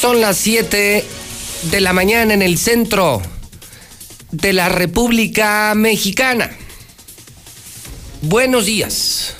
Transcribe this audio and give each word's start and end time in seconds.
Son 0.00 0.20
las 0.20 0.36
7 0.36 1.04
de 1.70 1.80
la 1.80 1.94
mañana 1.94 2.34
en 2.34 2.42
el 2.42 2.58
centro 2.58 3.22
de 4.30 4.52
la 4.52 4.68
República 4.68 5.72
Mexicana. 5.74 6.50
Buenos 8.20 8.66
días. 8.66 9.34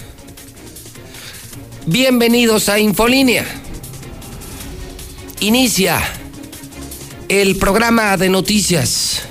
Bienvenidos 1.85 2.71
a 2.71 2.79
Infolínea. 2.79 3.45
Inicia 5.41 6.03
el 7.29 7.57
programa 7.57 8.17
de 8.17 8.31
noticias 8.31 9.25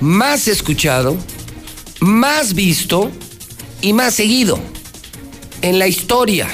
más 0.00 0.48
escuchado, 0.48 1.14
más 2.00 2.54
visto 2.54 3.12
y 3.82 3.92
más 3.92 4.14
seguido 4.14 4.58
en 5.60 5.78
la 5.78 5.88
historia 5.88 6.48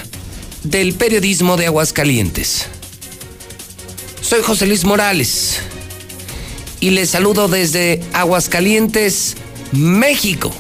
del 0.65 0.95
periodismo 0.95 1.57
de 1.57 1.67
Aguascalientes. 1.67 2.67
Soy 4.29 4.43
José 4.43 4.67
Luis 4.67 4.85
Morales 4.85 5.59
y 6.81 6.91
les 6.91 7.09
saludo 7.09 7.49
desde 7.49 8.03
Aguascalientes, 8.13 9.39
México. 9.73 10.53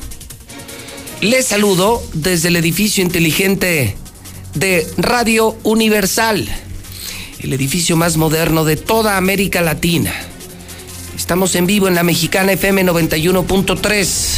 Les 1.20 1.44
saludo 1.44 2.02
desde 2.14 2.48
el 2.48 2.56
edificio 2.56 3.04
inteligente 3.04 3.94
de 4.54 4.86
Radio 4.96 5.54
Universal, 5.64 6.48
el 7.40 7.52
edificio 7.52 7.94
más 7.94 8.16
moderno 8.16 8.64
de 8.64 8.76
toda 8.76 9.18
América 9.18 9.60
Latina. 9.60 10.14
Estamos 11.14 11.54
en 11.54 11.66
vivo 11.66 11.88
en 11.88 11.94
la 11.94 12.04
mexicana 12.04 12.52
FM 12.52 12.86
91.3, 12.86 14.28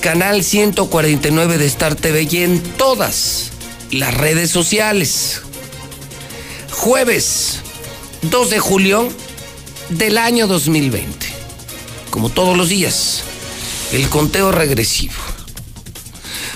canal 0.00 0.44
149 0.44 1.58
de 1.58 1.66
Star 1.66 1.96
TV 1.96 2.28
y 2.30 2.44
en 2.44 2.62
todas 2.62 3.50
las 3.90 4.14
redes 4.14 4.52
sociales. 4.52 5.40
Jueves 6.70 7.63
2 8.30 8.50
de 8.50 8.58
julio 8.58 9.08
del 9.90 10.18
año 10.18 10.46
2020. 10.46 11.26
Como 12.10 12.30
todos 12.30 12.56
los 12.56 12.68
días, 12.68 13.22
el 13.92 14.08
conteo 14.08 14.50
regresivo. 14.50 15.14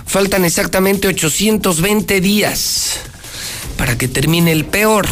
Faltan 0.07 0.45
exactamente 0.45 1.09
820 1.09 2.21
días 2.21 3.01
para 3.77 3.99
que 3.99 4.09
termine 4.09 4.53
el 4.53 4.65
peor 4.65 5.07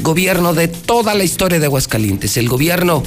gobierno 0.00 0.52
de 0.52 0.68
toda 0.68 1.14
la 1.14 1.24
historia 1.24 1.60
de 1.60 1.66
Aguascalientes, 1.66 2.36
el 2.36 2.48
gobierno 2.48 3.02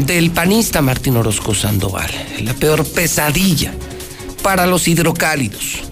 del 0.00 0.30
panista 0.30 0.82
Martín 0.82 1.16
Orozco 1.16 1.54
Sandoval, 1.54 2.10
la 2.42 2.52
peor 2.54 2.84
pesadilla 2.84 3.72
para 4.42 4.66
los 4.66 4.86
hidrocálidos. 4.86 5.82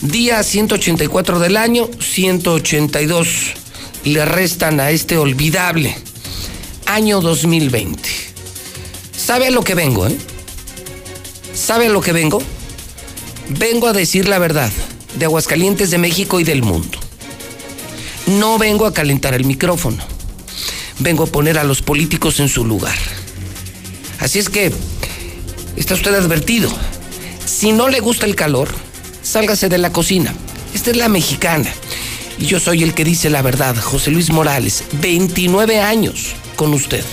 Día 0.00 0.42
184 0.42 1.38
del 1.38 1.56
año, 1.56 1.90
182 1.98 3.63
le 4.04 4.24
restan 4.24 4.80
a 4.80 4.90
este 4.90 5.16
olvidable 5.16 5.96
año 6.86 7.20
2020. 7.20 8.08
¿Sabe 9.16 9.46
a 9.46 9.50
lo 9.50 9.64
que 9.64 9.74
vengo, 9.74 10.06
eh? 10.06 10.16
¿Sabe 11.54 11.86
a 11.86 11.90
lo 11.90 12.00
que 12.00 12.12
vengo? 12.12 12.42
Vengo 13.48 13.88
a 13.88 13.92
decir 13.92 14.28
la 14.28 14.38
verdad 14.38 14.70
de 15.16 15.24
Aguascalientes, 15.24 15.90
de 15.90 15.98
México 15.98 16.40
y 16.40 16.44
del 16.44 16.62
mundo. 16.62 16.98
No 18.26 18.58
vengo 18.58 18.86
a 18.86 18.92
calentar 18.92 19.34
el 19.34 19.44
micrófono. 19.44 20.02
Vengo 20.98 21.24
a 21.24 21.28
poner 21.28 21.58
a 21.58 21.64
los 21.64 21.82
políticos 21.82 22.40
en 22.40 22.48
su 22.48 22.64
lugar. 22.64 22.96
Así 24.18 24.38
es 24.38 24.48
que 24.48 24.72
está 25.76 25.94
usted 25.94 26.14
advertido. 26.14 26.70
Si 27.46 27.72
no 27.72 27.88
le 27.88 28.00
gusta 28.00 28.26
el 28.26 28.36
calor, 28.36 28.68
sálgase 29.22 29.68
de 29.68 29.78
la 29.78 29.92
cocina. 29.92 30.34
Esta 30.74 30.90
es 30.90 30.96
la 30.96 31.08
mexicana. 31.08 31.72
Y 32.38 32.46
yo 32.46 32.58
soy 32.58 32.82
el 32.82 32.94
que 32.94 33.04
dice 33.04 33.30
la 33.30 33.42
verdad, 33.42 33.76
José 33.76 34.10
Luis 34.10 34.30
Morales, 34.30 34.84
29 35.00 35.80
años 35.80 36.34
con 36.56 36.74
usted. 36.74 37.04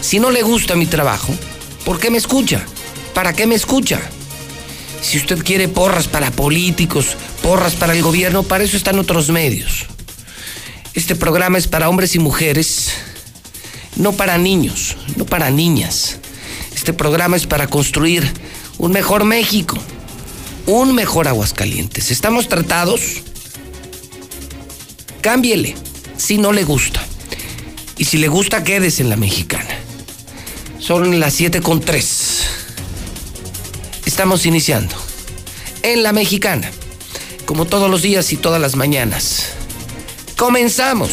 Si 0.00 0.18
no 0.18 0.30
le 0.30 0.42
gusta 0.42 0.76
mi 0.76 0.86
trabajo, 0.86 1.34
¿por 1.84 1.98
qué 1.98 2.10
me 2.10 2.18
escucha? 2.18 2.64
¿Para 3.14 3.32
qué 3.32 3.46
me 3.46 3.54
escucha? 3.54 4.00
Si 5.02 5.18
usted 5.18 5.44
quiere 5.44 5.68
porras 5.68 6.08
para 6.08 6.30
políticos, 6.30 7.16
porras 7.42 7.74
para 7.74 7.92
el 7.92 8.02
gobierno, 8.02 8.42
para 8.42 8.64
eso 8.64 8.76
están 8.76 8.98
otros 8.98 9.28
medios. 9.30 9.86
Este 10.94 11.14
programa 11.14 11.58
es 11.58 11.68
para 11.68 11.88
hombres 11.88 12.14
y 12.14 12.18
mujeres, 12.18 12.92
no 13.96 14.12
para 14.12 14.38
niños, 14.38 14.96
no 15.16 15.26
para 15.26 15.50
niñas. 15.50 16.18
Este 16.74 16.92
programa 16.92 17.36
es 17.36 17.46
para 17.46 17.66
construir 17.66 18.30
un 18.78 18.92
mejor 18.92 19.24
México, 19.24 19.76
un 20.66 20.94
mejor 20.94 21.28
Aguascalientes. 21.28 22.10
¿Estamos 22.10 22.48
tratados? 22.48 23.22
Cámbiele 25.24 25.74
si 26.18 26.36
no 26.36 26.52
le 26.52 26.64
gusta. 26.64 27.02
Y 27.96 28.04
si 28.04 28.18
le 28.18 28.28
gusta, 28.28 28.62
quédese 28.62 29.00
en 29.00 29.08
la 29.08 29.16
mexicana. 29.16 29.74
Son 30.78 31.18
las 31.18 31.32
7 31.32 31.62
con 31.62 31.80
3. 31.80 32.42
Estamos 34.04 34.44
iniciando. 34.44 34.94
En 35.82 36.02
la 36.02 36.12
mexicana. 36.12 36.70
Como 37.46 37.64
todos 37.64 37.90
los 37.90 38.02
días 38.02 38.34
y 38.34 38.36
todas 38.36 38.60
las 38.60 38.76
mañanas. 38.76 39.46
Comenzamos. 40.36 41.10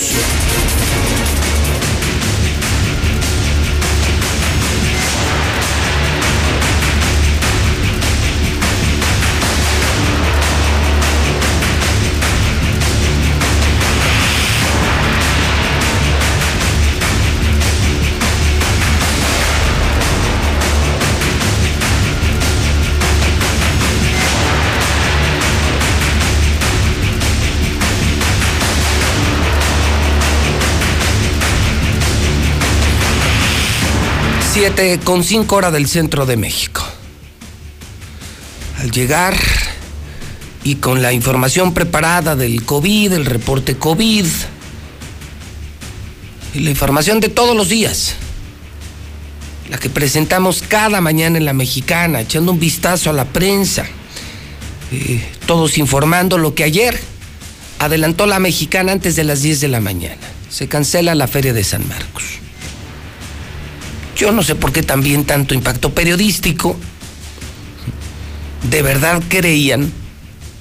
Siete 34.53 34.99
con 35.01 35.23
cinco 35.23 35.55
horas 35.55 35.71
del 35.71 35.87
centro 35.87 36.25
de 36.25 36.35
México. 36.35 36.83
Al 38.79 38.91
llegar 38.91 39.33
y 40.65 40.75
con 40.75 41.01
la 41.01 41.13
información 41.13 41.73
preparada 41.73 42.35
del 42.35 42.65
COVID, 42.65 43.13
el 43.13 43.25
reporte 43.25 43.77
COVID, 43.77 44.25
y 46.53 46.59
la 46.59 46.69
información 46.69 47.21
de 47.21 47.29
todos 47.29 47.55
los 47.55 47.69
días, 47.69 48.15
la 49.69 49.77
que 49.77 49.89
presentamos 49.89 50.65
cada 50.67 50.99
mañana 50.99 51.37
en 51.37 51.45
la 51.45 51.53
mexicana, 51.53 52.19
echando 52.19 52.51
un 52.51 52.59
vistazo 52.59 53.09
a 53.09 53.13
la 53.13 53.23
prensa, 53.23 53.85
eh, 54.91 55.25
todos 55.45 55.77
informando 55.77 56.37
lo 56.37 56.55
que 56.55 56.65
ayer 56.65 56.99
adelantó 57.79 58.25
la 58.25 58.39
mexicana 58.39 58.91
antes 58.91 59.15
de 59.15 59.23
las 59.23 59.43
10 59.43 59.61
de 59.61 59.67
la 59.69 59.79
mañana. 59.79 60.21
Se 60.49 60.67
cancela 60.67 61.15
la 61.15 61.29
feria 61.29 61.53
de 61.53 61.63
San 61.63 61.87
Marcos. 61.87 62.40
Yo 64.21 64.31
no 64.31 64.43
sé 64.43 64.53
por 64.53 64.71
qué 64.71 64.83
también 64.83 65.25
tanto 65.25 65.55
impacto 65.55 65.95
periodístico. 65.95 66.77
¿De 68.69 68.83
verdad 68.83 69.19
creían 69.27 69.91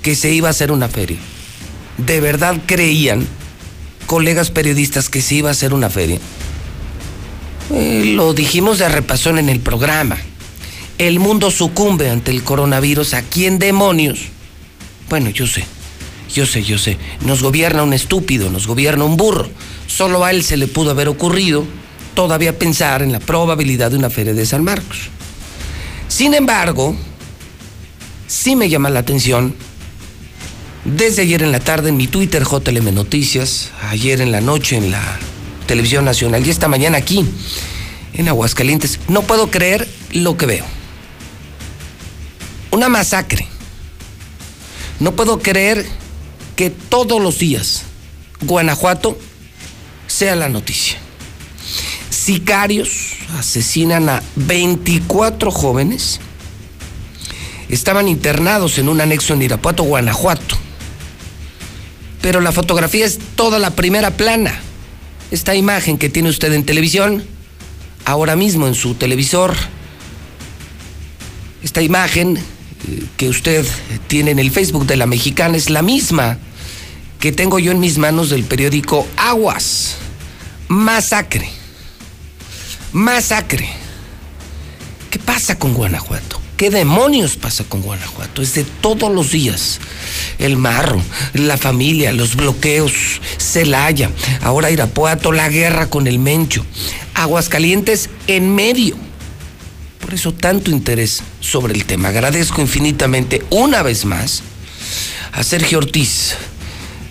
que 0.01 0.15
se 0.15 0.33
iba 0.33 0.49
a 0.49 0.53
hacer 0.53 0.73
una 0.73 0.89
feria? 0.89 1.19
¿De 1.99 2.23
verdad 2.23 2.57
creían, 2.65 3.27
colegas 4.07 4.51
periodistas, 4.51 5.11
que 5.11 5.21
se 5.21 5.35
iba 5.35 5.51
a 5.51 5.53
hacer 5.53 5.75
una 5.75 5.91
feria? 5.91 6.19
Eh, 7.75 8.05
lo 8.15 8.33
dijimos 8.33 8.79
de 8.79 8.89
repasón 8.89 9.39
en 9.39 9.51
el 9.51 9.61
programa. 9.61 10.17
El 10.97 11.19
mundo 11.19 11.51
sucumbe 11.51 12.09
ante 12.09 12.31
el 12.31 12.43
coronavirus. 12.43 13.13
¿A 13.13 13.21
quién 13.21 13.59
demonios? 13.59 14.21
Bueno, 15.11 15.29
yo 15.29 15.47
sé, 15.47 15.67
yo 16.35 16.47
sé, 16.47 16.63
yo 16.63 16.79
sé. 16.79 16.97
Nos 17.27 17.43
gobierna 17.43 17.83
un 17.83 17.93
estúpido, 17.93 18.49
nos 18.49 18.67
gobierna 18.67 19.05
un 19.05 19.19
burro. 19.19 19.51
Solo 19.87 20.25
a 20.25 20.31
él 20.31 20.45
se 20.45 20.57
le 20.57 20.67
pudo 20.67 20.93
haber 20.93 21.09
ocurrido 21.09 21.67
todavía 22.21 22.59
pensar 22.59 23.01
en 23.01 23.13
la 23.13 23.19
probabilidad 23.19 23.91
de 23.91 23.97
una 23.97 24.11
feria 24.11 24.35
de 24.35 24.45
San 24.45 24.63
Marcos. 24.63 25.09
Sin 26.07 26.35
embargo, 26.35 26.95
sí 28.27 28.57
me 28.57 28.69
llama 28.69 28.91
la 28.91 29.01
atención, 29.01 29.55
desde 30.85 31.23
ayer 31.23 31.43
en 31.43 31.51
la 31.51 31.61
tarde 31.61 31.89
en 31.89 31.97
mi 31.97 32.09
Twitter 32.09 32.45
JLM 32.45 32.95
Noticias, 32.95 33.71
ayer 33.89 34.21
en 34.21 34.33
la 34.33 34.43
noche 34.43 34.77
en 34.77 34.91
la 34.91 35.01
Televisión 35.67 36.05
Nacional 36.05 36.47
y 36.47 36.51
esta 36.51 36.69
mañana 36.69 36.99
aquí, 36.99 37.25
en 38.13 38.29
Aguascalientes. 38.29 39.01
No 39.09 39.23
puedo 39.23 39.51
creer 39.51 39.89
lo 40.13 40.37
que 40.37 40.45
veo. 40.45 40.67
Una 42.71 42.91
masacre. 42.91 43.49
No 44.99 45.13
puedo 45.17 45.39
creer 45.39 45.87
que 46.55 46.69
todos 46.69 47.19
los 47.23 47.39
días 47.39 47.85
Guanajuato 48.43 49.19
sea 50.07 50.37
la 50.37 50.51
noticia. 50.51 51.00
Sicarios 52.31 53.15
asesinan 53.37 54.09
a 54.09 54.23
24 54.37 55.51
jóvenes. 55.51 56.21
Estaban 57.69 58.07
internados 58.07 58.79
en 58.79 58.89
un 58.89 59.01
anexo 59.01 59.35
en 59.35 59.43
Irapuato, 59.43 59.83
Guanajuato. 59.83 60.57
Pero 62.23 62.41
la 62.41 62.53
fotografía 62.53 63.05
es 63.05 63.19
toda 63.35 63.59
la 63.59 63.71
primera 63.71 64.13
plana. 64.13 64.61
Esta 65.33 65.57
imagen 65.57 65.99
que 65.99 66.09
tiene 66.09 66.29
usted 66.29 66.53
en 66.53 66.65
televisión, 66.65 67.25
ahora 68.05 68.37
mismo 68.37 68.69
en 68.69 68.77
su 68.77 68.95
televisor, 68.95 69.57
esta 71.65 71.83
imagen 71.83 72.37
eh, 72.37 73.03
que 73.17 73.29
usted 73.29 73.67
tiene 74.07 74.31
en 74.31 74.39
el 74.39 74.53
Facebook 74.53 74.87
de 74.87 74.95
la 74.95 75.07
mexicana 75.07 75.57
es 75.57 75.69
la 75.69 75.83
misma 75.83 76.39
que 77.19 77.33
tengo 77.33 77.59
yo 77.59 77.73
en 77.73 77.81
mis 77.81 77.99
manos 77.99 78.31
del 78.31 78.45
periódico 78.45 79.05
Aguas. 79.17 79.97
Masacre. 80.69 81.60
Masacre. 82.93 83.69
¿Qué 85.11 85.19
pasa 85.21 85.59
con 85.59 85.75
Guanajuato? 85.75 86.41
¿Qué 86.57 86.71
demonios 86.71 87.37
pasa 87.37 87.65
con 87.65 87.83
Guanajuato? 87.83 88.43
Es 88.43 88.55
de 88.55 88.65
todos 88.65 89.13
los 89.13 89.31
días. 89.31 89.79
El 90.39 90.57
marro, 90.57 91.01
la 91.35 91.57
familia, 91.57 92.13
los 92.13 92.35
bloqueos, 92.35 93.21
Celaya, 93.39 94.11
ahora 94.43 94.71
Irapuato, 94.71 95.31
la 95.31 95.49
guerra 95.49 95.89
con 95.89 96.07
el 96.07 96.19
Mencho. 96.19 96.67
Aguascalientes 97.15 98.11
en 98.27 98.55
medio. 98.55 98.97
Por 100.01 100.13
eso 100.13 100.33
tanto 100.35 100.73
interés 100.73 101.23
sobre 101.41 101.75
el 101.75 101.85
tema. 101.85 102.09
Agradezco 102.09 102.61
infinitamente 102.61 103.45
una 103.51 103.83
vez 103.83 104.05
más 104.05 104.43
a 105.33 105.45
Sergio 105.45 105.79
Ortiz, 105.79 106.35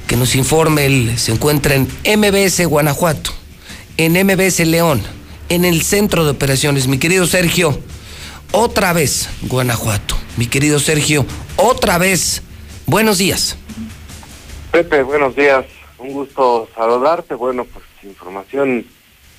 que 0.07 0.17
nos 0.17 0.35
informe. 0.35 0.85
Él 0.85 1.13
se 1.17 1.31
encuentra 1.31 1.75
en 1.75 1.87
MBS 2.19 2.65
Guanajuato, 2.65 3.31
en 3.97 4.13
MBS 4.25 4.59
León, 4.65 5.01
en 5.49 5.65
el 5.65 5.81
centro 5.81 6.23
de 6.23 6.31
operaciones. 6.31 6.87
Mi 6.87 6.97
querido 6.97 7.25
Sergio, 7.25 7.77
otra 8.51 8.93
vez 8.93 9.29
Guanajuato. 9.41 10.15
Mi 10.37 10.47
querido 10.47 10.79
Sergio, 10.79 11.25
otra 11.57 11.97
vez. 11.97 12.41
Buenos 12.85 13.17
días. 13.17 13.57
Pepe, 14.71 15.03
buenos 15.03 15.35
días. 15.35 15.65
Un 15.97 16.13
gusto 16.13 16.69
saludarte. 16.75 17.35
Bueno, 17.35 17.65
pues 17.65 17.83
información 18.03 18.85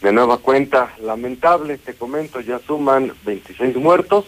de 0.02 0.12
nueva 0.12 0.38
cuenta. 0.38 0.94
Lamentable, 1.00 1.78
te 1.78 1.94
comento, 1.94 2.40
ya 2.40 2.60
suman 2.66 3.12
26 3.24 3.76
muertos, 3.76 4.26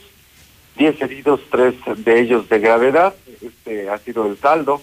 10 0.76 1.02
heridos, 1.02 1.40
3 1.50 1.74
de 1.98 2.20
ellos 2.20 2.48
de 2.48 2.58
gravedad. 2.58 3.14
Este 3.40 3.90
ha 3.90 3.98
sido 3.98 4.26
el 4.26 4.38
saldo 4.38 4.80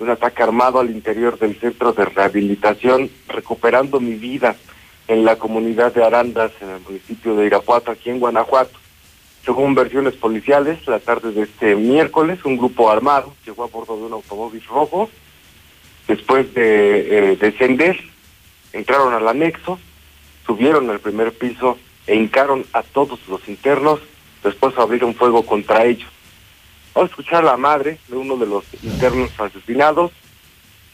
un 0.00 0.10
ataque 0.10 0.42
armado 0.42 0.80
al 0.80 0.90
interior 0.90 1.38
del 1.38 1.58
centro 1.60 1.92
de 1.92 2.04
rehabilitación, 2.06 3.10
recuperando 3.28 4.00
mi 4.00 4.14
vida 4.14 4.56
en 5.10 5.24
la 5.24 5.34
comunidad 5.34 5.92
de 5.92 6.04
Arandas, 6.04 6.52
en 6.60 6.70
el 6.70 6.80
municipio 6.82 7.34
de 7.34 7.46
Irapuato, 7.46 7.90
aquí 7.90 8.10
en 8.10 8.20
Guanajuato. 8.20 8.78
Según 9.44 9.74
versiones 9.74 10.14
policiales, 10.14 10.86
la 10.86 11.00
tarde 11.00 11.32
de 11.32 11.42
este 11.42 11.74
miércoles, 11.74 12.38
un 12.44 12.56
grupo 12.56 12.88
armado 12.88 13.34
llegó 13.44 13.64
a 13.64 13.66
bordo 13.66 13.96
de 13.96 14.04
un 14.04 14.12
automóvil 14.12 14.62
rojo. 14.68 15.10
Después 16.06 16.54
de 16.54 17.32
eh, 17.32 17.36
descender, 17.36 17.98
entraron 18.72 19.12
al 19.12 19.26
anexo, 19.26 19.80
subieron 20.46 20.88
al 20.88 21.00
primer 21.00 21.32
piso 21.32 21.76
e 22.06 22.14
hincaron 22.14 22.64
a 22.72 22.84
todos 22.84 23.18
los 23.26 23.48
internos, 23.48 23.98
después 24.44 24.78
abrieron 24.78 25.16
fuego 25.16 25.44
contra 25.44 25.86
ellos. 25.86 26.08
Vamos 26.94 27.10
a 27.10 27.12
escuchar 27.12 27.42
a 27.42 27.46
la 27.46 27.56
madre 27.56 27.98
de 28.06 28.16
uno 28.16 28.36
de 28.36 28.46
los 28.46 28.64
internos 28.80 29.30
asesinados. 29.40 30.12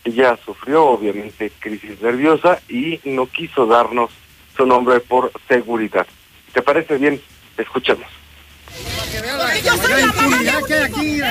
Ella 0.07 0.39
sufrió 0.45 0.85
obviamente 0.85 1.51
crisis 1.59 2.01
nerviosa 2.01 2.61
y 2.69 3.01
no 3.05 3.27
quiso 3.27 3.67
darnos 3.67 4.13
su 4.57 4.65
nombre 4.65 5.01
por 5.01 5.33
seguridad. 5.49 6.07
¿Te 6.53 6.63
parece 6.63 6.97
bien? 6.97 7.21
Escuchemos. 7.59 8.07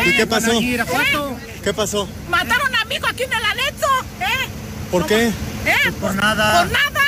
¿Y 0.05 0.17
qué 0.17 0.27
pasó? 0.27 0.51
¿Qué 1.63 1.73
pasó? 1.73 2.09
Mataron 2.29 2.75
a 2.75 2.83
mi 2.83 2.95
hijo 2.95 3.07
aquí 3.07 3.23
en 3.23 3.31
el 3.31 3.45
anexo, 3.45 3.87
¿eh? 4.19 4.49
¿Por 4.91 5.05
qué? 5.05 5.27
¿Eh? 5.27 5.91
Por 6.01 6.13
nada. 6.13 6.63
Por 6.63 6.71
nada. 6.73 7.01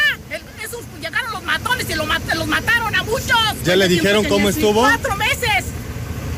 esos, 0.63 0.85
llegaron 1.01 1.33
los 1.33 1.43
matones 1.43 1.89
y 1.89 1.95
los, 1.95 2.07
mataron 2.47 2.95
a 2.95 3.03
muchos. 3.03 3.37
¿Ya 3.65 3.75
le 3.75 3.89
dijeron 3.89 4.23
cómo 4.23 4.47
estuvo? 4.47 4.79
Cuatro 4.79 5.17
meses. 5.17 5.65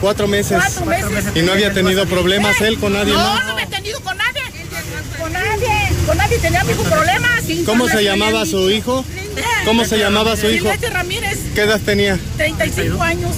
Cuatro 0.02 0.28
meses. 0.28 0.58
Cuatro 0.58 0.86
meses. 0.88 1.36
¿Y 1.36 1.42
no 1.44 1.52
había 1.52 1.72
tenido 1.72 2.08
problemas 2.08 2.60
él 2.62 2.80
con 2.80 2.94
nadie 2.94 3.14
no, 3.14 3.20
más? 3.20 3.42
No, 3.42 3.48
no 3.50 3.54
había 3.54 3.68
tenido 3.68 4.02
con 4.02 4.18
nadie. 4.18 4.49
Con 5.20 5.34
nadie. 5.34 5.90
Con 6.06 6.18
nadie 6.18 6.40
tenía 6.40 6.64
ningún 6.64 6.86
problema. 6.86 7.28
¿Cómo 7.66 7.88
se 7.88 8.04
llamaba 8.04 8.46
su 8.46 8.70
hijo? 8.70 9.06
¿Cómo 9.66 9.86
se 9.86 9.98
llamaba 9.98 10.36
su 10.36 10.50
hijo? 10.50 10.70
Ramírez. 10.92 11.54
¿Qué 11.54 11.62
edad 11.62 11.80
tenía? 11.84 12.18
35 12.38 13.02
años. 13.02 13.36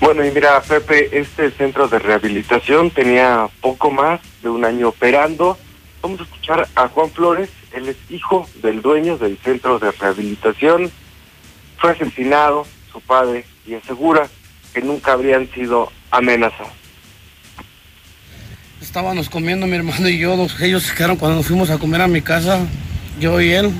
Bueno, 0.00 0.24
y 0.24 0.30
mira, 0.30 0.62
Pepe, 0.62 1.18
este 1.18 1.50
centro 1.50 1.86
de 1.86 1.98
rehabilitación 1.98 2.90
tenía 2.90 3.48
poco 3.60 3.90
más 3.90 4.20
de 4.42 4.48
un 4.48 4.64
año 4.64 4.88
operando. 4.88 5.58
Vamos 6.00 6.20
a 6.20 6.22
escuchar 6.22 6.66
a 6.74 6.88
Juan 6.88 7.10
Flores, 7.10 7.50
él 7.72 7.88
es 7.88 7.96
hijo 8.08 8.48
del 8.62 8.80
dueño 8.80 9.18
del 9.18 9.36
centro 9.44 9.78
de 9.78 9.90
rehabilitación. 9.92 10.90
Fue 11.76 11.90
asesinado, 11.90 12.66
su 12.90 13.00
padre, 13.02 13.44
y 13.66 13.74
asegura 13.74 14.28
que 14.72 14.80
nunca 14.80 15.12
habrían 15.12 15.50
sido 15.52 15.92
amenazados. 16.10 16.79
Estábamos 18.80 19.28
comiendo 19.28 19.66
mi 19.66 19.76
hermano 19.76 20.08
y 20.08 20.18
yo, 20.18 20.46
ellos 20.60 20.84
se 20.84 20.94
quedaron 20.94 21.16
cuando 21.16 21.36
nos 21.36 21.46
fuimos 21.46 21.68
a 21.68 21.76
comer 21.78 22.00
a 22.00 22.08
mi 22.08 22.22
casa, 22.22 22.60
yo 23.20 23.40
y 23.40 23.50
él. 23.50 23.70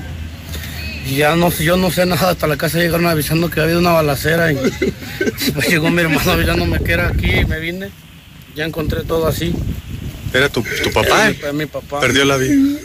Y 1.09 1.15
ya 1.15 1.35
no 1.35 1.49
yo 1.49 1.75
no 1.75 1.89
sé 1.89 2.05
nada, 2.05 2.29
hasta 2.29 2.45
la 2.45 2.55
casa 2.55 2.77
llegaron 2.77 3.07
avisando 3.07 3.49
que 3.49 3.59
había 3.59 3.79
una 3.79 3.91
balacera 3.91 4.51
y 4.51 4.57
llegó 5.69 5.89
mi 5.89 6.01
hermano 6.01 6.31
avisándome 6.31 6.79
que 6.79 6.91
era 6.91 7.07
aquí 7.07 7.31
y 7.31 7.45
me 7.45 7.59
vine. 7.59 7.89
Ya 8.55 8.65
encontré 8.65 9.03
todo 9.03 9.27
así. 9.27 9.55
¿Era 10.33 10.47
tu, 10.47 10.63
papá? 10.93 11.29
Era 11.29 11.51
mi, 11.51 11.65
papá. 11.65 11.99
¿Perdió 11.99 12.23
la 12.23 12.37
vida? 12.37 12.79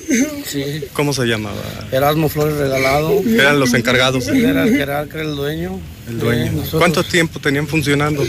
Sí. 0.44 0.84
¿Cómo 0.92 1.12
se 1.12 1.26
llamaba? 1.26 1.62
Erasmo 1.92 2.28
Flores 2.28 2.56
Regalado. 2.56 3.20
¿Eran 3.24 3.60
los 3.60 3.72
encargados? 3.74 4.26
Era 4.28 4.64
el 4.64 4.76
que 4.76 4.82
era 4.82 5.02
el 5.02 5.36
dueño. 5.36 5.80
El 6.08 6.18
dueño. 6.18 6.62
¿Cuánto 6.72 7.04
tiempo 7.04 7.38
tenían 7.38 7.68
funcionando? 7.68 8.24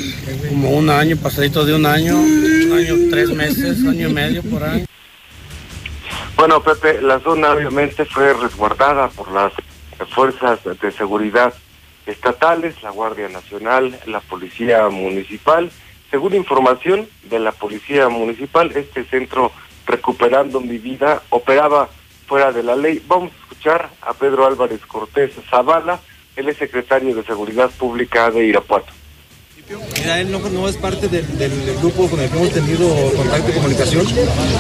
Como 0.50 0.72
un 0.72 0.90
año, 0.90 1.18
pasadito 1.18 1.66
de 1.66 1.74
un 1.74 1.86
año, 1.86 2.16
un 2.16 2.74
año, 2.74 2.96
tres 3.10 3.30
meses, 3.30 3.80
año 3.86 4.10
y 4.10 4.14
medio 4.14 4.44
por 4.44 4.64
ahí. 4.64 4.86
Bueno, 6.36 6.62
Pepe, 6.62 7.02
la 7.02 7.20
zona 7.20 7.52
obviamente 7.52 8.06
fue 8.06 8.34
resguardada 8.34 9.10
por 9.10 9.32
las 9.32 9.52
fuerzas 10.14 10.60
de 10.64 10.92
seguridad 10.92 11.54
estatales, 12.06 12.82
la 12.84 12.92
Guardia 12.92 13.28
Nacional, 13.30 14.00
la 14.06 14.20
Policía 14.22 14.88
Municipal 14.90 15.72
según 16.10 16.36
información 16.36 17.08
de 17.24 17.40
la 17.40 17.52
Policía 17.52 18.10
Municipal, 18.10 18.72
este 18.76 19.04
centro 19.06 19.52
Recuperando 19.86 20.60
mi 20.60 20.78
Vida 20.78 21.24
operaba 21.30 21.90
fuera 22.28 22.52
de 22.52 22.62
la 22.62 22.76
ley. 22.76 23.02
Vamos 23.08 23.32
a 23.32 23.36
escuchar 23.44 23.90
a 24.02 24.14
Pedro 24.14 24.46
Álvarez 24.46 24.82
Cortés 24.86 25.32
Zavala, 25.50 26.00
él 26.36 26.50
es 26.50 26.58
secretario 26.58 27.16
de 27.16 27.24
Seguridad 27.24 27.72
Pública 27.72 28.30
de 28.30 28.46
Irapuato. 28.46 28.92
Mira, 29.98 30.22
él 30.22 30.32
no, 30.32 30.70
es 30.70 30.78
parte 30.78 31.10
del, 31.10 31.26
grupo 31.82 32.08
con 32.10 32.22
el 32.22 32.30
que 32.30 32.38
hemos 32.38 32.52
tenido 32.52 32.88
contacto 33.18 33.52
y 33.52 33.54
comunicación. 33.54 34.06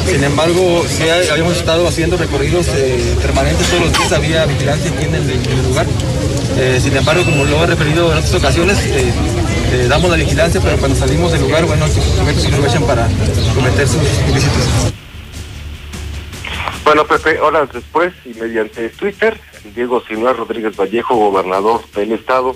Sin 0.05 0.21
embargo, 0.21 0.83
sí 0.85 1.03
habíamos 1.31 1.55
estado 1.55 1.87
haciendo 1.87 2.17
recorridos 2.17 2.67
eh, 2.75 3.15
permanentes 3.21 3.69
todos 3.69 3.83
los 3.83 3.93
días, 3.93 4.11
había 4.11 4.45
vigilancia 4.45 4.91
aquí 4.91 5.05
en 5.05 5.15
el, 5.15 5.63
lugar. 5.69 5.85
Eh, 6.57 6.79
sin 6.81 6.97
embargo, 6.97 7.23
como 7.23 7.45
lo 7.45 7.63
he 7.63 7.67
referido 7.67 8.11
en 8.11 8.17
otras 8.17 8.33
ocasiones, 8.33 8.79
eh, 8.85 9.13
eh, 9.77 9.87
damos 9.87 10.09
la 10.09 10.17
vigilancia, 10.17 10.59
pero 10.61 10.77
cuando 10.77 10.97
salimos 10.97 11.31
del 11.31 11.41
lugar, 11.41 11.65
bueno, 11.65 11.85
estos 11.85 12.03
sujetos 12.03 12.45
aprovechan 12.45 12.83
para 12.83 13.07
cometer 13.53 13.87
sus 13.87 14.01
ilícitos. 14.29 14.93
Bueno, 16.83 17.05
Pepe, 17.05 17.39
horas 17.39 17.69
después 17.71 18.13
y 18.25 18.33
mediante 18.39 18.89
Twitter, 18.89 19.39
Diego 19.75 20.01
Sinúa 20.07 20.33
Rodríguez 20.33 20.75
Vallejo, 20.75 21.15
gobernador 21.15 21.81
del 21.93 22.13
estado, 22.13 22.55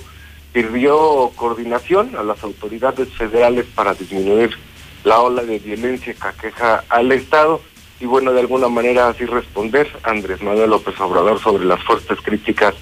sirvió 0.54 1.32
coordinación 1.36 2.16
a 2.16 2.24
las 2.24 2.44
autoridades 2.44 3.10
federales 3.10 3.66
para 3.76 3.94
disminuir 3.94 4.52
la 5.04 5.20
ola 5.20 5.44
de 5.44 5.60
violencia 5.60 6.14
que 6.14 6.28
aqueja 6.28 6.84
al 6.90 7.12
estado 7.12 7.62
y 8.00 8.06
bueno, 8.06 8.34
de 8.34 8.40
alguna 8.40 8.68
manera 8.68 9.10
así 9.10 9.26
responder 9.26 9.88
Andrés 10.04 10.42
Manuel 10.42 10.72
López 10.72 11.00
Obrador 11.00 11.40
sobre 11.40 11.66
las 11.66 11.84
fuertes 11.84 12.20
críticas 12.22 12.74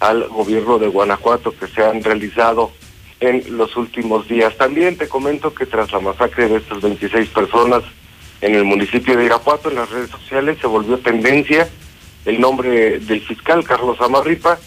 al 0.00 0.28
gobierno 0.28 0.78
de 0.78 0.88
Guanajuato 0.88 1.52
que 1.52 1.68
se 1.68 1.84
han 1.84 2.02
realizado 2.02 2.72
en 3.20 3.56
los 3.56 3.76
últimos 3.76 4.28
días. 4.28 4.56
También 4.56 4.96
te 4.96 5.08
comento 5.08 5.54
que 5.54 5.66
tras 5.66 5.92
la 5.92 6.00
masacre 6.00 6.48
de 6.48 6.56
estas 6.56 6.80
26 6.80 7.28
personas 7.30 7.82
en 8.40 8.54
el 8.54 8.64
municipio 8.64 9.16
de 9.16 9.24
Irapuato, 9.24 9.70
en 9.70 9.76
las 9.76 9.90
redes 9.90 10.10
sociales 10.10 10.58
se 10.60 10.66
volvió 10.66 10.98
tendencia 10.98 11.68
el 12.26 12.40
nombre 12.40 12.98
del 12.98 13.20
fiscal 13.22 13.64
Carlos 13.64 14.00
Amarripa 14.00 14.58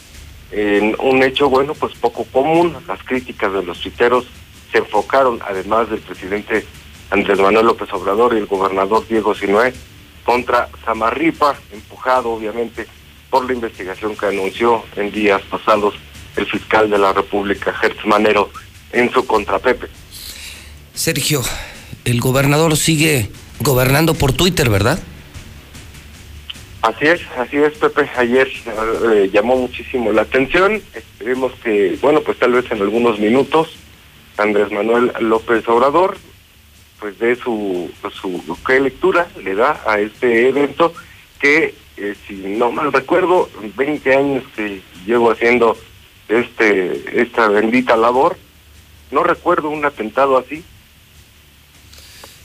en 0.52 0.96
un 1.00 1.22
hecho, 1.22 1.50
bueno, 1.50 1.74
pues 1.76 1.94
poco 1.96 2.24
común. 2.26 2.76
Las 2.88 3.04
críticas 3.04 3.54
de 3.54 3.64
los 3.64 3.80
tuiteros 3.80 4.26
se 4.72 4.80
enfocaron, 4.80 5.40
además 5.48 5.90
del 5.90 6.00
presidente 6.00 6.66
Andrés 7.12 7.40
Manuel 7.40 7.68
López 7.68 7.92
Obrador 7.94 8.34
y 8.34 8.38
el 8.38 8.46
gobernador 8.46 9.06
Diego 9.08 9.36
Sinué, 9.36 9.74
contra 10.24 10.70
Samarripa, 10.86 11.56
empujado 11.72 12.32
obviamente 12.32 12.88
por 13.30 13.46
la 13.46 13.54
investigación 13.54 14.16
que 14.16 14.28
anunció 14.28 14.84
en 14.96 15.12
días 15.12 15.42
pasados 15.44 15.96
el 16.40 16.46
fiscal 16.46 16.90
de 16.90 16.98
la 16.98 17.14
República, 17.14 17.74
Gertz 17.74 18.06
Manero, 18.06 18.50
en 18.92 19.12
su 19.12 19.26
contra 19.26 19.60
Pepe. 19.60 19.88
Sergio, 20.94 21.42
el 22.06 22.20
gobernador 22.20 22.76
sigue 22.78 23.30
gobernando 23.60 24.14
por 24.14 24.34
Twitter, 24.34 24.70
¿verdad? 24.70 25.00
Así 26.82 27.06
es, 27.06 27.22
así 27.38 27.58
es, 27.58 27.74
Pepe. 27.74 28.10
Ayer 28.16 28.48
eh, 28.48 29.30
llamó 29.34 29.58
muchísimo 29.58 30.12
la 30.12 30.22
atención. 30.22 30.82
Esperemos 30.94 31.54
que, 31.64 31.98
bueno, 32.02 32.22
pues 32.22 32.40
tal 32.40 32.54
vez 32.54 32.72
en 32.72 32.82
algunos 32.82 33.20
minutos 33.20 33.70
Andrés 34.38 34.72
Manuel 34.72 35.12
López 35.20 35.68
Obrador, 35.68 36.18
pues 37.00 37.20
de 37.20 37.36
su, 37.36 37.92
su 38.14 38.58
qué 38.66 38.80
lectura 38.80 39.28
le 39.44 39.56
da 39.56 39.82
a 39.86 40.00
este 40.00 40.48
evento 40.48 40.94
que, 41.40 41.76
eh, 41.98 42.16
si 42.28 42.36
no 42.36 42.72
mal 42.72 42.94
recuerdo, 42.94 43.50
20 43.76 44.16
años 44.16 44.44
que 44.56 44.82
llevo 45.06 45.32
haciendo 45.32 45.78
este 46.30 47.22
esta 47.22 47.48
bendita 47.48 47.98
labor, 47.98 48.38
no 49.12 49.24
recuerdo 49.24 49.70
un 49.70 49.84
atentado 49.86 50.38
así 50.38 50.64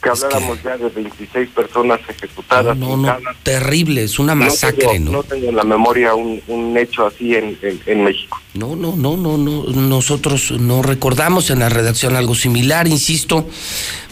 que 0.05 0.11
habláramos 0.11 0.63
ya 0.63 0.77
de 0.77 0.89
26 0.91 1.49
personas 1.49 1.99
ejecutadas. 2.07 2.77
No, 2.77 2.97
no, 2.97 3.17
terrible, 3.43 4.05
es 4.05 4.19
una 4.19 4.35
masacre, 4.35 4.99
¿no? 5.01 5.11
No 5.11 5.23
tengo, 5.23 5.49
en 5.49 5.57
la 5.57 5.65
memoria 5.65 6.15
un, 6.15 6.43
un 6.47 6.77
hecho 6.77 7.07
así 7.07 7.35
en, 7.35 7.59
en, 7.63 8.05
México. 8.05 8.39
No, 8.53 8.77
no, 8.77 8.95
no, 8.97 9.17
no, 9.17 9.39
no, 9.39 9.65
nosotros 9.65 10.53
no 10.53 10.83
recordamos 10.83 11.49
en 11.49 11.61
la 11.61 11.71
redacción 11.71 12.17
algo 12.17 12.35
similar, 12.35 12.87
insisto, 12.87 13.49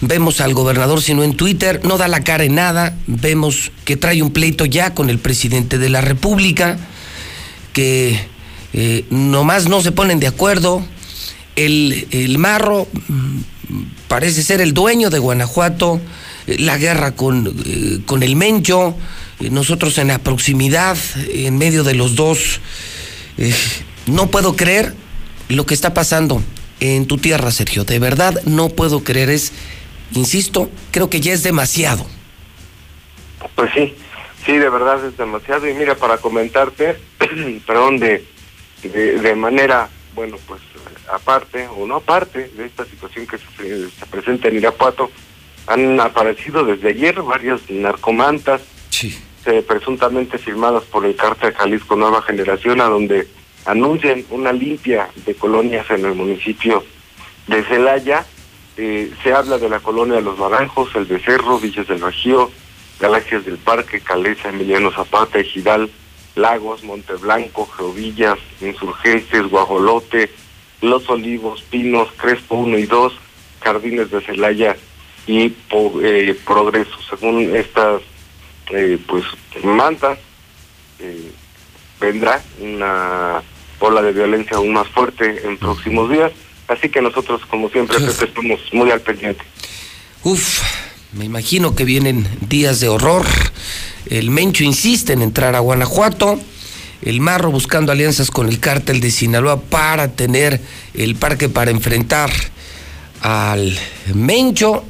vemos 0.01 0.41
al 0.41 0.55
gobernador 0.55 1.03
sino 1.03 1.23
en 1.23 1.37
Twitter, 1.37 1.81
no 1.85 1.99
da 1.99 2.09
la 2.09 2.25
cara 2.25 2.45
en 2.45 2.55
nada, 2.55 2.97
vemos 3.07 3.71
que 3.85 3.99
trae 3.99 4.23
un 4.23 4.33
pleito 4.33 4.65
ya 4.65 4.95
con 4.95 5.11
el 5.11 5.19
presidente 5.19 5.77
de 5.77 5.91
la 5.91 6.01
República, 6.01 6.79
que 7.75 8.32
eh, 8.73 9.05
nomás 9.11 9.69
no 9.69 9.83
se 9.83 9.93
ponen 9.93 10.21
de 10.21 10.27
acuerdo, 10.27 10.85
el, 11.57 12.07
el 12.11 12.39
marro 12.39 12.89
parece 14.09 14.43
ser 14.43 14.61
el 14.61 14.75
dueño 14.75 15.11
de 15.11 15.19
Guanajuato, 15.19 16.01
eh, 16.47 16.57
la 16.59 16.77
guerra 16.79 17.13
con, 17.13 17.47
eh, 17.65 18.01
con 18.05 18.23
el 18.23 18.37
Mencho, 18.37 18.95
eh, 19.41 19.51
nosotros 19.51 19.97
en 19.99 20.09
la 20.09 20.19
proximidad, 20.19 20.97
en 21.31 21.57
medio 21.59 21.85
de 21.85 21.95
los 21.95 22.15
dos. 22.15 22.61
no 24.07 24.31
puedo 24.31 24.55
creer 24.55 24.95
lo 25.49 25.65
que 25.65 25.75
está 25.75 25.95
pasando 25.95 26.43
en 26.81 27.07
tu 27.07 27.19
tierra, 27.19 27.51
Sergio. 27.51 27.85
De 27.85 27.99
verdad, 27.99 28.35
no 28.45 28.69
puedo 28.69 29.03
creer. 29.03 29.31
Es, 29.31 29.53
insisto, 30.13 30.71
creo 30.91 31.09
que 31.09 31.21
ya 31.21 31.33
es 31.33 31.43
demasiado. 31.43 32.05
Pues 33.55 33.71
sí, 33.75 33.95
sí, 34.45 34.53
de 34.53 34.69
verdad 34.69 35.05
es 35.07 35.17
demasiado. 35.17 35.69
Y 35.69 35.75
mira, 35.75 35.95
para 35.95 36.19
comentarte, 36.19 36.99
perdón, 37.67 37.99
de, 37.99 38.27
de, 38.83 39.19
de 39.19 39.35
manera, 39.35 39.89
bueno, 40.15 40.37
pues 40.47 40.61
aparte 41.13 41.69
o 41.69 41.87
no 41.87 41.97
aparte 41.97 42.49
de 42.49 42.67
esta 42.67 42.85
situación 42.85 43.27
que 43.27 43.39
se, 43.39 44.07
presenta 44.07 44.49
en 44.49 44.57
Irapuato, 44.57 45.11
han 45.67 46.01
aparecido 46.01 46.65
desde 46.65 46.89
ayer 46.89 47.21
varios 47.23 47.69
narcomantas, 47.71 48.63
eh, 49.45 49.65
presuntamente 49.67 50.39
firmadas 50.39 50.85
por 50.85 51.05
el 51.05 51.17
cártel 51.17 51.55
Jalisco 51.55 51.97
Nueva 51.97 52.23
Generación, 52.23 52.81
a 52.81 52.85
donde 52.85 53.29
anuncian 53.65 54.25
una 54.31 54.53
limpia 54.53 55.09
de 55.25 55.35
colonias 55.35 55.89
en 55.91 56.05
el 56.05 56.15
municipio 56.15 56.85
de 57.47 57.63
Celaya. 57.65 58.25
Eh, 58.77 59.13
se 59.23 59.33
habla 59.33 59.59
de 59.59 59.69
la 59.69 59.81
colonia 59.81 60.17
de 60.17 60.23
los 60.23 60.39
Naranjos, 60.39 60.95
el 60.95 61.05
Becerro, 61.05 61.59
Villas 61.59 61.87
del 61.87 61.99
Bajío, 61.99 62.51
Galaxias 62.99 63.45
del 63.45 63.59
Parque, 63.59 64.01
Caleza, 64.01 64.49
Emiliano 64.49 64.91
Zapata, 64.91 65.39
Ejidal, 65.39 65.91
Lagos, 66.35 66.83
Monteblanco, 66.83 67.67
Geovillas, 67.67 68.39
Insurgentes, 68.61 69.49
Guajolote, 69.49 70.31
los 70.81 71.09
Olivos, 71.09 71.63
Pinos, 71.63 72.09
Crespo 72.17 72.57
1 72.57 72.79
y 72.79 72.87
2, 72.87 73.13
Jardines 73.61 74.11
de 74.11 74.21
Celaya 74.21 74.77
y 75.27 75.55
eh, 76.03 76.39
Progreso. 76.45 76.97
Según 77.09 77.55
estas 77.55 78.03
eh, 78.71 78.99
pues 79.07 79.25
mantas, 79.63 80.19
eh, 80.99 81.31
vendrá 82.01 82.43
una 82.61 83.43
ola 83.79 84.03
de 84.03 84.13
violencia 84.13 84.57
aún 84.57 84.73
más 84.73 84.89
fuerte 84.89 85.47
en 85.47 85.59
próximos 85.59 86.11
días. 86.11 86.33
Así 86.69 86.89
que 86.89 87.03
nosotros, 87.03 87.43
como 87.47 87.69
siempre, 87.69 87.99
estamos 87.99 88.61
muy 88.73 88.91
al 88.91 89.01
pendiente. 89.01 89.43
Uf, 90.25 90.61
me 91.13 91.25
imagino 91.25 91.75
que 91.75 91.85
vienen 91.85 92.27
días 92.49 92.81
de 92.81 92.89
horror. 92.89 93.25
El 94.07 94.31
Mencho 94.31 94.65
insiste 94.65 95.13
en 95.13 95.23
entrar 95.23 95.55
a 95.55 95.61
Guanajuato 95.61 96.41
el 97.03 97.21
Marro 97.21 97.51
buscando 97.51 97.91
alianzas 97.93 98.31
con 98.31 98.49
el 98.49 98.61
cártel 98.61 99.01
de 99.01 99.11
Sinaloa 99.11 99.61
para 99.61 100.09
tener 100.13 100.61
el 100.95 101.17
parque 101.17 101.49
para 101.49 101.71
enfrentar 101.71 102.31
al 103.21 103.77
Mencho. 104.15 104.85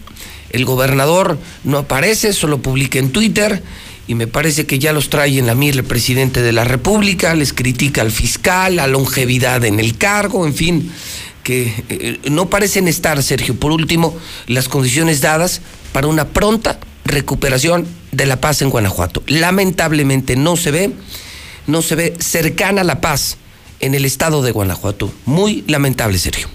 El 0.51 0.67
gobernador 0.67 1.39
no 1.65 1.79
aparece, 1.79 2.35
solo 2.35 2.61
publica 2.61 2.99
en 2.99 3.13
Twitter 3.13 3.63
y 4.07 4.15
me 4.15 4.27
parece 4.27 4.67
que 4.67 4.79
ya 4.79 4.93
los 4.93 5.09
trae 5.09 5.39
en 5.39 5.47
la 5.47 5.55
mira 5.55 5.79
el 5.79 5.85
presidente 5.85 6.43
de 6.43 6.53
la 6.53 6.65
República, 6.65 7.35
les 7.35 7.55
critica 7.55 8.03
al 8.03 8.11
fiscal, 8.11 8.77
la 8.77 8.87
longevidad 8.87 9.65
en 9.65 9.81
el 9.81 9.97
cargo, 9.97 10.47
en 10.47 10.55
fin, 10.55 10.93
que 11.43 11.73
eh, 11.89 12.19
no 12.31 12.51
parecen 12.51 12.89
estar, 12.89 13.23
Sergio, 13.23 13.55
por 13.55 13.73
último, 13.73 14.15
las 14.49 14.69
condiciones 14.69 15.23
dadas 15.23 15.63
para 15.93 16.07
una 16.07 16.29
pronta 16.29 16.79
recuperación 17.05 17.87
de 18.11 18.27
la 18.27 18.41
paz 18.41 18.63
en 18.63 18.71
Guanajuato. 18.71 19.23
Lamentablemente 19.27 20.37
no 20.37 20.57
se 20.57 20.71
ve 20.71 20.93
no 21.67 21.83
se 21.83 21.95
ve 21.95 22.15
cercana 22.19 22.85
la 22.85 23.01
paz 23.01 23.39
en 23.81 23.95
el 23.95 24.05
estado 24.05 24.43
de 24.43 24.53
Guanajuato. 24.53 25.13
Muy 25.27 25.65
lamentable, 25.67 26.19
Sergio. 26.19 26.49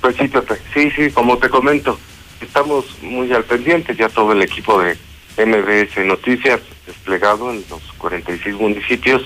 Pues 0.00 0.16
sí, 0.16 0.28
Pepe. 0.28 0.54
Sí, 0.74 0.90
sí, 0.90 1.10
como 1.10 1.38
te 1.38 1.48
comento, 1.48 1.98
estamos 2.40 2.84
muy 3.02 3.32
al 3.32 3.44
pendiente, 3.44 3.94
ya 3.94 4.08
todo 4.08 4.32
el 4.32 4.42
equipo 4.42 4.80
de 4.80 4.96
MBS 5.36 6.04
Noticias 6.06 6.60
desplegado 6.86 7.50
en 7.50 7.64
los 7.68 7.82
46 7.98 8.54
municipios 8.54 9.22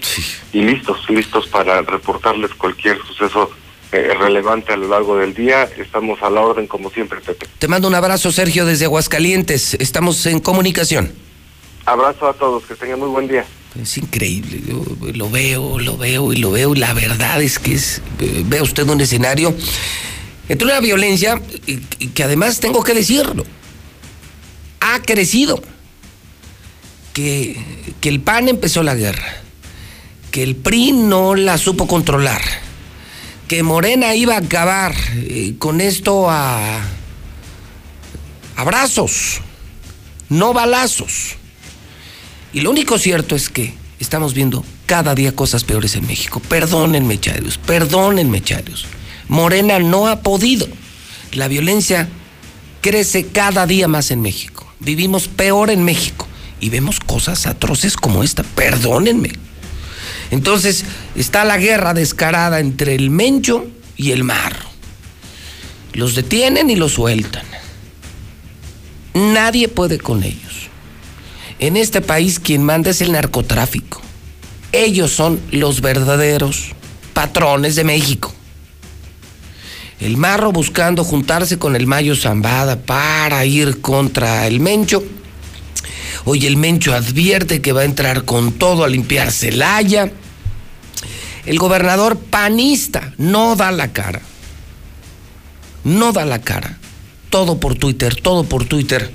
y 0.53 0.63
listos, 0.63 1.09
listos 1.09 1.47
para 1.49 1.83
reportarles 1.83 2.55
cualquier 2.55 2.99
suceso 3.07 3.51
eh, 3.93 4.15
relevante 4.19 4.73
a 4.73 4.77
lo 4.77 4.89
largo 4.89 5.17
del 5.17 5.35
día. 5.35 5.65
Estamos 5.77 6.23
a 6.23 6.31
la 6.31 6.41
orden 6.41 6.67
como 6.67 6.91
siempre, 6.91 7.21
Pepe. 7.21 7.47
Te 7.59 7.69
mando 7.69 7.89
un 7.89 7.95
abrazo, 7.95 8.31
Sergio, 8.33 8.65
desde 8.65 8.85
Aguascalientes. 8.85 9.75
Estamos 9.75 10.25
en 10.27 10.41
comunicación. 10.41 11.13
Abrazo 11.87 12.29
a 12.29 12.35
todos, 12.35 12.65
que 12.67 12.75
tengan 12.75 13.01
muy 13.01 13.09
buen 13.09 13.27
día. 13.27 13.45
Es 13.81 13.97
increíble, 13.99 14.61
yo 14.67 14.85
lo 15.15 15.31
veo, 15.31 15.79
lo 15.79 15.97
veo 15.97 16.33
y 16.33 16.37
lo 16.37 16.51
veo. 16.51 16.75
La 16.75 16.93
verdad 16.93 17.41
es 17.41 17.59
que 17.59 17.75
es, 17.75 18.03
ve 18.19 18.61
usted 18.61 18.89
un 18.89 19.01
escenario 19.01 19.55
entre 20.49 20.67
una 20.67 20.81
violencia 20.81 21.41
que 22.15 22.25
además 22.25 22.59
tengo 22.59 22.83
que 22.83 22.93
decirlo, 22.93 23.45
ha 24.81 25.01
crecido. 25.03 25.63
Que, 27.13 27.57
que 28.01 28.09
el 28.09 28.21
PAN 28.21 28.49
empezó 28.49 28.83
la 28.83 28.95
guerra, 28.95 29.43
que 30.31 30.45
el 30.45 30.55
PRI 30.55 30.93
no 30.93 31.35
la 31.35 31.59
supo 31.59 31.89
controlar, 31.89 32.41
que 33.51 33.65
Morena 33.65 34.15
iba 34.15 34.37
a 34.37 34.39
acabar 34.39 34.95
eh, 35.13 35.55
con 35.59 35.81
esto 35.81 36.31
a 36.31 36.81
abrazos, 38.55 39.41
no 40.29 40.53
balazos 40.53 41.35
y 42.53 42.61
lo 42.61 42.71
único 42.71 42.97
cierto 42.97 43.35
es 43.35 43.49
que 43.49 43.75
estamos 43.99 44.35
viendo 44.35 44.65
cada 44.87 45.17
día 45.17 45.35
cosas 45.35 45.65
peores 45.65 45.97
en 45.97 46.07
México. 46.07 46.39
Perdónenme, 46.39 47.19
charios, 47.19 47.59
perdónenme, 47.59 48.41
charios. 48.41 48.87
Morena 49.27 49.81
no 49.81 50.07
ha 50.07 50.21
podido. 50.21 50.69
La 51.33 51.49
violencia 51.49 52.09
crece 52.81 53.27
cada 53.27 53.67
día 53.67 53.89
más 53.89 54.13
en 54.13 54.21
México. 54.21 54.73
Vivimos 54.79 55.27
peor 55.27 55.71
en 55.71 55.83
México 55.83 56.29
y 56.61 56.69
vemos 56.69 57.01
cosas 57.01 57.49
atroces 57.49 57.97
como 57.97 58.23
esta. 58.23 58.45
Perdónenme. 58.45 59.50
Entonces 60.31 60.85
está 61.15 61.45
la 61.45 61.59
guerra 61.59 61.95
descarada 61.95 62.61
entre 62.61 62.95
el 62.95 63.11
Mencho 63.11 63.67
y 63.97 64.13
el 64.13 64.25
Marro. 64.25 64.69
Los 65.93 66.15
detienen 66.15 66.71
y 66.71 66.77
los 66.77 66.93
sueltan. 66.93 67.45
Nadie 69.15 69.69
puede 69.69 69.99
con 69.99 70.23
ellos. 70.23 70.69
En 71.59 71.77
este 71.77 72.01
país 72.01 72.39
quien 72.39 72.63
manda 72.63 72.91
es 72.91 73.01
el 73.01 73.13
narcotráfico. 73.13 74.01
Ellos 74.73 75.11
son 75.11 75.41
los 75.51 75.81
verdaderos 75.81 76.73
patrones 77.13 77.75
de 77.75 77.85
México. 77.85 78.33
El 80.01 80.17
marro 80.17 80.53
buscando 80.53 81.05
juntarse 81.05 81.59
con 81.59 81.77
el 81.77 81.87
Mayo 81.87 82.17
Zambada 82.17 82.81
para 82.81 83.45
ir 83.45 83.83
contra 83.83 84.47
el 84.47 84.61
Mencho. 84.61 85.05
Hoy 86.25 86.47
el 86.47 86.57
Mencho 86.57 86.95
advierte 86.95 87.61
que 87.61 87.73
va 87.73 87.83
a 87.83 87.85
entrar 87.85 88.25
con 88.25 88.53
todo 88.53 88.85
a 88.85 88.89
limpiar 88.89 89.31
Celaya. 89.31 90.11
El 91.47 91.59
gobernador 91.59 92.19
panista 92.19 93.13
no 93.19 93.57
da 93.57 93.71
la 93.73 93.93
cara. 93.93 94.21
No 95.85 96.13
da 96.13 96.25
la 96.25 96.41
cara. 96.41 96.79
Todo 97.31 97.59
por 97.59 97.77
Twitter, 97.77 98.15
todo 98.17 98.45
por 98.45 98.65
Twitter. 98.65 99.11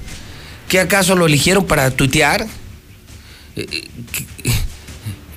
¿Qué 0.67 0.79
acaso 0.79 1.15
lo 1.15 1.27
eligieron 1.27 1.65
para 1.65 1.91
tuitear? 1.91 2.47
Eh, 3.55 3.67
eh, 3.71 4.51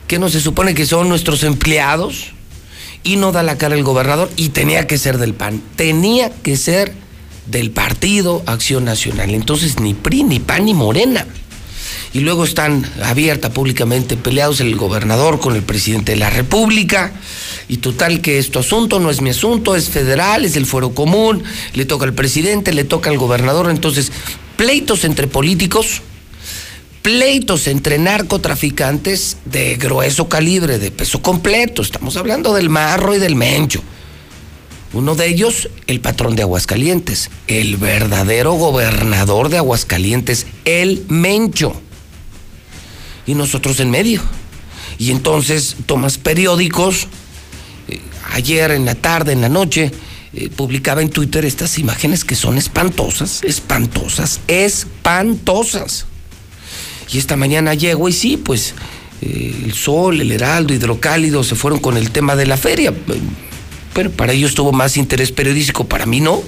¿Qué 0.07 0.19
no 0.19 0.29
se 0.31 0.41
supone 0.41 0.75
que 0.75 0.87
son 0.87 1.09
nuestros 1.09 1.43
empleados? 1.43 2.33
Y 3.03 3.17
no 3.17 3.31
da 3.31 3.43
la 3.43 3.59
cara 3.59 3.75
el 3.75 3.85
gobernador 3.85 4.31
y 4.37 4.49
tenía 4.51 4.87
que 4.87 4.99
ser 4.99 5.19
del 5.19 5.35
PAN. 5.35 5.63
Tenía 5.77 6.31
que 6.31 6.57
ser 6.57 6.95
del 7.47 7.71
Partido 7.71 8.43
Acción 8.47 8.85
Nacional. 8.85 9.31
Entonces 9.31 9.81
ni 9.81 9.95
PRI, 9.95 10.25
ni 10.25 10.41
PAN, 10.41 10.65
ni 10.65 10.75
Morena. 10.75 11.27
Y 12.13 12.21
luego 12.21 12.45
están 12.45 12.91
abierta 13.03 13.51
públicamente 13.51 14.17
peleados 14.17 14.61
el 14.61 14.77
gobernador 14.77 15.41
con 15.41 15.55
el 15.55 15.63
presidente 15.63 16.13
de 16.13 16.19
la 16.19 16.31
República. 16.31 17.13
Y 17.69 17.79
total 17.79 18.21
que 18.21 18.39
esto 18.39 18.61
asunto 18.61 18.99
no 18.99 19.11
es 19.11 19.21
mi 19.21 19.31
asunto, 19.31 19.77
es 19.77 19.91
federal, 19.91 20.45
es 20.45 20.55
del 20.55 20.67
fuero 20.67 20.95
común, 20.95 21.45
le 21.75 21.85
toca 21.85 22.07
al 22.07 22.15
presidente, 22.15 22.73
le 22.73 22.85
toca 22.85 23.11
al 23.11 23.19
gobernador. 23.19 23.71
Entonces, 23.71 24.11
pleitos 24.57 25.05
entre 25.05 25.27
políticos, 25.27 26.03
pleitos 27.03 27.67
entre 27.67 27.99
narcotraficantes 27.99 29.37
de 29.45 29.77
grueso 29.77 30.29
calibre, 30.29 30.79
de 30.79 30.91
peso 30.91 31.21
completo. 31.21 31.83
Estamos 31.83 32.17
hablando 32.17 32.55
del 32.55 32.71
marro 32.71 33.15
y 33.15 33.19
del 33.19 33.35
mencho. 33.35 33.83
Uno 34.95 35.15
de 35.15 35.27
ellos, 35.29 35.69
el 35.87 36.01
patrón 36.01 36.35
de 36.35 36.43
Aguascalientes, 36.43 37.31
el 37.47 37.77
verdadero 37.77 38.55
gobernador 38.55 39.51
de 39.51 39.59
Aguascalientes, 39.59 40.47
el 40.65 41.05
Mencho. 41.09 41.79
Y 43.29 43.35
nosotros 43.37 43.79
en 43.79 43.91
medio. 43.91 44.21
Y 44.99 45.13
entonces 45.13 45.77
tomas 45.87 46.19
periódicos, 46.19 47.07
eh, 47.87 48.01
ayer 48.33 48.73
en 48.73 48.85
la 48.85 48.97
tarde, 48.97 49.33
en 49.33 49.41
la 49.41 49.49
noche, 49.49 49.93
eh, 50.35 50.49
publicaba 50.49 51.01
en 51.01 51.11
Twitter 51.11 51.45
estas 51.45 51.79
imágenes 51.79 52.25
que 52.25 52.35
son 52.35 52.59
espantosas, 52.59 53.45
espantosas, 53.45 54.41
espantosas. 54.49 56.07
Y 57.13 57.19
esta 57.19 57.37
mañana 57.37 57.75
llego 57.75 58.09
y 58.09 58.13
sí, 58.13 58.37
pues 58.37 58.75
eh, 59.23 59.63
el 59.65 59.75
sol, 59.75 60.21
el 60.21 60.33
heraldo, 60.33 60.75
hidrocálido 60.75 61.45
se 61.45 61.55
fueron 61.55 61.79
con 61.79 61.97
el 61.97 62.11
tema 62.11 62.35
de 62.35 62.47
la 62.47 62.57
feria 62.57 62.93
pero 63.99 64.13
para 64.13 64.33
ellos 64.33 64.55
tuvo 64.55 64.71
más 64.71 64.97
interés 64.97 65.33
periodístico, 65.33 65.83
para 65.89 66.07
mí 66.07 66.21
no. 66.21 66.41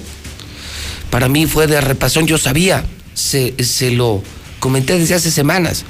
Para 1.09 1.27
mí 1.27 1.47
fue 1.47 1.67
de 1.67 1.81
repasón, 1.81 2.25
yo 2.25 2.37
sabía, 2.37 2.85
se, 3.13 3.61
se 3.61 3.91
lo 3.91 4.23
comenté 4.61 4.97
desde 4.97 5.15
hace 5.15 5.31
semanas. 5.31 5.83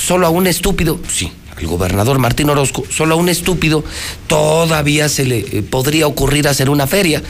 Solo 0.00 0.26
a 0.26 0.30
un 0.30 0.46
estúpido, 0.46 0.98
sí, 1.12 1.30
al 1.54 1.66
gobernador 1.66 2.18
Martín 2.18 2.48
Orozco, 2.48 2.84
solo 2.88 3.14
a 3.14 3.18
un 3.18 3.28
estúpido 3.28 3.84
todavía 4.28 5.10
se 5.10 5.26
le 5.26 5.38
eh, 5.38 5.62
podría 5.62 6.06
ocurrir 6.06 6.48
hacer 6.48 6.70
una 6.70 6.86
feria 6.86 7.22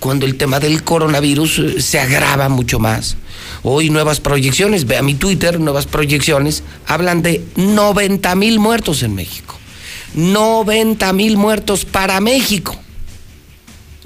cuando 0.00 0.24
el 0.24 0.36
tema 0.36 0.58
del 0.58 0.82
coronavirus 0.82 1.58
eh, 1.58 1.82
se 1.82 2.00
agrava 2.00 2.48
mucho 2.48 2.78
más. 2.78 3.18
Hoy 3.62 3.90
nuevas 3.90 4.20
proyecciones, 4.20 4.86
ve 4.86 4.96
a 4.96 5.02
mi 5.02 5.14
Twitter, 5.14 5.60
nuevas 5.60 5.84
proyecciones, 5.84 6.62
hablan 6.86 7.20
de 7.20 7.44
90 7.56 8.34
mil 8.36 8.58
muertos 8.58 9.02
en 9.02 9.14
México. 9.14 9.58
90 10.14 11.12
mil 11.12 11.36
muertos 11.36 11.84
para 11.84 12.20
México. 12.20 12.74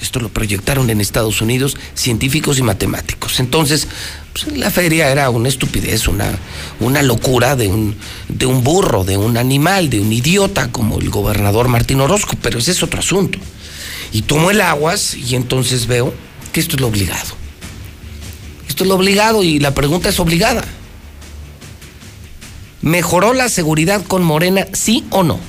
Esto 0.00 0.18
lo 0.18 0.28
proyectaron 0.28 0.90
en 0.90 1.00
Estados 1.00 1.40
Unidos 1.40 1.76
científicos 1.94 2.59
y 2.59 2.62
matemáticos. 2.62 3.38
Entonces, 3.40 3.87
pues, 4.44 4.57
la 4.57 4.70
feria 4.70 5.11
era 5.11 5.31
una 5.31 5.48
estupidez, 5.48 6.09
una, 6.09 6.38
una 6.81 7.03
locura 7.03 7.57
de 7.57 7.68
un, 7.68 7.96
de 8.29 8.46
un 8.46 8.62
burro, 8.62 9.05
de 9.05 9.16
un 9.16 9.37
animal, 9.37 9.90
de 9.90 10.01
un 10.01 10.12
idiota 10.12 10.70
como 10.70 10.98
el 10.98 11.11
gobernador 11.11 11.68
Martín 11.68 12.01
Orozco, 12.01 12.37
pero 12.42 12.59
ese 12.59 12.72
es 12.72 12.83
otro 12.83 13.01
asunto. 13.01 13.38
Y 14.12 14.22
tomo 14.22 14.51
el 14.51 14.61
aguas 14.61 15.14
y 15.14 15.35
entonces 15.35 15.87
veo 15.87 16.14
que 16.53 16.61
esto 16.61 16.77
es 16.77 16.81
lo 16.81 16.88
obligado. 16.88 17.37
Esto 18.68 18.85
es 18.85 18.88
lo 18.88 18.96
obligado 18.96 19.42
y 19.42 19.59
la 19.59 19.74
pregunta 19.74 20.09
es 20.09 20.20
obligada. 20.20 20.64
¿Mejoró 22.81 23.35
la 23.35 23.48
seguridad 23.48 24.05
con 24.05 24.22
Morena, 24.22 24.66
sí 24.72 25.05
o 25.11 25.24
no? 25.24 25.40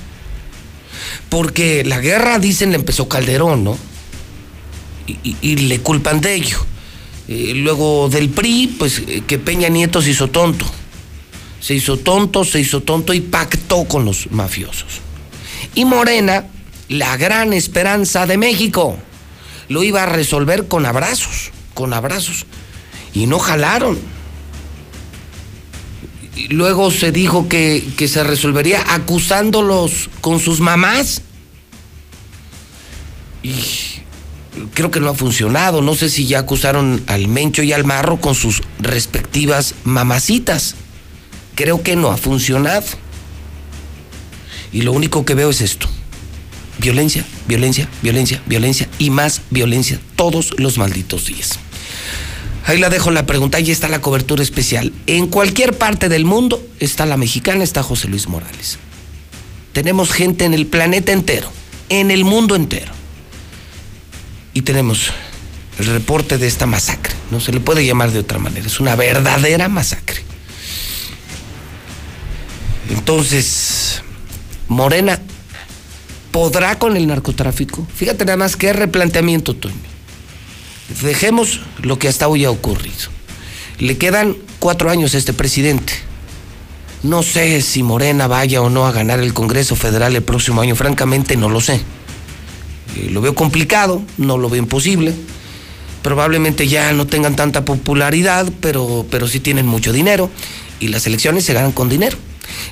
Porque 1.29 1.83
la 1.85 1.99
guerra, 1.99 2.39
dicen, 2.39 2.71
le 2.71 2.77
empezó 2.77 3.07
Calderón, 3.07 3.63
¿no? 3.63 3.77
y, 5.23 5.55
le 5.55 5.79
culpan 5.79 6.21
de 6.21 6.35
ello. 6.35 6.59
Eh, 7.31 7.53
luego 7.53 8.09
del 8.09 8.29
PRI, 8.29 8.75
pues 8.79 9.03
eh, 9.07 9.21
que 9.27 9.37
Peña 9.37 9.69
Nieto 9.69 10.01
se 10.01 10.09
hizo 10.09 10.29
tonto. 10.29 10.65
Se 11.61 11.75
hizo 11.75 11.97
tonto, 11.97 12.43
se 12.43 12.59
hizo 12.59 12.81
tonto 12.81 13.13
y 13.13 13.21
pactó 13.21 13.83
con 13.83 14.03
los 14.03 14.31
mafiosos. 14.31 15.01
Y 15.75 15.85
Morena, 15.85 16.47
la 16.87 17.17
gran 17.17 17.53
esperanza 17.53 18.25
de 18.25 18.37
México, 18.37 18.97
lo 19.67 19.83
iba 19.83 20.01
a 20.01 20.05
resolver 20.07 20.67
con 20.67 20.87
abrazos, 20.87 21.51
con 21.75 21.93
abrazos. 21.93 22.47
Y 23.13 23.27
no 23.27 23.37
jalaron. 23.37 23.99
Luego 26.49 26.89
se 26.89 27.11
dijo 27.11 27.47
que, 27.47 27.87
que 27.95 28.07
se 28.07 28.23
resolvería 28.23 28.83
acusándolos 28.91 30.09
con 30.21 30.39
sus 30.39 30.61
mamás. 30.61 31.21
Y 33.43 33.98
creo 34.73 34.91
que 34.91 34.99
no 34.99 35.09
ha 35.09 35.15
funcionado. 35.15 35.81
No 35.81 35.95
sé 35.95 36.09
si 36.09 36.25
ya 36.25 36.39
acusaron 36.39 37.03
al 37.07 37.27
Mencho 37.27 37.63
y 37.63 37.73
al 37.73 37.85
Marro 37.85 38.19
con 38.19 38.35
sus 38.35 38.61
respectivas 38.79 39.75
mamacitas. 39.83 40.75
Creo 41.55 41.81
que 41.83 41.95
no 41.95 42.11
ha 42.11 42.17
funcionado. 42.17 42.85
Y 44.71 44.81
lo 44.81 44.91
único 44.91 45.25
que 45.25 45.35
veo 45.35 45.49
es 45.49 45.61
esto. 45.61 45.87
Violencia, 46.79 47.25
violencia, 47.47 47.89
violencia, 48.01 48.41
violencia 48.45 48.87
y 48.99 49.09
más 49.09 49.41
violencia 49.49 49.99
todos 50.15 50.53
los 50.57 50.77
malditos 50.77 51.25
días. 51.25 51.59
Ahí 52.65 52.77
la 52.77 52.89
dejo 52.89 53.11
la 53.11 53.25
pregunta, 53.25 53.57
ahí 53.57 53.71
está 53.71 53.89
la 53.89 53.99
cobertura 53.99 54.43
especial. 54.43 54.93
En 55.07 55.27
cualquier 55.27 55.77
parte 55.77 56.07
del 56.07 56.23
mundo 56.23 56.65
está 56.79 57.05
la 57.05 57.17
mexicana, 57.17 57.63
está 57.63 57.83
José 57.83 58.07
Luis 58.07 58.27
Morales. 58.27 58.77
Tenemos 59.73 60.11
gente 60.11 60.45
en 60.45 60.53
el 60.53 60.67
planeta 60.67 61.11
entero, 61.11 61.51
en 61.89 62.11
el 62.11 62.23
mundo 62.23 62.55
entero 62.55 62.98
y 64.59 64.61
tenemos 64.61 65.11
el 65.77 65.85
reporte 65.85 66.37
de 66.37 66.45
esta 66.45 66.65
masacre. 66.65 67.15
No 67.31 67.39
se 67.39 67.53
le 67.53 67.61
puede 67.61 67.85
llamar 67.85 68.11
de 68.11 68.19
otra 68.19 68.39
manera. 68.39 68.67
Es 68.67 68.81
una 68.81 68.93
verdadera 68.97 69.69
masacre. 69.69 70.21
Entonces, 72.89 74.01
Morena 74.67 75.17
podrá 76.31 76.77
con 76.77 76.97
el 76.97 77.07
narcotráfico. 77.07 77.87
Fíjate 77.95 78.25
nada 78.25 78.35
más 78.35 78.57
qué 78.57 78.73
replanteamiento, 78.73 79.55
Toño. 79.55 79.75
Dejemos 81.03 81.61
lo 81.81 81.97
que 81.97 82.09
hasta 82.09 82.27
hoy 82.27 82.43
ha 82.43 82.51
ocurrido. 82.51 83.07
Le 83.77 83.97
quedan 83.97 84.35
cuatro 84.59 84.89
años 84.89 85.15
a 85.15 85.19
este 85.19 85.31
presidente. 85.31 85.93
No 87.01 87.23
sé 87.23 87.61
si 87.61 87.81
Morena 87.81 88.27
vaya 88.27 88.61
o 88.61 88.69
no 88.69 88.85
a 88.85 88.91
ganar 88.91 89.21
el 89.21 89.33
Congreso 89.33 89.77
Federal 89.77 90.17
el 90.17 90.21
próximo 90.21 90.59
año. 90.59 90.75
Francamente, 90.75 91.37
no 91.37 91.47
lo 91.47 91.61
sé. 91.61 91.79
Eh, 92.95 93.09
lo 93.11 93.21
veo 93.21 93.35
complicado, 93.35 94.01
no 94.17 94.37
lo 94.37 94.49
veo 94.49 94.59
imposible. 94.59 95.13
Probablemente 96.01 96.67
ya 96.67 96.93
no 96.93 97.07
tengan 97.07 97.35
tanta 97.35 97.65
popularidad, 97.65 98.51
pero, 98.61 99.05
pero 99.09 99.27
sí 99.27 99.39
tienen 99.39 99.65
mucho 99.65 99.91
dinero. 99.91 100.29
Y 100.79 100.87
las 100.87 101.05
elecciones 101.07 101.45
se 101.45 101.53
ganan 101.53 101.71
con 101.71 101.89
dinero. 101.89 102.17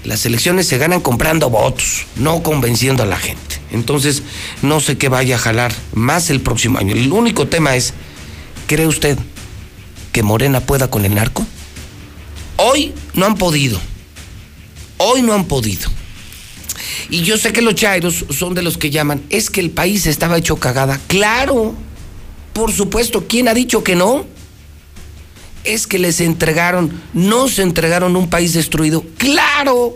Las 0.03 0.25
elecciones 0.25 0.67
se 0.67 0.77
ganan 0.77 1.01
comprando 1.01 1.49
votos, 1.49 2.05
no 2.15 2.41
convenciendo 2.41 3.03
a 3.03 3.05
la 3.05 3.17
gente. 3.17 3.59
Entonces, 3.71 4.23
no 4.61 4.79
sé 4.79 4.97
qué 4.97 5.09
vaya 5.09 5.35
a 5.35 5.39
jalar 5.39 5.73
más 5.93 6.29
el 6.29 6.41
próximo 6.41 6.79
año. 6.79 6.95
El 6.95 7.11
único 7.11 7.47
tema 7.47 7.75
es, 7.75 7.93
¿cree 8.67 8.87
usted 8.87 9.17
que 10.11 10.23
Morena 10.23 10.61
pueda 10.61 10.89
con 10.89 11.05
el 11.05 11.15
narco? 11.15 11.45
Hoy 12.57 12.93
no 13.13 13.25
han 13.25 13.35
podido. 13.35 13.79
Hoy 14.97 15.21
no 15.21 15.33
han 15.33 15.45
podido. 15.45 15.89
Y 17.09 17.21
yo 17.21 17.37
sé 17.37 17.53
que 17.53 17.61
los 17.61 17.75
chairos 17.75 18.25
son 18.29 18.53
de 18.53 18.61
los 18.61 18.77
que 18.77 18.89
llaman, 18.89 19.23
es 19.29 19.49
que 19.49 19.59
el 19.59 19.71
país 19.71 20.05
estaba 20.05 20.37
hecho 20.37 20.57
cagada. 20.57 20.99
Claro, 21.07 21.75
por 22.53 22.71
supuesto, 22.71 23.25
¿quién 23.27 23.47
ha 23.47 23.53
dicho 23.53 23.83
que 23.83 23.95
no? 23.95 24.25
Es 25.63 25.87
que 25.87 25.99
les 25.99 26.21
entregaron, 26.21 27.01
no 27.13 27.49
se 27.49 27.61
entregaron 27.61 28.15
un 28.15 28.29
país 28.29 28.53
destruido. 28.53 29.03
Claro, 29.17 29.95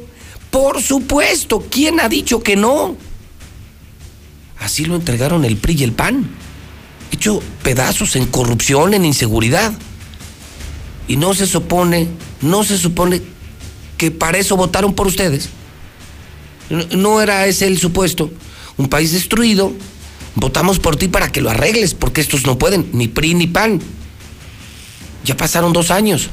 por 0.50 0.82
supuesto, 0.82 1.66
¿quién 1.70 2.00
ha 2.00 2.10
dicho 2.10 2.44
que 2.44 2.56
no? 2.56 2.96
Así 4.60 4.86
lo 4.86 4.96
entregaron 4.96 5.44
el 5.44 5.58
PRI 5.58 5.78
y 5.80 5.84
el 5.84 5.94
PAN, 5.94 6.30
hecho 7.12 7.42
pedazos 7.64 8.16
en 8.16 8.28
corrupción, 8.28 8.94
en 8.94 9.06
inseguridad. 9.06 9.74
Y 11.08 11.16
no 11.16 11.34
se 11.34 11.48
supone, 11.48 12.08
no 12.42 12.64
se 12.64 12.78
supone 12.78 13.22
que 13.98 14.12
para 14.12 14.38
eso 14.38 14.56
votaron 14.56 14.94
por 14.94 15.08
ustedes. 15.08 15.50
No 16.72 17.22
era 17.22 17.46
ese 17.46 17.68
el 17.68 17.78
supuesto. 17.78 18.32
Un 18.78 18.88
país 18.88 19.12
destruido, 19.12 19.74
votamos 20.36 20.80
por 20.80 20.96
ti 20.96 21.08
para 21.08 21.32
que 21.32 21.42
lo 21.42 21.50
arregles, 21.50 21.94
porque 21.94 22.22
estos 22.22 22.46
no 22.46 22.58
pueden, 22.58 22.90
ni 22.94 23.08
PRI 23.08 23.34
ni 23.34 23.48
PAN. 23.48 23.82
Ya 25.26 25.38
pasaron 25.38 25.74
dos 25.74 25.92
años. 25.92 26.30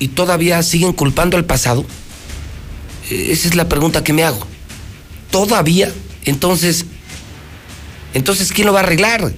y 0.00 0.08
todavía 0.08 0.62
siguen 0.62 0.94
culpando 0.94 1.36
al 1.36 1.44
pasado? 1.44 1.84
Eh, 3.10 3.28
esa 3.32 3.48
es 3.48 3.54
la 3.54 3.68
pregunta 3.68 4.02
que 4.02 4.14
me 4.14 4.24
hago. 4.24 4.40
¿Todavía? 5.30 5.92
Entonces, 6.24 6.86
entonces, 8.14 8.50
¿quién 8.50 8.66
lo 8.66 8.72
va 8.72 8.80
a 8.80 8.82
arreglar? 8.82 9.32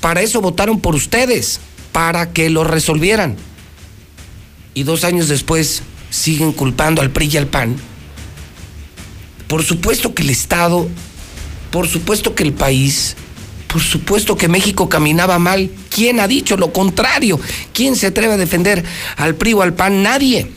Para 0.00 0.20
eso 0.20 0.40
votaron 0.40 0.80
por 0.80 0.94
ustedes, 0.94 1.58
para 1.90 2.32
que 2.32 2.50
lo 2.50 2.64
resolvieran. 2.64 3.36
Y 4.74 4.84
dos 4.84 5.04
años 5.04 5.28
después 5.28 5.82
siguen 6.10 6.52
culpando 6.52 7.00
al 7.00 7.10
PRI 7.10 7.30
y 7.32 7.36
al 7.38 7.46
PAN. 7.46 7.76
Por 9.48 9.64
supuesto 9.64 10.14
que 10.14 10.22
el 10.22 10.30
Estado, 10.30 10.88
por 11.70 11.88
supuesto 11.88 12.34
que 12.34 12.44
el 12.44 12.52
país, 12.52 13.16
por 13.68 13.82
supuesto 13.82 14.36
que 14.36 14.48
México 14.48 14.88
caminaba 14.88 15.38
mal. 15.38 15.70
¿Quién 15.90 16.20
ha 16.20 16.28
dicho 16.28 16.56
lo 16.56 16.72
contrario? 16.72 17.38
¿Quién 17.72 17.96
se 17.96 18.08
atreve 18.08 18.34
a 18.34 18.36
defender 18.36 18.84
al 19.16 19.34
PRI 19.34 19.54
o 19.54 19.62
al 19.62 19.74
PAN? 19.74 20.02
Nadie. 20.02 20.50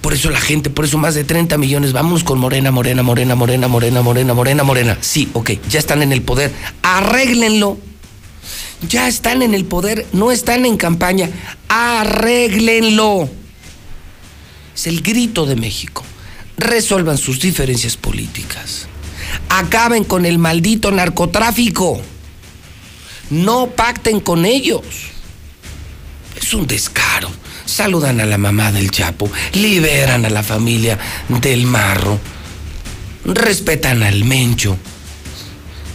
Por 0.00 0.12
eso 0.12 0.30
la 0.30 0.40
gente, 0.40 0.70
por 0.70 0.84
eso 0.84 0.98
más 0.98 1.14
de 1.14 1.24
30 1.24 1.56
millones, 1.58 1.92
vamos 1.92 2.22
con 2.24 2.38
Morena, 2.38 2.70
Morena, 2.70 3.02
Morena, 3.02 3.34
Morena, 3.34 3.68
Morena, 3.68 4.02
Morena, 4.02 4.34
Morena, 4.34 4.64
Morena. 4.64 4.98
Sí, 5.00 5.28
ok, 5.32 5.52
ya 5.68 5.78
están 5.78 6.02
en 6.02 6.12
el 6.12 6.22
poder. 6.22 6.52
Arréglenlo. 6.82 7.78
Ya 8.88 9.08
están 9.08 9.42
en 9.42 9.54
el 9.54 9.64
poder, 9.64 10.06
no 10.12 10.30
están 10.30 10.66
en 10.66 10.76
campaña. 10.76 11.30
Arréglenlo. 11.68 13.28
Es 14.74 14.86
el 14.86 15.00
grito 15.00 15.46
de 15.46 15.56
México. 15.56 16.04
Resuelvan 16.56 17.18
sus 17.18 17.40
diferencias 17.40 17.96
políticas. 17.96 18.86
Acaben 19.48 20.04
con 20.04 20.26
el 20.26 20.38
maldito 20.38 20.90
narcotráfico. 20.90 22.00
No 23.30 23.70
pacten 23.70 24.20
con 24.20 24.44
ellos. 24.44 24.84
Es 26.36 26.52
un 26.54 26.66
descaro 26.66 27.30
saludan 27.64 28.20
a 28.20 28.26
la 28.26 28.38
mamá 28.38 28.72
del 28.72 28.90
Chapo, 28.90 29.30
liberan 29.54 30.24
a 30.24 30.30
la 30.30 30.42
familia 30.42 30.98
del 31.28 31.66
Marro, 31.66 32.18
respetan 33.24 34.02
al 34.02 34.24
Mencho. 34.24 34.76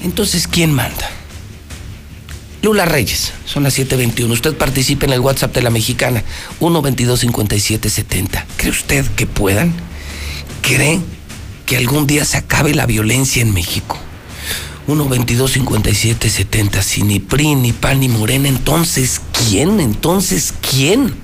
Entonces, 0.04 0.48
¿quién 0.48 0.72
manda? 0.72 1.10
Lula 2.62 2.86
Reyes, 2.86 3.32
son 3.46 3.64
las 3.64 3.78
7:21. 3.78 4.34
Usted 4.34 4.56
participa 4.56 5.06
en 5.06 5.14
el 5.14 5.22
WhatsApp 5.22 5.54
de 5.54 5.62
la 5.62 5.70
mexicana, 5.70 6.24
122-5770. 6.60 8.46
¿Cree 8.58 8.72
usted 8.72 9.06
que 9.16 9.28
puedan? 9.28 9.74
¿Cree 10.70 11.02
que 11.66 11.78
algún 11.78 12.06
día 12.06 12.24
se 12.26 12.38
acabe 12.38 12.76
la 12.76 12.86
violencia 12.86 13.42
en 13.42 13.52
México? 13.56 13.98
122-5770. 14.88 16.84
Si 16.84 17.02
ni 17.02 17.20
PRI, 17.20 17.56
ni 17.56 17.74
PAN, 17.74 18.02
ni 18.02 18.08
Morena, 18.08 18.48
entonces 18.48 19.20
¿quién? 19.34 19.80
Entonces 19.80 20.54
¿quién? 20.62 21.16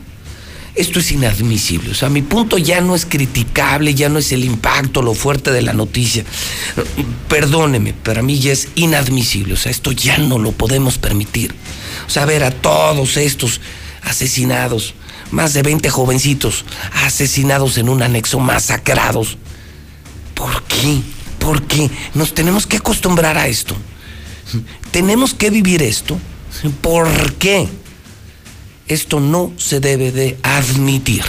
Esto 0.74 1.00
es 1.00 1.12
inadmisible. 1.12 1.92
O 1.92 1.94
sea, 1.94 2.10
mi 2.10 2.24
punto 2.24 2.58
ya 2.58 2.82
no 2.82 2.96
es 2.96 3.06
criticable, 3.06 3.94
ya 3.94 4.10
no 4.10 4.18
es 4.18 4.32
el 4.32 4.44
impacto, 4.44 5.04
lo 5.04 5.14
fuerte 5.14 5.52
de 5.52 5.62
la 5.62 5.74
noticia. 5.74 6.26
Perdóneme, 7.30 7.94
para 7.94 8.24
mí 8.24 8.40
ya 8.40 8.52
es 8.52 8.70
inadmisible. 8.74 9.54
O 9.54 9.58
sea, 9.58 9.72
esto 9.72 9.92
ya 9.92 10.18
no 10.18 10.40
lo 10.40 10.54
podemos 10.54 10.98
permitir. 10.98 11.54
O 12.08 12.10
sea, 12.10 12.26
ver 12.26 12.44
a 12.44 12.50
todos 12.50 13.16
estos 13.18 13.62
asesinados, 14.02 14.96
más 15.36 15.54
de 15.54 15.64
20 15.64 15.90
jovencitos 15.90 16.64
asesinados 17.04 17.78
en 17.78 17.90
un 17.90 18.02
anexo, 18.02 18.40
masacrados. 18.40 19.38
¿Por 20.34 20.64
qué? 20.64 21.02
¿Por 21.40 21.68
qué? 21.68 21.92
Nos 22.14 22.34
tenemos 22.34 22.66
que 22.66 22.78
acostumbrar 22.78 23.38
a 23.38 23.48
esto. 23.48 23.76
Tenemos 24.92 25.34
que 25.34 25.50
vivir 25.50 25.84
esto. 25.84 26.18
¿Por 26.82 27.34
qué? 27.34 27.68
Esto 28.88 29.20
no 29.20 29.52
se 29.58 29.82
debe 29.82 30.14
de 30.14 30.38
admitir. 30.42 31.26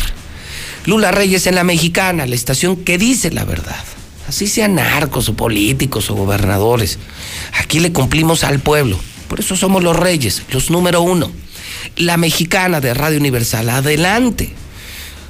Lula 0.84 1.10
Reyes 1.10 1.48
en 1.48 1.56
la 1.56 1.64
mexicana, 1.64 2.26
la 2.26 2.36
estación 2.36 2.76
que 2.76 2.98
dice 2.98 3.32
la 3.32 3.44
verdad. 3.44 3.84
Así 4.28 4.46
sean 4.46 4.76
narcos 4.76 5.28
o 5.28 5.34
políticos 5.34 6.10
o 6.10 6.14
gobernadores. 6.14 7.00
Aquí 7.58 7.80
le 7.80 7.92
cumplimos 7.92 8.44
al 8.44 8.60
pueblo. 8.60 9.00
Por 9.26 9.40
eso 9.40 9.56
somos 9.56 9.82
los 9.82 9.96
reyes, 9.96 10.42
los 10.52 10.70
número 10.70 11.02
uno. 11.02 11.32
La 11.96 12.16
mexicana 12.16 12.80
de 12.80 12.94
Radio 12.94 13.18
Universal. 13.18 13.68
Adelante. 13.70 14.50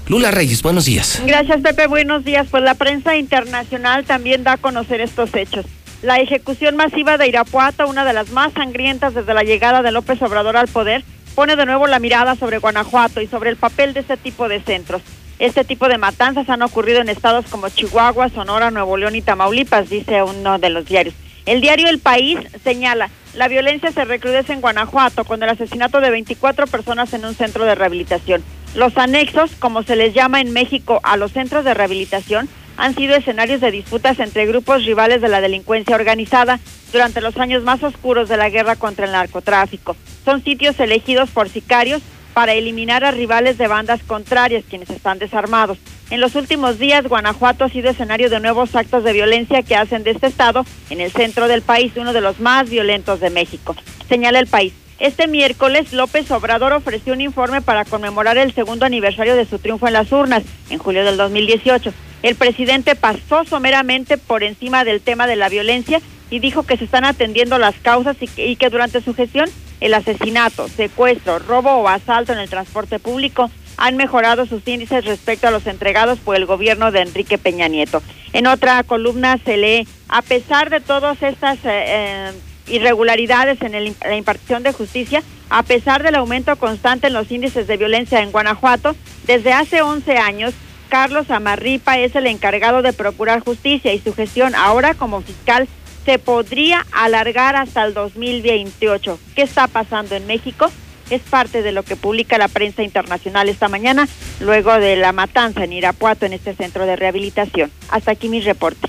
Lula 0.09 0.31
Reyes, 0.31 0.63
buenos 0.63 0.85
días. 0.85 1.21
Gracias, 1.27 1.61
Pepe. 1.63 1.87
Buenos 1.89 2.25
días. 2.25 2.47
Pues 2.51 2.63
la 2.63 2.75
prensa 2.75 3.17
internacional 3.17 4.05
también 4.05 4.45
da 4.45 4.53
a 4.53 4.57
conocer 4.57 5.01
estos 5.01 5.35
hechos. 5.35 5.67
La 6.03 6.21
ejecución 6.21 6.77
masiva 6.77 7.19
de 7.19 7.27
Irapuato, 7.27 7.89
una 7.89 8.05
de 8.05 8.13
las 8.13 8.31
más 8.31 8.53
sangrientas 8.53 9.15
desde 9.15 9.35
la 9.35 9.43
llegada 9.43 9.83
de 9.83 9.91
López 9.91 10.23
Obrador 10.23 10.57
al 10.57 10.69
poder, 10.69 11.03
pone 11.35 11.57
de 11.57 11.67
nuevo 11.67 11.87
la 11.87 11.99
mirada 11.99 12.37
sobre 12.37 12.59
Guanajuato 12.59 13.21
y 13.21 13.27
sobre 13.27 13.51
el 13.51 13.57
papel 13.57 13.95
de 13.95 14.01
este 14.01 14.17
tipo 14.17 14.49
de 14.49 14.61
centros. 14.61 15.03
Este 15.39 15.65
tipo 15.65 15.89
de 15.89 15.99
matanzas 15.99 16.49
han 16.49 16.63
ocurrido 16.63 17.01
en 17.01 17.09
estados 17.09 17.47
como 17.51 17.69
Chihuahua, 17.69 18.31
Sonora, 18.31 18.71
Nuevo 18.71 18.97
León 18.97 19.17
y 19.17 19.23
Tamaulipas, 19.23 19.91
dice 19.91 20.23
uno 20.23 20.59
de 20.59 20.71
los 20.71 20.87
diarios. 20.87 21.15
El 21.45 21.61
diario 21.61 21.89
El 21.89 21.99
País 21.99 22.39
señala, 22.65 23.11
la 23.37 23.49
violencia 23.49 23.93
se 23.93 24.05
recrudece 24.05 24.55
en 24.55 24.63
Guanajuato 24.63 25.25
con 25.25 25.43
el 25.43 25.51
asesinato 25.51 26.01
de 26.01 26.11
24 26.11 26.67
personas 26.67 27.13
en 27.13 27.25
un 27.25 27.35
centro 27.35 27.65
de 27.65 27.75
rehabilitación. 27.75 28.43
Los 28.75 28.97
anexos, 28.97 29.53
como 29.59 29.83
se 29.83 29.95
les 29.95 30.15
llama 30.15 30.41
en 30.41 30.53
México 30.53 31.01
a 31.03 31.17
los 31.17 31.33
centros 31.33 31.65
de 31.65 31.75
rehabilitación, 31.75 32.49
han 32.79 32.95
sido 32.95 33.15
escenarios 33.15 33.61
de 33.61 33.71
disputas 33.71 34.19
entre 34.21 34.47
grupos 34.47 34.85
rivales 34.85 35.21
de 35.21 35.29
la 35.29 35.41
delincuencia 35.41 35.95
organizada 35.95 36.61
durante 36.93 37.21
los 37.21 37.37
años 37.37 37.63
más 37.63 37.83
oscuros 37.83 38.29
de 38.29 38.37
la 38.37 38.51
guerra 38.51 38.77
contra 38.77 39.07
el 39.07 39.13
narcotráfico. 39.13 39.97
Son 40.25 40.43
sitios 40.43 40.79
elegidos 40.81 41.31
por 41.31 41.49
sicarios 41.49 42.03
para 42.37 42.53
eliminar 42.53 43.03
a 43.03 43.13
rivales 43.13 43.57
de 43.57 43.67
bandas 43.67 44.03
contrarias 44.03 44.63
quienes 44.69 44.91
están 44.91 45.19
desarmados. 45.19 45.79
En 46.11 46.21
los 46.21 46.35
últimos 46.35 46.79
días, 46.79 47.09
Guanajuato 47.09 47.65
ha 47.65 47.71
sido 47.71 47.89
escenario 47.89 48.29
de 48.29 48.41
nuevos 48.41 48.77
actos 48.77 49.05
de 49.05 49.15
violencia 49.15 49.63
que 49.63 49.75
hacen 49.75 50.03
de 50.03 50.11
este 50.11 50.27
estado, 50.27 50.67
en 50.91 51.01
el 51.01 51.11
centro 51.13 51.49
del 51.49 51.63
país, 51.63 51.95
uno 51.97 52.13
de 52.13 52.21
los 52.21 52.39
más 52.39 52.69
violentos 52.69 53.21
de 53.21 53.31
México. 53.31 53.75
Señala 54.07 54.39
el 54.39 54.49
país. 54.49 54.75
Este 54.99 55.29
miércoles, 55.29 55.95
López 55.95 56.31
Obrador 56.31 56.75
ofreció 56.75 57.15
un 57.15 57.23
informe 57.23 57.63
para 57.63 57.87
conmemorar 57.87 58.37
el 58.37 58.53
segundo 58.53 58.85
aniversario 58.85 59.35
de 59.35 59.47
su 59.47 59.59
triunfo 59.59 59.87
en 59.87 59.95
las 59.95 60.13
urnas, 60.13 60.43
en 60.69 60.79
julio 60.79 61.07
del 61.07 61.17
2018 61.17 61.95
el 62.23 62.35
presidente 62.35 62.97
pasó 62.97 63.45
someramente 63.45 64.19
por 64.19 64.43
encima 64.43 64.85
del 64.85 65.01
tema 65.01 65.27
de 65.27 65.37
la 65.37 65.49
violencia 65.49 66.01
y 66.31 66.41
dijo 66.41 66.65
que 66.65 66.77
se 66.77 66.85
están 66.85 67.05
atendiendo 67.05 67.59
las 67.59 67.77
causas 67.77 68.17
y 68.21 68.57
que, 68.57 68.71
durante 68.71 69.01
su 69.01 69.15
gestión 69.15 69.49
el 69.81 69.95
asesinato, 69.95 70.69
secuestro, 70.69 71.39
robo 71.39 71.71
o 71.71 71.89
asalto 71.89 72.33
en 72.33 72.39
el 72.39 72.49
transporte 72.49 72.99
público 72.99 73.51
han 73.77 73.97
mejorado 73.97 74.47
sus 74.47 74.67
índices 74.67 75.05
respecto 75.05 75.49
a 75.49 75.51
los 75.51 75.67
entregados 75.67 76.19
por 76.19 76.35
el 76.37 76.47
gobierno 76.47 76.91
de 76.93 77.03
Enrique 77.03 77.37
Peña 77.37 77.69
Nieto. 77.69 78.03
En 78.33 78.47
otra 78.47 78.83
columna 78.85 79.39
se 79.45 79.59
lee, 79.59 79.87
a 80.09 80.23
pesar 80.23 80.71
de 80.71 80.81
todas 80.81 81.23
estas 81.23 81.59
eh, 81.59 81.85
eh, 81.87 82.33
irregularidades 82.69 83.61
en 83.61 83.95
la 84.01 84.17
impartición 84.17 84.63
de 84.63 84.73
justicia, 84.73 85.23
a 85.51 85.63
pesar 85.63 86.03
del 86.03 86.15
aumento 86.15 86.57
constante 86.57 87.09
en 87.09 87.13
los 87.13 87.31
índices 87.31 87.67
de 87.67 87.77
violencia 87.77 88.23
en 88.23 88.33
Guanajuato, 88.33 88.97
desde 89.27 89.53
hace 89.53 89.83
11 89.83 90.17
años 90.17 90.55
Carlos 90.89 91.31
Amarripa 91.31 91.99
es 91.99 92.15
el 92.17 92.27
encargado 92.27 92.83
de 92.83 92.93
procurar 92.93 93.41
justicia 93.41 93.93
y 93.93 93.99
su 93.99 94.15
gestión 94.15 94.55
ahora 94.55 94.95
como 94.95 95.21
fiscal 95.21 95.69
se 96.07 96.19
podría 96.21 96.87
alargar 96.93 97.57
hasta 97.57 97.85
el 97.85 97.93
2028. 97.93 99.19
¿Qué 99.35 99.43
está 99.43 99.67
pasando 99.67 100.15
en 100.15 100.27
México? 100.27 100.71
Es 101.11 101.21
parte 101.23 101.63
de 101.63 101.73
lo 101.73 101.83
que 101.83 101.97
publica 101.97 102.39
la 102.39 102.49
prensa 102.49 102.83
internacional 102.83 103.49
esta 103.49 103.69
mañana, 103.69 104.09
luego 104.41 104.73
de 104.79 104.97
la 104.97 105.13
matanza 105.13 105.65
en 105.65 105.73
Irapuato 105.73 106.25
en 106.25 106.33
este 106.33 106.55
centro 106.55 106.87
de 106.87 106.97
rehabilitación. 106.97 107.71
Hasta 107.91 108.13
aquí 108.13 108.29
mi 108.29 108.41
reporte. 108.41 108.89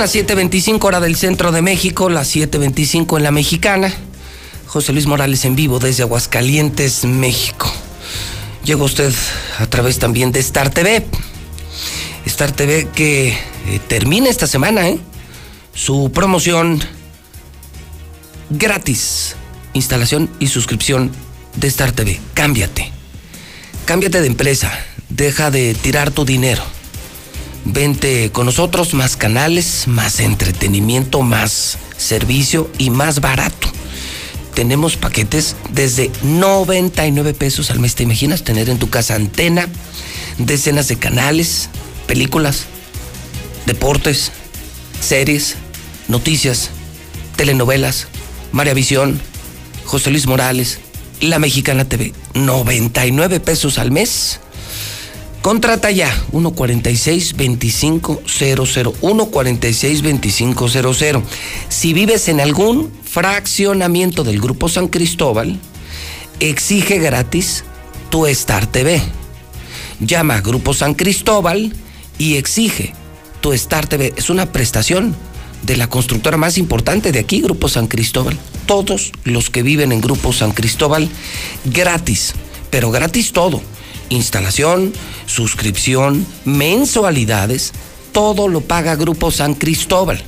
Las 0.00 0.14
7.25 0.14 0.82
hora 0.84 0.98
del 0.98 1.14
centro 1.14 1.52
de 1.52 1.60
México, 1.60 2.08
las 2.08 2.34
7.25 2.34 3.18
en 3.18 3.22
la 3.22 3.30
mexicana. 3.30 3.92
José 4.66 4.94
Luis 4.94 5.06
Morales 5.06 5.44
en 5.44 5.56
vivo 5.56 5.78
desde 5.78 6.04
Aguascalientes, 6.04 7.04
México. 7.04 7.70
Llega 8.64 8.82
usted 8.82 9.12
a 9.58 9.66
través 9.66 9.98
también 9.98 10.32
de 10.32 10.40
Star 10.40 10.70
TV. 10.70 11.04
Star 12.24 12.50
TV 12.50 12.88
que 12.94 13.28
eh, 13.28 13.34
termina 13.88 14.30
esta 14.30 14.46
semana, 14.46 14.88
¿eh? 14.88 14.98
Su 15.74 16.10
promoción 16.14 16.82
gratis. 18.48 19.36
Instalación 19.74 20.30
y 20.40 20.46
suscripción 20.46 21.10
de 21.56 21.68
Star 21.68 21.92
TV. 21.92 22.18
Cámbiate. 22.32 22.90
Cámbiate 23.84 24.22
de 24.22 24.28
empresa. 24.28 24.72
Deja 25.10 25.50
de 25.50 25.74
tirar 25.74 26.10
tu 26.10 26.24
dinero. 26.24 26.62
Vente 27.64 28.30
con 28.32 28.46
nosotros, 28.46 28.94
más 28.94 29.16
canales, 29.16 29.86
más 29.86 30.20
entretenimiento, 30.20 31.22
más 31.22 31.78
servicio 31.96 32.70
y 32.78 32.90
más 32.90 33.20
barato. 33.20 33.68
Tenemos 34.54 34.96
paquetes 34.96 35.56
desde 35.70 36.10
99 36.22 37.34
pesos 37.34 37.70
al 37.70 37.78
mes. 37.78 37.94
¿Te 37.94 38.02
imaginas 38.02 38.44
tener 38.44 38.68
en 38.68 38.78
tu 38.78 38.88
casa 38.88 39.14
antena, 39.14 39.68
decenas 40.38 40.88
de 40.88 40.96
canales, 40.96 41.68
películas, 42.06 42.64
deportes, 43.66 44.32
series, 45.00 45.56
noticias, 46.08 46.70
telenovelas, 47.36 48.08
María 48.52 48.74
Visión, 48.74 49.20
José 49.84 50.10
Luis 50.10 50.26
Morales, 50.26 50.80
La 51.20 51.38
Mexicana 51.38 51.84
TV? 51.84 52.14
99 52.34 53.38
pesos 53.40 53.78
al 53.78 53.90
mes 53.90 54.40
Contrata 55.42 55.90
ya 55.90 56.14
146-2500, 56.32 58.92
146-2500. 59.00 61.22
Si 61.70 61.94
vives 61.94 62.28
en 62.28 62.40
algún 62.40 62.92
fraccionamiento 63.02 64.22
del 64.22 64.38
Grupo 64.38 64.68
San 64.68 64.88
Cristóbal, 64.88 65.58
exige 66.40 66.98
gratis 66.98 67.64
tu 68.10 68.26
Star 68.26 68.66
TV. 68.66 69.00
Llama 70.00 70.34
a 70.34 70.42
Grupo 70.42 70.74
San 70.74 70.92
Cristóbal 70.92 71.72
y 72.18 72.36
exige 72.36 72.92
tu 73.40 73.54
Star 73.54 73.86
TV. 73.86 74.12
Es 74.18 74.28
una 74.28 74.52
prestación 74.52 75.16
de 75.62 75.78
la 75.78 75.88
constructora 75.88 76.36
más 76.36 76.58
importante 76.58 77.12
de 77.12 77.18
aquí, 77.18 77.40
Grupo 77.40 77.70
San 77.70 77.86
Cristóbal. 77.86 78.36
Todos 78.66 79.12
los 79.24 79.48
que 79.48 79.62
viven 79.62 79.90
en 79.90 80.02
Grupo 80.02 80.34
San 80.34 80.52
Cristóbal, 80.52 81.08
gratis, 81.64 82.34
pero 82.70 82.90
gratis 82.90 83.32
todo 83.32 83.62
instalación, 84.10 84.92
suscripción, 85.26 86.26
mensualidades, 86.44 87.72
todo 88.12 88.48
lo 88.48 88.60
paga 88.60 88.94
Grupo 88.96 89.30
San 89.30 89.54
Cristóbal. 89.54 90.22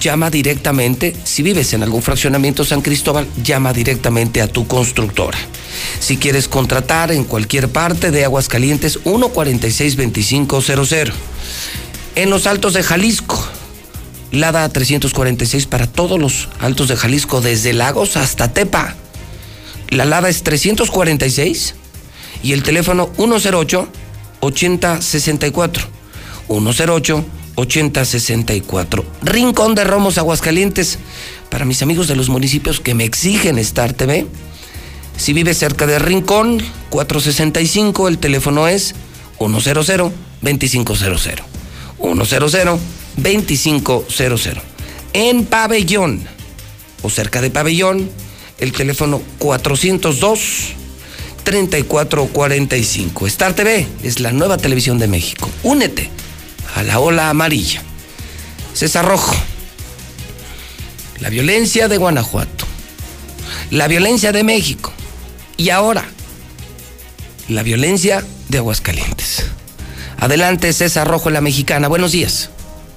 Llama 0.00 0.30
directamente, 0.30 1.16
si 1.24 1.42
vives 1.42 1.72
en 1.72 1.82
algún 1.82 2.00
fraccionamiento 2.00 2.64
San 2.64 2.80
Cristóbal, 2.80 3.26
llama 3.42 3.72
directamente 3.72 4.40
a 4.40 4.46
tu 4.46 4.68
constructora. 4.68 5.36
Si 5.98 6.16
quieres 6.16 6.46
contratar 6.48 7.10
en 7.12 7.24
cualquier 7.24 7.68
parte 7.68 8.12
de 8.12 8.24
Aguascalientes, 8.24 9.02
146-2500. 9.04 11.12
En 12.14 12.30
los 12.30 12.46
Altos 12.46 12.74
de 12.74 12.84
Jalisco, 12.84 13.44
Lada 14.32 14.68
346 14.68 15.66
para 15.66 15.88
todos 15.88 16.20
los 16.20 16.48
Altos 16.60 16.86
de 16.88 16.96
Jalisco, 16.96 17.40
desde 17.40 17.72
Lagos 17.72 18.16
hasta 18.16 18.52
Tepa. 18.52 18.94
La 19.88 20.04
Lada 20.04 20.28
es 20.28 20.44
346 20.44 21.74
y 22.42 22.52
el 22.52 22.62
teléfono 22.62 23.10
108 23.16 23.88
8064. 24.40 25.84
108 26.48 27.24
8064. 27.54 29.04
Rincón 29.22 29.74
de 29.74 29.84
Romos, 29.84 30.18
Aguascalientes. 30.18 30.98
Para 31.50 31.64
mis 31.64 31.82
amigos 31.82 32.08
de 32.08 32.16
los 32.16 32.28
municipios 32.28 32.80
que 32.80 32.94
me 32.94 33.04
exigen 33.04 33.58
Star 33.58 33.92
TV. 33.92 34.26
Si 35.16 35.32
vive 35.32 35.52
cerca 35.52 35.86
de 35.86 35.98
Rincón, 35.98 36.62
465, 36.88 38.08
el 38.08 38.18
teléfono 38.18 38.68
es 38.68 38.94
100 39.38 40.12
2500. 40.40 40.98
100 41.98 42.80
2500. 43.16 44.56
En 45.12 45.44
Pabellón 45.44 46.22
o 47.02 47.10
cerca 47.10 47.42
de 47.42 47.50
Pabellón, 47.50 48.08
el 48.58 48.72
teléfono 48.72 49.20
402 49.38 50.76
3445. 51.44 53.26
Star 53.26 53.54
TV 53.54 53.86
es 54.02 54.20
la 54.20 54.32
nueva 54.32 54.56
televisión 54.56 54.98
de 54.98 55.08
México. 55.08 55.48
Únete 55.62 56.10
a 56.74 56.82
la 56.82 57.00
ola 57.00 57.30
amarilla. 57.30 57.82
César 58.72 59.06
Rojo. 59.06 59.34
La 61.20 61.28
violencia 61.28 61.88
de 61.88 61.96
Guanajuato. 61.96 62.66
La 63.70 63.88
violencia 63.88 64.32
de 64.32 64.44
México. 64.44 64.92
Y 65.56 65.70
ahora, 65.70 66.04
la 67.48 67.62
violencia 67.62 68.24
de 68.48 68.58
Aguascalientes. 68.58 69.50
Adelante, 70.18 70.72
César 70.72 71.06
Rojo, 71.06 71.30
la 71.30 71.40
mexicana. 71.40 71.88
Buenos 71.88 72.12
días. 72.12 72.50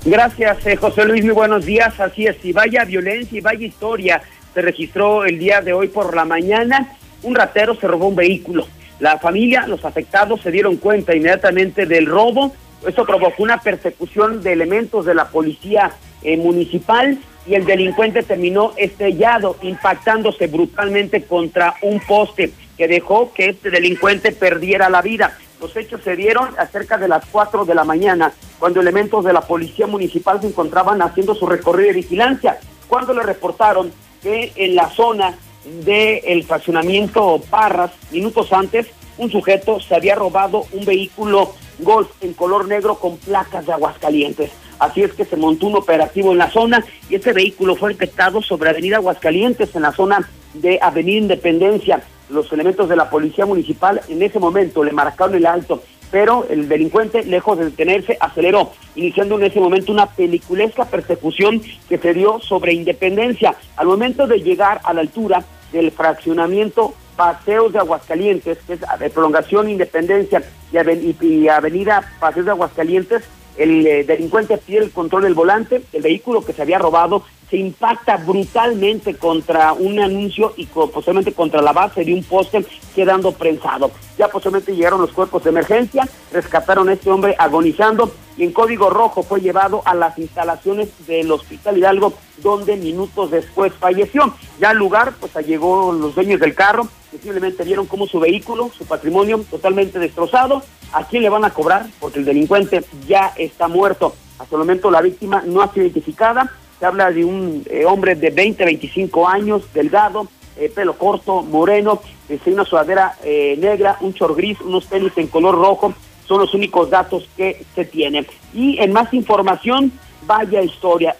Gracias, 0.05 0.65
eh, 0.65 0.75
José 0.75 1.05
Luis. 1.05 1.23
Muy 1.23 1.33
buenos 1.33 1.65
días. 1.65 1.99
Así 1.99 2.25
es, 2.25 2.37
y 2.43 2.51
vaya 2.51 2.83
violencia 2.85 3.37
y 3.37 3.41
vaya 3.41 3.65
historia 3.65 4.21
se 4.53 4.61
registró 4.61 5.25
el 5.25 5.39
día 5.39 5.61
de 5.61 5.73
hoy 5.73 5.87
por 5.87 6.15
la 6.15 6.25
mañana 6.25 6.97
un 7.23 7.35
ratero 7.35 7.75
se 7.75 7.87
robó 7.87 8.07
un 8.07 8.15
vehículo. 8.15 8.67
La 8.99 9.17
familia, 9.17 9.67
los 9.67 9.83
afectados 9.85 10.41
se 10.41 10.51
dieron 10.51 10.77
cuenta 10.77 11.15
inmediatamente 11.15 11.85
del 11.85 12.05
robo. 12.05 12.53
Esto 12.87 13.05
provocó 13.05 13.43
una 13.43 13.59
persecución 13.59 14.41
de 14.43 14.53
elementos 14.53 15.05
de 15.05 15.15
la 15.15 15.29
policía 15.29 15.91
eh, 16.21 16.37
municipal 16.37 17.17
y 17.45 17.55
el 17.55 17.65
delincuente 17.65 18.23
terminó 18.23 18.73
estrellado, 18.77 19.57
impactándose 19.61 20.47
brutalmente 20.47 21.23
contra 21.23 21.75
un 21.81 21.99
poste 21.99 22.51
que 22.77 22.87
dejó 22.87 23.33
que 23.33 23.49
este 23.49 23.69
delincuente 23.69 24.31
perdiera 24.31 24.89
la 24.89 25.01
vida. 25.01 25.37
Los 25.59 25.75
hechos 25.75 26.01
se 26.03 26.15
dieron 26.15 26.49
a 26.57 26.65
cerca 26.67 26.97
de 26.97 27.07
las 27.07 27.25
4 27.25 27.65
de 27.65 27.75
la 27.75 27.83
mañana, 27.83 28.33
cuando 28.59 28.81
elementos 28.81 29.23
de 29.23 29.33
la 29.33 29.41
policía 29.41 29.87
municipal 29.87 30.41
se 30.41 30.47
encontraban 30.47 31.01
haciendo 31.01 31.35
su 31.35 31.45
recorrido 31.45 31.87
de 31.87 31.95
vigilancia, 31.95 32.57
cuando 32.87 33.13
le 33.13 33.23
reportaron 33.23 33.91
que 34.21 34.51
en 34.55 34.75
la 34.75 34.89
zona 34.89 35.35
del 35.65 36.43
fraccionamiento 36.43 37.41
Parras, 37.49 37.91
minutos 38.11 38.51
antes, 38.51 38.87
un 39.17 39.31
sujeto 39.31 39.79
se 39.79 39.95
había 39.95 40.15
robado 40.15 40.65
un 40.71 40.85
vehículo 40.85 41.53
Golf 41.79 42.09
en 42.21 42.33
color 42.33 42.67
negro 42.67 42.95
con 42.99 43.17
placas 43.17 43.65
de 43.65 43.73
Aguascalientes. 43.73 44.51
Así 44.79 45.01
es 45.01 45.13
que 45.13 45.25
se 45.25 45.37
montó 45.37 45.67
un 45.67 45.75
operativo 45.75 46.31
en 46.31 46.37
la 46.37 46.49
zona 46.49 46.83
y 47.09 47.15
ese 47.15 47.33
vehículo 47.33 47.75
fue 47.75 47.93
detectado 47.93 48.41
sobre 48.41 48.69
Avenida 48.69 48.97
Aguascalientes, 48.97 49.75
en 49.75 49.83
la 49.83 49.91
zona 49.91 50.29
de 50.53 50.79
Avenida 50.81 51.17
Independencia. 51.17 52.03
Los 52.29 52.51
elementos 52.51 52.89
de 52.89 52.95
la 52.95 53.09
Policía 53.09 53.45
Municipal 53.45 54.01
en 54.07 54.21
ese 54.21 54.39
momento 54.39 54.83
le 54.83 54.91
marcaron 54.91 55.35
el 55.35 55.45
alto 55.45 55.83
pero 56.13 56.45
el 56.47 56.69
delincuente, 56.69 57.23
lejos 57.23 57.57
de 57.57 57.65
detenerse, 57.65 58.19
aceleró, 58.19 58.71
iniciando 58.93 59.35
en 59.35 59.45
ese 59.45 59.59
momento 59.59 59.91
una 59.91 60.05
peliculesca 60.05 60.85
persecución 60.85 61.59
que 61.89 61.97
se 61.97 62.13
dio 62.13 62.39
sobre 62.39 62.71
Independencia. 62.71 63.55
Al 63.77 63.87
momento 63.87 64.27
de 64.27 64.37
llegar 64.37 64.79
a 64.83 64.93
la 64.93 65.01
altura 65.01 65.43
del 65.71 65.89
fraccionamiento 65.89 66.93
Paseos 67.15 67.73
de 67.73 67.79
Aguascalientes, 67.79 68.59
que 68.67 68.73
es 68.73 68.81
de 68.99 69.09
prolongación 69.09 69.71
Independencia 69.71 70.43
y, 70.71 71.47
Avenida 71.47 72.13
Paseos 72.19 72.45
de 72.45 72.51
Aguascalientes, 72.51 73.23
el 73.57 73.87
eh, 73.87 74.03
delincuente 74.03 74.59
pierde 74.59 74.85
el 74.85 74.91
control 74.91 75.23
del 75.23 75.33
volante, 75.33 75.81
el 75.93 76.03
vehículo 76.03 76.45
que 76.45 76.53
se 76.53 76.61
había 76.61 76.77
robado 76.77 77.23
se 77.53 77.59
impacta 77.59 78.17
brutalmente 78.17 79.13
contra 79.13 79.73
un 79.73 79.99
anuncio 79.99 80.55
y 80.57 80.65
posiblemente 80.65 81.33
contra 81.33 81.61
la 81.61 81.71
base 81.71 82.03
de 82.03 82.11
un 82.11 82.23
poste 82.23 82.65
quedando 82.95 83.31
prensado. 83.31 83.91
Ya 84.17 84.27
posiblemente 84.27 84.75
llegaron 84.75 85.01
los 85.01 85.11
cuerpos 85.11 85.43
de 85.43 85.51
emergencia, 85.51 86.09
rescataron 86.31 86.89
a 86.89 86.93
este 86.93 87.11
hombre 87.11 87.35
agonizando 87.37 88.11
y 88.37 88.43
en 88.43 88.53
código 88.53 88.89
rojo 88.89 89.21
fue 89.21 89.39
llevado 89.39 89.83
a 89.85 89.93
las 89.93 90.17
instalaciones 90.17 90.89
del 91.05 91.31
Hospital 91.31 91.77
Hidalgo 91.77 92.15
donde 92.37 92.75
minutos 92.75 93.29
después 93.29 93.71
falleció. 93.75 94.33
Ya 94.59 94.71
al 94.71 94.77
lugar 94.77 95.13
pues 95.19 95.31
llegó 95.45 95.91
los 95.91 96.15
dueños 96.15 96.39
del 96.39 96.55
carro, 96.55 96.87
que 97.11 97.19
simplemente 97.19 97.63
vieron 97.63 97.85
cómo 97.85 98.07
su 98.07 98.19
vehículo, 98.19 98.71
su 98.75 98.87
patrimonio 98.87 99.45
totalmente 99.51 99.99
destrozado. 99.99 100.63
¿A 100.91 101.03
quién 101.03 101.21
le 101.21 101.29
van 101.29 101.45
a 101.45 101.51
cobrar? 101.51 101.85
Porque 101.99 102.17
el 102.17 102.25
delincuente 102.25 102.83
ya 103.07 103.31
está 103.37 103.67
muerto. 103.67 104.15
Hasta 104.39 104.55
el 104.55 104.59
momento 104.59 104.89
la 104.89 105.01
víctima 105.01 105.43
no 105.45 105.61
ha 105.61 105.71
sido 105.71 105.85
identificada 105.85 106.51
se 106.79 106.85
habla 106.85 107.11
de 107.11 107.23
un 107.23 107.63
eh, 107.69 107.85
hombre 107.85 108.15
de 108.15 108.29
20, 108.29 108.65
25 108.65 109.27
años, 109.27 109.63
delgado, 109.73 110.27
eh, 110.57 110.71
pelo 110.73 110.97
corto, 110.97 111.41
moreno, 111.41 112.01
una 112.45 112.65
sudadera 112.65 113.15
eh, 113.23 113.55
negra, 113.59 113.97
un 114.01 114.13
chor 114.13 114.35
gris, 114.35 114.59
unos 114.61 114.87
tenis 114.87 115.13
en 115.17 115.27
color 115.27 115.55
rojo, 115.55 115.93
son 116.27 116.39
los 116.39 116.53
únicos 116.53 116.89
datos 116.89 117.27
que 117.37 117.65
se 117.75 117.85
tienen. 117.85 118.25
Y 118.53 118.79
en 118.79 118.91
más 118.91 119.13
información, 119.13 119.91
vaya 120.25 120.61
historia. 120.61 121.15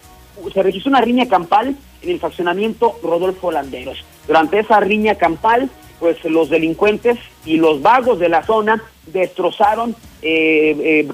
Se 0.52 0.62
registró 0.62 0.90
una 0.90 1.00
riña 1.00 1.28
campal 1.28 1.76
en 2.02 2.10
el 2.10 2.18
fraccionamiento 2.18 2.98
Rodolfo 3.02 3.50
Landeros. 3.50 4.04
Durante 4.26 4.58
esa 4.60 4.80
riña 4.80 5.14
campal, 5.14 5.70
pues 6.00 6.22
los 6.24 6.50
delincuentes 6.50 7.18
y 7.44 7.56
los 7.56 7.80
vagos 7.80 8.18
de 8.18 8.28
la 8.28 8.42
zona 8.44 8.82
destrozaron 9.06 9.94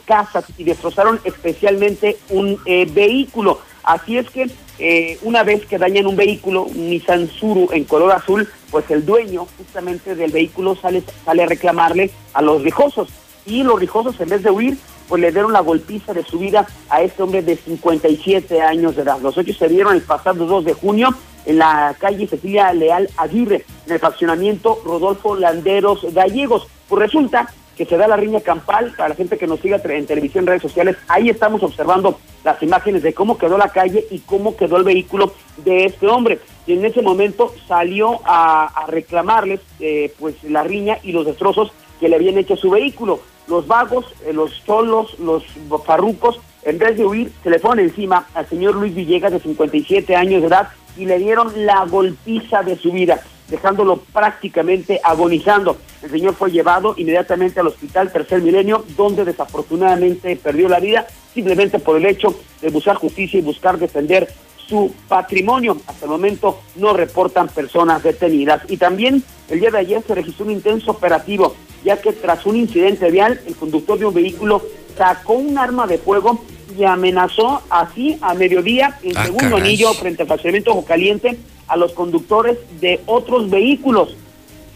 casas 0.05 0.45
y 0.57 0.63
destrozaron 0.63 1.21
especialmente 1.25 2.17
un 2.31 2.59
vehículo. 2.65 3.61
Así 3.91 4.19
es 4.19 4.31
que 4.31 4.49
eh, 4.79 5.19
una 5.23 5.43
vez 5.43 5.67
que 5.67 5.77
dañan 5.77 6.07
un 6.07 6.15
vehículo, 6.15 6.63
un 6.63 6.91
Nissan 6.91 7.29
Suru 7.29 7.71
en 7.73 7.83
color 7.83 8.13
azul, 8.13 8.49
pues 8.71 8.89
el 8.89 9.05
dueño 9.05 9.49
justamente 9.59 10.15
del 10.15 10.31
vehículo 10.31 10.77
sale, 10.77 11.03
sale 11.25 11.43
a 11.43 11.47
reclamarle 11.47 12.13
a 12.33 12.41
los 12.41 12.63
rijosos. 12.63 13.09
Y 13.47 13.65
los 13.65 13.81
rijosos, 13.81 14.21
en 14.21 14.29
vez 14.29 14.45
de 14.45 14.51
huir, 14.53 14.79
pues 15.09 15.21
le 15.21 15.33
dieron 15.33 15.53
la 15.53 15.59
golpiza 15.59 16.15
de 16.15 16.23
su 16.23 16.39
vida 16.39 16.69
a 16.89 17.03
este 17.03 17.21
hombre 17.21 17.43
de 17.43 17.57
57 17.57 18.61
años 18.63 18.95
de 18.95 19.03
edad. 19.03 19.19
Los 19.21 19.37
hechos 19.37 19.57
se 19.57 19.69
dieron 19.69 19.97
el 19.97 20.03
pasado 20.03 20.47
2 20.47 20.65
de 20.65 20.75
junio 20.75 21.09
en 21.47 21.59
la 21.59 21.97
calle 21.99 22.29
Cecilia 22.29 22.73
Leal 22.73 23.11
Aguirre, 23.17 23.65
en 23.87 23.93
el 23.93 23.99
fraccionamiento 23.99 24.81
Rodolfo 24.85 25.35
Landeros 25.35 26.07
Gallegos. 26.15 26.69
Pues 26.89 27.03
resulta 27.03 27.53
que 27.81 27.87
se 27.87 27.97
da 27.97 28.07
la 28.07 28.19
riña 28.19 28.43
campal, 28.43 28.93
para 28.95 29.09
la 29.09 29.15
gente 29.15 29.39
que 29.39 29.47
nos 29.47 29.61
siga 29.61 29.81
en 29.83 30.05
televisión, 30.05 30.47
redes 30.47 30.61
sociales, 30.61 30.99
ahí 31.09 31.31
estamos 31.31 31.63
observando 31.63 32.21
las 32.45 32.63
imágenes 32.63 33.03
de 33.03 33.15
cómo 33.15 33.39
quedó 33.39 33.57
la 33.57 33.71
calle 33.71 34.07
y 34.11 34.19
cómo 34.19 34.55
quedó 34.55 34.77
el 34.77 34.85
vehículo 34.85 35.33
de 35.65 35.87
este 35.87 36.07
hombre. 36.07 36.41
Y 36.67 36.75
en 36.75 36.85
ese 36.85 37.01
momento 37.01 37.55
salió 37.67 38.21
a, 38.27 38.85
reclamarles 38.89 39.61
eh, 39.79 40.13
pues 40.19 40.35
la 40.45 40.63
riña 40.63 40.99
y 41.03 41.13
los 41.13 41.25
destrozos 41.25 41.73
que 41.99 42.11
le 42.11 42.17
habían 42.17 42.37
hecho 42.37 42.53
a 42.53 42.59
su 42.59 42.69
vehículo. 42.69 43.21
Los 43.49 43.67
vagos, 43.67 44.05
eh, 44.27 44.35
los 44.35 44.63
cholos, 44.67 45.19
los 45.19 45.43
farrucos, 45.87 46.39
en 46.65 46.77
vez 46.77 46.99
de 46.99 47.07
huir, 47.07 47.33
se 47.43 47.49
le 47.49 47.61
ponen 47.61 47.87
encima 47.87 48.27
al 48.35 48.47
señor 48.47 48.75
Luis 48.75 48.95
Villegas 48.95 49.33
de 49.33 49.41
57 49.41 50.15
años 50.15 50.43
de 50.43 50.49
edad 50.49 50.69
y 50.99 51.07
le 51.07 51.19
dieron 51.19 51.51
la 51.65 51.87
golpiza 51.87 52.63
de 52.63 52.77
su 52.77 52.93
vida, 52.93 53.23
dejándolo 53.51 53.97
prácticamente 53.97 55.01
agonizando. 55.03 55.77
El 56.03 56.11
señor 56.11 56.35
fue 56.35 56.51
llevado 56.51 56.95
inmediatamente 56.97 57.61
al 57.61 57.67
hospital 57.67 58.13
Tercer 58.13 58.41
Milenio, 58.41 58.85
donde 58.97 59.25
desafortunadamente 59.25 60.37
perdió 60.37 60.69
la 60.69 60.81
vida, 60.81 61.07
simplemente 61.35 61.79
por 61.79 61.97
el 61.97 62.07
hecho 62.07 62.35
de 62.63 62.71
buscar 62.71 62.97
justicia 62.97 63.39
y 63.39 63.43
buscar 63.43 63.79
defender 63.79 64.29
su 64.69 64.95
patrimonio. 65.09 65.77
Hasta 65.87 66.07
el 66.07 66.11
momento 66.11 66.61
no 66.77 66.93
reportan 66.93 67.49
personas 67.49 68.03
detenidas. 68.03 68.63
Y 68.69 68.77
también 68.77 69.23
el 69.49 69.61
día 69.61 69.71
de 69.71 69.79
ayer 69.79 70.03
se 70.07 70.15
registró 70.15 70.47
un 70.47 70.53
intenso 70.53 70.93
operativo, 70.93 71.55
ya 71.85 72.01
que 72.01 72.13
tras 72.13 72.47
un 72.47 72.57
incidente 72.57 73.11
vial, 73.11 73.41
el 73.47 73.57
conductor 73.57 73.99
de 73.99 74.07
un 74.07 74.15
vehículo 74.15 74.63
sacó 74.97 75.35
un 75.35 75.59
arma 75.59 75.87
de 75.87 75.99
fuego 75.99 76.45
y 76.77 76.85
amenazó 76.85 77.63
así 77.71 78.19
a 78.21 78.35
mediodía 78.35 78.99
en 79.03 79.17
ah, 79.17 79.25
segundo 79.25 79.57
anillo 79.57 79.93
frente 79.95 80.23
al 80.23 80.27
estacionamiento 80.27 80.73
Ojo 80.73 80.85
Caliente 80.85 81.39
a 81.69 81.77
los 81.77 81.93
conductores 81.93 82.59
de 82.81 83.01
otros 83.07 83.49
vehículos. 83.49 84.17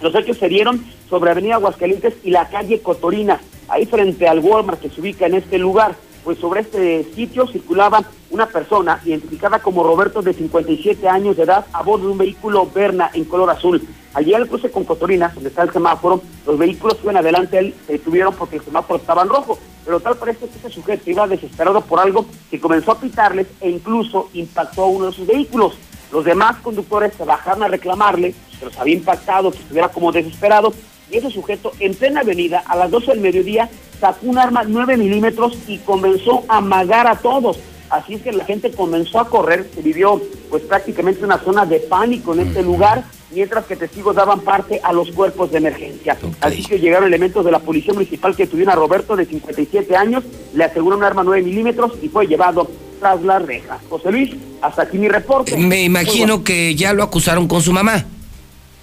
Los 0.01 0.15
hechos 0.15 0.39
se 0.39 0.49
dieron 0.49 0.85
sobre 1.09 1.31
Avenida 1.31 1.55
Aguascalientes 1.55 2.15
y 2.25 2.31
la 2.31 2.49
calle 2.49 2.81
Cotorina, 2.81 3.41
ahí 3.69 3.87
frente 3.87 4.29
al 4.29 4.41
Walmart 4.41 4.81
que 4.81 4.91
se 4.91 5.01
ubica 5.01 5.27
en 5.27 5.35
este 5.35 5.59
lugar. 5.59 5.97
Pues 6.25 6.39
sobre 6.39 6.63
este 6.63 7.05
sitio 7.15 7.47
circulaba 7.47 8.03
una 8.31 8.47
persona 8.47 8.99
identificada 9.05 9.59
como 9.59 9.85
Roberto 9.85 10.23
de 10.23 10.33
57 10.33 11.07
años 11.07 11.37
de 11.37 11.43
edad 11.43 11.67
a 11.71 11.83
bordo 11.83 12.07
de 12.07 12.13
un 12.13 12.19
vehículo 12.19 12.67
Berna 12.75 13.11
en 13.13 13.25
color 13.25 13.51
azul. 13.51 13.87
Allí 14.15 14.33
al 14.33 14.49
cruce 14.49 14.71
con 14.71 14.85
Cotorina, 14.85 15.31
donde 15.35 15.51
está 15.51 15.63
el 15.63 15.73
semáforo, 15.73 16.23
los 16.47 16.57
vehículos 16.57 16.97
que 16.97 17.11
adelante 17.11 17.59
él 17.59 17.75
se 17.87 17.93
detuvieron 17.93 18.35
porque 18.35 18.57
el 18.57 18.65
semáforo 18.65 18.99
estaba 18.99 19.23
en 19.23 19.29
rojo. 19.29 19.59
Pero 19.85 20.01
tal 20.01 20.17
parece 20.17 20.49
que 20.49 20.57
este 20.57 20.71
sujeto 20.71 21.11
iba 21.11 21.27
desesperado 21.27 21.83
por 21.83 22.01
algo 22.01 22.25
que 22.51 22.59
comenzó 22.59 22.93
a 22.93 23.01
pitarles 23.01 23.47
e 23.61 23.69
incluso 23.69 24.31
impactó 24.33 24.85
a 24.85 24.89
uno 24.89 25.07
de 25.07 25.13
sus 25.13 25.27
vehículos. 25.27 25.75
Los 26.11 26.25
demás 26.25 26.57
conductores 26.63 27.13
se 27.15 27.25
bajaron 27.25 27.65
a 27.65 27.69
reclamarle, 27.69 28.35
se 28.59 28.65
los 28.65 28.79
había 28.79 28.95
impactado, 28.95 29.51
que 29.51 29.59
estuviera 29.59 29.89
como 29.89 30.11
desesperado, 30.11 30.73
ese 31.19 31.31
sujeto 31.31 31.73
en 31.81 31.95
plena 31.95 32.21
avenida 32.21 32.63
a 32.67 32.77
las 32.77 32.91
12 32.91 33.13
del 33.13 33.21
mediodía 33.21 33.69
sacó 34.01 34.27
un 34.27 34.39
arma 34.39 34.65
9 34.67 34.97
milímetros 34.97 35.57
y 35.67 35.79
comenzó 35.79 36.45
a 36.49 36.59
amagar 36.59 37.07
a 37.07 37.17
todos. 37.17 37.59
Así 37.91 38.15
es 38.15 38.23
que 38.23 38.33
la 38.33 38.45
gente 38.45 38.71
comenzó 38.73 39.21
a 39.21 39.29
correr, 39.29 39.71
se 39.75 39.83
vivió 39.83 40.21
pues 40.51 40.63
prácticamente 40.65 41.25
una 41.25 41.39
zona 41.39 41.65
de 41.65 41.81
pánico 41.81 42.35
en 42.35 42.41
este 42.41 42.63
lugar, 42.63 43.05
mientras 43.31 43.67
que 43.67 43.77
testigos 43.77 44.17
daban 44.17 44.41
parte 44.41 44.81
a 44.83 44.93
los 44.93 45.11
cuerpos 45.13 45.53
de 45.53 45.59
emergencia. 45.59 46.17
Así 46.41 46.65
que 46.65 46.79
llegaron 46.79 47.07
elementos 47.07 47.45
de 47.45 47.53
la 47.53 47.61
policía 47.61 47.93
municipal 47.95 48.35
que 48.35 48.47
tuvieron 48.47 48.73
a 48.73 48.77
Roberto 48.77 49.15
de 49.17 49.27
57 49.27 49.97
años, 49.97 50.25
le 50.55 50.65
aseguró 50.65 50.97
un 50.97 51.05
arma 51.05 51.23
9 51.23 51.43
milímetros 51.43 51.93
y 52.03 52.09
fue 52.09 52.27
llevado 52.27 52.69
tras 52.99 53.23
la 53.23 53.39
reja. 53.39 53.79
José 53.89 54.11
Luis, 54.11 54.31
hasta 54.63 54.83
aquí 54.83 54.99
mi 54.99 55.09
reporte. 55.09 55.57
Me 55.57 55.83
imagino 55.83 56.43
que 56.43 56.75
ya 56.75 56.93
lo 56.93 57.03
acusaron 57.03 57.47
con 57.47 57.63
su 57.63 57.73
mamá. 57.73 58.05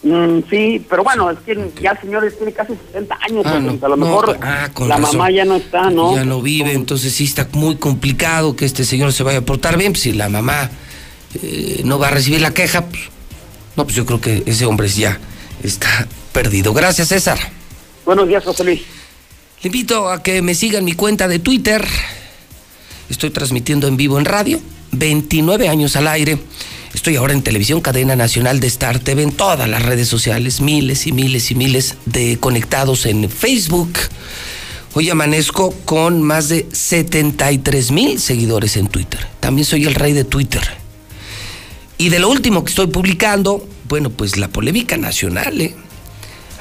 Mm, 0.03 0.39
sí, 0.49 0.83
pero 0.89 1.03
bueno, 1.03 1.29
es 1.29 1.37
que 1.39 1.71
ya 1.79 1.91
el 1.91 1.99
señor 1.99 2.31
tiene 2.35 2.51
casi 2.53 2.73
60 2.87 3.17
años, 3.21 3.45
ah, 3.45 3.85
a 3.85 3.87
lo 3.87 3.97
mejor 3.97 4.35
ah, 4.41 4.67
la 4.87 4.97
mamá 4.97 5.29
ya 5.29 5.45
no 5.45 5.57
está, 5.57 5.91
¿no? 5.91 6.15
Ya 6.15 6.25
no 6.25 6.41
vive, 6.41 6.73
entonces 6.73 7.13
sí 7.13 7.25
está 7.25 7.47
muy 7.51 7.75
complicado 7.75 8.55
que 8.55 8.65
este 8.65 8.83
señor 8.83 9.13
se 9.13 9.21
vaya 9.21 9.39
a 9.39 9.41
portar 9.41 9.77
bien, 9.77 9.91
pues 9.91 10.01
si 10.01 10.13
la 10.13 10.27
mamá 10.27 10.71
eh, 11.41 11.81
no 11.85 11.99
va 11.99 12.07
a 12.07 12.11
recibir 12.11 12.41
la 12.41 12.51
queja, 12.51 12.85
pues, 12.85 13.03
no, 13.75 13.83
pues 13.83 13.95
yo 13.95 14.05
creo 14.07 14.19
que 14.19 14.41
ese 14.47 14.65
hombre 14.65 14.87
ya 14.87 15.19
está 15.61 16.07
perdido. 16.33 16.73
Gracias, 16.73 17.09
César. 17.09 17.37
Buenos 18.03 18.27
días, 18.27 18.43
José 18.43 18.63
Luis. 18.63 18.81
Le 19.61 19.67
invito 19.67 20.09
a 20.09 20.23
que 20.23 20.41
me 20.41 20.55
sigan 20.55 20.83
mi 20.83 20.93
cuenta 20.93 21.27
de 21.27 21.37
Twitter. 21.37 21.85
Estoy 23.09 23.29
transmitiendo 23.29 23.87
en 23.87 23.97
vivo 23.97 24.17
en 24.17 24.25
radio, 24.25 24.59
29 24.91 25.69
años 25.69 25.95
al 25.95 26.07
aire 26.07 26.39
Estoy 26.93 27.15
ahora 27.15 27.33
en 27.33 27.41
televisión, 27.41 27.79
cadena 27.79 28.17
nacional 28.17 28.59
de 28.59 28.67
Star 28.67 28.99
TV, 28.99 29.23
en 29.23 29.31
todas 29.31 29.67
las 29.69 29.81
redes 29.81 30.09
sociales, 30.09 30.59
miles 30.59 31.07
y 31.07 31.13
miles 31.13 31.49
y 31.49 31.55
miles 31.55 31.95
de 32.05 32.37
conectados 32.37 33.05
en 33.05 33.29
Facebook. 33.29 33.93
Hoy 34.93 35.09
amanezco 35.09 35.71
con 35.85 36.21
más 36.21 36.49
de 36.49 36.67
73 36.71 37.91
mil 37.91 38.19
seguidores 38.19 38.75
en 38.75 38.87
Twitter. 38.87 39.25
También 39.39 39.65
soy 39.65 39.85
el 39.85 39.95
rey 39.95 40.11
de 40.11 40.25
Twitter. 40.25 40.61
Y 41.97 42.09
de 42.09 42.19
lo 42.19 42.29
último 42.29 42.63
que 42.65 42.71
estoy 42.71 42.87
publicando, 42.87 43.65
bueno, 43.87 44.09
pues 44.09 44.35
la 44.35 44.49
polémica 44.49 44.97
nacional. 44.97 45.61
¿eh? 45.61 45.73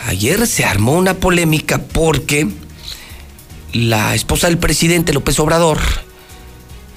Ayer 0.07 0.47
se 0.47 0.65
armó 0.65 0.93
una 0.93 1.15
polémica 1.15 1.79
porque 1.79 2.47
la 3.73 4.15
esposa 4.15 4.47
del 4.47 4.59
presidente 4.59 5.13
López 5.13 5.41
Obrador 5.41 5.81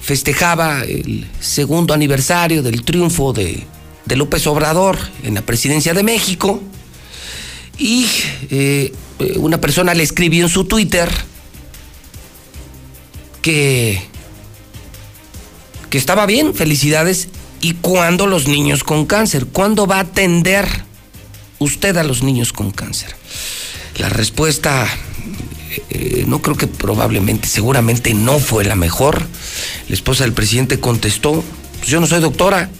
festejaba 0.04 0.82
el 0.82 1.26
segundo 1.40 1.94
aniversario 1.94 2.62
del 2.62 2.84
triunfo 2.84 3.32
de, 3.32 3.66
López 4.14 4.46
Obrador 4.46 4.98
en 5.22 5.34
la 5.34 5.40
presidencia 5.40 5.94
de 5.94 6.02
México 6.02 6.62
y 7.78 8.06
eh, 8.50 8.92
una 9.36 9.60
persona 9.62 9.94
le 9.94 10.02
escribió 10.02 10.44
en 10.44 10.50
su 10.50 10.66
Twitter 10.66 11.10
que, 13.40 14.02
que 15.88 15.96
estaba 15.96 16.26
bien, 16.26 16.54
felicidades, 16.54 17.28
y 17.62 17.72
cuándo 17.72 18.26
los 18.26 18.46
niños 18.46 18.84
con 18.84 19.06
cáncer, 19.06 19.46
cuándo 19.46 19.86
va 19.86 19.96
a 19.96 20.00
atender 20.00 20.68
usted 21.58 21.96
a 21.96 22.04
los 22.04 22.22
niños 22.22 22.52
con 22.52 22.72
cáncer. 22.72 23.16
La 23.96 24.10
respuesta 24.10 24.86
eh, 25.90 26.24
no 26.26 26.42
creo 26.42 26.56
que 26.56 26.66
probablemente, 26.66 27.48
seguramente 27.48 28.14
no 28.14 28.38
fue 28.38 28.64
la 28.64 28.74
mejor. 28.74 29.26
La 29.88 29.94
esposa 29.94 30.24
del 30.24 30.32
presidente 30.32 30.80
contestó, 30.80 31.44
pues 31.78 31.88
yo 31.88 32.00
no 32.00 32.06
soy 32.06 32.20
doctora. 32.20 32.70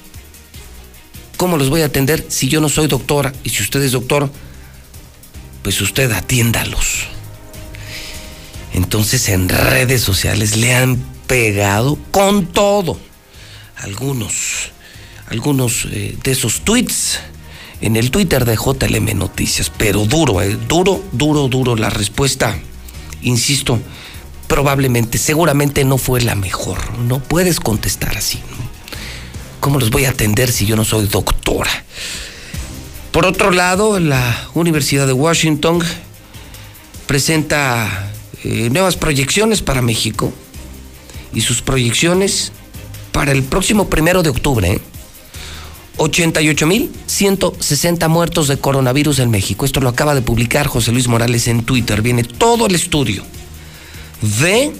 ¿Cómo 1.37 1.57
los 1.57 1.68
voy 1.68 1.83
a 1.83 1.87
atender 1.87 2.24
si 2.28 2.48
yo 2.48 2.61
no 2.61 2.68
soy 2.68 2.87
doctora? 2.87 3.33
Y 3.42 3.50
si 3.50 3.62
usted 3.62 3.83
es 3.83 3.92
doctor, 3.92 4.30
pues 5.62 5.80
usted 5.80 6.11
atiéndalos. 6.12 7.07
Entonces 8.72 9.28
en 9.28 9.48
redes 9.48 10.02
sociales 10.02 10.57
le 10.57 10.74
han 10.74 10.96
pegado 11.26 11.98
con 12.11 12.46
todo. 12.46 12.98
Algunos, 13.76 14.70
algunos 15.28 15.87
eh, 15.90 16.16
de 16.22 16.30
esos 16.30 16.61
tweets 16.61 17.20
en 17.80 17.96
el 17.96 18.11
Twitter 18.11 18.44
de 18.44 18.57
JLM 18.57 19.18
Noticias, 19.18 19.70
pero 19.76 20.07
duro, 20.07 20.40
eh, 20.40 20.57
duro, 20.68 21.02
duro, 21.12 21.48
duro 21.48 21.77
la 21.77 21.90
respuesta 21.90 22.58
insisto, 23.25 23.81
probablemente, 24.46 25.18
seguramente 25.18 25.85
no 25.85 25.98
fue 25.98 26.20
la 26.20 26.35
mejor. 26.35 26.96
No 27.00 27.18
puedes 27.18 27.60
contestar 27.60 28.16
así. 28.16 28.40
¿Cómo 29.60 29.81
los 29.81 29.90
voy 29.90 30.04
a 30.04 30.10
atender 30.10 30.52
si 30.52 30.66
yo 30.66 30.77
no 30.77 30.85
soy 30.85 31.06
doctora? 31.06 31.70
Por 33.10 33.27
otro 33.27 33.50
lado, 33.50 33.98
la 33.98 34.48
Universidad 34.54 35.06
de 35.06 35.12
Washington 35.12 35.83
presenta 37.06 38.12
eh, 38.42 38.68
nuevas 38.70 38.96
proyecciones 38.96 39.62
para 39.62 39.83
México 39.83 40.33
y 41.33 41.40
sus 41.40 41.62
proyecciones 41.62 42.52
para 43.12 43.33
el 43.33 43.42
próximo 43.42 43.88
primero 43.88 44.22
de 44.22 44.31
octubre. 44.31 44.72
¿eh? 44.72 44.81
88.160 45.96 48.08
muertos 48.08 48.48
de 48.48 48.58
coronavirus 48.58 49.20
en 49.20 49.30
México. 49.30 49.64
Esto 49.64 49.80
lo 49.80 49.88
acaba 49.88 50.14
de 50.14 50.20
publicar 50.22 50.66
José 50.66 50.92
Luis 50.92 51.08
Morales 51.08 51.48
en 51.48 51.64
Twitter. 51.64 52.02
Viene 52.02 52.24
todo 52.24 52.66
el 52.66 52.74
estudio 52.74 53.24
de 54.20 54.72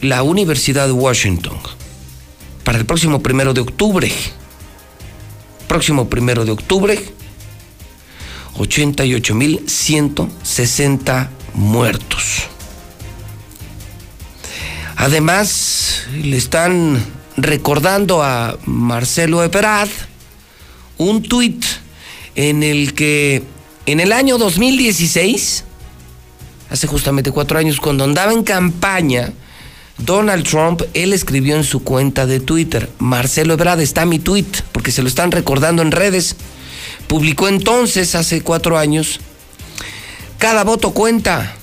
la 0.00 0.22
Universidad 0.22 0.86
de 0.86 0.92
Washington 0.92 1.58
para 2.64 2.78
el 2.78 2.86
próximo 2.86 3.22
primero 3.22 3.52
de 3.52 3.60
octubre. 3.60 4.10
Próximo 5.68 6.08
primero 6.08 6.44
de 6.44 6.52
octubre, 6.52 6.98
88.160 8.56 11.28
muertos. 11.54 12.48
Además, 14.96 16.06
le 16.12 16.36
están 16.36 17.02
recordando 17.42 18.22
a 18.22 18.58
Marcelo 18.64 19.42
Ebrard 19.42 19.90
un 20.98 21.22
tuit 21.22 21.64
en 22.34 22.62
el 22.62 22.94
que 22.94 23.42
en 23.86 24.00
el 24.00 24.12
año 24.12 24.38
2016, 24.38 25.64
hace 26.70 26.86
justamente 26.86 27.32
cuatro 27.32 27.58
años, 27.58 27.80
cuando 27.80 28.04
andaba 28.04 28.32
en 28.32 28.44
campaña, 28.44 29.32
Donald 29.98 30.46
Trump, 30.46 30.82
él 30.94 31.12
escribió 31.12 31.56
en 31.56 31.64
su 31.64 31.82
cuenta 31.82 32.26
de 32.26 32.40
Twitter, 32.40 32.88
Marcelo 32.98 33.54
Ebrard, 33.54 33.80
está 33.80 34.06
mi 34.06 34.18
tuit, 34.18 34.62
porque 34.72 34.92
se 34.92 35.02
lo 35.02 35.08
están 35.08 35.32
recordando 35.32 35.82
en 35.82 35.92
redes. 35.92 36.36
Publicó 37.08 37.48
entonces, 37.48 38.14
hace 38.14 38.42
cuatro 38.42 38.78
años, 38.78 39.20
Cada 40.38 40.64
voto 40.64 40.92
cuenta. 40.92 41.59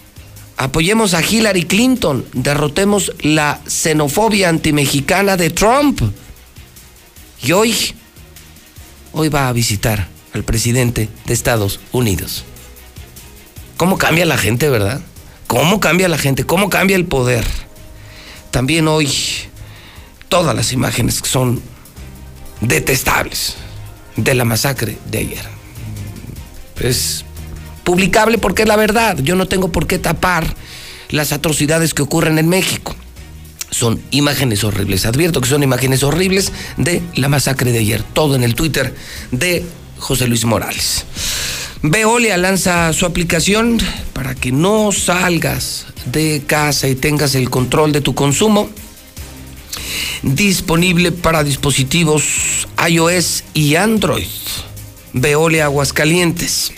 Apoyemos 0.58 1.14
a 1.14 1.22
Hillary 1.22 1.66
Clinton. 1.66 2.26
Derrotemos 2.34 3.14
la 3.22 3.62
xenofobia 3.68 4.49
antimexicana 4.49 5.38
de 5.38 5.51
Trump. 5.51 6.01
Y 7.43 7.51
hoy, 7.51 7.76
hoy 9.14 9.30
va 9.30 9.47
a 9.47 9.53
visitar 9.53 10.08
al 10.34 10.43
presidente 10.43 11.10
de 11.26 11.34
Estados 11.34 11.80
Unidos. 11.91 12.43
¿Cómo 13.78 13.99
cambia 13.99 14.26
la 14.26 14.38
gente, 14.38 14.70
verdad? 14.70 15.01
¿Cómo 15.45 15.80
cambia 15.80 16.10
la 16.10 16.18
gente? 16.18 16.43
¿Cómo 16.45 16.70
cambia 16.70 16.95
el 16.95 17.05
poder? 17.05 17.45
También 18.49 18.88
hoy, 18.88 19.14
todas 20.28 20.55
las 20.55 20.74
imágenes 20.74 21.22
son 21.24 21.62
detestables 22.62 23.55
de 24.16 24.34
la 24.34 24.45
masacre 24.45 24.97
de 25.05 25.20
ayer. 25.20 25.45
Es 26.80 27.24
publicable 27.88 28.38
porque 28.38 28.63
es 28.63 28.67
la 28.67 28.75
verdad. 28.75 29.17
Yo 29.23 29.38
no 29.38 29.47
tengo 29.47 29.71
por 29.71 29.88
qué 29.88 29.97
tapar 29.97 30.45
las 31.09 31.31
atrocidades 31.31 31.93
que 31.93 32.01
ocurren 32.01 32.38
en 32.38 32.49
México. 32.49 32.93
Son 33.71 34.01
imágenes 34.11 34.65
horribles. 34.65 35.05
Advierto 35.05 35.39
que 35.39 35.47
son 35.47 35.63
imágenes 35.63 36.03
horribles 36.03 36.51
de 36.75 37.01
la 37.15 37.29
masacre 37.29 37.71
de 37.71 37.79
ayer. 37.79 38.03
Todo 38.03 38.35
en 38.35 38.43
el 38.43 38.55
Twitter 38.55 38.93
de 39.31 39.63
José 39.99 40.27
Luis 40.27 40.43
Morales. 40.43 41.05
Veolia 41.81 42.35
lanza 42.35 42.91
su 42.91 43.05
aplicación 43.05 43.77
para 44.11 44.35
que 44.35 44.51
no 44.51 44.91
salgas 44.91 45.85
de 46.11 46.43
casa 46.45 46.89
y 46.89 46.95
tengas 46.95 47.35
el 47.35 47.49
control 47.49 47.93
de 47.93 48.01
tu 48.01 48.13
consumo. 48.13 48.69
Disponible 50.23 51.13
para 51.13 51.41
dispositivos 51.45 52.67
iOS 52.85 53.45
y 53.53 53.75
Android. 53.75 54.27
Veolia 55.13 55.65
Aguascalientes. 55.65 56.73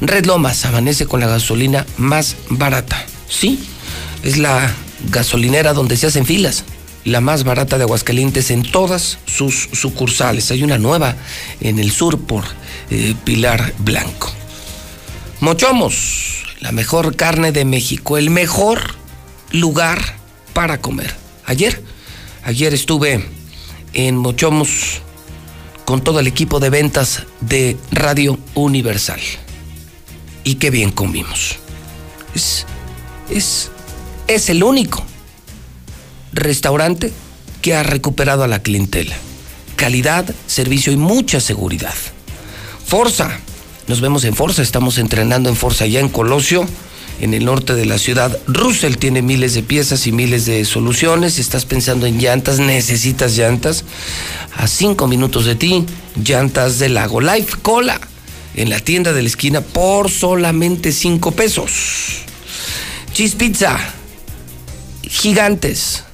Red 0.00 0.26
Lomas 0.26 0.64
amanece 0.64 1.06
con 1.06 1.20
la 1.20 1.26
gasolina 1.26 1.84
más 1.96 2.36
barata. 2.50 3.04
Sí, 3.28 3.58
es 4.22 4.38
la 4.38 4.72
gasolinera 5.10 5.72
donde 5.72 5.96
se 5.96 6.06
hacen 6.06 6.26
filas. 6.26 6.64
La 7.04 7.20
más 7.20 7.44
barata 7.44 7.78
de 7.78 7.84
Aguascalientes 7.84 8.50
en 8.50 8.62
todas 8.62 9.18
sus 9.24 9.68
sucursales. 9.72 10.50
Hay 10.50 10.62
una 10.62 10.78
nueva 10.78 11.16
en 11.60 11.78
el 11.78 11.90
sur 11.90 12.20
por 12.20 12.44
eh, 12.90 13.14
Pilar 13.24 13.72
Blanco. 13.78 14.32
Mochomos, 15.40 16.44
la 16.60 16.72
mejor 16.72 17.16
carne 17.16 17.52
de 17.52 17.64
México, 17.64 18.18
el 18.18 18.30
mejor 18.30 18.96
lugar 19.52 20.16
para 20.52 20.80
comer. 20.80 21.14
Ayer, 21.46 21.82
ayer 22.44 22.74
estuve 22.74 23.24
en 23.94 24.16
Mochomos 24.16 25.00
con 25.84 26.02
todo 26.02 26.20
el 26.20 26.26
equipo 26.26 26.60
de 26.60 26.70
ventas 26.70 27.22
de 27.40 27.76
Radio 27.90 28.38
Universal. 28.54 29.20
Y 30.48 30.54
qué 30.54 30.70
bien 30.70 30.92
comimos. 30.92 31.56
Es, 32.34 32.64
es, 33.28 33.70
es 34.28 34.48
el 34.48 34.62
único 34.62 35.04
restaurante 36.32 37.12
que 37.60 37.74
ha 37.74 37.82
recuperado 37.82 38.44
a 38.44 38.48
la 38.48 38.62
clientela. 38.62 39.14
Calidad, 39.76 40.34
servicio 40.46 40.90
y 40.90 40.96
mucha 40.96 41.40
seguridad. 41.40 41.92
Forza, 42.82 43.38
nos 43.88 44.00
vemos 44.00 44.24
en 44.24 44.34
Forza, 44.34 44.62
estamos 44.62 44.96
entrenando 44.96 45.50
en 45.50 45.54
Forza 45.54 45.84
ya 45.84 46.00
en 46.00 46.08
Colosio, 46.08 46.66
en 47.20 47.34
el 47.34 47.44
norte 47.44 47.74
de 47.74 47.84
la 47.84 47.98
ciudad. 47.98 48.38
Russell 48.46 48.96
tiene 48.96 49.20
miles 49.20 49.52
de 49.52 49.62
piezas 49.62 50.06
y 50.06 50.12
miles 50.12 50.46
de 50.46 50.64
soluciones. 50.64 51.38
Estás 51.38 51.66
pensando 51.66 52.06
en 52.06 52.20
llantas, 52.20 52.58
necesitas 52.58 53.36
llantas. 53.36 53.84
A 54.56 54.66
cinco 54.66 55.08
minutos 55.08 55.44
de 55.44 55.56
ti, 55.56 55.84
llantas 56.24 56.78
de 56.78 56.88
Lago 56.88 57.20
Life 57.20 57.58
Cola 57.60 58.00
en 58.58 58.70
la 58.70 58.80
tienda 58.80 59.12
de 59.12 59.22
la 59.22 59.28
esquina 59.28 59.60
por 59.60 60.10
solamente 60.10 60.92
cinco 60.92 61.30
pesos. 61.30 62.22
Cheese 63.12 63.36
Pizza, 63.36 63.78
gigantes, 65.02 66.04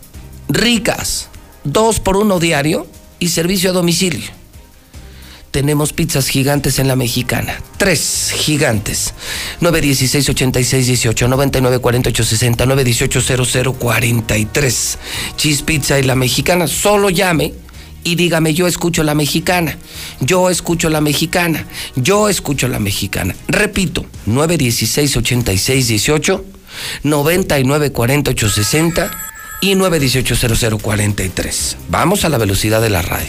ricas, 0.48 1.28
dos 1.64 2.00
por 2.00 2.18
uno 2.18 2.38
diario 2.38 2.86
y 3.18 3.28
servicio 3.28 3.70
a 3.70 3.72
domicilio. 3.72 4.30
Tenemos 5.50 5.92
pizzas 5.92 6.28
gigantes 6.28 6.80
en 6.80 6.88
la 6.88 6.96
mexicana. 6.96 7.62
Tres 7.78 8.32
gigantes. 8.34 9.14
916 9.60 10.28
86 10.30 10.86
18 10.88 11.28
99 11.28 11.78
48 11.78 12.24
60 12.24 12.66
918 12.66 13.46
00 13.46 13.72
43. 13.74 14.98
Cheese 15.36 15.62
Pizza 15.62 15.98
y 16.00 16.02
la 16.02 16.16
mexicana. 16.16 16.66
Solo 16.66 17.08
llame 17.08 17.54
y 18.04 18.14
dígame, 18.14 18.54
yo 18.54 18.66
escucho 18.66 19.02
la 19.02 19.14
mexicana. 19.14 19.78
Yo 20.20 20.50
escucho 20.50 20.90
la 20.90 21.00
mexicana. 21.00 21.66
Yo 21.96 22.28
escucho 22.28 22.68
la 22.68 22.78
mexicana. 22.78 23.34
Repito, 23.48 24.04
916 24.26 25.16
86 25.16 25.88
18 25.88 26.44
99 27.02 27.92
48 27.92 28.48
60 28.48 29.10
y 29.62 29.74
918 29.74 30.78
0043. 30.78 31.76
Vamos 31.88 32.24
a 32.24 32.28
la 32.28 32.38
velocidad 32.38 32.82
de 32.82 32.90
la 32.90 33.02
radio. 33.02 33.26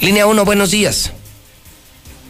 Línea 0.00 0.26
1, 0.26 0.44
buenos 0.44 0.72
días. 0.72 1.12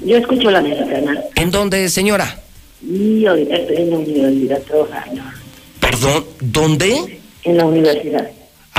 Yo 0.05 0.16
escucho 0.16 0.51
la 0.51 0.61
mexicana. 0.61 1.18
¿En 1.36 1.51
dónde, 1.51 1.88
señora? 1.88 2.41
Y 2.82 3.24
ahorita 3.26 3.57
estoy 3.57 3.76
en 3.76 3.91
la 3.91 3.99
universidad 3.99 4.61
trabajando. 4.62 5.22
Perdón, 5.80 6.24
¿dónde? 6.41 7.20
En 7.45 7.57
la 7.57 7.64
universidad. 7.64 8.30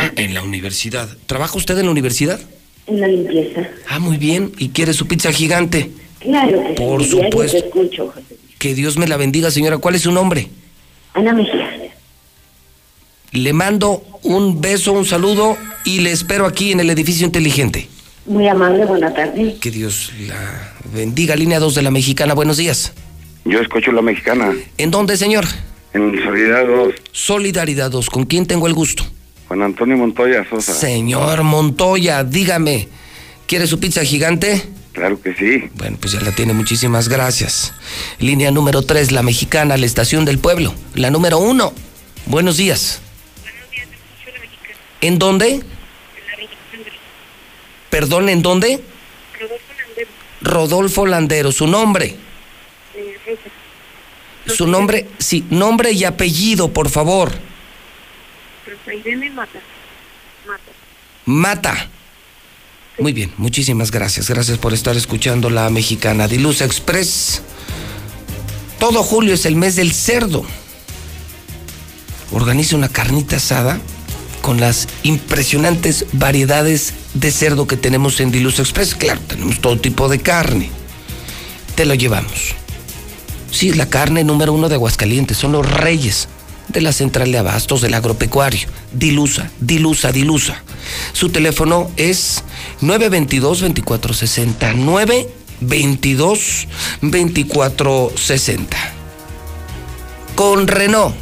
Ah, 0.02 0.12
en 0.16 0.34
la 0.34 0.42
universidad. 0.42 1.10
¿Trabaja 1.28 1.58
usted 1.58 1.78
en 1.78 1.86
la 1.86 1.92
universidad? 1.92 2.40
En 2.88 3.00
la 3.02 3.08
limpieza. 3.08 3.68
Ah, 3.88 4.00
muy 4.00 4.18
bien. 4.18 4.52
¿Y 4.58 4.70
quiere 4.70 4.94
su 4.94 5.08
pizza 5.08 5.32
gigante? 5.32 5.92
Claro 6.20 6.64
que 6.68 6.74
Por 6.74 7.04
sí. 7.04 7.12
supuesto. 7.12 7.60
te 7.60 7.66
escucho, 7.68 8.08
José. 8.08 8.36
Que 8.58 8.74
Dios 8.76 8.98
me 8.98 9.08
la 9.08 9.18
bendiga, 9.18 9.52
señora. 9.52 9.78
¿Cuál 9.78 9.96
es 9.96 10.02
su 10.04 10.12
nombre? 10.12 10.50
Ana 11.14 11.34
Mejía. 11.34 11.70
Le 13.32 13.54
mando 13.54 14.04
un 14.24 14.60
beso, 14.60 14.92
un 14.94 15.06
saludo 15.06 15.58
y 15.86 16.00
le 16.02 16.12
espero 16.12 16.46
aquí 16.46 16.72
en 16.72 16.80
el 16.80 16.90
edificio 16.90 17.26
inteligente. 17.26 17.88
Muy 18.26 18.48
amable, 18.48 18.86
buena 18.86 19.14
tarde. 19.14 19.56
Que 19.62 19.72
Dios 19.72 20.12
la 20.28 20.74
bendiga. 20.94 21.36
Línea 21.36 21.60
2 21.60 21.76
de 21.76 21.82
la 21.82 21.92
mexicana. 21.92 22.34
Buenos 22.34 22.58
días. 22.58 22.94
Yo 23.46 23.60
escucho 23.60 23.92
la 23.92 24.02
mexicana. 24.02 24.54
¿En 24.78 24.92
dónde, 24.92 25.18
señor? 25.18 25.46
En 25.94 26.12
Solidaridad 26.24 26.68
2. 26.68 26.94
Solidaridad 27.12 27.90
2. 27.92 28.10
¿Con 28.10 28.26
quién 28.26 28.46
tengo 28.46 28.68
el 28.68 28.74
gusto? 28.74 29.04
Juan 29.52 29.64
Antonio 29.64 29.98
Montoya 29.98 30.48
Sosa. 30.50 30.74
Señor 30.74 31.44
Montoya, 31.44 32.24
dígame. 32.24 32.88
¿Quiere 33.48 33.68
su 33.68 33.82
pizza 33.82 34.02
gigante? 34.06 34.64
Claro 34.94 35.22
que 35.22 35.36
sí. 35.36 35.70
Bueno, 35.74 35.98
pues 36.00 36.14
ya 36.14 36.22
la 36.22 36.32
tiene. 36.32 36.54
Muchísimas 36.54 37.10
gracias. 37.10 37.74
Línea 38.20 38.50
número 38.52 38.82
3, 38.82 39.12
la 39.12 39.24
mexicana, 39.24 39.76
la 39.76 39.86
estación 39.86 40.24
del 40.24 40.40
pueblo. 40.40 40.74
La 40.96 41.10
número 41.10 41.40
1. 41.40 41.74
Buenos 42.28 42.56
días. 42.56 43.02
¿En 45.02 45.20
dónde? 45.20 45.60
Perdón, 47.90 48.30
¿en 48.30 48.44
dónde? 48.44 48.82
Rodolfo 50.40 51.06
Landero, 51.06 51.52
su 51.52 51.68
nombre. 51.68 52.16
Su 54.46 54.66
nombre, 54.66 55.08
sí, 55.18 55.44
nombre 55.50 55.92
y 55.92 56.06
apellido, 56.06 56.72
por 56.72 56.88
favor. 56.88 57.51
Mata. 59.34 59.60
Mata. 60.46 60.72
Mata. 61.26 61.90
Muy 63.00 63.14
bien, 63.14 63.32
muchísimas 63.38 63.90
gracias. 63.90 64.30
Gracias 64.30 64.58
por 64.58 64.74
estar 64.74 64.98
escuchando 64.98 65.50
la 65.50 65.70
mexicana 65.70 66.28
Diluz 66.28 66.62
Express. 66.62 67.42
Todo 68.80 69.02
julio 69.04 69.34
es 69.34 69.46
el 69.46 69.56
mes 69.56 69.78
del 69.78 69.94
cerdo. 69.94 70.44
Organiza 72.32 72.76
una 72.76 72.90
carnita 72.90 73.38
asada 73.38 73.80
con 74.42 74.60
las 74.60 74.90
impresionantes 75.04 76.06
variedades 76.12 76.94
de 77.14 77.32
cerdo 77.32 77.68
que 77.68 77.78
tenemos 77.78 78.20
en 78.20 78.32
Diluz 78.32 78.60
Express. 78.60 78.96
Claro, 78.96 79.22
tenemos 79.22 79.62
todo 79.62 79.80
tipo 79.80 80.10
de 80.10 80.20
carne. 80.20 80.70
Te 81.76 81.86
lo 81.86 81.94
llevamos. 81.94 82.56
Sí, 83.52 83.70
es 83.70 83.78
la 83.78 83.90
carne 83.90 84.26
número 84.26 84.52
uno 84.52 84.68
de 84.68 84.76
Aguascalientes. 84.76 85.38
Son 85.38 85.54
los 85.54 85.70
reyes 85.70 86.28
de 86.72 86.82
la 86.82 86.94
central 86.94 87.32
de 87.32 87.38
abastos 87.38 87.82
del 87.82 87.94
agropecuario. 87.94 88.68
Dilusa, 88.92 89.52
dilusa, 89.60 90.12
dilusa. 90.12 90.64
Su 91.14 91.30
teléfono 91.30 91.92
es 91.98 92.44
922-2460. 92.82 94.76
922-2460. 97.02 98.66
Con 100.36 100.68
Renault. 100.68 101.16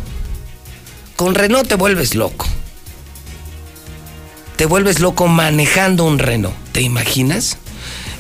Con 1.16 1.36
Renault 1.36 1.68
te 1.68 1.76
vuelves 1.76 2.16
loco. 2.16 2.48
Te 4.56 4.66
vuelves 4.66 5.00
loco 5.00 5.28
manejando 5.28 6.06
un 6.06 6.20
Renault. 6.20 6.56
¿Te 6.72 6.82
imaginas? 6.82 7.58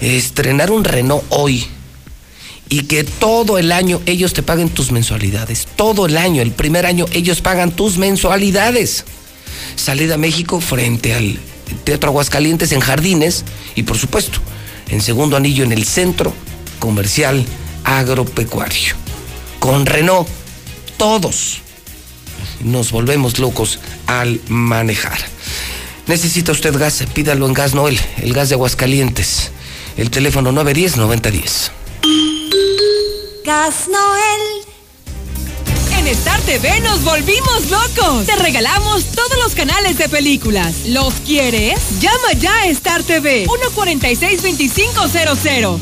Estrenar 0.01 0.71
un 0.71 0.83
Renault 0.83 1.23
hoy 1.29 1.67
y 2.69 2.83
que 2.83 3.03
todo 3.03 3.57
el 3.57 3.71
año 3.71 4.01
ellos 4.05 4.33
te 4.33 4.43
paguen 4.43 4.69
tus 4.69 4.91
mensualidades. 4.91 5.67
Todo 5.75 6.05
el 6.05 6.17
año, 6.17 6.41
el 6.41 6.51
primer 6.51 6.85
año, 6.85 7.05
ellos 7.11 7.41
pagan 7.41 7.71
tus 7.71 7.97
mensualidades. 7.97 9.05
Salida 9.75 10.15
a 10.15 10.17
México 10.17 10.61
frente 10.61 11.13
al 11.15 11.39
Teatro 11.83 12.09
Aguascalientes 12.09 12.71
en 12.71 12.79
Jardines 12.79 13.43
y 13.75 13.83
por 13.83 13.97
supuesto 13.97 14.39
en 14.89 15.01
segundo 15.01 15.35
anillo 15.35 15.63
en 15.63 15.71
el 15.71 15.85
Centro 15.85 16.33
Comercial 16.79 17.45
Agropecuario. 17.83 18.95
con 19.59 19.85
Renault. 19.85 20.27
Todos 20.97 21.61
nos 22.61 22.91
volvemos 22.91 23.39
locos 23.39 23.79
al 24.07 24.39
manejar. 24.47 25.17
Necesita 26.07 26.51
usted 26.51 26.77
gas, 26.77 27.03
pídalo 27.13 27.45
en 27.45 27.53
Gas 27.53 27.73
Noel, 27.73 27.99
el 28.17 28.33
gas 28.33 28.49
de 28.49 28.55
Aguascalientes. 28.55 29.51
El 29.97 30.09
teléfono 30.09 30.51
910-9010. 30.51 31.71
Gas 33.49 33.87
Noel. 33.87 34.61
En 35.97 36.05
Star 36.09 36.39
TV 36.41 36.81
nos 36.81 37.03
volvimos 37.03 37.71
locos. 37.71 38.27
Te 38.27 38.35
regalamos 38.35 39.05
todos 39.05 39.39
los 39.43 39.55
canales 39.55 39.97
de 39.97 40.07
películas. 40.07 40.85
¿Los 40.89 41.15
quieres? 41.25 41.79
Llama 41.99 42.33
ya 42.37 42.53
a 42.53 42.67
Star 42.67 43.01
TV 43.01 43.47
146-2500. 43.47 45.79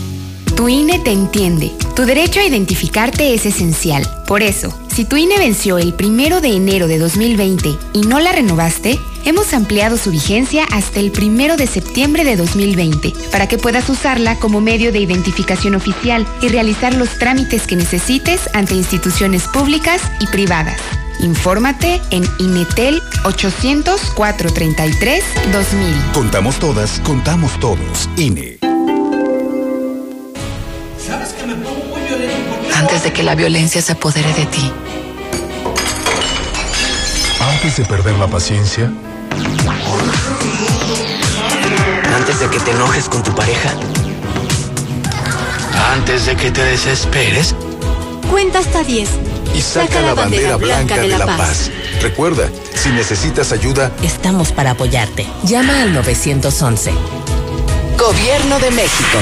Tu 0.56 0.70
INE 0.70 1.00
te 1.00 1.12
entiende. 1.12 1.74
Tu 1.94 2.06
derecho 2.06 2.40
a 2.40 2.46
identificarte 2.46 3.34
es 3.34 3.46
esencial. 3.46 4.10
Por 4.26 4.44
eso, 4.44 4.74
si 4.88 5.04
tu 5.04 5.18
INE 5.18 5.38
venció 5.38 5.78
el 5.78 5.94
primero 5.94 6.40
de 6.40 6.56
enero 6.56 6.88
de 6.88 7.00
2020 7.00 7.78
y 7.92 8.00
no 8.04 8.22
la 8.22 8.32
renovaste, 8.32 8.98
hemos 9.28 9.54
ampliado 9.54 9.98
su 9.98 10.10
vigencia 10.10 10.66
hasta 10.72 11.02
el 11.02 11.12
primero 11.12 11.58
de 11.58 11.68
septiembre 11.68 12.24
de 12.24 12.38
2020 12.38 13.12
para 13.30 13.46
que 13.48 13.58
puedas 13.58 13.90
usarla 13.90 14.40
como 14.40 14.62
medio 14.62 14.94
de 14.94 15.00
identificación 15.00 15.76
oficial 15.76 16.26
y 16.42 16.48
realizar 16.48 16.94
los 16.94 17.20
trámites 17.20 17.68
que 17.68 17.76
necesites 17.76 18.50
ante 18.54 18.76
instituciones 18.76 19.44
públicas 19.50 20.02
y 20.22 20.28
privadas. 20.28 20.80
Infórmate 21.20 22.00
en 22.12 22.24
Inetel 22.40 23.02
800-433-2000. 23.24 26.12
Contamos 26.14 26.58
todas, 26.58 27.02
contamos 27.02 27.60
todos. 27.60 28.08
INE. 28.16 28.60
Antes 32.76 33.04
de 33.04 33.12
que 33.12 33.24
la 33.24 33.36
violencia 33.36 33.82
se 33.82 33.92
apodere 33.92 34.32
de 34.34 34.46
ti. 34.46 34.72
Antes 37.42 37.76
de 37.76 37.84
perder 37.84 38.16
la 38.16 38.28
paciencia. 38.28 38.90
Antes 42.16 42.40
de 42.40 42.50
que 42.50 42.60
te 42.60 42.72
enojes 42.72 43.08
con 43.10 43.24
tu 43.24 43.34
pareja. 43.34 43.72
Antes 45.94 46.26
de 46.26 46.36
que 46.36 46.52
te 46.52 46.64
desesperes. 46.64 47.56
Cuenta 48.30 48.60
hasta 48.60 48.84
10. 48.84 49.10
Y 49.56 49.62
saca, 49.62 50.02
la, 50.02 50.14
bandera, 50.14 50.58
blanca, 50.58 50.98
de, 50.98 51.08
la, 51.08 51.26
paz. 51.26 51.72
Recuerda, 52.02 52.50
si 52.76 52.90
necesitas 52.90 53.52
ayuda, 53.52 53.92
estamos 54.04 54.52
para 54.52 54.72
apoyarte. 54.72 55.26
Llama 55.44 55.82
al 55.82 55.94
911. 55.94 56.92
Gobierno 57.98 58.60
de 58.60 58.72
México. 58.72 59.18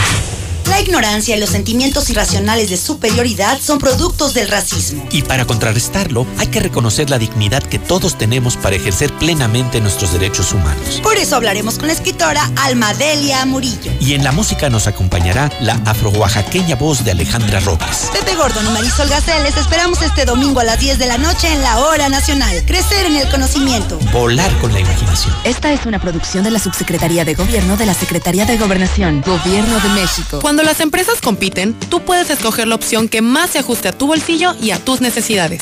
La 0.70 0.82
ignorancia 0.82 1.36
y 1.36 1.40
los 1.40 1.52
sentimientos 1.52 2.10
irracionales 2.10 2.70
de 2.70 2.78
superioridad 2.78 3.60
son 3.62 3.78
productos 3.78 4.34
del 4.34 4.48
racismo. 4.48 5.08
Y 5.12 5.22
para 5.22 5.46
contrarrestarlo, 5.46 6.26
hay 6.38 6.48
que 6.48 6.60
reconocer 6.60 7.10
la 7.10 7.20
dignidad 7.20 7.64
que 7.64 7.80
todos 7.80 8.18
tenemos 8.18 8.58
para 8.58 8.76
ejercer 8.76 9.14
plenamente 9.14 9.80
nuestros 9.80 10.12
derechos 10.14 10.54
humanos. 10.54 11.00
Por 11.04 11.18
eso 11.18 11.36
hablaremos 11.36 11.78
con 11.78 11.88
la 11.88 11.94
escritora 11.94 12.50
Alma 12.58 12.94
Delia 12.96 13.46
Murillo. 13.46 13.92
Y 14.00 14.14
en 14.14 14.24
la 14.24 14.32
música 14.32 14.70
nos 14.70 14.88
acompañará 14.88 15.52
la 15.62 15.74
afro-oaxaqueña 15.86 16.76
voz 16.76 17.04
de 17.04 17.12
Alejandra 17.12 17.60
Robles. 17.60 18.10
Pepe 18.12 18.36
Gordon 18.36 18.66
y 18.66 18.70
Marisol 18.72 19.10
Gacel 19.10 19.44
les 19.44 19.58
esperamos 19.58 20.02
este 20.02 20.26
domingo 20.26 20.60
a 20.60 20.64
las 20.64 20.80
10 20.80 20.98
de 20.98 21.08
la 21.08 21.18
noche 21.18 21.48
en 21.54 21.62
la 21.62 21.80
Hora 21.80 22.10
Nacional. 22.10 22.64
Crecer 22.66 23.06
en 23.06 23.18
el 23.18 23.30
conocimiento. 23.30 24.00
Volar 24.12 24.52
con 24.60 24.74
la 24.74 24.80
imaginación. 24.80 25.34
Esta 25.44 25.72
es 25.72 25.86
una 25.86 26.00
producción 26.00 26.44
de 26.44 26.52
la 26.52 26.60
Subsecretaría 26.60 27.24
de 27.24 27.36
Gobierno 27.36 27.78
de 27.78 27.86
la 27.86 27.94
Secretaría 27.94 28.46
de 28.46 28.58
Gobernación. 28.58 29.22
Gobierno 29.22 29.80
de 29.80 29.90
México. 29.90 30.40
Cuando 30.42 30.55
las 30.64 30.80
empresas 30.80 31.22
compiten, 31.22 31.74
tú 31.90 32.02
puedes 32.02 32.30
escoger 32.30 32.68
la 32.68 32.76
opción 32.76 33.10
que 33.10 33.22
más 33.22 33.52
se 33.52 33.60
ajuste 33.60 33.88
a 33.88 33.92
tu 33.92 34.08
bolsillo 34.08 34.56
y 34.62 34.72
a 34.72 34.80
tus 34.80 35.02
necesidades. 35.02 35.62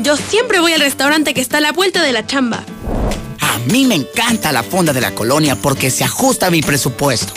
Yo 0.00 0.16
siempre 0.16 0.60
voy 0.60 0.72
al 0.72 0.80
restaurante 0.80 1.34
que 1.34 1.40
está 1.40 1.58
a 1.58 1.60
la 1.60 1.72
vuelta 1.72 2.02
de 2.02 2.12
la 2.12 2.26
chamba. 2.26 2.64
A 3.40 3.58
mí 3.70 3.86
me 3.86 3.94
encanta 3.94 4.52
la 4.52 4.62
fonda 4.62 4.92
de 4.92 5.00
la 5.00 5.14
colonia 5.14 5.56
porque 5.56 5.90
se 5.90 6.04
ajusta 6.04 6.46
a 6.46 6.50
mi 6.50 6.62
presupuesto. 6.62 7.32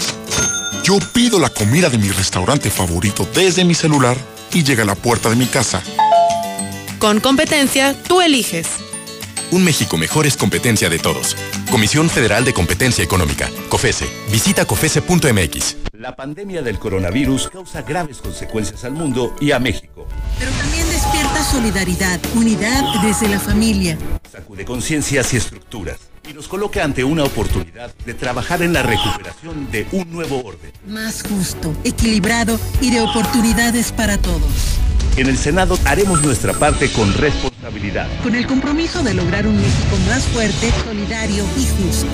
Yo 0.84 1.00
pido 1.14 1.40
la 1.40 1.50
comida 1.50 1.90
de 1.90 1.98
mi 1.98 2.10
restaurante 2.10 2.70
favorito 2.70 3.28
desde 3.34 3.66
mi 3.66 3.74
celular 3.74 4.18
y 4.54 4.64
llega 4.64 4.84
a 4.84 4.86
la 4.86 4.96
puerta 4.96 5.30
de 5.30 5.36
mi 5.36 5.46
casa. 5.46 5.82
Con 7.00 7.20
competencia, 7.20 7.96
tú 8.04 8.22
eliges. 8.22 8.68
Un 9.50 9.64
México 9.64 9.98
mejor 9.98 10.28
es 10.28 10.36
competencia 10.36 10.90
de 10.90 11.00
todos. 11.00 11.38
Comisión 11.72 12.10
Federal 12.10 12.44
de 12.44 12.54
Competencia 12.54 13.02
Económica, 13.02 13.50
COFESE. 13.70 14.06
Visita 14.30 14.66
COFESE.mx. 14.66 15.78
La 15.94 16.18
pandemia 16.18 16.62
del 16.62 16.78
coronavirus 16.78 17.48
causa 17.48 17.82
graves 17.82 18.18
consecuencias 18.18 18.84
al 18.84 18.92
mundo 18.92 19.34
y 19.40 19.52
a 19.52 19.60
México. 19.60 20.06
Pero 20.38 20.52
también 20.52 20.86
despierta 20.90 21.44
solidaridad, 21.46 22.20
unidad 22.36 22.84
desde 23.02 23.30
la 23.30 23.40
familia. 23.40 23.98
Sacude 24.30 24.66
conciencias 24.66 25.34
y 25.34 25.38
estructuras 25.38 25.98
y 26.30 26.34
nos 26.34 26.50
coloca 26.50 26.84
ante 26.84 27.06
una 27.06 27.24
oportunidad 27.24 27.96
de 28.06 28.14
trabajar 28.14 28.62
en 28.62 28.74
la 28.74 28.84
recuperación 28.84 29.72
de 29.72 29.88
un 29.94 30.12
nuevo 30.12 30.44
orden. 30.44 30.74
Más 30.86 31.24
justo, 31.24 31.74
equilibrado 31.86 32.60
y 32.82 32.92
de 32.92 33.00
oportunidades 33.00 33.94
para 33.94 34.18
todos. 34.18 34.78
En 35.18 35.28
el 35.28 35.38
Senado 35.40 35.80
haremos 35.86 36.22
nuestra 36.22 36.54
parte 36.54 36.92
con 36.92 37.12
responsabilidad. 37.12 38.08
Con 38.22 38.36
el 38.36 38.46
compromiso 38.46 39.02
de 39.02 39.16
lograr 39.16 39.48
un 39.48 39.58
México 39.58 39.98
más 40.08 40.24
fuerte, 40.26 40.72
solidario 40.86 41.44
y 41.58 41.66
justo. 41.66 42.08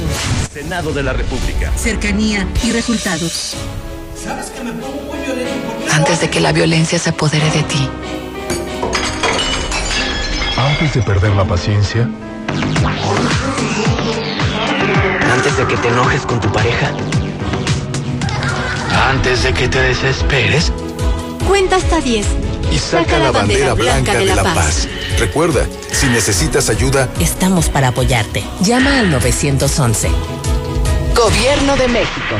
Senado 0.49 0.93
de 0.93 1.03
la 1.03 1.11
República. 1.11 1.69
Cercanía 1.75 2.47
y 2.63 2.71
resultados. 2.71 3.55
¿Sabes 4.15 4.51
que 4.51 4.63
me 4.63 4.71
pongo 4.71 5.01
muy 5.01 5.19
violento? 5.19 5.51
Antes 5.91 6.21
de 6.21 6.29
que 6.29 6.39
la 6.39 6.53
violencia 6.53 6.97
se 6.97 7.09
apodere 7.09 7.49
de 7.51 7.63
ti. 7.63 7.89
Antes 10.55 10.93
de 10.93 11.01
perder 11.01 11.31
la 11.31 11.43
paciencia. 11.43 12.09
Antes 15.29 15.57
de 15.57 15.67
que 15.67 15.75
te 15.75 15.87
enojes 15.89 16.21
con 16.21 16.39
tu 16.39 16.49
pareja. 16.53 16.89
Antes 19.09 19.43
de 19.43 19.53
que 19.53 19.67
te 19.67 19.81
desesperes. 19.81 20.71
Cuenta 21.45 21.75
hasta 21.75 21.99
10. 21.99 22.52
Y 22.71 22.79
saca, 22.79 23.19
la, 23.19 23.31
bandera, 23.31 23.73
blanca, 23.73 24.17
de, 24.17 24.25
la, 24.25 24.43
paz. 24.43 24.87
Recuerda, 25.19 25.67
si 25.91 26.07
necesitas 26.07 26.69
ayuda, 26.69 27.09
estamos 27.19 27.69
para 27.69 27.89
apoyarte. 27.89 28.43
Llama 28.61 28.99
al 28.99 29.11
911. 29.11 30.09
Gobierno 31.15 31.75
de 31.77 31.87
México. 31.87 32.35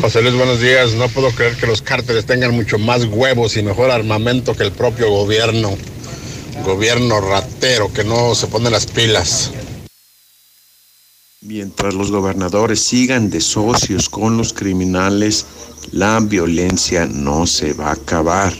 José 0.00 0.22
Luis, 0.22 0.34
buenos 0.34 0.60
días. 0.60 0.94
No 0.94 1.08
puedo 1.08 1.30
creer 1.30 1.56
que 1.56 1.66
los 1.66 1.82
cárteles 1.82 2.26
tengan 2.26 2.54
mucho 2.54 2.78
más 2.78 3.04
huevos 3.04 3.56
y 3.56 3.62
mejor 3.62 3.90
armamento 3.90 4.54
que 4.54 4.64
el 4.64 4.72
propio 4.72 5.10
gobierno. 5.10 5.76
Gobierno 6.64 7.20
ratero 7.20 7.92
que 7.92 8.04
no 8.04 8.34
se 8.34 8.46
pone 8.46 8.70
las 8.70 8.86
pilas. 8.86 9.50
Mientras 11.42 11.94
los 11.94 12.10
gobernadores 12.10 12.80
sigan 12.80 13.30
de 13.30 13.40
socios 13.40 14.08
con 14.08 14.36
los 14.36 14.52
criminales, 14.52 15.46
la 15.92 16.18
violencia 16.20 17.06
no 17.06 17.46
se 17.46 17.72
va 17.72 17.90
a 17.90 17.92
acabar. 17.92 18.52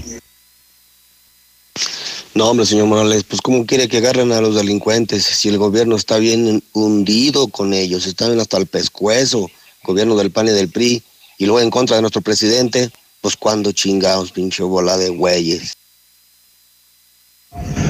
No, 2.37 2.51
hombre, 2.51 2.67
señor 2.67 2.85
Morales, 2.85 3.25
pues 3.25 3.41
¿cómo 3.41 3.65
quiere 3.65 3.89
que 3.89 3.97
agarren 3.97 4.31
a 4.31 4.43
los 4.43 4.57
delincuentes 4.57 5.25
si 5.25 5.49
el 5.49 5.57
gobierno 5.57 5.97
está 5.97 6.19
bien 6.19 6.63
hundido 6.75 7.49
con 7.49 7.73
ellos? 7.73 8.07
Están 8.07 8.39
hasta 8.39 8.59
el 8.59 8.67
pescuezo, 8.67 9.51
gobierno 9.83 10.17
del 10.17 10.31
PAN 10.31 10.49
y 10.49 10.51
del 10.51 10.69
PRI, 10.69 11.03
y 11.39 11.47
luego 11.47 11.63
en 11.63 11.71
contra 11.71 11.97
de 11.97 12.03
nuestro 12.03 12.21
presidente, 12.21 12.91
pues 13.23 13.39
cuando 13.39 13.73
chingados, 13.73 14.33
pinche 14.33 14.63
bola 14.63 14.99
de 14.99 15.09
güeyes. 15.09 15.73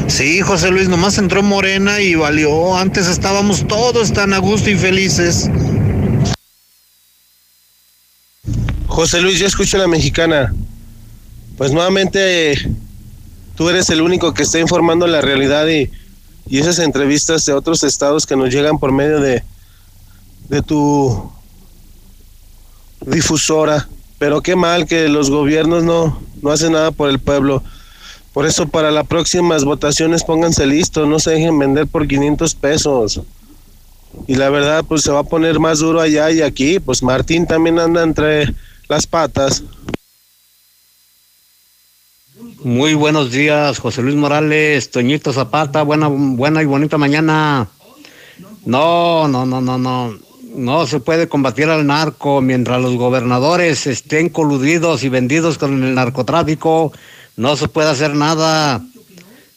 Sí, 0.06 0.42
José 0.42 0.70
Luis, 0.70 0.88
nomás 0.88 1.18
entró 1.18 1.42
Morena 1.42 2.00
y 2.00 2.14
valió. 2.14 2.76
Antes 2.76 3.08
estábamos 3.08 3.66
todos 3.66 4.12
tan 4.12 4.32
a 4.32 4.38
gusto 4.38 4.70
y 4.70 4.76
felices. 4.76 5.50
José 8.86 9.20
Luis, 9.20 9.40
yo 9.40 9.48
escucho 9.48 9.76
a 9.76 9.80
la 9.80 9.88
mexicana. 9.88 10.54
Pues 11.56 11.72
nuevamente 11.72 12.70
tú 13.56 13.68
eres 13.68 13.90
el 13.90 14.02
único 14.02 14.34
que 14.34 14.44
está 14.44 14.58
informando 14.58 15.06
la 15.06 15.20
realidad 15.20 15.66
y, 15.66 15.90
y 16.48 16.58
esas 16.58 16.78
entrevistas 16.78 17.44
de 17.44 17.52
otros 17.52 17.82
estados 17.82 18.26
que 18.26 18.36
nos 18.36 18.50
llegan 18.50 18.78
por 18.78 18.92
medio 18.92 19.20
de, 19.20 19.42
de 20.48 20.62
tu 20.62 21.30
difusora. 23.00 23.88
Pero 24.18 24.40
qué 24.40 24.56
mal 24.56 24.86
que 24.86 25.08
los 25.08 25.30
gobiernos 25.30 25.84
no, 25.84 26.20
no 26.40 26.50
hacen 26.50 26.72
nada 26.72 26.90
por 26.90 27.10
el 27.10 27.18
pueblo. 27.18 27.62
Por 28.32 28.46
eso 28.46 28.68
para 28.68 28.90
las 28.90 29.06
próximas 29.06 29.64
votaciones 29.64 30.24
pónganse 30.24 30.66
listos, 30.66 31.08
no 31.08 31.18
se 31.18 31.32
dejen 31.32 31.58
vender 31.58 31.86
por 31.86 32.06
500 32.06 32.54
pesos. 32.54 33.20
Y 34.26 34.36
la 34.36 34.48
verdad, 34.50 34.84
pues 34.86 35.02
se 35.02 35.10
va 35.10 35.20
a 35.20 35.24
poner 35.24 35.58
más 35.58 35.80
duro 35.80 36.00
allá 36.00 36.30
y 36.30 36.40
aquí. 36.40 36.78
Pues 36.78 37.02
Martín 37.02 37.46
también 37.46 37.78
anda 37.78 38.02
entre 38.02 38.54
las 38.88 39.06
patas. 39.06 39.62
Muy 42.66 42.94
buenos 42.94 43.30
días, 43.30 43.78
José 43.78 44.02
Luis 44.02 44.16
Morales, 44.16 44.90
Toñito 44.90 45.32
Zapata, 45.32 45.84
buena, 45.84 46.08
buena 46.08 46.62
y 46.62 46.64
bonita 46.64 46.98
mañana. 46.98 47.68
No, 48.64 49.28
no, 49.28 49.46
no, 49.46 49.60
no, 49.60 49.78
no. 49.78 50.18
No 50.52 50.86
se 50.88 50.98
puede 50.98 51.28
combatir 51.28 51.68
al 51.68 51.86
narco 51.86 52.40
mientras 52.40 52.82
los 52.82 52.96
gobernadores 52.96 53.86
estén 53.86 54.30
coludidos 54.30 55.04
y 55.04 55.08
vendidos 55.08 55.58
con 55.58 55.80
el 55.80 55.94
narcotráfico. 55.94 56.90
No 57.36 57.54
se 57.54 57.68
puede 57.68 57.88
hacer 57.88 58.16
nada. 58.16 58.84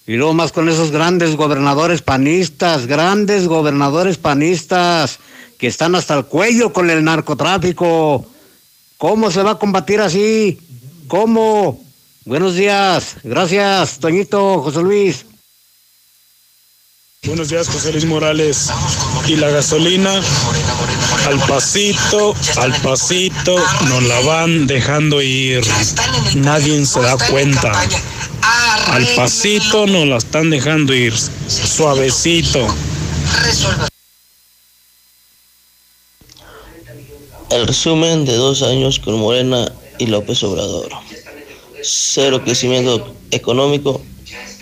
Y 0.06 0.16
luego 0.16 0.36
más 0.36 0.52
con 0.52 0.70
esos 0.70 0.92
grandes 0.92 1.36
gobernadores 1.36 2.04
panistas, 2.04 2.86
grandes 2.86 3.48
gobernadores 3.48 4.20
panistas 4.20 5.18
que 5.58 5.66
están 5.66 5.96
hasta 5.96 6.16
el 6.16 6.26
cuello 6.26 6.72
con 6.72 6.92
el 6.92 7.04
narcotráfico. 7.04 8.24
¿Cómo 9.00 9.32
se 9.32 9.42
va 9.42 9.54
a 9.54 9.58
combatir 9.58 10.00
así? 10.00 10.60
¿Cómo? 11.08 11.89
Buenos 12.26 12.56
días. 12.56 13.16
Gracias, 13.24 14.00
Toñito, 14.00 14.62
José 14.62 14.82
Luis. 14.82 15.26
Buenos 17.24 17.50
días, 17.50 17.68
José 17.68 17.92
Luis 17.92 18.06
Morales. 18.06 18.70
Y 19.28 19.36
la 19.36 19.50
gasolina, 19.50 20.22
al 21.28 21.40
pasito, 21.48 22.36
al 22.58 22.74
pasito, 22.82 23.58
nos 23.88 24.04
la 24.04 24.20
van 24.22 24.68
dejando 24.68 25.22
ir. 25.22 25.66
Nadie 26.36 26.86
se 26.86 27.02
da 27.02 27.18
cuenta. 27.30 27.72
Al 28.88 29.06
pasito 29.16 29.88
nos 29.88 30.08
la 30.08 30.18
están 30.18 30.50
dejando 30.50 30.94
ir. 30.94 31.14
Suavecito. 31.48 32.68
El 37.50 37.68
resumen 37.68 38.26
de 38.26 38.36
dos 38.36 38.62
años 38.62 39.00
con 39.00 39.20
Morena 39.20 39.72
y 39.98 40.06
López 40.06 40.44
Obrador. 40.44 41.09
Cero 41.82 42.42
crecimiento 42.44 43.16
económico, 43.32 44.02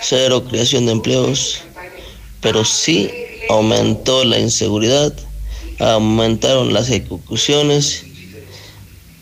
cero 0.01 0.43
creación 0.47 0.85
de 0.85 0.91
empleos, 0.93 1.63
pero 2.41 2.63
sí 2.63 3.11
aumentó 3.49 4.23
la 4.23 4.39
inseguridad, 4.39 5.13
aumentaron 5.79 6.73
las 6.73 6.89
ejecuciones 6.89 8.03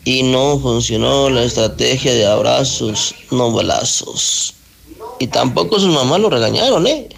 y 0.04 0.22
no 0.22 0.58
funcionó 0.60 1.30
la 1.30 1.42
estrategia 1.42 2.14
de 2.14 2.26
abrazos, 2.26 3.14
no 3.30 3.52
balazos. 3.52 4.54
Y 5.18 5.26
tampoco 5.28 5.80
sus 5.80 5.92
mamás 5.92 6.20
lo 6.20 6.30
regañaron, 6.30 6.86
¿eh? 6.86 7.08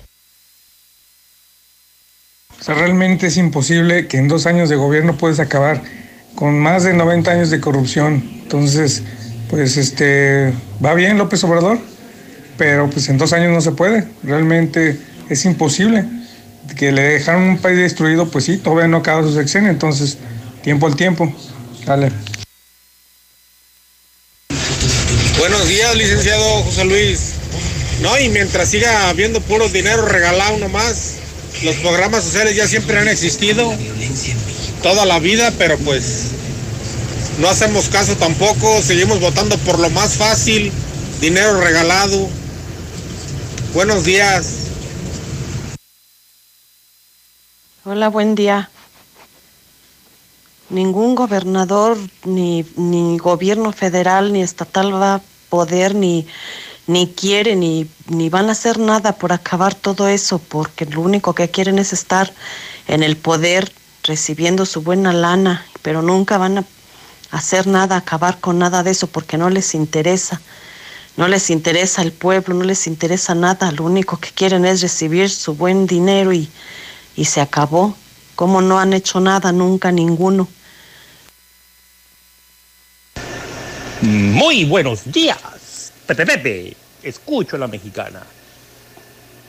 O 2.59 2.65
sea, 2.65 2.75
realmente 2.75 3.27
es 3.27 3.37
imposible 3.37 4.09
que 4.09 4.17
en 4.17 4.29
dos 4.29 4.47
años 4.47 4.69
de 4.69 4.77
gobierno 4.77 5.17
puedes 5.17 5.39
acabar 5.39 5.83
con 6.35 6.59
más 6.59 6.85
de 6.85 6.95
90 6.95 7.31
años 7.31 7.51
de 7.51 7.61
corrupción. 7.61 8.23
Entonces, 8.43 9.03
pues 9.49 9.77
este, 9.77 10.53
va 10.85 10.95
bien 10.95 11.19
López 11.19 11.43
Obrador, 11.45 11.79
pero 12.57 12.91
pues 12.91 13.09
en 13.09 13.19
dos 13.19 13.33
años 13.33 13.53
no 13.53 13.61
se 13.61 13.73
puede. 13.73 14.07
Realmente 14.23 14.99
es 15.29 15.45
imposible. 15.45 16.05
Que 16.77 16.93
le 16.93 17.03
dejaron 17.03 17.45
un 17.45 17.59
país 17.59 17.79
destruido, 17.79 18.31
pues 18.31 18.45
sí, 18.45 18.59
todavía 18.59 18.89
no 18.89 18.99
acaba 18.99 19.23
su 19.23 19.35
sexenio, 19.35 19.71
entonces 19.71 20.19
tiempo 20.63 20.87
al 20.87 20.97
tiempo. 20.97 21.33
Dale. 21.87 22.13
Buenos 25.39 25.69
días, 25.69 25.97
licenciado 25.97 26.45
José 26.65 26.85
Luis. 26.85 27.33
No, 28.03 28.19
y 28.19 28.29
mientras 28.29 28.69
siga 28.69 29.09
habiendo 29.09 29.41
puro 29.41 29.69
dinero 29.69 30.03
regalado 30.07 30.59
nomás, 30.59 31.15
los 31.63 31.75
programas 31.77 32.23
sociales 32.25 32.55
ya 32.55 32.69
siempre 32.69 32.99
han 32.99 33.09
existido, 33.09 33.73
toda 34.83 35.07
la 35.07 35.19
vida, 35.19 35.53
pero 35.59 35.79
pues 35.79 36.33
no 37.39 37.49
hacemos 37.49 37.89
caso 37.89 38.17
tampoco, 38.17 38.83
seguimos 38.83 39.21
votando 39.21 39.57
por 39.59 39.79
lo 39.79 39.91
más 39.91 40.17
fácil, 40.17 40.73
dinero 41.21 41.61
regalado. 41.61 42.29
Buenos 43.75 44.05
días. 44.05 44.55
Hola, 47.85 48.09
buen 48.09 48.35
día. 48.35 48.71
Ningún 50.69 51.15
gobernador, 51.15 51.97
ni, 52.25 52.67
ni 52.77 53.17
gobierno 53.19 53.73
federal, 53.73 54.33
ni 54.33 54.43
estatal 54.43 54.93
va 54.93 55.15
a 55.15 55.23
poder, 55.49 55.95
ni, 55.95 56.27
ni 56.87 57.07
quiere, 57.07 57.57
ni, 57.57 57.89
ni 58.09 58.29
van 58.29 58.49
a 58.49 58.53
hacer 58.53 58.79
nada 58.79 59.13
por 59.13 59.33
acabar 59.33 59.75
todo 59.75 60.09
eso, 60.09 60.39
porque 60.39 60.85
lo 60.87 61.01
único 61.01 61.35
que 61.35 61.51
quieren 61.51 61.79
es 61.79 61.93
estar 61.93 62.35
en 62.89 63.03
el 63.03 63.17
poder, 63.17 63.73
recibiendo 64.03 64.67
su 64.67 64.83
buena 64.83 65.13
lana, 65.13 65.65
pero 65.83 66.03
nunca 66.03 66.37
van 66.37 66.59
a 66.59 66.65
hacer 67.31 67.67
nada, 67.67 67.97
acabar 67.97 68.39
con 68.41 68.59
nada 68.59 68.83
de 68.83 68.91
eso, 68.91 69.07
porque 69.07 69.37
no 69.37 69.51
les 69.51 69.75
interesa. 69.75 70.41
No 71.17 71.27
les 71.27 71.51
interesa 71.51 72.03
el 72.03 72.13
pueblo, 72.13 72.55
no 72.55 72.65
les 72.65 72.87
interesa 72.87 73.35
nada, 73.35 73.73
lo 73.73 73.85
único 73.85 74.19
que 74.19 74.31
quieren 74.31 74.65
es 74.65 74.81
recibir 74.81 75.29
su 75.31 75.55
buen 75.55 75.87
dinero 75.87 76.33
y, 76.33 76.49
y 77.17 77.25
se 77.25 77.41
acabó. 77.41 77.97
Como 78.37 78.61
no 78.61 78.79
han 78.79 78.93
hecho 78.93 79.19
nada 79.19 79.51
nunca 79.51 79.91
ninguno. 79.91 80.47
Muy 84.01 84.65
buenos 84.65 85.11
días, 85.11 85.93
Pepe 86.07 86.25
Pepe. 86.25 86.77
Escucho 87.03 87.57
a 87.57 87.59
la 87.59 87.67
mexicana. 87.67 88.23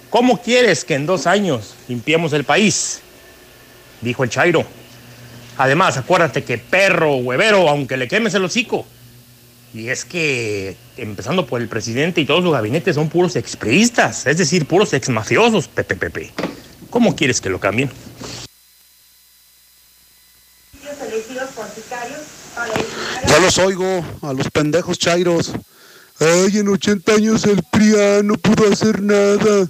¿Cómo 0.09 0.41
quieres 0.41 0.83
que 0.83 0.95
en 0.95 1.05
dos 1.05 1.27
años 1.27 1.75
limpiemos 1.87 2.33
el 2.33 2.43
país? 2.45 3.01
Dijo 4.01 4.23
el 4.23 4.31
Chairo. 4.31 4.65
Además, 5.59 5.97
acuérdate 5.97 6.45
que 6.45 6.57
perro 6.57 7.17
huevero, 7.17 7.67
aunque 7.67 7.97
le 7.97 8.07
quemes 8.07 8.33
el 8.33 8.45
hocico. 8.45 8.85
Y 9.73 9.89
es 9.89 10.05
que, 10.05 10.77
empezando 10.95 11.45
por 11.45 11.59
el 11.59 11.67
presidente 11.67 12.21
y 12.21 12.25
todo 12.25 12.41
su 12.41 12.49
gabinete, 12.49 12.93
son 12.93 13.09
puros 13.09 13.35
expriistas, 13.35 14.25
es 14.25 14.37
decir, 14.37 14.65
puros 14.65 14.93
exmafiosos, 14.93 15.67
Pepe 15.67 15.97
Pepe. 15.97 16.31
¿Cómo 16.89 17.13
quieres 17.13 17.41
que 17.41 17.49
lo 17.49 17.59
cambien? 17.59 17.91
Ya 23.27 23.39
los 23.39 23.57
oigo, 23.57 24.05
a 24.21 24.31
los 24.31 24.49
pendejos 24.51 24.97
chairos. 24.97 25.51
Ay, 26.21 26.57
en 26.57 26.69
80 26.69 27.11
años 27.11 27.43
el 27.43 27.63
PRIA 27.63 28.23
no 28.23 28.35
pudo 28.35 28.71
hacer 28.71 29.01
nada. 29.01 29.67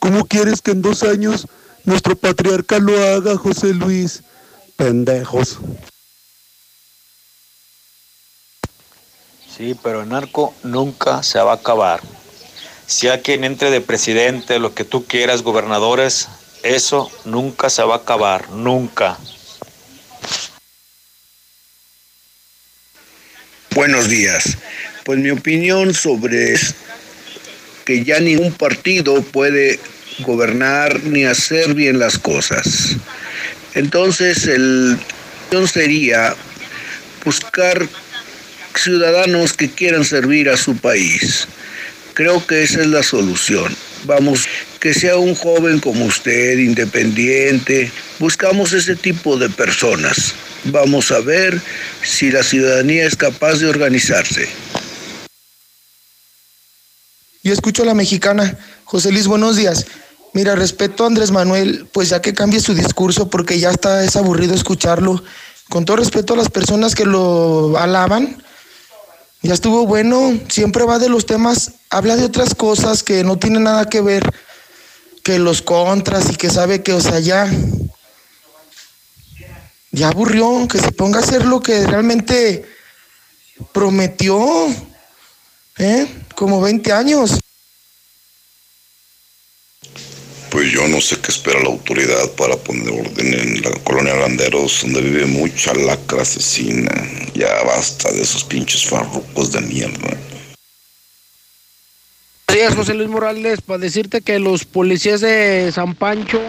¿Cómo 0.00 0.24
quieres 0.24 0.60
que 0.60 0.72
en 0.72 0.82
dos 0.82 1.04
años 1.04 1.46
nuestro 1.84 2.16
patriarca 2.16 2.80
lo 2.80 3.00
haga, 3.14 3.36
José 3.36 3.72
Luis? 3.72 4.24
Pendejos. 4.78 5.58
Sí, 9.56 9.76
pero 9.82 10.02
el 10.02 10.08
narco 10.08 10.54
nunca 10.62 11.24
se 11.24 11.40
va 11.40 11.50
a 11.50 11.54
acabar. 11.56 12.00
Si 12.86 13.08
hay 13.08 13.18
quien 13.18 13.42
entre 13.42 13.72
de 13.72 13.80
presidente, 13.80 14.60
lo 14.60 14.76
que 14.76 14.84
tú 14.84 15.04
quieras, 15.04 15.42
gobernadores, 15.42 16.28
eso 16.62 17.10
nunca 17.24 17.70
se 17.70 17.82
va 17.82 17.96
a 17.96 17.98
acabar, 17.98 18.50
nunca. 18.50 19.18
Buenos 23.74 24.08
días. 24.08 24.58
Pues 25.04 25.18
mi 25.18 25.30
opinión 25.30 25.92
sobre 25.92 26.54
que 27.84 28.04
ya 28.04 28.20
ningún 28.20 28.52
partido 28.52 29.22
puede 29.22 29.80
gobernar 30.20 31.02
ni 31.02 31.24
hacer 31.24 31.74
bien 31.74 31.98
las 31.98 32.16
cosas. 32.16 32.96
Entonces, 33.78 34.44
el 34.48 34.98
sería 35.72 36.34
buscar 37.24 37.88
ciudadanos 38.74 39.52
que 39.52 39.70
quieran 39.70 40.04
servir 40.04 40.50
a 40.50 40.56
su 40.56 40.76
país. 40.76 41.46
Creo 42.14 42.44
que 42.44 42.64
esa 42.64 42.80
es 42.80 42.88
la 42.88 43.04
solución. 43.04 43.72
Vamos, 44.04 44.46
que 44.80 44.92
sea 44.92 45.16
un 45.16 45.36
joven 45.36 45.78
como 45.78 46.06
usted, 46.06 46.58
independiente. 46.58 47.92
Buscamos 48.18 48.72
ese 48.72 48.96
tipo 48.96 49.36
de 49.36 49.48
personas. 49.48 50.34
Vamos 50.64 51.12
a 51.12 51.20
ver 51.20 51.60
si 52.02 52.32
la 52.32 52.42
ciudadanía 52.42 53.06
es 53.06 53.14
capaz 53.14 53.60
de 53.60 53.68
organizarse. 53.68 54.48
Y 57.44 57.52
escucho 57.52 57.84
a 57.84 57.86
la 57.86 57.94
mexicana. 57.94 58.58
José 58.82 59.12
Luis, 59.12 59.28
buenos 59.28 59.54
días. 59.54 59.86
Mira, 60.38 60.54
respeto 60.54 61.02
a 61.02 61.08
Andrés 61.08 61.32
Manuel, 61.32 61.88
pues 61.90 62.10
ya 62.10 62.22
que 62.22 62.32
cambie 62.32 62.60
su 62.60 62.72
discurso, 62.72 63.28
porque 63.28 63.58
ya 63.58 63.70
está, 63.70 64.04
es 64.04 64.14
aburrido 64.14 64.54
escucharlo. 64.54 65.20
Con 65.68 65.84
todo 65.84 65.96
respeto 65.96 66.34
a 66.34 66.36
las 66.36 66.48
personas 66.48 66.94
que 66.94 67.04
lo 67.04 67.76
alaban, 67.76 68.40
ya 69.42 69.52
estuvo 69.52 69.84
bueno, 69.84 70.38
siempre 70.48 70.84
va 70.84 71.00
de 71.00 71.08
los 71.08 71.26
temas, 71.26 71.72
habla 71.90 72.14
de 72.14 72.24
otras 72.24 72.54
cosas 72.54 73.02
que 73.02 73.24
no 73.24 73.36
tienen 73.36 73.64
nada 73.64 73.86
que 73.86 74.00
ver, 74.00 74.32
que 75.24 75.40
los 75.40 75.60
contras 75.60 76.30
y 76.30 76.36
que 76.36 76.50
sabe 76.50 76.84
que, 76.84 76.92
o 76.92 77.00
sea, 77.00 77.18
ya, 77.18 77.50
ya 79.90 80.06
aburrió, 80.06 80.68
que 80.68 80.78
se 80.78 80.92
ponga 80.92 81.18
a 81.18 81.22
hacer 81.24 81.46
lo 81.46 81.60
que 81.60 81.84
realmente 81.84 82.64
prometió, 83.72 84.68
¿eh? 85.78 86.06
Como 86.36 86.60
20 86.60 86.92
años. 86.92 87.40
Pues 90.58 90.72
yo 90.72 90.88
no 90.88 91.00
sé 91.00 91.16
qué 91.20 91.30
espera 91.30 91.60
la 91.60 91.68
autoridad 91.68 92.32
para 92.32 92.56
poner 92.56 92.88
orden 92.88 93.32
en 93.32 93.62
la 93.62 93.70
colonia 93.84 94.16
Landeros, 94.16 94.80
donde 94.82 95.02
vive 95.02 95.24
mucha 95.24 95.72
lacra 95.72 96.22
asesina. 96.22 96.90
Ya 97.32 97.62
basta 97.62 98.10
de 98.10 98.22
esos 98.22 98.42
pinches 98.42 98.84
farrucos 98.84 99.52
de 99.52 99.60
mierda. 99.60 100.18
Buenos 102.48 102.52
días, 102.52 102.74
José 102.74 102.94
Luis 102.94 103.08
Morales, 103.08 103.60
para 103.60 103.78
decirte 103.78 104.20
que 104.20 104.40
los 104.40 104.64
policías 104.64 105.20
de 105.20 105.70
San 105.72 105.94
Pancho 105.94 106.40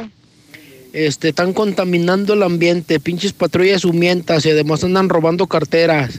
este, 0.91 1.29
están 1.29 1.53
contaminando 1.53 2.33
el 2.33 2.41
ambiente, 2.41 2.99
pinches 2.99 3.33
patrullas 3.33 3.85
humientas 3.85 4.43
y 4.43 4.49
además 4.49 4.83
andan 4.83 5.07
robando 5.07 5.45
carteras. 5.45 6.15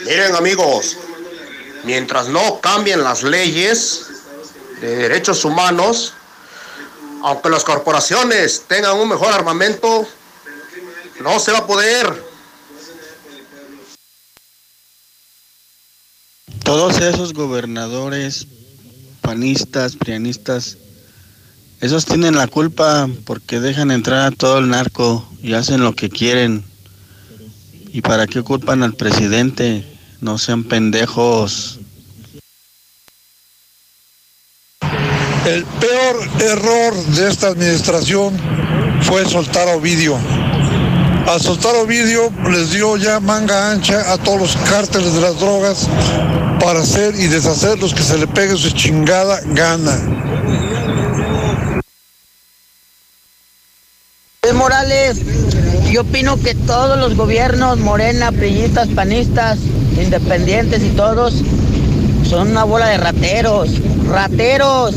Miren 0.00 0.34
amigos, 0.34 0.98
mientras 1.84 2.28
no 2.28 2.60
cambien 2.60 3.02
las 3.02 3.22
leyes 3.22 4.10
de 4.80 4.96
derechos 4.96 5.44
humanos, 5.44 6.14
aunque 7.22 7.48
las 7.48 7.64
corporaciones 7.64 8.64
tengan 8.68 8.96
un 8.96 9.08
mejor 9.08 9.32
armamento, 9.32 10.06
no 11.20 11.40
se 11.40 11.52
va 11.52 11.58
a 11.58 11.66
poder. 11.66 12.24
Todos 16.62 16.98
esos 17.00 17.32
gobernadores, 17.32 18.46
panistas, 19.22 19.96
prianistas, 19.96 20.76
esos 21.80 22.06
tienen 22.06 22.36
la 22.36 22.46
culpa 22.46 23.08
porque 23.24 23.60
dejan 23.60 23.90
entrar 23.90 24.26
a 24.26 24.30
todo 24.30 24.58
el 24.58 24.68
narco 24.68 25.28
y 25.42 25.52
hacen 25.52 25.82
lo 25.82 25.94
que 25.94 26.08
quieren. 26.08 26.64
¿Y 27.92 28.00
para 28.00 28.26
qué 28.26 28.42
culpan 28.42 28.82
al 28.82 28.94
presidente? 28.94 29.86
No 30.20 30.38
sean 30.38 30.64
pendejos. 30.64 31.75
El 35.46 35.64
peor 35.64 36.16
error 36.40 36.94
de 37.14 37.30
esta 37.30 37.46
administración 37.46 38.36
fue 39.02 39.24
soltar 39.26 39.68
a 39.68 39.76
Ovidio. 39.76 40.18
Al 41.28 41.40
soltar 41.40 41.76
a 41.76 41.82
Ovidio 41.82 42.32
les 42.50 42.72
dio 42.72 42.96
ya 42.96 43.20
manga 43.20 43.70
ancha 43.70 44.12
a 44.12 44.18
todos 44.18 44.40
los 44.40 44.56
cárteles 44.68 45.14
de 45.14 45.20
las 45.20 45.38
drogas 45.38 45.86
para 46.58 46.80
hacer 46.80 47.14
y 47.14 47.28
deshacer 47.28 47.78
los 47.78 47.94
que 47.94 48.02
se 48.02 48.18
le 48.18 48.26
pegue 48.26 48.56
su 48.56 48.70
chingada 48.70 49.40
gana. 49.46 49.96
Morales, 54.52 55.18
yo 55.92 56.00
opino 56.00 56.42
que 56.42 56.56
todos 56.56 56.98
los 56.98 57.14
gobiernos, 57.14 57.78
morena, 57.78 58.32
prillistas, 58.32 58.88
panistas, 58.88 59.58
independientes 59.96 60.82
y 60.82 60.88
todos, 60.88 61.34
son 62.28 62.50
una 62.50 62.64
bola 62.64 62.88
de 62.88 62.96
rateros, 62.96 63.70
rateros. 64.08 64.96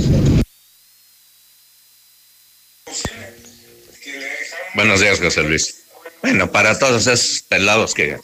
Buenos 4.79 5.01
días, 5.01 5.19
José 5.19 5.43
Luis. 5.43 5.75
Bueno, 6.21 6.53
para 6.53 6.79
todos 6.79 7.05
esos 7.05 7.41
pelados 7.41 7.93
que, 7.93 8.17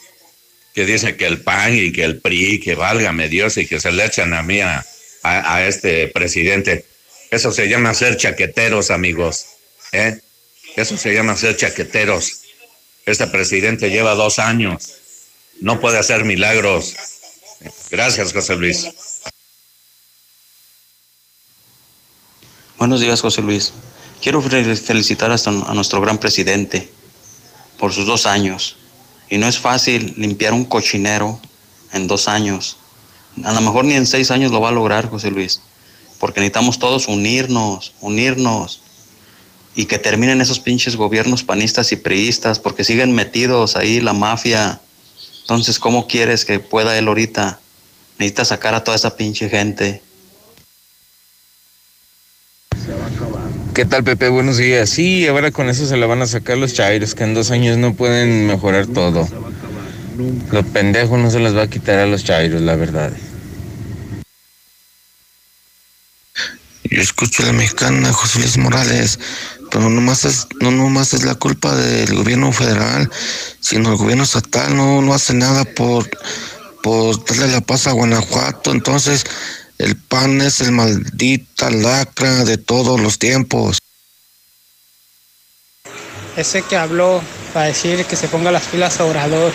que 0.73 0.85
dicen 0.85 1.17
que 1.17 1.27
el 1.27 1.41
PAN 1.41 1.75
y 1.75 1.91
que 1.91 2.05
el 2.05 2.21
PRI, 2.21 2.61
que 2.61 2.75
válgame 2.75 3.27
Dios 3.27 3.57
y 3.57 3.67
que 3.67 3.81
se 3.81 3.91
le 3.91 4.05
echan 4.05 4.33
a 4.33 4.41
mí 4.41 4.61
a, 4.61 4.85
a, 5.23 5.67
este 5.67 6.07
presidente, 6.07 6.85
eso 7.29 7.51
se 7.51 7.67
llama 7.67 7.93
ser 7.93 8.15
chaqueteros, 8.15 8.89
amigos. 8.89 9.47
¿eh? 9.91 10.21
Eso 10.77 10.95
se 10.95 11.13
llama 11.13 11.35
ser 11.35 11.57
chaqueteros. 11.57 12.43
Este 13.05 13.27
presidente 13.27 13.89
lleva 13.89 14.15
dos 14.15 14.39
años. 14.39 14.93
No 15.59 15.81
puede 15.81 15.97
hacer 15.97 16.23
milagros. 16.23 16.95
Gracias, 17.91 18.31
José 18.31 18.55
Luis. 18.55 18.87
Buenos 22.77 23.01
días, 23.01 23.19
José 23.19 23.41
Luis. 23.41 23.73
Quiero 24.21 24.41
felicitar 24.41 25.31
hasta 25.31 25.49
a 25.49 25.73
nuestro 25.73 26.01
gran 26.01 26.17
presidente 26.17 26.91
por 27.77 27.93
sus 27.93 28.05
dos 28.05 28.25
años. 28.25 28.77
Y 29.29 29.37
no 29.37 29.47
es 29.47 29.57
fácil 29.59 30.13
limpiar 30.17 30.53
un 30.53 30.65
cochinero 30.65 31.39
en 31.93 32.07
dos 32.07 32.27
años. 32.27 32.77
A 33.43 33.53
lo 33.53 33.61
mejor 33.61 33.85
ni 33.85 33.95
en 33.95 34.05
seis 34.05 34.31
años 34.31 34.51
lo 34.51 34.61
va 34.61 34.69
a 34.69 34.71
lograr, 34.71 35.09
José 35.09 35.31
Luis. 35.31 35.61
Porque 36.19 36.39
necesitamos 36.39 36.79
todos 36.79 37.07
unirnos, 37.07 37.93
unirnos. 38.01 38.81
Y 39.75 39.85
que 39.85 39.99
terminen 39.99 40.39
esos 40.39 40.59
pinches 40.59 40.95
gobiernos 40.95 41.43
panistas 41.43 41.91
y 41.91 41.97
priistas, 41.97 42.59
porque 42.59 42.85
siguen 42.85 43.13
metidos 43.13 43.75
ahí 43.75 43.99
la 43.99 44.13
mafia. 44.13 44.79
Entonces, 45.41 45.79
¿cómo 45.79 46.07
quieres 46.07 46.45
que 46.45 46.59
pueda 46.59 46.97
él 46.97 47.07
ahorita? 47.07 47.59
Necesita 48.17 48.45
sacar 48.45 48.73
a 48.73 48.83
toda 48.83 48.95
esa 48.95 49.17
pinche 49.17 49.49
gente. 49.49 50.01
¿Qué 53.75 53.83
tal, 53.83 54.05
Pepe? 54.05 54.29
Buenos 54.29 54.55
días. 54.55 54.89
Sí, 54.89 55.27
ahora 55.27 55.51
con 55.51 55.67
eso 55.67 55.85
se 55.85 55.97
le 55.97 56.05
van 56.05 56.21
a 56.21 56.27
sacar 56.27 56.57
los 56.57 56.73
chairos, 56.73 57.13
que 57.13 57.25
en 57.25 57.33
dos 57.33 57.51
años 57.51 57.77
no 57.77 57.93
pueden 57.93 58.47
mejorar 58.47 58.87
todo. 58.87 59.27
Los 60.49 60.65
pendejos 60.67 61.19
no 61.19 61.29
se 61.29 61.41
les 61.41 61.53
va 61.53 61.63
a 61.63 61.67
quitar 61.67 61.99
a 61.99 62.05
los 62.05 62.23
chairos, 62.23 62.61
la 62.61 62.77
verdad. 62.77 63.11
Yo 66.85 67.01
escucho 67.01 67.43
a 67.43 67.47
la 67.47 67.51
mexicana 67.51 68.13
José 68.13 68.39
Luis 68.39 68.57
Morales, 68.57 69.19
pero 69.69 69.89
no 69.89 69.99
más 69.99 70.23
es, 70.23 70.47
no 70.61 70.71
nomás 70.71 71.13
es 71.13 71.25
la 71.25 71.35
culpa 71.35 71.75
del 71.75 72.15
gobierno 72.15 72.53
federal, 72.53 73.11
sino 73.59 73.91
el 73.91 73.97
gobierno 73.97 74.23
estatal 74.23 74.73
no, 74.73 75.01
no 75.01 75.13
hace 75.13 75.33
nada 75.33 75.65
por, 75.65 76.09
por 76.81 77.25
darle 77.25 77.49
la 77.49 77.59
paz 77.59 77.87
a 77.87 77.91
Guanajuato. 77.91 78.71
Entonces, 78.71 79.25
el 79.77 79.95
PAN 79.97 80.41
es 80.41 80.61
el 80.61 80.71
maldita 80.71 81.69
lacra 81.69 82.45
de 82.45 82.57
todos 82.57 82.99
los 82.99 83.19
tiempos. 83.19 83.79
Ese 86.37 86.61
que 86.61 86.77
habló 86.77 87.21
para 87.53 87.67
decir 87.67 88.05
que 88.05 88.15
se 88.15 88.27
ponga 88.27 88.51
las 88.51 88.63
pilas 88.63 88.99
a 88.99 89.05
Obrador, 89.05 89.53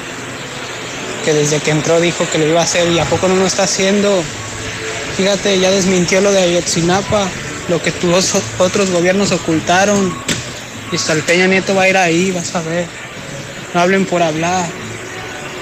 que 1.24 1.32
desde 1.32 1.60
que 1.60 1.70
entró 1.70 2.00
dijo 2.00 2.26
que 2.30 2.38
lo 2.38 2.46
iba 2.46 2.60
a 2.60 2.64
hacer 2.64 2.90
y 2.90 2.98
a 2.98 3.04
poco 3.04 3.28
no 3.28 3.36
lo 3.36 3.46
está 3.46 3.64
haciendo. 3.64 4.22
Fíjate, 5.16 5.58
ya 5.58 5.70
desmintió 5.70 6.20
lo 6.20 6.32
de 6.32 6.40
Ayotzinapa, 6.40 7.28
lo 7.68 7.82
que 7.82 7.92
tus 7.92 8.34
otros 8.58 8.90
gobiernos 8.90 9.32
ocultaron. 9.32 10.14
Y 10.92 10.96
hasta 10.96 11.12
el 11.12 11.22
Peña 11.22 11.46
Nieto 11.46 11.74
va 11.74 11.82
a 11.82 11.88
ir 11.88 11.96
ahí, 11.96 12.30
vas 12.30 12.54
a 12.54 12.62
ver. 12.62 12.86
No 13.74 13.80
hablen 13.80 14.06
por 14.06 14.22
hablar. 14.22 14.68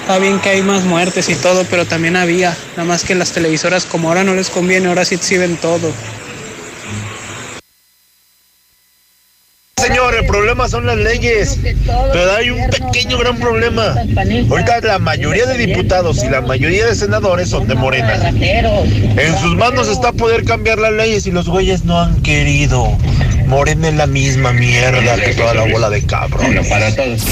Está 0.09 0.21
bien 0.21 0.41
que 0.41 0.49
hay 0.49 0.63
más 0.63 0.85
muertes 0.85 1.29
y 1.29 1.35
todo, 1.35 1.67
pero 1.69 1.85
también 1.85 2.17
había. 2.17 2.57
Nada 2.79 2.89
más 2.89 3.05
que 3.05 3.15
las 3.15 3.33
televisoras, 3.33 3.85
como 3.85 4.09
ahora 4.09 4.25
no 4.25 4.35
les 4.35 4.49
conviene, 4.49 4.89
ahora 4.89 5.05
sí 5.05 5.17
exhiben 5.17 5.59
todo. 5.59 5.93
Señor, 9.77 10.15
el 10.15 10.25
problema 10.25 10.67
son 10.67 10.87
las 10.87 10.97
leyes, 10.97 11.59
pero 12.11 12.33
hay 12.33 12.49
un 12.49 12.71
pequeño 12.71 13.19
gran 13.19 13.39
problema. 13.39 13.97
Ahorita 14.49 14.81
la 14.81 14.99
mayoría 14.99 15.45
de 15.45 15.59
diputados 15.59 16.25
y 16.25 16.31
la 16.31 16.41
mayoría 16.41 16.87
de 16.87 16.95
senadores 16.95 17.51
son 17.51 17.69
de 17.69 17.75
Morena. 17.75 18.31
En 18.31 19.39
sus 19.43 19.57
manos 19.57 19.89
está 19.89 20.13
poder 20.13 20.45
cambiar 20.45 20.79
las 20.79 20.93
leyes 20.93 21.27
y 21.27 21.33
los 21.33 21.51
güeyes 21.51 21.85
no 21.85 22.01
han 22.01 22.23
querido. 22.23 22.97
Morena 23.47 23.89
es 23.89 23.95
la 23.95 24.07
misma 24.07 24.55
mierda 24.55 25.17
que 25.17 25.35
toda 25.35 25.53
la 25.53 25.65
bola 25.65 25.91
de 25.91 26.03
cabrón. 26.07 26.57
para 26.67 26.97
todos. 26.97 27.27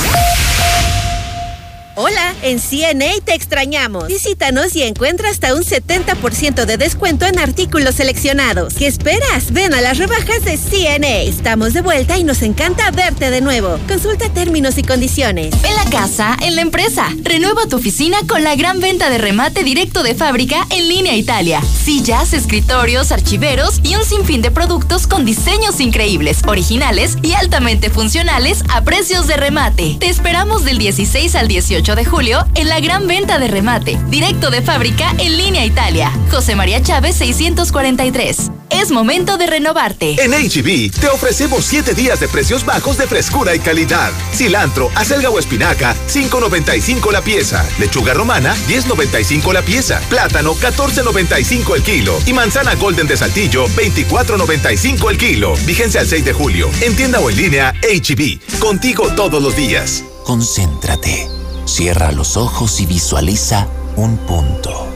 Hola, 1.98 2.34
en 2.42 2.60
CNA 2.60 3.24
te 3.24 3.32
extrañamos. 3.32 4.08
Visítanos 4.08 4.76
y 4.76 4.82
encuentra 4.82 5.30
hasta 5.30 5.54
un 5.54 5.62
70% 5.62 6.66
de 6.66 6.76
descuento 6.76 7.24
en 7.24 7.38
artículos 7.38 7.94
seleccionados. 7.94 8.74
¿Qué 8.74 8.86
esperas? 8.86 9.50
Ven 9.50 9.72
a 9.72 9.80
las 9.80 9.96
rebajas 9.96 10.44
de 10.44 10.58
CNA. 10.58 11.22
Estamos 11.22 11.72
de 11.72 11.80
vuelta 11.80 12.18
y 12.18 12.24
nos 12.24 12.42
encanta 12.42 12.90
verte 12.90 13.30
de 13.30 13.40
nuevo. 13.40 13.78
Consulta 13.88 14.28
términos 14.28 14.76
y 14.76 14.82
condiciones. 14.82 15.54
En 15.64 15.74
la 15.74 15.86
casa, 15.88 16.36
en 16.42 16.54
la 16.56 16.60
empresa. 16.60 17.08
Renueva 17.22 17.66
tu 17.66 17.76
oficina 17.76 18.18
con 18.28 18.44
la 18.44 18.56
gran 18.56 18.78
venta 18.80 19.08
de 19.08 19.16
remate 19.16 19.64
directo 19.64 20.02
de 20.02 20.14
fábrica 20.14 20.66
en 20.68 20.88
línea 20.90 21.16
Italia. 21.16 21.62
Sillas, 21.62 22.34
escritorios, 22.34 23.10
archiveros 23.10 23.80
y 23.82 23.94
un 23.94 24.04
sinfín 24.04 24.42
de 24.42 24.50
productos 24.50 25.06
con 25.06 25.24
diseños 25.24 25.80
increíbles, 25.80 26.42
originales 26.46 27.16
y 27.22 27.32
altamente 27.32 27.88
funcionales 27.88 28.64
a 28.68 28.82
precios 28.84 29.26
de 29.28 29.38
remate. 29.38 29.96
Te 29.98 30.10
esperamos 30.10 30.66
del 30.66 30.76
16 30.76 31.34
al 31.36 31.48
18 31.48 31.85
de 31.94 32.04
julio 32.04 32.44
en 32.54 32.68
la 32.68 32.80
gran 32.80 33.06
venta 33.06 33.38
de 33.38 33.48
remate, 33.48 33.98
directo 34.08 34.50
de 34.50 34.62
fábrica 34.62 35.14
en 35.18 35.36
línea 35.36 35.64
Italia. 35.64 36.10
José 36.30 36.56
María 36.56 36.82
Chávez 36.82 37.16
643. 37.16 38.50
Es 38.70 38.90
momento 38.90 39.36
de 39.36 39.46
renovarte. 39.46 40.16
En 40.22 40.32
HB 40.32 40.90
te 40.98 41.08
ofrecemos 41.08 41.64
7 41.64 41.94
días 41.94 42.18
de 42.18 42.28
precios 42.28 42.64
bajos 42.64 42.98
de 42.98 43.06
frescura 43.06 43.54
y 43.54 43.60
calidad. 43.60 44.10
Cilantro, 44.32 44.90
acelga 44.94 45.30
o 45.30 45.38
espinaca, 45.38 45.94
5.95 46.08 47.12
la 47.12 47.22
pieza. 47.22 47.64
Lechuga 47.78 48.14
romana, 48.14 48.56
10.95 48.68 49.52
la 49.52 49.62
pieza. 49.62 50.00
Plátano, 50.08 50.54
14.95 50.54 51.76
el 51.76 51.82
kilo. 51.82 52.18
Y 52.26 52.32
manzana 52.32 52.74
golden 52.74 53.06
de 53.06 53.16
saltillo, 53.16 53.68
24.95 53.68 55.10
el 55.10 55.18
kilo. 55.18 55.54
Vigencia 55.64 56.00
al 56.00 56.08
6 56.08 56.24
de 56.24 56.32
julio. 56.32 56.70
En 56.80 56.96
tienda 56.96 57.20
o 57.20 57.30
en 57.30 57.36
línea, 57.36 57.74
HB. 57.82 58.58
Contigo 58.58 59.08
todos 59.14 59.42
los 59.42 59.54
días. 59.54 60.02
Concéntrate. 60.24 61.35
Cierra 61.66 62.12
los 62.12 62.36
ojos 62.36 62.80
y 62.80 62.86
visualiza 62.86 63.66
un 63.96 64.16
punto. 64.18 64.86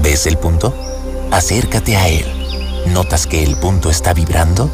¿Ves 0.00 0.26
el 0.26 0.38
punto? 0.38 0.72
Acércate 1.32 1.96
a 1.96 2.08
él. 2.08 2.24
¿Notas 2.86 3.26
que 3.26 3.42
el 3.42 3.56
punto 3.56 3.90
está 3.90 4.14
vibrando? 4.14 4.70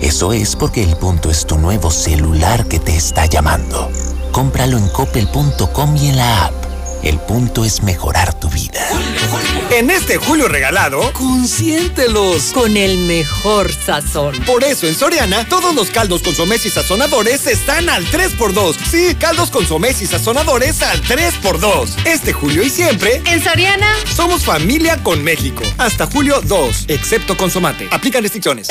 Eso 0.00 0.32
es 0.32 0.54
porque 0.54 0.84
el 0.84 0.96
punto 0.96 1.30
es 1.30 1.46
tu 1.46 1.58
nuevo 1.58 1.90
celular 1.90 2.66
que 2.66 2.78
te 2.78 2.96
está 2.96 3.26
llamando. 3.26 3.90
Cómpralo 4.30 4.78
en 4.78 4.88
coppel.com 4.88 5.96
y 5.96 6.10
en 6.10 6.16
la 6.16 6.46
app. 6.46 6.73
El 7.04 7.18
punto 7.18 7.66
es 7.66 7.82
mejorar 7.82 8.32
tu 8.40 8.48
vida. 8.48 8.88
En 9.70 9.90
este 9.90 10.16
julio 10.16 10.48
regalado, 10.48 11.12
consiéntelos 11.12 12.52
con 12.54 12.78
el 12.78 12.96
mejor 12.96 13.70
sazón. 13.74 14.34
Por 14.46 14.64
eso 14.64 14.86
en 14.86 14.94
Soriana, 14.94 15.46
todos 15.46 15.74
los 15.74 15.90
caldos, 15.90 16.22
consomés 16.22 16.64
y 16.64 16.70
sazonadores 16.70 17.46
están 17.46 17.90
al 17.90 18.06
3x2. 18.06 18.76
Sí, 18.90 19.14
caldos, 19.16 19.50
consomés 19.50 20.00
y 20.00 20.06
sazonadores 20.06 20.80
al 20.80 21.02
3x2. 21.02 22.06
Este 22.06 22.32
julio 22.32 22.62
y 22.62 22.70
siempre, 22.70 23.20
en 23.26 23.44
Soriana, 23.44 23.92
somos 24.16 24.42
familia 24.42 24.96
con 25.02 25.22
México. 25.22 25.62
Hasta 25.76 26.06
julio 26.06 26.40
2, 26.42 26.86
excepto 26.88 27.36
consomate. 27.36 27.86
Aplican 27.90 28.22
restricciones. 28.22 28.68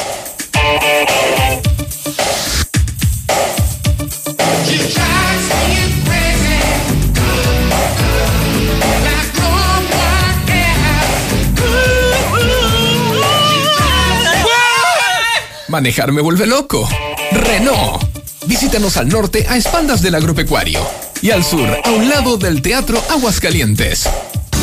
Manejar 15.73 16.11
me 16.11 16.21
vuelve 16.21 16.45
loco. 16.45 16.87
Renault. 17.31 17.99
Visítanos 18.45 18.95
al 18.97 19.09
norte 19.09 19.47
a 19.49 19.57
espaldas 19.57 20.03
del 20.03 20.13
agropecuario 20.13 20.79
y 21.19 21.31
al 21.31 21.43
sur 21.43 21.67
a 21.67 21.89
un 21.89 22.09
lado 22.09 22.37
del 22.37 22.61
Teatro 22.61 23.01
Aguascalientes. 23.09 24.07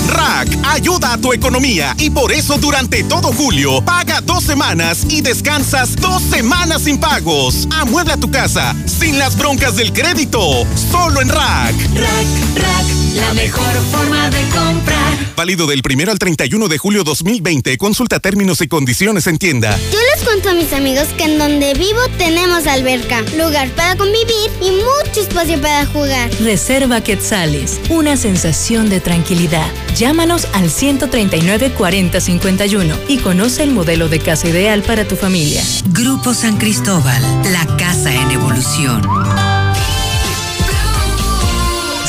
Rack 0.07 0.57
ayuda 0.69 1.15
a 1.15 1.19
tu 1.19 1.33
economía 1.33 1.97
y 1.99 2.11
por 2.11 2.31
eso 2.31 2.59
durante 2.59 3.03
todo 3.03 3.33
julio 3.33 3.85
paga 3.85 4.21
dos 4.21 4.45
semanas 4.45 5.05
y 5.09 5.21
descansas 5.21 5.97
dos 5.97 6.23
semanas 6.23 6.83
sin 6.83 7.01
pagos. 7.01 7.67
Amuebla 7.73 8.17
tu 8.17 8.31
casa 8.31 8.77
sin 8.87 9.19
las 9.19 9.37
broncas 9.37 9.75
del 9.75 9.93
crédito. 9.93 10.65
Solo 10.93 11.23
en 11.23 11.29
Rack. 11.29 11.75
Rack, 11.97 12.27
Rack, 12.55 12.87
la 13.15 13.35
mejor 13.35 13.75
forma 13.91 14.31
de 14.31 14.43
comprar. 14.49 15.35
Válido 15.37 15.67
del 15.67 15.83
1 15.83 16.11
al 16.11 16.19
31 16.19 16.69
de 16.69 16.79
julio 16.79 17.05
2020. 17.05 17.79
Consulta 17.79 18.21
términos 18.21 18.61
y 18.61 18.69
condiciones 18.69 19.27
en 19.27 19.39
tienda. 19.39 19.79
Yo 19.93 19.99
les 20.15 20.25
cuento 20.25 20.51
a 20.51 20.55
mis 20.55 20.73
amigos 20.73 21.07
que 21.17 21.25
en 21.25 21.39
donde 21.39 21.75
vivo 21.75 22.01
tenemos 22.19 22.67
alberca, 22.67 23.23
lugar 23.37 23.71
para 23.71 23.97
convivir 23.97 24.51
y 24.61 24.71
mucho 24.73 25.21
espacio 25.21 25.61
para 25.61 25.87
jugar. 25.87 26.31
Reserva 26.41 27.01
Quetzales, 27.01 27.81
una 27.89 28.17
sensación 28.17 28.91
de 28.91 29.01
tranquilidad. 29.01 29.67
Llámanos 29.97 30.47
al 30.53 30.71
139 30.71 31.73
40 31.73 32.21
51 32.21 32.97
y 33.09 33.19
conoce 33.19 33.63
el 33.63 33.71
modelo 33.71 34.09
de 34.09 34.19
casa 34.19 34.49
ideal 34.49 34.83
para 34.83 35.07
tu 35.07 35.17
familia. 35.17 35.63
Grupo 35.87 36.35
San 36.35 36.59
Cristóbal, 36.59 37.23
la 37.53 37.67
casa 37.77 38.15
en 38.15 38.31
evolución. 38.31 39.60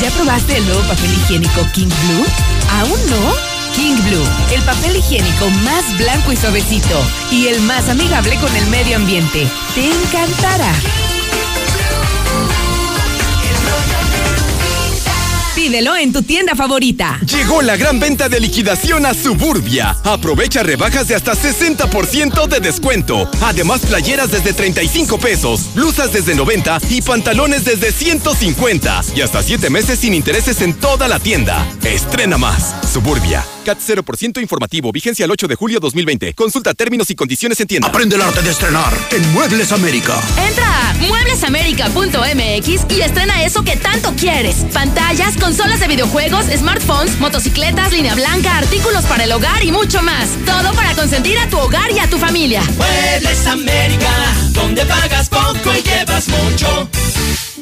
¿Ya 0.02 0.10
probaste 0.10 0.56
el 0.56 0.66
nuevo 0.66 0.82
papel 0.88 1.12
higiénico 1.12 1.64
King 1.72 1.86
Blue? 1.86 2.26
¿Aún 2.72 2.98
no? 3.08 3.32
King 3.72 3.94
Blue, 4.08 4.26
el 4.52 4.60
papel 4.62 4.96
higiénico 4.96 5.48
más 5.62 5.96
blanco 5.96 6.32
y 6.32 6.36
suavecito 6.36 7.00
y 7.30 7.46
el 7.46 7.60
más 7.60 7.88
amigable 7.88 8.34
con 8.40 8.54
el 8.56 8.66
medio 8.66 8.96
ambiente. 8.96 9.46
Te 9.76 9.86
encantará. 9.86 10.72
Pídelo 15.54 15.94
en 15.96 16.14
tu 16.14 16.22
tienda 16.22 16.54
favorita. 16.54 17.20
Llegó 17.26 17.60
la 17.60 17.76
gran 17.76 18.00
venta 18.00 18.30
de 18.30 18.40
liquidación 18.40 19.04
a 19.04 19.12
Suburbia. 19.12 19.94
Aprovecha 20.02 20.62
rebajas 20.62 21.08
de 21.08 21.14
hasta 21.14 21.34
60% 21.34 22.48
de 22.48 22.60
descuento. 22.60 23.28
Además, 23.42 23.82
playeras 23.82 24.30
desde 24.30 24.54
35 24.54 25.18
pesos, 25.18 25.74
blusas 25.74 26.10
desde 26.10 26.34
90 26.34 26.78
y 26.88 27.02
pantalones 27.02 27.66
desde 27.66 27.92
150. 27.92 29.02
Y 29.14 29.20
hasta 29.20 29.42
7 29.42 29.68
meses 29.68 29.98
sin 29.98 30.14
intereses 30.14 30.62
en 30.62 30.72
toda 30.72 31.06
la 31.06 31.18
tienda. 31.18 31.66
Estrena 31.84 32.38
más. 32.38 32.74
Suburbia. 32.90 33.44
CAT 33.62 33.78
0% 33.78 34.40
informativo. 34.40 34.90
Vigencia 34.90 35.24
el 35.24 35.30
8 35.30 35.48
de 35.48 35.54
julio 35.54 35.80
2020. 35.80 36.34
Consulta 36.34 36.74
términos 36.74 37.10
y 37.10 37.14
condiciones 37.14 37.60
en 37.60 37.68
tienda. 37.68 37.88
Aprende 37.88 38.16
el 38.16 38.22
arte 38.22 38.42
de 38.42 38.50
estrenar 38.50 38.92
en 39.10 39.32
Muebles 39.32 39.72
América. 39.72 40.20
Entra 40.48 40.90
a 40.90 40.94
mueblesamerica.mx 40.94 42.96
y 42.96 43.00
estrena 43.00 43.44
eso 43.44 43.62
que 43.62 43.76
tanto 43.76 44.12
quieres. 44.16 44.56
Pantallas, 44.72 45.36
consolas 45.42 45.80
de 45.80 45.88
videojuegos, 45.88 46.46
smartphones, 46.46 47.18
motocicletas, 47.18 47.92
línea 47.92 48.14
blanca, 48.14 48.58
artículos 48.58 49.04
para 49.06 49.24
el 49.24 49.32
hogar 49.32 49.64
y 49.64 49.72
mucho 49.72 50.00
más. 50.00 50.28
Todo 50.46 50.72
para 50.72 50.94
consentir 50.94 51.36
a 51.36 51.48
tu 51.48 51.58
hogar 51.58 51.90
y 51.90 51.98
a 51.98 52.08
tu 52.08 52.16
familia. 52.16 52.62
Muebles 52.76 53.46
América, 53.48 54.10
donde 54.52 54.86
pagas 54.86 55.28
poco 55.28 55.72
y 55.76 55.82
llevas 55.82 56.28
mucho. 56.28 56.88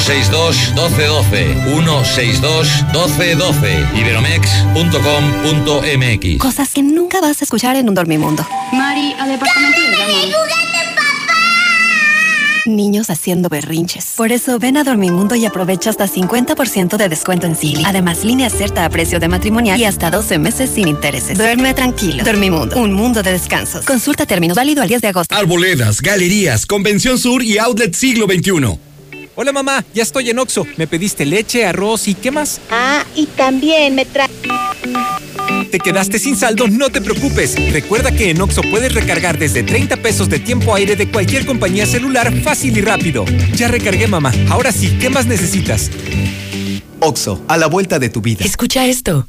162 0.00 0.74
1212 0.74 1.54
162 1.64 2.68
1212 2.92 3.86
iberomex.com.mx 3.94 6.38
Cosas 6.38 6.72
que 6.72 6.82
nunca 6.82 7.20
vas 7.20 7.40
a 7.40 7.44
escuchar 7.44 7.76
en 7.76 7.88
un 7.88 7.94
dormimundo. 7.94 8.44
Mari, 8.72 9.14
al 9.18 9.30
departamento 9.30 9.78
Niños 12.66 13.10
haciendo 13.10 13.48
berrinches. 13.48 14.14
Por 14.16 14.32
eso 14.32 14.58
ven 14.58 14.76
a 14.76 14.82
Dormimundo 14.82 15.36
y 15.36 15.46
aprovecha 15.46 15.88
hasta 15.88 16.08
50% 16.08 16.96
de 16.96 17.08
descuento 17.08 17.46
en 17.46 17.54
Silly. 17.54 17.84
Además, 17.86 18.24
línea 18.24 18.50
cierta 18.50 18.84
a 18.84 18.90
precio 18.90 19.20
de 19.20 19.28
matrimonial 19.28 19.80
y 19.80 19.84
hasta 19.84 20.10
12 20.10 20.38
meses 20.38 20.70
sin 20.70 20.88
intereses. 20.88 21.38
Duerme 21.38 21.74
tranquilo. 21.74 22.24
Dormimundo, 22.24 22.76
un 22.76 22.92
mundo 22.92 23.22
de 23.22 23.30
descansos. 23.32 23.86
Consulta 23.86 24.26
términos 24.26 24.56
válido 24.56 24.82
al 24.82 24.88
10 24.88 25.00
de 25.00 25.08
agosto. 25.08 25.32
Arboledas, 25.34 26.00
galerías, 26.00 26.66
Convención 26.66 27.18
Sur 27.18 27.44
y 27.44 27.58
Outlet 27.58 27.94
Siglo 27.94 28.26
XXI. 28.26 28.78
Hola 29.38 29.52
mamá, 29.52 29.84
ya 29.92 30.02
estoy 30.02 30.30
en 30.30 30.38
Oxo. 30.38 30.66
Me 30.78 30.86
pediste 30.86 31.26
leche, 31.26 31.66
arroz 31.66 32.08
y 32.08 32.14
¿qué 32.14 32.30
más? 32.30 32.58
Ah, 32.70 33.04
y 33.14 33.26
también 33.26 33.94
me 33.94 34.06
trae. 34.06 34.30
¿Te 35.70 35.78
quedaste 35.78 36.18
sin 36.18 36.36
saldo? 36.36 36.68
No 36.68 36.88
te 36.88 37.02
preocupes. 37.02 37.54
Recuerda 37.70 38.12
que 38.12 38.30
en 38.30 38.40
Oxo 38.40 38.62
puedes 38.62 38.94
recargar 38.94 39.38
desde 39.38 39.62
30 39.62 39.98
pesos 39.98 40.30
de 40.30 40.38
tiempo 40.38 40.74
aire 40.74 40.96
de 40.96 41.10
cualquier 41.10 41.44
compañía 41.44 41.84
celular 41.84 42.32
fácil 42.40 42.78
y 42.78 42.80
rápido. 42.80 43.26
Ya 43.54 43.68
recargué 43.68 44.06
mamá. 44.06 44.32
Ahora 44.48 44.72
sí, 44.72 44.96
¿qué 44.98 45.10
más 45.10 45.26
necesitas? 45.26 45.90
Oxo, 47.00 47.44
a 47.46 47.58
la 47.58 47.66
vuelta 47.66 47.98
de 47.98 48.08
tu 48.08 48.22
vida. 48.22 48.42
Escucha 48.42 48.86
esto. 48.86 49.28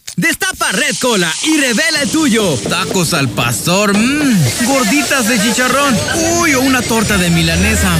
Destapa 0.17 0.71
Red 0.71 0.95
Cola 0.99 1.33
y 1.43 1.57
revela 1.57 2.01
el 2.01 2.09
tuyo. 2.09 2.57
Tacos 2.69 3.13
al 3.13 3.29
pastor, 3.29 3.97
mmm, 3.97 4.65
gorditas 4.65 5.27
de 5.27 5.39
chicharrón, 5.41 5.95
uy, 6.39 6.53
o 6.53 6.61
una 6.61 6.81
torta 6.81 7.17
de 7.17 7.29
milanesa. 7.29 7.91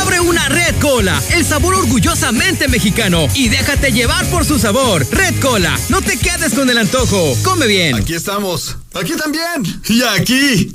Abre 0.00 0.20
una 0.20 0.48
Red 0.48 0.80
Cola, 0.80 1.20
el 1.30 1.44
sabor 1.44 1.74
orgullosamente 1.74 2.68
mexicano 2.68 3.28
y 3.34 3.48
déjate 3.48 3.92
llevar 3.92 4.26
por 4.26 4.44
su 4.44 4.58
sabor. 4.58 5.06
Red 5.10 5.40
Cola, 5.40 5.78
no 5.88 6.02
te 6.02 6.18
quedes 6.18 6.54
con 6.54 6.68
el 6.68 6.78
antojo. 6.78 7.36
Come 7.42 7.66
bien. 7.66 7.94
Aquí 7.94 8.14
estamos. 8.14 8.76
Aquí 8.94 9.12
también. 9.16 9.62
Y 9.88 10.02
aquí. 10.02 10.74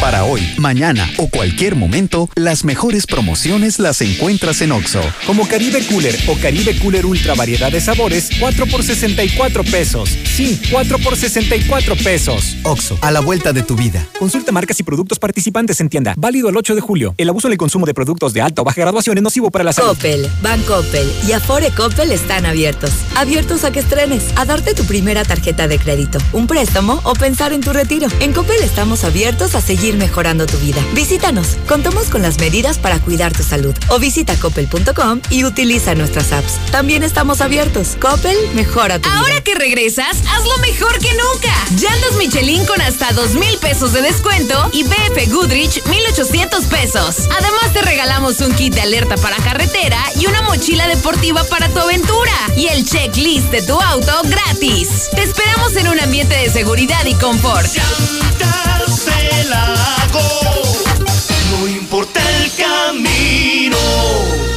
Para 0.00 0.24
hoy, 0.24 0.42
mañana 0.58 1.08
o 1.16 1.28
cualquier 1.28 1.76
momento, 1.76 2.28
las 2.34 2.64
mejores 2.64 3.06
promociones 3.06 3.78
las 3.78 4.00
encuentras 4.00 4.60
en 4.60 4.72
Oxo. 4.72 5.00
Como 5.26 5.48
Caribe 5.48 5.84
Cooler 5.86 6.14
o 6.28 6.36
Caribe 6.38 6.78
Cooler 6.78 7.06
Ultra 7.06 7.34
variedad 7.34 7.72
de 7.72 7.80
sabores, 7.80 8.30
4 8.38 8.66
por 8.66 8.82
64 8.82 9.64
pesos. 9.64 10.10
Sí, 10.10 10.60
4 10.70 10.98
por 10.98 11.16
64 11.16 11.96
pesos. 11.96 12.56
Oxo, 12.64 12.98
a 13.00 13.10
la 13.10 13.20
vuelta 13.20 13.52
de 13.52 13.62
tu 13.62 13.76
vida. 13.76 14.06
Consulta 14.18 14.52
marcas 14.52 14.78
y 14.80 14.82
productos 14.82 15.18
participantes 15.18 15.80
en 15.80 15.88
tienda. 15.88 16.14
Válido 16.16 16.48
el 16.48 16.56
8 16.56 16.74
de 16.74 16.80
julio. 16.80 17.14
El 17.16 17.30
abuso 17.30 17.48
en 17.48 17.52
el 17.52 17.58
consumo 17.58 17.86
de 17.86 17.94
productos 17.94 18.34
de 18.34 18.42
alta 18.42 18.62
o 18.62 18.64
baja 18.64 18.80
graduación 18.80 19.16
es 19.16 19.22
nocivo 19.22 19.50
para 19.50 19.64
la 19.64 19.72
salud. 19.72 19.96
Coppel, 20.66 21.10
y 21.28 21.32
Afore 21.32 21.70
Coppel 21.70 22.12
están 22.12 22.46
abiertos. 22.46 22.90
Abiertos 23.16 23.64
a 23.64 23.72
que 23.72 23.80
estrenes, 23.80 24.24
a 24.36 24.44
darte 24.44 24.74
tu 24.74 24.84
primera 24.84 25.24
tarjeta 25.24 25.68
de 25.68 25.78
crédito, 25.78 26.18
un 26.32 26.46
préstamo 26.46 27.00
o 27.04 27.14
pensar 27.14 27.52
en 27.52 27.60
tu 27.60 27.72
retiro. 27.72 28.08
En 28.20 28.32
Coppel 28.32 28.62
estamos 28.62 29.04
abiertos 29.04 29.54
a 29.54 29.60
seguir 29.60 29.93
mejorando 29.98 30.46
tu 30.46 30.58
vida. 30.58 30.80
Visítanos. 30.92 31.56
Contamos 31.68 32.08
con 32.08 32.22
las 32.22 32.38
medidas 32.38 32.78
para 32.78 32.98
cuidar 33.00 33.32
tu 33.32 33.42
salud. 33.42 33.74
O 33.88 33.98
visita 33.98 34.36
coppel.com 34.36 35.20
y 35.30 35.44
utiliza 35.44 35.94
nuestras 35.94 36.32
apps. 36.32 36.58
También 36.70 37.02
estamos 37.02 37.40
abiertos. 37.40 37.96
Coppel 38.00 38.36
mejora 38.54 38.98
tu 38.98 39.08
Ahora 39.08 39.26
vida. 39.34 39.40
que 39.42 39.54
regresas, 39.54 40.16
hazlo 40.28 40.56
mejor 40.58 40.98
que 40.98 41.10
nunca. 41.12 41.52
Llantas 41.80 42.16
Michelin 42.18 42.64
con 42.66 42.80
hasta 42.80 43.12
dos 43.12 43.34
mil 43.34 43.56
pesos 43.58 43.92
de 43.92 44.02
descuento 44.02 44.70
y 44.72 44.82
BF 44.84 45.30
Goodrich 45.32 45.82
1800 45.86 46.64
pesos. 46.66 47.16
Además 47.30 47.72
te 47.72 47.82
regalamos 47.82 48.40
un 48.40 48.52
kit 48.54 48.74
de 48.74 48.80
alerta 48.82 49.16
para 49.16 49.36
carretera 49.38 49.98
y 50.20 50.26
una 50.26 50.42
mochila 50.42 50.86
deportiva 50.88 51.44
para 51.44 51.68
tu 51.68 51.78
aventura. 51.80 52.32
Y 52.56 52.66
el 52.68 52.84
checklist 52.84 53.50
de 53.50 53.62
tu 53.62 53.80
auto 53.80 54.22
gratis. 54.24 55.10
Te 55.14 55.22
esperamos 55.22 55.74
en 55.76 55.88
un 55.88 56.00
ambiente 56.00 56.34
de 56.36 56.50
seguridad 56.50 57.04
y 57.06 57.14
confort. 57.14 57.66
No 61.50 61.68
importa 61.68 62.20
el 62.38 62.50
camino. 62.52 63.76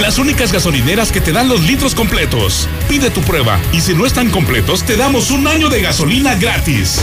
Las 0.00 0.18
únicas 0.18 0.52
gasolineras 0.52 1.12
que 1.12 1.20
te 1.20 1.32
dan 1.32 1.48
los 1.48 1.62
litros 1.62 1.94
completos. 1.94 2.68
Pide 2.88 3.10
tu 3.10 3.20
prueba 3.22 3.60
y 3.72 3.80
si 3.80 3.94
no 3.94 4.06
están 4.06 4.30
completos, 4.30 4.84
te 4.84 4.96
damos 4.96 5.30
un 5.30 5.46
año 5.46 5.68
de 5.68 5.82
gasolina 5.82 6.34
gratis. 6.36 7.00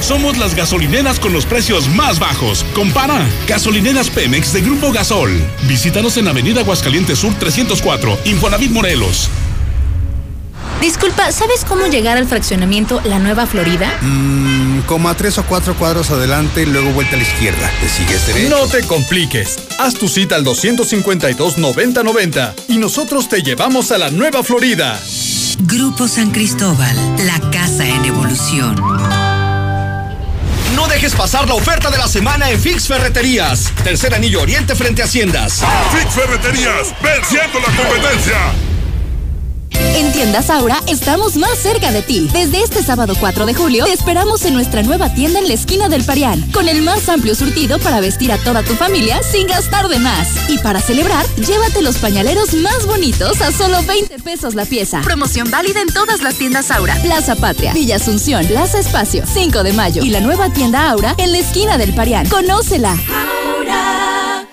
Somos 0.00 0.36
las 0.36 0.54
gasolineras 0.54 1.20
con 1.20 1.32
los 1.32 1.46
precios 1.46 1.88
más 1.88 2.18
bajos. 2.18 2.64
Compara. 2.74 3.24
Gasolineras 3.46 4.10
Pemex 4.10 4.52
de 4.52 4.60
Grupo 4.60 4.92
Gasol. 4.92 5.40
Visítanos 5.68 6.16
en 6.16 6.28
Avenida 6.28 6.60
Aguascalientes 6.60 7.20
Sur 7.20 7.34
304, 7.34 8.18
Infonavit 8.24 8.72
Morelos. 8.72 9.30
Disculpa, 10.82 11.30
¿sabes 11.30 11.64
cómo 11.64 11.86
llegar 11.86 12.18
al 12.18 12.26
fraccionamiento 12.26 13.00
La 13.04 13.20
Nueva 13.20 13.46
Florida? 13.46 13.96
Mmm, 14.00 14.80
como 14.80 15.08
a 15.08 15.14
tres 15.14 15.38
o 15.38 15.44
cuatro 15.44 15.76
cuadros 15.76 16.10
adelante 16.10 16.62
y 16.62 16.66
luego 16.66 16.90
vuelta 16.90 17.14
a 17.14 17.18
la 17.18 17.22
izquierda. 17.22 17.70
¿Te 17.80 17.88
sigues 17.88 18.26
derecho? 18.26 18.50
No 18.50 18.66
te 18.66 18.84
compliques. 18.84 19.60
Haz 19.78 19.94
tu 19.94 20.08
cita 20.08 20.34
al 20.34 20.44
252-9090 20.44 22.54
y 22.66 22.78
nosotros 22.78 23.28
te 23.28 23.44
llevamos 23.44 23.92
a 23.92 23.98
la 23.98 24.10
Nueva 24.10 24.42
Florida. 24.42 25.00
Grupo 25.60 26.08
San 26.08 26.32
Cristóbal, 26.32 26.96
la 27.26 27.38
casa 27.52 27.86
en 27.86 28.04
evolución. 28.04 28.74
No 30.74 30.88
dejes 30.88 31.14
pasar 31.14 31.46
la 31.46 31.54
oferta 31.54 31.92
de 31.92 31.98
la 31.98 32.08
semana 32.08 32.50
en 32.50 32.58
Fix 32.58 32.88
Ferreterías. 32.88 33.70
Tercer 33.84 34.16
anillo 34.16 34.42
oriente 34.42 34.74
frente 34.74 35.02
a 35.02 35.04
Haciendas. 35.04 35.62
Fix 35.92 36.12
Ferreterías, 36.12 36.92
venciendo 37.00 37.60
la 37.60 37.66
competencia. 37.66 38.71
En 39.94 40.10
Tiendas 40.12 40.50
Aura 40.50 40.80
estamos 40.86 41.36
más 41.36 41.58
cerca 41.58 41.92
de 41.92 42.02
ti. 42.02 42.28
Desde 42.32 42.62
este 42.62 42.82
sábado 42.82 43.14
4 43.18 43.46
de 43.46 43.54
julio 43.54 43.84
te 43.84 43.92
esperamos 43.92 44.44
en 44.44 44.54
nuestra 44.54 44.82
nueva 44.82 45.12
tienda 45.14 45.38
en 45.38 45.48
la 45.48 45.54
esquina 45.54 45.88
del 45.88 46.04
Parián, 46.04 46.40
con 46.52 46.68
el 46.68 46.82
más 46.82 47.08
amplio 47.08 47.34
surtido 47.34 47.78
para 47.78 48.00
vestir 48.00 48.32
a 48.32 48.38
toda 48.38 48.62
tu 48.62 48.74
familia 48.74 49.22
sin 49.22 49.46
gastar 49.46 49.88
de 49.88 49.98
más. 49.98 50.28
Y 50.48 50.58
para 50.58 50.80
celebrar, 50.80 51.26
llévate 51.36 51.82
los 51.82 51.98
pañaleros 51.98 52.54
más 52.54 52.86
bonitos 52.86 53.40
a 53.40 53.52
solo 53.52 53.82
20 53.82 54.18
pesos 54.20 54.54
la 54.54 54.64
pieza. 54.64 55.00
Promoción 55.02 55.50
válida 55.50 55.80
en 55.80 55.88
todas 55.88 56.22
las 56.22 56.34
tiendas 56.36 56.70
Aura. 56.70 56.94
Plaza 57.02 57.36
Patria, 57.36 57.72
Villa 57.72 57.96
Asunción, 57.96 58.46
Plaza 58.46 58.78
Espacio, 58.78 59.24
5 59.26 59.62
de 59.62 59.72
mayo 59.72 60.02
y 60.02 60.10
la 60.10 60.20
nueva 60.20 60.50
tienda 60.50 60.90
Aura 60.90 61.14
en 61.18 61.32
la 61.32 61.38
esquina 61.38 61.78
del 61.78 61.94
Parián. 61.94 62.28
Conócela. 62.28 62.96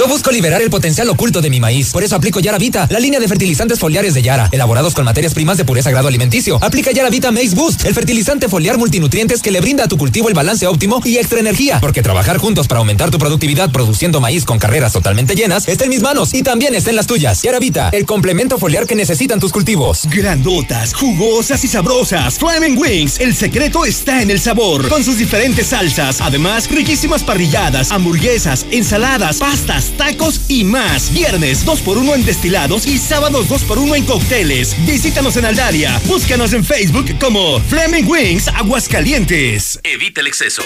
Yo 0.00 0.08
busco 0.08 0.30
liberar 0.30 0.62
el 0.62 0.70
potencial 0.70 1.10
oculto 1.10 1.42
de 1.42 1.50
mi 1.50 1.60
maíz. 1.60 1.92
Por 1.92 2.02
eso 2.02 2.16
aplico 2.16 2.40
Yara 2.40 2.56
Vita, 2.56 2.88
la 2.90 2.98
línea 2.98 3.20
de 3.20 3.28
fertilizantes 3.28 3.78
foliares 3.78 4.14
de 4.14 4.22
Yara, 4.22 4.48
elaborados 4.50 4.94
con 4.94 5.04
materias 5.04 5.34
primas 5.34 5.58
de 5.58 5.66
pureza 5.66 5.90
grado 5.90 6.08
alimenticio. 6.08 6.58
Aplica 6.62 6.90
Yara 6.90 7.10
Vita 7.10 7.30
Maize 7.30 7.54
Boost, 7.54 7.84
el 7.84 7.94
fertilizante 7.94 8.48
foliar 8.48 8.78
multinutrientes 8.78 9.42
que 9.42 9.50
le 9.50 9.60
brinda 9.60 9.84
a 9.84 9.88
tu 9.88 9.98
cultivo 9.98 10.30
el 10.30 10.34
balance 10.34 10.66
óptimo 10.66 11.02
y 11.04 11.18
extra 11.18 11.38
energía. 11.38 11.80
Porque 11.82 12.00
trabajar 12.00 12.38
juntos 12.38 12.66
para 12.66 12.78
aumentar 12.78 13.10
tu 13.10 13.18
productividad 13.18 13.70
produciendo 13.72 14.22
maíz 14.22 14.46
con 14.46 14.58
carreras 14.58 14.94
totalmente 14.94 15.34
llenas 15.34 15.68
está 15.68 15.84
en 15.84 15.90
mis 15.90 16.00
manos 16.00 16.32
y 16.32 16.42
también 16.42 16.74
está 16.74 16.88
en 16.88 16.96
las 16.96 17.06
tuyas. 17.06 17.42
Yara 17.42 17.58
Vita, 17.58 17.90
el 17.92 18.06
complemento 18.06 18.56
foliar 18.56 18.86
que 18.86 18.94
necesitan 18.94 19.38
tus 19.38 19.52
cultivos. 19.52 20.08
Grandotas, 20.08 20.94
jugosas 20.94 21.62
y 21.62 21.68
sabrosas. 21.68 22.38
Flaming 22.38 22.78
Wings, 22.78 23.20
el 23.20 23.36
secreto 23.36 23.84
está 23.84 24.22
en 24.22 24.30
el 24.30 24.40
sabor. 24.40 24.88
Con 24.88 25.04
sus 25.04 25.18
diferentes 25.18 25.66
salsas. 25.66 26.22
Además, 26.22 26.70
riquísimas 26.70 27.22
parrilladas, 27.22 27.92
hamburguesas, 27.92 28.64
ensaladas, 28.70 29.36
pastas 29.36 29.89
tacos 29.96 30.42
y 30.48 30.64
más. 30.64 31.12
Viernes 31.12 31.64
2x1 31.66 32.14
en 32.14 32.24
destilados 32.24 32.86
y 32.86 32.98
sábados 32.98 33.48
2x1 33.48 33.96
en 33.96 34.04
cócteles. 34.04 34.76
Visítanos 34.86 35.36
en 35.36 35.44
Aldaria. 35.44 36.00
Búscanos 36.06 36.52
en 36.52 36.64
Facebook 36.64 37.18
como 37.18 37.60
Fleming 37.60 38.04
Wings 38.04 38.48
Aguascalientes. 38.48 39.80
Evita 39.84 40.20
el 40.20 40.26
exceso. 40.26 40.62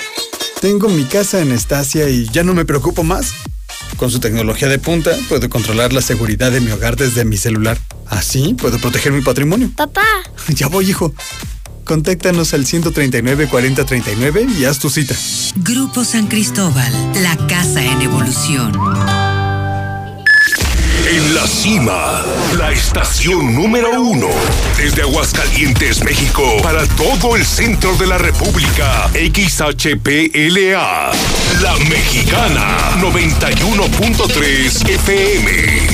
Tengo 0.61 0.89
mi 0.89 1.05
casa 1.05 1.41
en 1.41 1.53
Estacia 1.53 2.09
y 2.09 2.29
ya 2.31 2.43
no 2.43 2.55
me 2.55 2.65
preocupo 2.65 3.03
más. 3.03 3.35
Con 3.97 4.11
su 4.11 4.19
tecnología 4.19 4.69
de 4.69 4.79
punta, 4.79 5.17
puedo 5.29 5.49
controlar 5.49 5.93
la 5.93 6.03
seguridad 6.03 6.51
de 6.51 6.61
mi 6.61 6.71
hogar 6.71 6.97
desde 6.97 7.25
mi 7.25 7.37
celular. 7.37 7.79
Así 8.07 8.55
puedo 8.55 8.79
proteger 8.79 9.13
mi 9.13 9.23
patrimonio. 9.23 9.71
Papá. 9.77 10.03
Ya 10.49 10.67
voy, 10.69 10.91
hijo. 10.91 11.15
Contáctanos 11.85 12.55
al 12.55 12.67
139 12.67 13.49
4039 13.49 14.47
y 14.59 14.65
haz 14.65 14.79
tu 14.79 14.91
cita. 14.91 15.15
Grupo 15.57 16.05
San 16.05 16.27
Cristóbal, 16.27 16.93
la 17.23 17.37
casa 17.47 17.85
en 17.85 18.03
evolución. 18.03 18.73
En 21.07 21.35
la 21.35 21.47
cima, 21.47 22.23
la 22.57 22.73
estación 22.73 23.55
número 23.55 24.01
uno. 24.01 24.29
Desde 24.79 25.03
Aguascalientes, 25.03 26.03
México, 26.03 26.43
para 26.63 26.87
todo 26.97 27.37
el 27.37 27.45
centro 27.45 27.95
de 27.97 28.07
la 28.07 28.17
República. 28.17 29.11
XHPLA. 29.13 31.11
La 31.61 31.77
Mexicana. 31.89 32.79
91.3 33.01 34.89
FM 34.89 35.94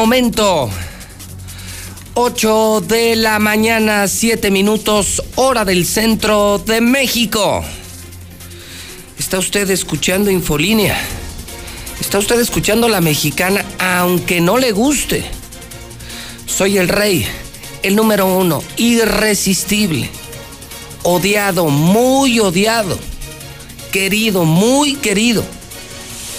Momento. 0.00 0.70
8 2.14 2.80
de 2.88 3.16
la 3.16 3.38
mañana, 3.38 4.08
7 4.08 4.50
minutos, 4.50 5.22
hora 5.34 5.66
del 5.66 5.84
centro 5.84 6.56
de 6.56 6.80
México. 6.80 7.62
Está 9.18 9.38
usted 9.38 9.68
escuchando 9.68 10.30
Infolínea. 10.30 10.98
Está 12.00 12.18
usted 12.18 12.40
escuchando 12.40 12.88
la 12.88 13.02
mexicana, 13.02 13.62
aunque 13.78 14.40
no 14.40 14.56
le 14.56 14.72
guste. 14.72 15.22
Soy 16.46 16.78
el 16.78 16.88
rey, 16.88 17.26
el 17.82 17.94
número 17.94 18.24
uno, 18.24 18.64
irresistible, 18.78 20.08
odiado, 21.02 21.66
muy 21.68 22.40
odiado, 22.40 22.98
querido, 23.92 24.46
muy 24.46 24.94
querido 24.94 25.44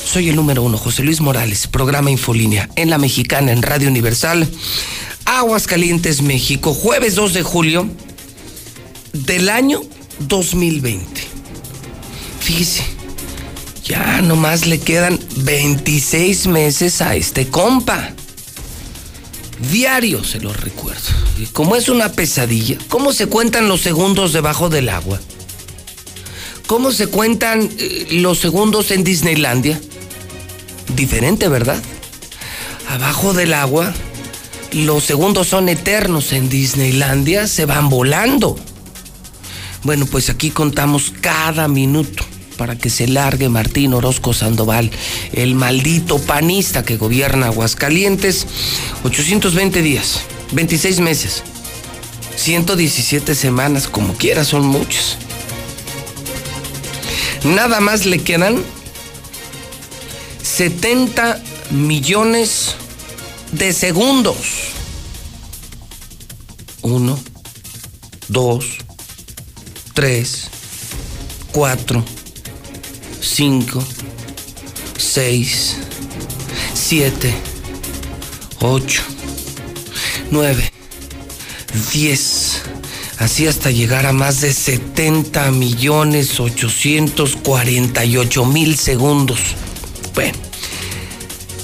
soy 0.06 0.30
el 0.30 0.36
número 0.36 0.64
uno, 0.64 0.78
José 0.78 1.04
Luis 1.04 1.22
Morales, 1.22 1.68
programa 1.68 2.12
Infolínea, 2.12 2.70
en 2.76 2.89
la 2.89 2.97
Mexicana, 2.97 3.52
en 3.52 3.62
Radio 3.62 3.88
Universal, 3.88 4.47
Aguascalientes, 5.26 6.22
México, 6.22 6.74
jueves 6.74 7.16
2 7.16 7.34
de 7.34 7.43
julio 7.43 7.89
del 9.14 9.49
año 9.49 9.82
2020. 10.20 11.22
Fíjese, 12.39 12.84
ya 13.84 14.22
nomás 14.22 14.66
le 14.66 14.80
quedan 14.80 15.20
26 15.38 16.47
meses 16.47 17.01
a 17.01 17.16
este 17.16 17.47
compa. 17.47 18.13
Diario 19.71 20.24
se 20.24 20.39
lo 20.39 20.51
recuerdo. 20.54 21.09
Y 21.39 21.46
como 21.46 21.75
es 21.75 21.88
una 21.88 22.12
pesadilla, 22.12 22.78
¿cómo 22.89 23.13
se 23.13 23.28
cuentan 23.28 23.67
los 23.67 23.82
segundos 23.82 24.34
debajo 24.34 24.70
del 24.70 24.89
agua? 24.89 25.20
¿Cómo 26.67 26.92
se 26.92 27.08
cuentan 27.08 27.70
eh, 27.78 28.08
los 28.12 28.39
segundos 28.39 28.92
en 28.92 29.04
Disneylandia? 29.04 29.80
Diferente, 30.96 31.47
¿verdad? 31.47 31.82
Abajo 32.89 33.34
del 33.34 33.54
agua, 33.54 33.93
los 34.72 35.04
segundos 35.04 35.47
son 35.47 35.70
eternos 35.70 36.34
en 36.34 36.50
Disneylandia, 36.50 37.47
se 37.47 37.66
van 37.66 37.89
volando. 37.89 38.58
Bueno, 39.84 40.05
pues 40.05 40.30
aquí 40.30 40.51
contamos 40.51 41.12
cada 41.22 41.68
minuto 41.68 42.24
para 42.58 42.78
que 42.78 42.89
se 42.89 43.08
largue 43.08 43.50
Martín 43.50 43.93
Orozco 43.93 44.34
Sandoval, 44.34 44.92
el 45.34 45.55
maldito 45.55 46.20
panista 46.20 46.84
que 46.84 46.97
gobierna 46.97 47.47
Aguascalientes. 47.47 48.46
820 49.04 49.82
días, 49.82 50.22
26 50.51 51.00
meses, 51.00 51.43
117 52.36 53.34
semanas, 53.34 53.88
como 53.88 54.13
quiera, 54.13 54.43
son 54.43 54.66
muchos. 54.66 55.18
Nada 57.43 57.80
más 57.80 58.05
le 58.05 58.20
quedan 58.20 58.62
70 60.62 61.42
millones 61.71 62.75
de 63.51 63.74
segundos. 63.74 64.36
Uno, 66.83 67.20
dos, 68.28 68.78
tres, 69.96 70.51
cuatro, 71.51 72.05
cinco, 73.20 73.83
seis, 74.97 75.78
siete, 76.75 77.33
ocho, 78.59 79.01
nueve, 80.29 80.71
diez. 81.92 82.62
Así 83.17 83.47
hasta 83.47 83.71
llegar 83.71 84.05
a 84.05 84.13
más 84.13 84.42
de 84.42 84.54
70 84.54 85.50
millones 85.50 86.39
848 86.39 88.46
mil 88.46 88.78
segundos. 88.78 89.39
Bueno, 90.13 90.50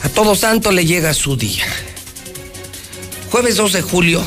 a 0.03 0.10
todo 0.10 0.36
santo 0.36 0.72
le 0.72 0.86
llega 0.86 1.14
su 1.14 1.36
día. 1.36 1.65
Jueves 3.32 3.57
2 3.57 3.74
de 3.74 3.82
julio, 3.82 4.24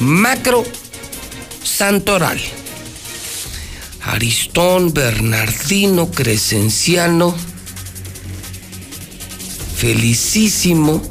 macro 0.00 0.64
santoral. 1.62 2.40
Aristón, 4.02 4.94
Bernardino, 4.94 6.10
Crescenciano, 6.12 7.34
Felicísimo, 9.76 11.02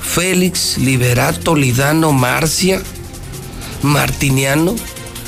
Félix, 0.00 0.78
Liberato, 0.78 1.54
Lidano, 1.54 2.12
Marcia, 2.12 2.82
Martiniano, 3.82 4.74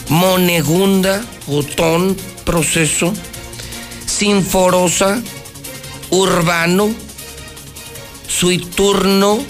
Monegunda, 0.09 1.25
Otón, 1.47 2.17
Proceso, 2.45 3.13
Sinforosa, 4.07 5.23
Urbano, 6.15 6.95
Suiturno, 8.29 9.41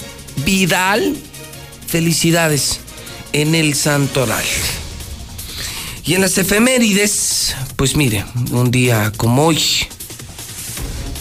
Vidal. 0.47 1.15
Felicidades 1.87 2.81
en 3.35 3.55
el 3.55 3.75
Santoral. 3.75 4.45
Y 6.07 6.15
en 6.15 6.23
las 6.23 6.39
efemérides, 6.39 7.55
pues 7.77 7.97
mire, 7.97 8.25
un 8.51 8.71
día 8.71 9.13
como 9.15 9.47
hoy, 9.47 9.61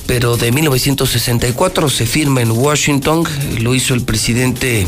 pero 0.07 0.37
de 0.37 0.53
1964 0.53 1.89
se 1.89 2.05
firma 2.05 2.41
en 2.41 2.51
Washington, 2.51 3.25
lo 3.59 3.75
hizo 3.75 3.93
el 3.93 4.03
presidente 4.03 4.87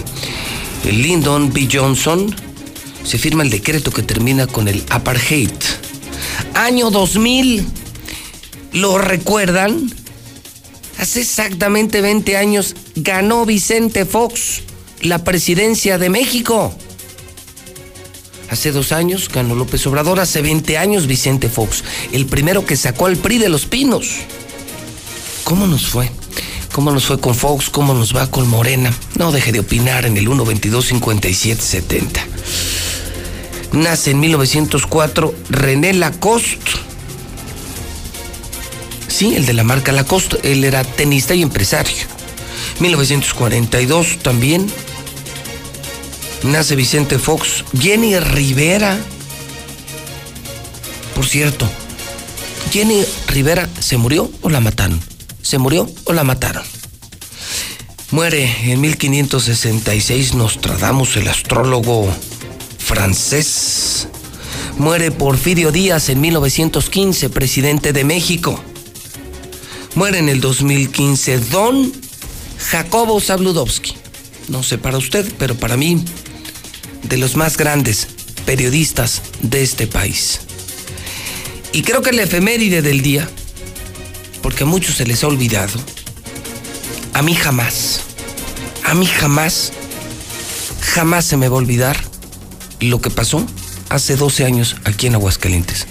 Lyndon 0.85 1.51
B. 1.51 1.67
Johnson, 1.71 2.33
se 3.03 3.17
firma 3.17 3.43
el 3.43 3.49
decreto 3.49 3.91
que 3.91 4.03
termina 4.03 4.47
con 4.47 4.69
el 4.69 4.85
apartheid. 4.89 5.51
Año 6.53 6.91
2000, 6.91 7.65
¿lo 8.71 8.97
recuerdan? 8.97 10.04
Hace 10.99 11.21
exactamente 11.21 12.01
20 12.01 12.37
años 12.37 12.75
ganó 12.95 13.45
Vicente 13.45 14.05
Fox 14.05 14.63
la 15.01 15.23
presidencia 15.23 15.97
de 15.97 16.09
México. 16.09 16.75
Hace 18.49 18.71
dos 18.71 18.91
años 18.91 19.29
ganó 19.29 19.55
López 19.55 19.85
Obrador, 19.87 20.19
hace 20.19 20.41
20 20.41 20.77
años 20.77 21.07
Vicente 21.07 21.49
Fox, 21.49 21.83
el 22.11 22.25
primero 22.25 22.65
que 22.65 22.77
sacó 22.77 23.07
al 23.07 23.17
PRI 23.17 23.39
de 23.39 23.49
los 23.49 23.65
Pinos. 23.65 24.07
¿Cómo 25.43 25.67
nos 25.67 25.87
fue? 25.87 26.09
¿Cómo 26.71 26.91
nos 26.91 27.05
fue 27.05 27.19
con 27.19 27.35
Fox? 27.35 27.69
¿Cómo 27.69 27.93
nos 27.93 28.15
va 28.15 28.29
con 28.29 28.47
Morena? 28.47 28.93
No 29.15 29.31
deje 29.31 29.51
de 29.51 29.59
opinar 29.61 30.05
en 30.05 30.17
el 30.17 30.27
122-5770. 30.27 32.19
Nace 33.71 34.11
en 34.11 34.19
1904 34.19 35.33
René 35.49 35.93
Lacoste. 35.93 36.71
Sí, 39.15 39.33
el 39.33 39.45
de 39.45 39.53
la 39.53 39.63
marca 39.63 39.93
Lacoste. 39.93 40.39
Él 40.43 40.65
era 40.65 40.83
tenista 40.83 41.33
y 41.33 41.41
empresario. 41.41 41.95
1942 42.81 44.19
también. 44.21 44.69
Nace 46.43 46.75
Vicente 46.75 47.17
Fox. 47.17 47.63
Jenny 47.79 48.19
Rivera. 48.19 48.99
Por 51.15 51.25
cierto, 51.25 51.65
Jenny 52.73 53.05
Rivera 53.27 53.69
se 53.79 53.95
murió 53.95 54.29
o 54.41 54.49
la 54.49 54.59
mataron. 54.59 54.99
¿Se 55.41 55.59
murió 55.59 55.89
o 56.03 56.11
la 56.11 56.25
mataron? 56.25 56.65
Muere 58.11 58.53
en 58.69 58.81
1566 58.81 60.33
Nostradamus, 60.33 61.15
el 61.15 61.29
astrólogo 61.29 62.13
francés. 62.79 64.09
Muere 64.77 65.11
Porfirio 65.11 65.71
Díaz 65.71 66.09
en 66.09 66.19
1915, 66.19 67.29
presidente 67.29 67.93
de 67.93 68.03
México. 68.03 68.61
Muere 69.95 70.19
en 70.19 70.27
el 70.27 70.41
2015 70.41 71.39
Don 71.39 71.93
Jacobo 72.69 73.21
Zabludowski. 73.21 73.95
No 74.49 74.61
sé 74.61 74.77
para 74.77 74.97
usted, 74.97 75.25
pero 75.39 75.55
para 75.55 75.77
mí, 75.77 76.03
de 77.03 77.17
los 77.17 77.37
más 77.37 77.55
grandes 77.55 78.09
periodistas 78.45 79.21
de 79.41 79.63
este 79.63 79.87
país. 79.87 80.41
Y 81.71 81.83
creo 81.83 82.01
que 82.01 82.11
la 82.11 82.23
efeméride 82.23 82.81
del 82.81 83.01
día, 83.01 83.29
porque 84.41 84.63
a 84.63 84.67
muchos 84.67 84.95
se 84.95 85.05
les 85.05 85.23
ha 85.23 85.27
olvidado, 85.27 85.79
a 87.13 87.21
mí 87.21 87.33
jamás, 87.33 88.01
a 88.83 88.93
mí 88.95 89.05
jamás, 89.05 89.71
jamás 90.81 91.23
se 91.23 91.37
me 91.37 91.47
va 91.47 91.55
a 91.55 91.59
olvidar 91.59 91.97
lo 92.81 92.99
que 92.99 93.09
pasó 93.09 93.45
hace 93.87 94.17
12 94.17 94.43
años 94.43 94.75
aquí 94.83 95.07
en 95.07 95.15
Aguascalientes. 95.15 95.87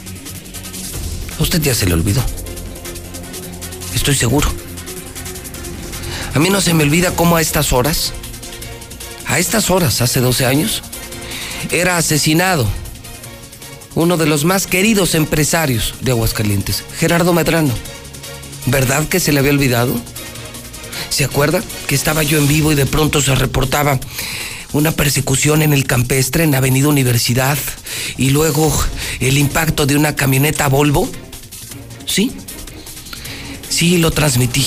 A 1.39 1.43
usted 1.43 1.63
ya 1.63 1.75
se 1.75 1.87
le 1.87 1.95
olvidó. 1.95 2.23
Estoy 4.05 4.17
seguro. 4.17 4.53
A 6.35 6.39
mí 6.39 6.51
no 6.51 6.61
se 6.61 6.75
me 6.75 6.85
olvida 6.85 7.17
cómo 7.17 7.37
a 7.37 7.41
estas 7.41 7.73
horas, 7.73 8.13
a 9.25 9.39
estas 9.39 9.71
horas, 9.71 10.03
hace 10.03 10.21
12 10.21 10.45
años, 10.45 10.83
era 11.71 11.97
asesinado 11.97 12.69
uno 13.95 14.19
de 14.19 14.27
los 14.27 14.45
más 14.45 14.67
queridos 14.67 15.15
empresarios 15.15 15.95
de 16.03 16.11
Aguascalientes, 16.11 16.85
Gerardo 16.99 17.33
Medrano. 17.33 17.73
¿Verdad 18.67 19.09
que 19.09 19.21
se 19.21 19.33
le 19.33 19.39
había 19.39 19.53
olvidado? 19.53 19.99
¿Se 21.09 21.25
acuerda 21.25 21.63
que 21.87 21.95
estaba 21.95 22.23
yo 22.23 22.37
en 22.37 22.47
vivo 22.47 22.73
y 22.73 22.75
de 22.75 22.85
pronto 22.85 23.23
se 23.23 23.35
reportaba 23.35 23.99
una 24.75 24.93
persecución 24.93 25.63
en 25.63 25.73
el 25.73 25.87
campestre, 25.87 26.45
en 26.45 26.55
Avenida 26.55 26.89
Universidad, 26.89 27.57
y 28.19 28.29
luego 28.29 28.71
el 29.21 29.39
impacto 29.39 29.87
de 29.87 29.97
una 29.97 30.15
camioneta 30.15 30.69
Volvo? 30.69 31.09
Sí, 32.05 32.33
sí, 33.75 33.99
lo 33.99 34.13
transmití. 34.13 34.65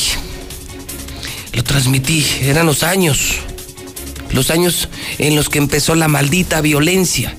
Lo 1.54 1.64
transmití, 1.64 2.26
eran 2.42 2.66
los 2.66 2.84
años, 2.84 3.36
los 4.32 4.52
años 4.52 4.90
en 5.18 5.36
los 5.36 5.50
que 5.50 5.58
empezó 5.58 5.96
la 5.96 6.08
maldita 6.08 6.62
violencia. 6.62 7.36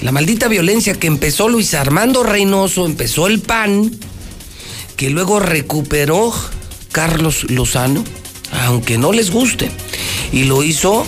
La 0.00 0.12
maldita 0.12 0.48
violencia 0.48 0.94
que 0.94 1.06
empezó 1.06 1.48
Luis 1.48 1.72
Armando 1.74 2.22
Reynoso, 2.22 2.84
empezó 2.84 3.28
el 3.28 3.40
PAN, 3.40 3.90
que 4.96 5.08
luego 5.08 5.38
recuperó 5.38 6.34
Carlos 6.92 7.44
Lozano, 7.48 8.04
aunque 8.64 8.98
no 8.98 9.12
les 9.12 9.30
guste, 9.30 9.70
y 10.32 10.44
lo 10.44 10.62
hizo 10.62 11.06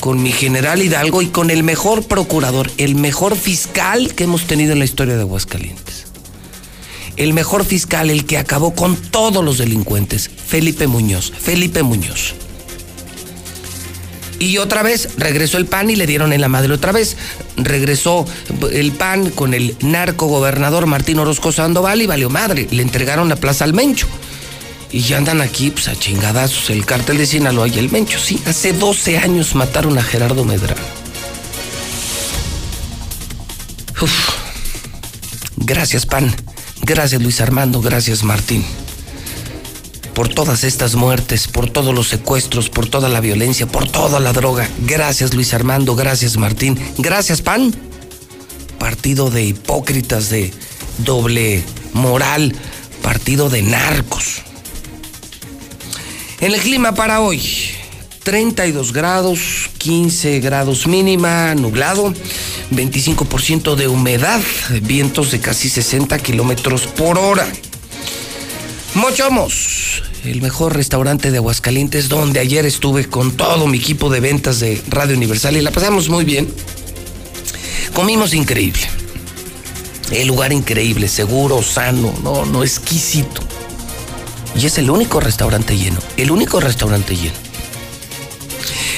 con 0.00 0.22
mi 0.22 0.32
general 0.32 0.82
Hidalgo 0.82 1.20
y 1.20 1.26
con 1.26 1.50
el 1.50 1.62
mejor 1.62 2.04
procurador, 2.04 2.70
el 2.78 2.94
mejor 2.94 3.36
fiscal 3.36 4.14
que 4.14 4.24
hemos 4.24 4.46
tenido 4.46 4.72
en 4.72 4.78
la 4.78 4.84
historia 4.84 5.16
de 5.16 5.22
Aguascalientes. 5.22 5.93
El 7.16 7.32
mejor 7.32 7.64
fiscal, 7.64 8.10
el 8.10 8.24
que 8.24 8.38
acabó 8.38 8.74
con 8.74 8.96
todos 8.96 9.44
los 9.44 9.58
delincuentes, 9.58 10.28
Felipe 10.28 10.86
Muñoz. 10.86 11.32
Felipe 11.38 11.82
Muñoz. 11.82 12.34
Y 14.40 14.58
otra 14.58 14.82
vez 14.82 15.10
regresó 15.16 15.58
el 15.58 15.66
PAN 15.66 15.90
y 15.90 15.96
le 15.96 16.06
dieron 16.06 16.32
en 16.32 16.40
la 16.40 16.48
madre 16.48 16.72
otra 16.74 16.92
vez. 16.92 17.16
Regresó 17.56 18.26
el 18.72 18.92
PAN 18.92 19.30
con 19.30 19.54
el 19.54 19.76
narco 19.80 20.26
gobernador 20.26 20.86
Martín 20.86 21.18
Orozco 21.18 21.52
Sandoval 21.52 22.02
y 22.02 22.06
valió 22.06 22.30
madre. 22.30 22.66
Le 22.70 22.82
entregaron 22.82 23.28
la 23.28 23.36
plaza 23.36 23.64
al 23.64 23.74
Mencho. 23.74 24.08
Y 24.90 25.00
ya 25.00 25.18
andan 25.18 25.40
aquí, 25.40 25.70
pues 25.70 25.88
a 25.88 25.96
chingadazos, 25.96 26.70
el 26.70 26.84
cártel 26.84 27.18
de 27.18 27.26
Sinaloa 27.26 27.68
y 27.68 27.78
el 27.78 27.90
Mencho. 27.90 28.18
Sí, 28.18 28.40
hace 28.46 28.72
12 28.72 29.18
años 29.18 29.54
mataron 29.54 29.98
a 29.98 30.02
Gerardo 30.02 30.44
Medrano. 30.44 30.82
Gracias, 35.56 36.06
PAN. 36.06 36.34
Gracias, 36.86 37.22
Luis 37.22 37.40
Armando. 37.40 37.80
Gracias, 37.80 38.24
Martín. 38.24 38.62
Por 40.14 40.28
todas 40.28 40.64
estas 40.64 40.94
muertes, 40.94 41.48
por 41.48 41.70
todos 41.70 41.94
los 41.94 42.08
secuestros, 42.08 42.68
por 42.68 42.86
toda 42.86 43.08
la 43.08 43.20
violencia, 43.20 43.66
por 43.66 43.88
toda 43.88 44.20
la 44.20 44.34
droga. 44.34 44.68
Gracias, 44.86 45.32
Luis 45.32 45.54
Armando. 45.54 45.96
Gracias, 45.96 46.36
Martín. 46.36 46.78
Gracias, 46.98 47.40
PAN. 47.40 47.74
Partido 48.78 49.30
de 49.30 49.44
hipócritas, 49.44 50.28
de 50.28 50.52
doble 50.98 51.64
moral. 51.94 52.54
Partido 53.02 53.48
de 53.48 53.62
narcos. 53.62 54.42
En 56.40 56.52
el 56.52 56.60
clima 56.60 56.94
para 56.94 57.20
hoy, 57.20 57.40
32 58.24 58.94
grados, 58.94 59.70
15 59.78 60.40
grados 60.40 60.86
mínima, 60.86 61.54
nublado, 61.54 62.12
25% 62.70 63.74
de 63.74 63.86
humedad, 63.86 64.40
vientos 64.82 65.30
de 65.30 65.40
casi 65.40 65.68
60 65.68 66.18
kilómetros 66.18 66.86
por 66.86 67.18
hora. 67.18 67.46
Mochomos, 68.94 70.02
el 70.24 70.40
mejor 70.40 70.74
restaurante 70.74 71.30
de 71.30 71.36
Aguascalientes, 71.36 72.08
donde 72.08 72.40
ayer 72.40 72.64
estuve 72.64 73.04
con 73.04 73.32
todo 73.32 73.66
mi 73.66 73.76
equipo 73.76 74.08
de 74.08 74.20
ventas 74.20 74.58
de 74.58 74.80
Radio 74.88 75.16
Universal 75.16 75.56
y 75.58 75.60
la 75.60 75.70
pasamos 75.70 76.08
muy 76.08 76.24
bien. 76.24 76.48
Comimos 77.92 78.32
increíble. 78.32 78.88
El 80.10 80.28
lugar 80.28 80.52
increíble, 80.52 81.08
seguro, 81.08 81.62
sano, 81.62 82.14
no, 82.22 82.46
no, 82.46 82.62
exquisito. 82.62 83.42
Y 84.56 84.64
es 84.64 84.78
el 84.78 84.88
único 84.88 85.20
restaurante 85.20 85.76
lleno, 85.76 85.98
el 86.16 86.30
único 86.30 86.58
restaurante 86.58 87.16
lleno. 87.16 87.53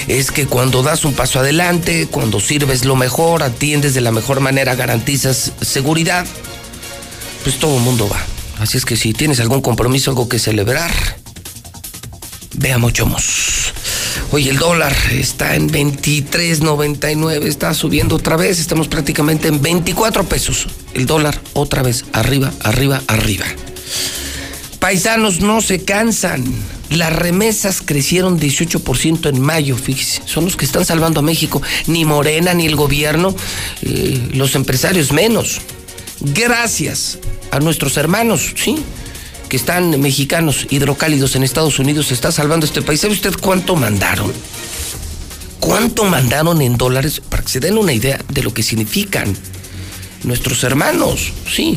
Es 0.09 0.31
que 0.31 0.47
cuando 0.47 0.83
das 0.83 1.05
un 1.05 1.15
paso 1.15 1.41
adelante, 1.41 2.07
cuando 2.09 2.41
sirves 2.41 2.85
lo 2.85 2.95
mejor, 2.95 3.43
atiendes 3.43 3.95
de 3.95 4.01
la 4.01 4.13
mejor 4.13 4.41
manera, 4.41 4.75
garantizas 4.77 5.53
seguridad, 5.61 6.27
pues 7.43 7.59
todo 7.59 7.77
el 7.77 7.83
mundo 7.83 8.09
va. 8.09 8.21
Así 8.59 8.79
es 8.79 8.85
que 8.85 8.97
si 8.97 9.13
tienes 9.13 9.41
algún 9.41 9.61
compromiso, 9.61 10.11
algo 10.11 10.29
que 10.29 10.39
celebrar, 10.39 10.93
veamos 12.55 12.93
Chomos. 12.93 13.73
Oye, 14.33 14.51
el 14.51 14.59
dólar 14.59 14.95
está 15.13 15.55
en 15.57 15.71
23.99, 15.71 17.47
está 17.47 17.75
subiendo 17.75 18.17
otra 18.17 18.37
vez, 18.37 18.59
estamos 18.59 18.89
prácticamente 18.89 19.49
en 19.49 19.61
24 19.61 20.25
pesos. 20.25 20.69
El 20.95 21.07
dólar 21.07 21.41
otra 21.53 21.83
vez, 21.83 22.05
arriba, 22.13 22.53
arriba, 22.63 23.03
arriba. 23.09 23.47
Paisanos 24.87 25.41
no 25.41 25.63
se 25.63 25.85
cansan. 25.85 26.45
Las 26.91 27.13
remesas 27.13 27.83
crecieron 27.85 28.39
18% 28.39 29.29
en 29.29 29.41
mayo, 29.41 29.77
fíjese. 29.77 30.23
Son 30.27 30.45
los 30.45 30.55
que 30.55 30.65
están 30.65 30.85
salvando 30.85 31.19
a 31.19 31.23
México. 31.25 31.61
Ni 31.89 32.05
Morena, 32.05 32.55
ni 32.55 32.67
el 32.67 32.77
gobierno, 32.77 33.35
eh, 33.83 34.29
los 34.35 34.55
empresarios 34.55 35.11
menos. 35.11 35.61
Gracias 36.21 37.19
a 37.51 37.59
nuestros 37.59 37.97
hermanos, 37.97 38.55
¿sí? 38.55 38.77
Que 39.49 39.57
están 39.57 40.01
mexicanos 40.01 40.69
hidrocálidos 40.71 41.35
en 41.35 41.43
Estados 41.43 41.81
Unidos, 41.81 42.07
se 42.07 42.15
está 42.15 42.31
salvando 42.31 42.65
este 42.65 42.81
país. 42.81 43.01
¿Sabe 43.01 43.15
usted 43.15 43.35
cuánto 43.41 43.75
mandaron? 43.75 44.33
¿Cuánto 45.59 46.05
mandaron 46.05 46.63
en 46.63 46.77
dólares? 46.77 47.21
Para 47.29 47.43
que 47.43 47.49
se 47.49 47.59
den 47.59 47.77
una 47.77 47.93
idea 47.93 48.21
de 48.29 48.45
lo 48.45 48.55
que 48.55 48.63
significan 48.63 49.37
nuestros 50.23 50.63
hermanos, 50.63 51.33
sí 51.53 51.77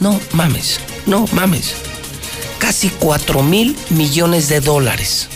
No 0.00 0.20
mames, 0.32 0.80
no 1.06 1.28
mames. 1.32 1.74
Casi 2.58 2.88
4 2.90 3.44
mil 3.44 3.76
millones 3.90 4.48
de 4.48 4.58
dólares. 4.60 5.28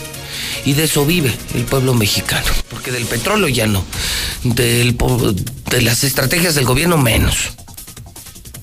Y 0.64 0.73
de 0.73 0.82
eso 0.85 1.05
vive 1.06 1.32
el 1.55 1.64
pueblo 1.64 1.94
mexicano. 1.94 2.47
Porque 2.68 2.90
del 2.90 3.06
petróleo 3.06 3.47
ya 3.48 3.68
no. 3.68 3.85
De 4.43 4.93
las 5.81 6.02
estrategias 6.02 6.56
del 6.56 6.64
gobierno 6.64 6.98
menos. 6.98 7.52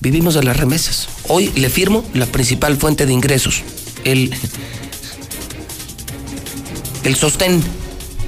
Vivimos 0.00 0.34
de 0.34 0.42
las 0.42 0.58
remesas. 0.58 1.08
Hoy 1.28 1.50
le 1.54 1.70
firmo 1.70 2.04
la 2.12 2.26
principal 2.26 2.76
fuente 2.76 3.06
de 3.06 3.14
ingresos 3.14 3.62
el, 4.04 4.34
el 7.04 7.16
sostén 7.16 7.62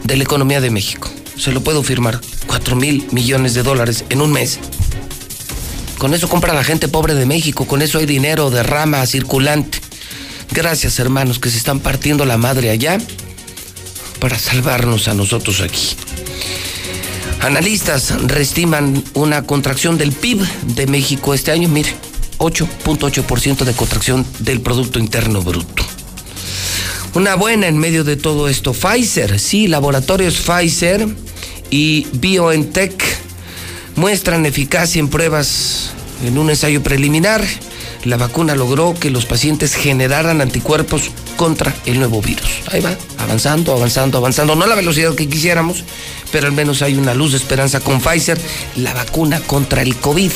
de 0.05 0.17
la 0.17 0.25
economía 0.25 0.61
de 0.61 0.71
México. 0.71 1.11
Se 1.37 1.53
lo 1.53 1.63
puedo 1.63 1.83
firmar. 1.83 2.21
4 2.47 2.77
mil 2.77 3.07
millones 3.13 3.55
de 3.55 3.63
dólares 3.63 4.05
en 4.09 4.21
un 4.21 4.33
mes. 4.33 4.59
Con 5.99 6.15
eso 6.15 6.29
compra 6.29 6.55
la 6.55 6.65
gente 6.65 6.89
pobre 6.89 7.15
de 7.15 7.27
México, 7.27 7.67
con 7.67 7.81
eso 7.83 7.99
hay 7.99 8.07
dinero 8.07 8.51
de 8.51 8.63
rama 8.63 9.05
circulante. 9.07 9.81
Gracias 10.53 10.99
hermanos 10.99 11.39
que 11.39 11.51
se 11.51 11.57
están 11.57 11.81
partiendo 11.81 12.25
la 12.25 12.37
madre 12.37 12.71
allá 12.71 12.99
para 14.21 14.39
salvarnos 14.39 15.09
a 15.09 15.15
nosotros 15.15 15.61
aquí. 15.61 15.97
Analistas 17.41 18.23
reestiman 18.23 19.03
una 19.15 19.43
contracción 19.43 19.99
del 19.99 20.13
PIB 20.13 20.41
de 20.75 20.87
México 20.87 21.35
este 21.35 21.51
año. 21.51 21.69
Mire, 21.69 21.95
8.8% 22.39 23.65
de 23.65 23.73
contracción 23.73 24.27
del 24.41 24.61
Producto 24.61 24.99
Interno 24.99 25.43
Bruto. 25.43 25.85
Una 27.15 27.35
buena 27.35 27.67
en 27.67 27.79
medio 27.79 28.05
de 28.05 28.17
todo 28.17 28.49
esto, 28.49 28.75
Pfizer, 28.75 29.41
sí, 29.41 29.69
laboratorios 29.69 30.37
Pfizer 30.37 31.09
y 31.71 32.07
BioNTech 32.13 33.03
muestran 33.97 34.45
eficacia 34.45 35.01
en 35.01 35.09
pruebas 35.09 35.93
en 36.25 36.37
un 36.37 36.51
ensayo 36.51 36.83
preliminar. 36.83 37.43
La 38.05 38.17
vacuna 38.17 38.55
logró 38.55 38.95
que 38.95 39.11
los 39.11 39.27
pacientes 39.27 39.75
generaran 39.75 40.41
anticuerpos 40.41 41.11
contra 41.37 41.75
el 41.87 41.99
nuevo 41.99 42.21
virus. 42.21 42.61
Ahí 42.71 42.81
va, 42.81 42.95
avanzando, 43.19 43.73
avanzando, 43.73 44.19
avanzando. 44.19 44.55
No 44.55 44.65
a 44.65 44.69
la 44.69 44.75
velocidad 44.75 45.15
que 45.15 45.29
quisiéramos, 45.29 45.85
pero 46.31 46.47
al 46.47 46.53
menos 46.53 46.83
hay 46.83 46.97
una 46.97 47.15
luz 47.15 47.33
de 47.33 47.39
esperanza 47.39 47.81
con 47.81 48.01
Pfizer, 48.01 48.39
la 48.77 48.93
vacuna 48.93 49.41
contra 49.41 49.83
el 49.83 49.97
COVID 49.97 50.31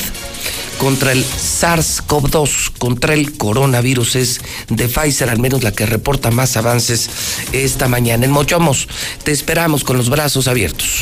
contra 0.81 1.11
el 1.11 1.23
SARS-CoV-2, 1.23 2.71
contra 2.79 3.13
el 3.13 3.37
coronavirus, 3.37 4.15
es 4.15 4.41
de 4.67 4.87
Pfizer, 4.87 5.29
al 5.29 5.37
menos 5.37 5.61
la 5.61 5.71
que 5.71 5.85
reporta 5.85 6.31
más 6.31 6.57
avances 6.57 7.07
esta 7.51 7.87
mañana. 7.87 8.25
En 8.25 8.31
Mochomos, 8.31 8.87
te 9.23 9.31
esperamos 9.31 9.83
con 9.83 9.97
los 9.97 10.09
brazos 10.09 10.47
abiertos. 10.47 11.01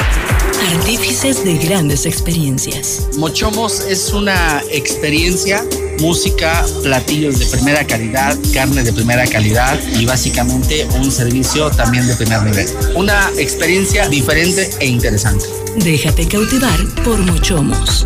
Artífices 0.76 1.46
de 1.46 1.58
grandes 1.58 2.06
experiencias. 2.06 3.08
Mochomos 3.16 3.80
es 3.88 4.12
una 4.12 4.62
experiencia, 4.70 5.64
música, 6.02 6.66
platillos 6.84 7.40
de 7.40 7.46
primera 7.46 7.88
calidad, 7.88 8.38
carne 8.54 8.84
de 8.84 8.92
primera 8.92 9.26
calidad 9.28 9.80
y 9.98 10.06
básicamente 10.06 10.90
un 10.98 11.10
servicio 11.10 11.72
también 11.72 12.06
de 12.06 12.18
primer 12.18 12.44
nivel. 12.44 12.68
Una 12.96 13.30
experiencia 13.38 14.10
diferente 14.10 14.70
e 14.82 14.88
interesante. 14.88 15.46
Déjate 15.78 16.28
cautivar 16.28 16.86
por 17.06 17.20
Mochomos. 17.20 18.06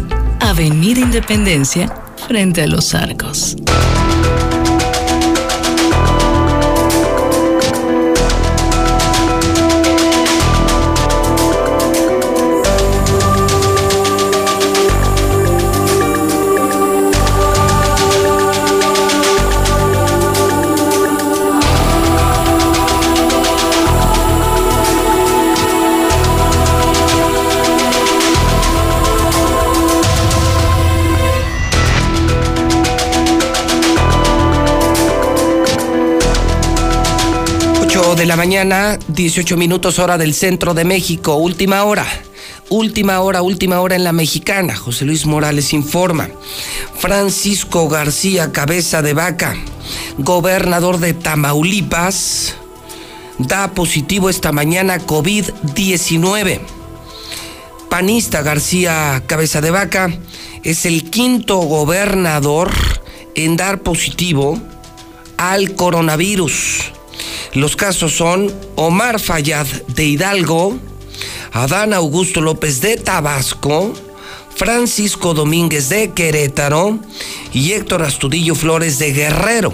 Avenida 0.54 1.00
Independencia, 1.00 1.92
frente 2.28 2.62
a 2.62 2.68
los 2.68 2.94
arcos. 2.94 3.56
8 38.14 38.20
de 38.20 38.28
la 38.28 38.36
mañana, 38.36 39.00
18 39.08 39.58
minutos 39.58 39.98
hora 39.98 40.20
del 40.20 40.36
centro 40.36 40.76
de 40.76 40.86
México, 40.86 41.34
última 41.34 41.84
hora. 41.84 42.06
Última 42.70 43.20
hora, 43.22 43.42
última 43.42 43.80
hora 43.80 43.96
en 43.96 44.04
la 44.04 44.12
mexicana. 44.12 44.76
José 44.76 45.06
Luis 45.06 45.26
Morales 45.26 45.74
informa. 45.74 46.30
Francisco 46.96 47.90
García 47.90 48.52
Cabeza 48.52 49.02
de 49.02 49.16
Vaca, 49.16 49.56
gobernador 50.20 51.00
de 51.00 51.16
Tamaulipas, 51.16 52.54
da 53.40 53.72
positivo 53.72 54.30
esta 54.30 54.52
mañana 54.52 55.00
COVID-19. 55.00 56.60
Panista 57.90 58.44
García 58.44 59.24
Cabeza 59.26 59.60
de 59.60 59.72
Vaca 59.72 60.16
es 60.62 60.86
el 60.86 61.10
quinto 61.10 61.58
gobernador 61.58 62.70
en 63.34 63.58
dar 63.58 63.82
positivo 63.82 64.62
al 65.38 65.74
coronavirus. 65.74 66.94
Los 67.56 67.76
casos 67.76 68.16
son 68.16 68.52
Omar 68.76 69.20
Fayad 69.20 69.68
de 69.90 70.06
Hidalgo, 70.06 70.80
Adán 71.52 71.94
Augusto 71.94 72.42
López 72.42 72.82
de 72.82 72.98
Tabasco, 72.98 73.94
Francisco 74.56 75.36
Domínguez 75.36 75.88
de 75.90 76.12
Querétaro 76.14 76.98
y 77.54 77.74
Héctor 77.74 78.02
Astudillo 78.02 78.56
Flores 78.56 78.98
de 78.98 79.14
Guerrero, 79.14 79.72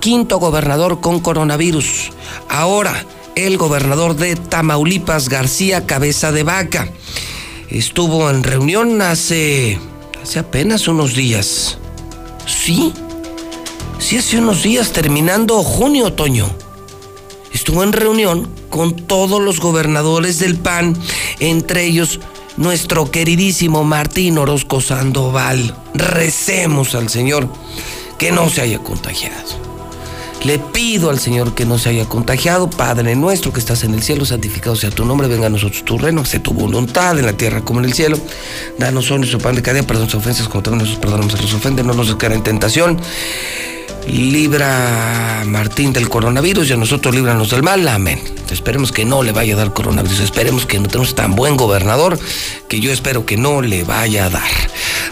quinto 0.00 0.38
gobernador 0.38 1.02
con 1.02 1.20
coronavirus. 1.20 2.12
Ahora, 2.48 3.04
el 3.34 3.58
gobernador 3.58 4.16
de 4.16 4.34
Tamaulipas, 4.34 5.28
García 5.28 5.84
Cabeza 5.84 6.32
de 6.32 6.44
Vaca, 6.44 6.90
estuvo 7.68 8.30
en 8.30 8.42
reunión 8.42 9.02
hace, 9.02 9.78
hace 10.22 10.38
apenas 10.38 10.88
unos 10.88 11.14
días. 11.14 11.76
Sí, 12.46 12.94
sí, 13.98 14.16
hace 14.16 14.38
unos 14.38 14.62
días, 14.62 14.94
terminando 14.94 15.62
junio, 15.62 16.06
otoño 16.06 16.67
estuvo 17.52 17.82
en 17.82 17.92
reunión 17.92 18.48
con 18.70 18.94
todos 18.94 19.40
los 19.40 19.60
gobernadores 19.60 20.38
del 20.38 20.56
PAN, 20.56 20.96
entre 21.40 21.84
ellos 21.84 22.20
nuestro 22.56 23.10
queridísimo 23.10 23.84
Martín 23.84 24.36
Orozco 24.38 24.80
Sandoval. 24.80 25.74
Recemos 25.94 26.94
al 26.94 27.08
Señor 27.08 27.48
que 28.18 28.32
no 28.32 28.48
se 28.50 28.62
haya 28.62 28.78
contagiado. 28.80 29.68
Le 30.44 30.58
pido 30.58 31.10
al 31.10 31.18
Señor 31.18 31.54
que 31.54 31.64
no 31.64 31.78
se 31.78 31.88
haya 31.88 32.04
contagiado. 32.04 32.70
Padre 32.70 33.16
nuestro 33.16 33.52
que 33.52 33.58
estás 33.58 33.82
en 33.82 33.94
el 33.94 34.02
cielo, 34.02 34.24
santificado 34.24 34.76
sea 34.76 34.90
tu 34.90 35.04
nombre, 35.04 35.26
venga 35.26 35.46
a 35.46 35.50
nosotros 35.50 35.84
tu 35.84 35.98
reino, 35.98 36.24
sea 36.24 36.42
tu 36.42 36.52
voluntad 36.52 37.18
en 37.18 37.26
la 37.26 37.32
tierra 37.32 37.62
como 37.62 37.80
en 37.80 37.86
el 37.86 37.92
cielo. 37.92 38.18
Danos 38.78 39.10
hoy 39.10 39.18
nuestro 39.18 39.38
pan 39.38 39.56
de 39.56 39.62
cada 39.62 39.74
día, 39.74 39.86
perdón 39.86 40.02
nuestras 40.02 40.22
ofensas, 40.22 40.48
como 40.48 40.62
también 40.62 40.84
nosotros 40.84 41.00
perdonamos 41.00 41.34
a 41.34 41.42
los 41.42 41.54
ofenden, 41.54 41.86
no 41.86 41.94
nos 41.94 42.08
descarga 42.08 42.36
en 42.36 42.42
tentación 42.42 43.00
libra 44.08 45.44
Martín 45.46 45.92
del 45.92 46.08
coronavirus 46.08 46.70
y 46.70 46.72
a 46.72 46.76
nosotros 46.76 47.14
líbranos 47.14 47.50
del 47.50 47.62
mal. 47.62 47.86
Amén. 47.88 48.20
Esperemos 48.50 48.92
que 48.92 49.04
no 49.04 49.22
le 49.22 49.32
vaya 49.32 49.54
a 49.54 49.58
dar 49.58 49.72
coronavirus. 49.72 50.20
Esperemos 50.20 50.66
que 50.66 50.78
no 50.78 50.88
tenemos 50.88 51.14
tan 51.14 51.34
buen 51.34 51.56
gobernador 51.56 52.18
que 52.68 52.80
yo 52.80 52.90
espero 52.90 53.26
que 53.26 53.36
no 53.36 53.62
le 53.62 53.84
vaya 53.84 54.26
a 54.26 54.30
dar. 54.30 54.50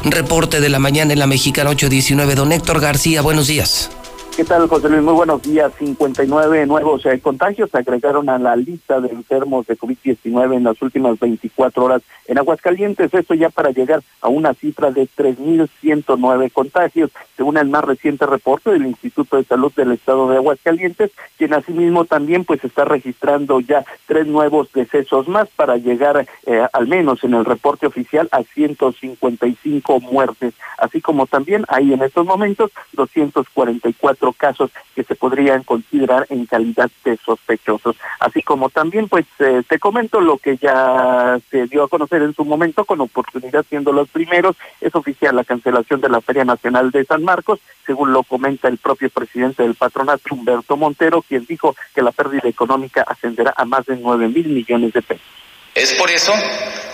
Reporte 0.04 0.60
de 0.60 0.68
la 0.68 0.78
mañana 0.78 1.12
en 1.12 1.18
la 1.18 1.26
Mexicana 1.26 1.70
819. 1.70 2.34
Don 2.34 2.52
Héctor 2.52 2.80
García, 2.80 3.22
buenos 3.22 3.46
días. 3.46 3.90
¿Qué 4.36 4.44
tal, 4.44 4.68
José 4.68 4.90
Luis? 4.90 5.02
Muy 5.02 5.14
buenos 5.14 5.40
días. 5.40 5.72
59 5.78 6.66
nuevos 6.66 7.06
eh, 7.06 7.18
contagios 7.20 7.70
se 7.70 7.78
agregaron 7.78 8.28
a 8.28 8.38
la 8.38 8.54
lista 8.54 9.00
de 9.00 9.08
enfermos 9.08 9.66
de 9.66 9.78
COVID-19 9.78 10.56
en 10.58 10.64
las 10.64 10.82
últimas 10.82 11.18
24 11.18 11.82
horas 11.82 12.02
en 12.26 12.36
Aguascalientes. 12.36 13.14
Esto 13.14 13.32
ya 13.32 13.48
para 13.48 13.70
llegar 13.70 14.02
a 14.20 14.28
una 14.28 14.52
cifra 14.52 14.90
de 14.90 15.08
3.109 15.08 16.52
contagios, 16.52 17.12
según 17.34 17.56
el 17.56 17.70
más 17.70 17.82
reciente 17.84 18.26
reporte 18.26 18.72
del 18.72 18.84
Instituto 18.84 19.38
de 19.38 19.44
Salud 19.44 19.72
del 19.74 19.92
Estado 19.92 20.28
de 20.28 20.36
Aguascalientes, 20.36 21.12
quien 21.38 21.54
asimismo 21.54 22.04
también 22.04 22.44
pues 22.44 22.62
está 22.62 22.84
registrando 22.84 23.60
ya 23.60 23.86
tres 24.04 24.26
nuevos 24.26 24.70
decesos 24.74 25.28
más 25.28 25.48
para 25.56 25.78
llegar 25.78 26.26
eh, 26.44 26.66
al 26.74 26.86
menos 26.86 27.24
en 27.24 27.32
el 27.32 27.46
reporte 27.46 27.86
oficial 27.86 28.28
a 28.32 28.42
155 28.42 30.00
muertes, 30.00 30.52
así 30.76 31.00
como 31.00 31.26
también 31.26 31.64
hay 31.68 31.94
en 31.94 32.02
estos 32.02 32.26
momentos 32.26 32.70
244 32.92 34.25
casos 34.32 34.70
que 34.94 35.04
se 35.04 35.14
podrían 35.14 35.62
considerar 35.62 36.26
en 36.30 36.46
calidad 36.46 36.90
de 37.04 37.16
sospechosos. 37.16 37.96
Así 38.20 38.42
como 38.42 38.70
también, 38.70 39.08
pues, 39.08 39.26
eh, 39.38 39.62
te 39.68 39.78
comento 39.78 40.20
lo 40.20 40.38
que 40.38 40.56
ya 40.56 41.38
se 41.50 41.66
dio 41.66 41.84
a 41.84 41.88
conocer 41.88 42.22
en 42.22 42.34
su 42.34 42.44
momento 42.44 42.84
con 42.84 43.00
oportunidad 43.00 43.64
siendo 43.68 43.92
los 43.92 44.08
primeros. 44.08 44.56
Es 44.80 44.94
oficial 44.94 45.36
la 45.36 45.44
cancelación 45.44 46.00
de 46.00 46.08
la 46.08 46.20
Feria 46.20 46.44
Nacional 46.44 46.90
de 46.90 47.04
San 47.04 47.24
Marcos, 47.24 47.60
según 47.84 48.12
lo 48.12 48.22
comenta 48.22 48.68
el 48.68 48.78
propio 48.78 49.10
presidente 49.10 49.62
del 49.62 49.74
patronato, 49.74 50.34
Humberto 50.34 50.76
Montero, 50.76 51.22
quien 51.22 51.44
dijo 51.46 51.76
que 51.94 52.02
la 52.02 52.12
pérdida 52.12 52.48
económica 52.48 53.04
ascenderá 53.06 53.54
a 53.56 53.64
más 53.64 53.86
de 53.86 53.96
nueve 53.96 54.28
mil 54.28 54.48
millones 54.48 54.92
de 54.92 55.02
pesos. 55.02 55.26
Es 55.74 55.92
por 55.94 56.10
eso 56.10 56.32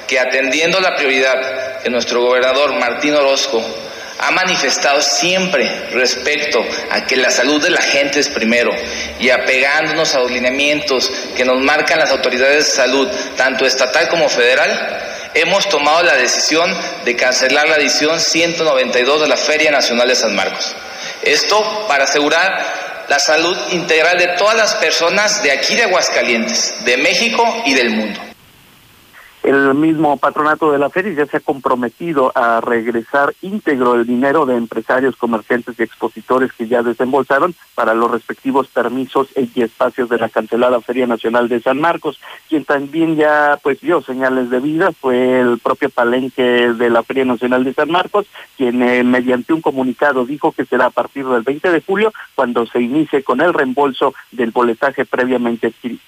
que 0.09 0.19
atendiendo 0.19 0.81
la 0.81 0.97
prioridad 0.97 1.81
que 1.83 1.91
nuestro 1.91 2.21
gobernador 2.21 2.79
Martín 2.79 3.15
Orozco 3.15 3.63
ha 4.23 4.31
manifestado 4.31 5.03
siempre 5.03 5.69
respecto 5.91 6.65
a 6.91 7.05
que 7.05 7.17
la 7.17 7.31
salud 7.33 7.61
de 7.61 7.71
la 7.71 7.83
gente 7.83 8.21
es 8.21 8.29
primero 8.29 8.71
y 9.19 9.31
apegándonos 9.31 10.15
a 10.15 10.21
los 10.21 10.31
lineamientos 10.31 11.11
que 11.37 11.45
nos 11.45 11.61
marcan 11.61 11.99
las 11.99 12.13
autoridades 12.13 12.67
de 12.67 12.71
salud, 12.71 13.09
tanto 13.37 13.67
estatal 13.67 14.09
como 14.09 14.29
federal, 14.29 15.31
hemos 15.35 15.69
tomado 15.69 16.05
la 16.05 16.15
decisión 16.15 16.73
de 17.05 17.17
cancelar 17.17 17.69
la 17.69 17.77
edición 17.77 18.21
192 18.21 19.23
de 19.23 19.29
la 19.29 19.37
Feria 19.37 19.73
Nacional 19.73 20.07
de 20.07 20.15
San 20.15 20.37
Marcos. 20.37 20.73
Esto 21.23 21.87
para 21.89 22.05
asegurar 22.05 23.05
la 23.09 23.19
salud 23.19 23.57
integral 23.73 24.19
de 24.19 24.29
todas 24.39 24.57
las 24.57 24.75
personas 24.77 25.43
de 25.43 25.51
aquí 25.51 25.75
de 25.75 25.83
Aguascalientes, 25.83 26.77
de 26.85 26.97
México 26.97 27.63
y 27.67 27.75
del 27.75 27.91
mundo. 27.91 28.32
El 29.43 29.75
mismo 29.75 30.17
patronato 30.19 30.71
de 30.71 30.79
la 30.79 30.89
feria 30.89 31.15
ya 31.15 31.27
se 31.27 31.39
ha 31.39 31.41
comprometido 31.41 32.31
a 32.37 32.61
regresar 32.61 33.35
íntegro 33.43 33.97
el 33.97 34.07
dinero 34.07 34.47
de 34.47 34.55
empresarios, 34.55 35.17
comerciantes 35.17 35.75
y 35.79 35.83
expositores 35.83 36.53
que 36.53 36.69
ya 36.69 36.85
desembolsaron 36.85 37.53
para 37.75 37.93
los 37.93 38.09
respectivos 38.09 38.69
permisos 38.69 39.29
y 39.35 39.63
espacios 39.63 40.09
de 40.09 40.19
la 40.19 40.29
cancelada 40.29 40.81
Feria 40.81 41.09
Nacional 41.09 41.49
de 41.49 41.61
San 41.61 41.81
Marcos. 41.81 42.21
Quien 42.49 42.65
también 42.65 43.17
ya 43.17 43.59
pues 43.61 43.81
dio 43.81 44.01
señales 44.01 44.49
de 44.49 44.61
vida 44.61 44.93
fue 44.93 45.41
el 45.41 45.59
propio 45.59 45.91
palenque 45.91 46.73
de 46.73 46.91
la 46.91 47.03
Feria 47.03 47.25
Nacional 47.25 47.65
de 47.65 47.75
San 47.75 47.91
Marcos, 47.91 48.27
quien 48.57 48.81
eh, 48.81 49.03
mediante 49.03 49.53
un 49.53 49.61
comunicado 49.61 50.25
dijo 50.25 50.53
que 50.53 50.67
será 50.67 50.87
a 50.87 50.91
partir 50.91 51.27
del 51.27 51.43
20 51.43 51.69
de 51.73 51.81
julio 51.81 52.13
cuando 52.37 52.65
se 52.67 52.81
inicie 52.81 53.25
con 53.25 53.41
el 53.41 53.53
reembolso 53.53 54.15
del 54.31 54.53
boletaje 54.53 55.05
previamente 55.05 55.67
adquirido. 55.67 56.01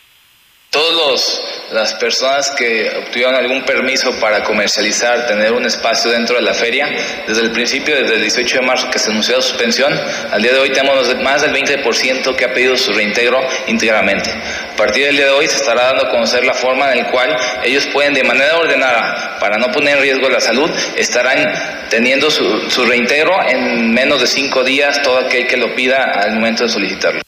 Todas 0.74 1.40
las 1.70 1.94
personas 1.94 2.50
que 2.50 2.90
obtuvieron 2.98 3.36
algún 3.36 3.62
permiso 3.62 4.10
para 4.18 4.42
comercializar, 4.42 5.24
tener 5.28 5.52
un 5.52 5.64
espacio 5.64 6.10
dentro 6.10 6.34
de 6.34 6.42
la 6.42 6.52
feria, 6.52 6.88
desde 7.28 7.42
el 7.42 7.52
principio, 7.52 7.94
desde 7.94 8.16
el 8.16 8.22
18 8.22 8.56
de 8.56 8.66
marzo 8.66 8.90
que 8.90 8.98
se 8.98 9.08
anunció 9.08 9.40
suspensión, 9.40 9.92
al 10.32 10.42
día 10.42 10.52
de 10.52 10.58
hoy 10.58 10.70
tenemos 10.70 11.14
más 11.22 11.42
del 11.42 11.52
20% 11.52 12.34
que 12.34 12.44
ha 12.44 12.52
pedido 12.52 12.76
su 12.76 12.92
reintegro 12.92 13.40
íntegramente. 13.68 14.32
A 14.32 14.74
partir 14.76 15.06
del 15.06 15.16
día 15.16 15.26
de 15.26 15.30
hoy 15.30 15.46
se 15.46 15.58
estará 15.58 15.92
dando 15.92 16.08
a 16.08 16.10
conocer 16.10 16.44
la 16.44 16.54
forma 16.54 16.90
en 16.90 17.04
la 17.04 17.10
cual 17.12 17.36
ellos 17.62 17.86
pueden 17.92 18.12
de 18.12 18.24
manera 18.24 18.56
ordenada, 18.58 19.38
para 19.38 19.58
no 19.58 19.70
poner 19.70 19.98
en 19.98 20.02
riesgo 20.02 20.28
la 20.28 20.40
salud, 20.40 20.68
estarán 20.96 21.86
teniendo 21.88 22.32
su, 22.32 22.68
su 22.68 22.84
reintegro 22.84 23.32
en 23.48 23.94
menos 23.94 24.20
de 24.20 24.26
cinco 24.26 24.64
días 24.64 25.00
todo 25.02 25.18
aquel 25.18 25.46
que 25.46 25.56
lo 25.56 25.72
pida 25.76 26.02
al 26.20 26.32
momento 26.32 26.64
de 26.64 26.68
solicitarlo. 26.68 27.22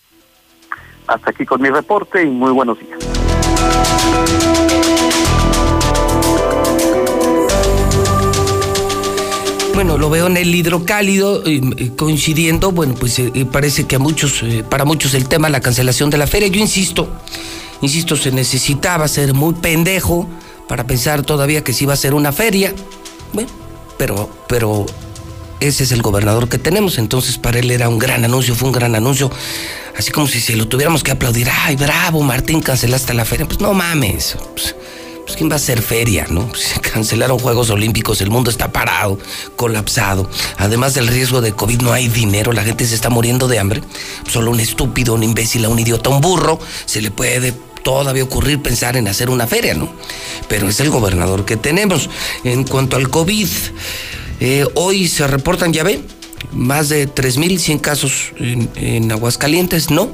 Hasta 1.06 1.30
aquí 1.30 1.46
con 1.46 1.62
mi 1.62 1.70
reporte 1.70 2.24
y 2.24 2.26
muy 2.26 2.50
buenos 2.50 2.76
días. 2.80 3.15
Bueno, 9.76 9.98
lo 9.98 10.08
veo 10.08 10.26
en 10.26 10.38
el 10.38 10.54
hidrocálido, 10.54 11.44
eh, 11.44 11.60
eh, 11.76 11.90
coincidiendo, 11.94 12.72
bueno, 12.72 12.94
pues 12.94 13.18
eh, 13.18 13.46
parece 13.52 13.84
que 13.84 13.96
a 13.96 13.98
muchos, 13.98 14.42
para 14.70 14.86
muchos 14.86 15.12
el 15.12 15.28
tema 15.28 15.50
la 15.50 15.60
cancelación 15.60 16.08
de 16.08 16.16
la 16.16 16.26
feria, 16.26 16.48
yo 16.48 16.58
insisto, 16.58 17.06
insisto, 17.82 18.16
se 18.16 18.32
necesitaba 18.32 19.06
ser 19.06 19.34
muy 19.34 19.52
pendejo 19.52 20.30
para 20.66 20.86
pensar 20.86 21.24
todavía 21.24 21.62
que 21.62 21.74
sí 21.74 21.84
iba 21.84 21.92
a 21.92 21.96
ser 21.96 22.14
una 22.14 22.32
feria, 22.32 22.74
bueno, 23.34 23.50
pero, 23.98 24.30
pero 24.48 24.86
ese 25.60 25.84
es 25.84 25.92
el 25.92 26.02
gobernador 26.02 26.48
que 26.48 26.58
tenemos, 26.58 26.98
entonces 26.98 27.38
para 27.38 27.58
él 27.58 27.70
era 27.70 27.88
un 27.88 27.98
gran 27.98 28.24
anuncio, 28.24 28.54
fue 28.54 28.68
un 28.68 28.72
gran 28.72 28.94
anuncio, 28.94 29.30
así 29.96 30.10
como 30.10 30.26
si 30.26 30.40
se 30.40 30.56
lo 30.56 30.68
tuviéramos 30.68 31.02
que 31.02 31.10
aplaudir, 31.10 31.48
ay, 31.50 31.76
bravo, 31.76 32.22
Martín, 32.22 32.60
cancelaste 32.60 33.14
la 33.14 33.24
feria, 33.24 33.46
pues 33.46 33.60
no 33.60 33.72
mames, 33.72 34.36
pues, 34.54 34.74
pues 35.24 35.36
¿quién 35.36 35.48
va 35.48 35.54
a 35.54 35.56
hacer 35.56 35.82
feria, 35.82 36.26
no? 36.28 36.48
Se 36.54 36.80
cancelaron 36.80 37.38
Juegos 37.38 37.70
Olímpicos, 37.70 38.20
el 38.20 38.30
mundo 38.30 38.50
está 38.50 38.70
parado, 38.70 39.18
colapsado, 39.56 40.28
además 40.58 40.94
del 40.94 41.08
riesgo 41.08 41.40
de 41.40 41.52
COVID 41.52 41.80
no 41.82 41.92
hay 41.92 42.08
dinero, 42.08 42.52
la 42.52 42.62
gente 42.62 42.86
se 42.86 42.94
está 42.94 43.10
muriendo 43.10 43.48
de 43.48 43.58
hambre, 43.58 43.82
solo 44.28 44.50
un 44.50 44.60
estúpido, 44.60 45.14
un 45.14 45.22
imbécil, 45.22 45.66
un 45.66 45.78
idiota, 45.78 46.10
un 46.10 46.20
burro, 46.20 46.58
se 46.84 47.00
le 47.00 47.10
puede 47.10 47.54
todavía 47.86 48.24
ocurrir 48.24 48.60
pensar 48.60 48.96
en 48.96 49.06
hacer 49.06 49.30
una 49.30 49.46
feria, 49.46 49.74
¿no? 49.74 49.88
Pero 50.48 50.68
es 50.68 50.80
el 50.80 50.90
gobernador 50.90 51.44
que 51.44 51.56
tenemos. 51.56 52.10
En 52.42 52.64
cuanto 52.64 52.96
al 52.96 53.08
COVID, 53.10 53.46
eh, 54.40 54.66
hoy 54.74 55.08
se 55.08 55.26
reportan, 55.26 55.72
ya 55.72 55.82
ve, 55.82 56.00
más 56.52 56.88
de 56.88 57.08
3.100 57.08 57.80
casos 57.80 58.32
en, 58.38 58.68
en, 58.76 59.10
Aguascalientes. 59.12 59.90
No, 59.90 60.10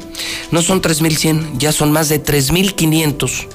no 0.51 0.63
son 0.63 0.83
3.100, 0.83 1.59
ya 1.59 1.73
son 1.73 1.93
más 1.93 2.09
de 2.09 2.23
3.500. 2.23 3.49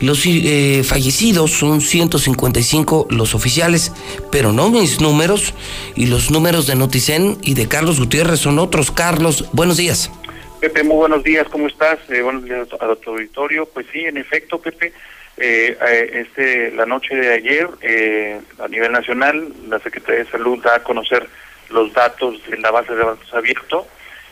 Los 0.00 0.24
eh, 0.24 0.82
fallecidos 0.82 1.50
son 1.50 1.82
155 1.82 3.08
los 3.10 3.34
oficiales, 3.34 3.92
pero 4.32 4.50
no 4.50 4.70
mis 4.70 5.00
números 5.00 5.52
y 5.94 6.06
los 6.06 6.30
números 6.30 6.66
de 6.66 6.74
Noticen 6.74 7.36
y 7.42 7.52
de 7.52 7.68
Carlos 7.68 7.98
Gutiérrez 8.00 8.40
son 8.40 8.58
otros. 8.58 8.90
Carlos, 8.90 9.50
buenos 9.52 9.76
días. 9.76 10.10
Pepe, 10.60 10.84
muy 10.84 10.96
buenos 10.96 11.22
días, 11.22 11.46
¿cómo 11.50 11.66
estás? 11.66 11.98
Eh, 12.08 12.22
buenos 12.22 12.44
días 12.44 12.66
a 12.80 12.96
tu 12.96 13.10
auditorio. 13.10 13.66
Pues 13.66 13.86
sí, 13.92 14.00
en 14.00 14.16
efecto, 14.16 14.58
Pepe, 14.58 14.92
eh, 15.40 16.10
este, 16.12 16.70
la 16.72 16.86
noche 16.86 17.16
de 17.16 17.32
ayer, 17.32 17.68
eh, 17.80 18.40
a 18.58 18.68
nivel 18.68 18.92
nacional, 18.92 19.52
la 19.68 19.78
Secretaría 19.78 20.24
de 20.24 20.30
Salud 20.30 20.62
da 20.62 20.76
a 20.76 20.82
conocer 20.82 21.26
los 21.70 21.92
datos 21.92 22.40
de 22.48 22.58
la 22.58 22.70
base 22.70 22.94
de 22.94 23.04
datos 23.04 23.32
abierto 23.32 23.86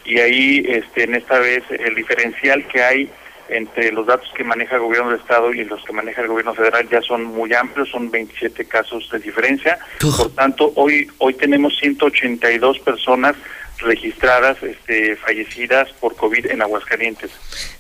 y 0.05 0.18
ahí, 0.18 0.64
este, 0.66 1.05
en 1.05 1.14
esta 1.14 1.39
vez, 1.39 1.62
el 1.70 1.94
diferencial 1.94 2.66
que 2.68 2.82
hay 2.82 3.10
entre 3.48 3.93
los 3.93 4.06
datos 4.06 4.30
que 4.35 4.44
maneja 4.44 4.76
el 4.76 4.82
gobierno 4.82 5.10
del 5.10 5.20
Estado 5.20 5.52
y 5.55 5.64
los 5.64 5.82
que 5.85 5.93
maneja 5.93 6.20
el 6.20 6.28
gobierno 6.28 6.55
federal 6.55 6.86
ya 6.90 7.01
son 7.01 7.24
muy 7.24 7.52
amplios, 7.55 7.89
son 7.89 8.10
27 8.10 8.66
casos 8.66 9.09
de 9.10 9.18
diferencia. 9.18 9.78
Por 10.01 10.30
tanto, 10.35 10.72
hoy, 10.76 11.09
hoy 11.18 11.35
tenemos 11.35 11.76
182 11.78 12.78
personas 12.80 13.36
registradas 13.78 14.62
este, 14.62 15.16
fallecidas 15.16 15.88
por 16.00 16.16
COVID 16.16 16.46
en 16.46 16.62
Aguascalientes. 16.62 17.30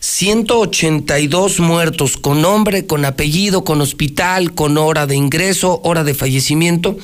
182 0.00 1.60
muertos 1.60 2.16
con 2.16 2.40
nombre, 2.42 2.86
con 2.86 3.04
apellido, 3.04 3.64
con 3.64 3.80
hospital, 3.80 4.54
con 4.54 4.78
hora 4.78 5.06
de 5.06 5.16
ingreso, 5.16 5.80
hora 5.84 6.04
de 6.04 6.14
fallecimiento. 6.14 6.96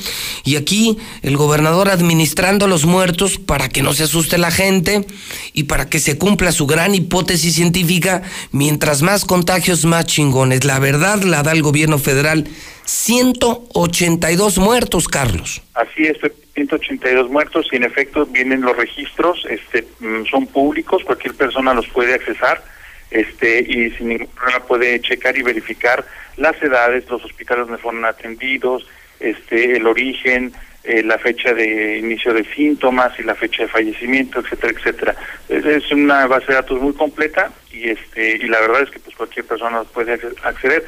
Y 0.45 0.57
aquí 0.57 0.99
el 1.23 1.37
gobernador 1.37 1.89
administrando 1.89 2.67
los 2.67 2.85
muertos 2.85 3.39
para 3.39 3.69
que 3.69 3.83
no 3.83 3.95
se 3.95 4.05
asuste 4.05 4.39
la 4.39 4.51
gente 4.51 5.07
y 5.53 5.65
para 5.65 5.89
que 5.89 5.99
se 5.99 6.19
cumpla 6.19 6.53
su 6.53 6.67
gran 6.67 6.95
hipótesis 6.95 7.55
científica, 7.55 8.23
mientras 8.53 9.03
más 9.03 9.25
contagios, 9.25 9.85
más 9.85 10.07
chingones. 10.07 10.65
La 10.65 10.79
verdad 10.79 11.23
la 11.23 11.43
da 11.43 11.53
el 11.53 11.63
gobierno 11.63 11.99
federal. 11.99 12.49
182 12.85 14.59
muertos, 14.59 15.09
Carlos. 15.09 15.63
Así 15.75 16.07
es, 16.07 16.19
182 16.55 17.31
muertos 17.31 17.67
y 17.73 17.77
en 17.77 17.85
efecto 17.85 18.27
vienen 18.27 18.61
los 18.61 18.77
registros, 18.77 19.45
este, 19.49 19.87
son 20.31 20.47
públicos, 20.47 21.03
cualquier 21.05 21.35
persona 21.35 21.75
los 21.75 21.89
puede 21.89 22.15
accesar 22.15 22.63
este, 23.11 23.61
y 23.61 23.91
sin 23.93 24.09
ningún 24.09 24.29
problema 24.29 24.67
puede 24.67 25.01
checar 25.01 25.37
y 25.37 25.43
verificar 25.43 26.05
las 26.37 26.61
edades, 26.63 27.09
los 27.09 27.25
hospitales 27.25 27.67
donde 27.67 27.81
fueron 27.81 28.05
atendidos, 28.05 28.87
este, 29.21 29.77
el 29.77 29.87
origen, 29.87 30.53
eh, 30.83 31.03
la 31.03 31.17
fecha 31.19 31.55
de 31.55 31.99
inicio 31.99 32.35
de 32.35 32.45
síntomas 32.55 33.19
y 33.19 33.23
la 33.23 33.35
fecha 33.35 33.63
de 33.63 33.69
fallecimiento, 33.69 34.41
etcétera, 34.41 34.73
etcétera. 34.77 35.17
Es, 35.49 35.91
una 35.93 36.27
base 36.27 36.49
de 36.49 36.55
datos 36.55 36.81
muy 36.81 36.93
completa 36.93 37.51
y 37.73 37.89
este 37.89 38.37
y 38.37 38.49
la 38.49 38.61
verdad 38.61 38.83
es 38.83 38.91
que 38.91 38.99
pues 38.99 39.17
cualquier 39.17 39.47
persona 39.47 39.83
puede 39.85 40.19
acceder 40.43 40.85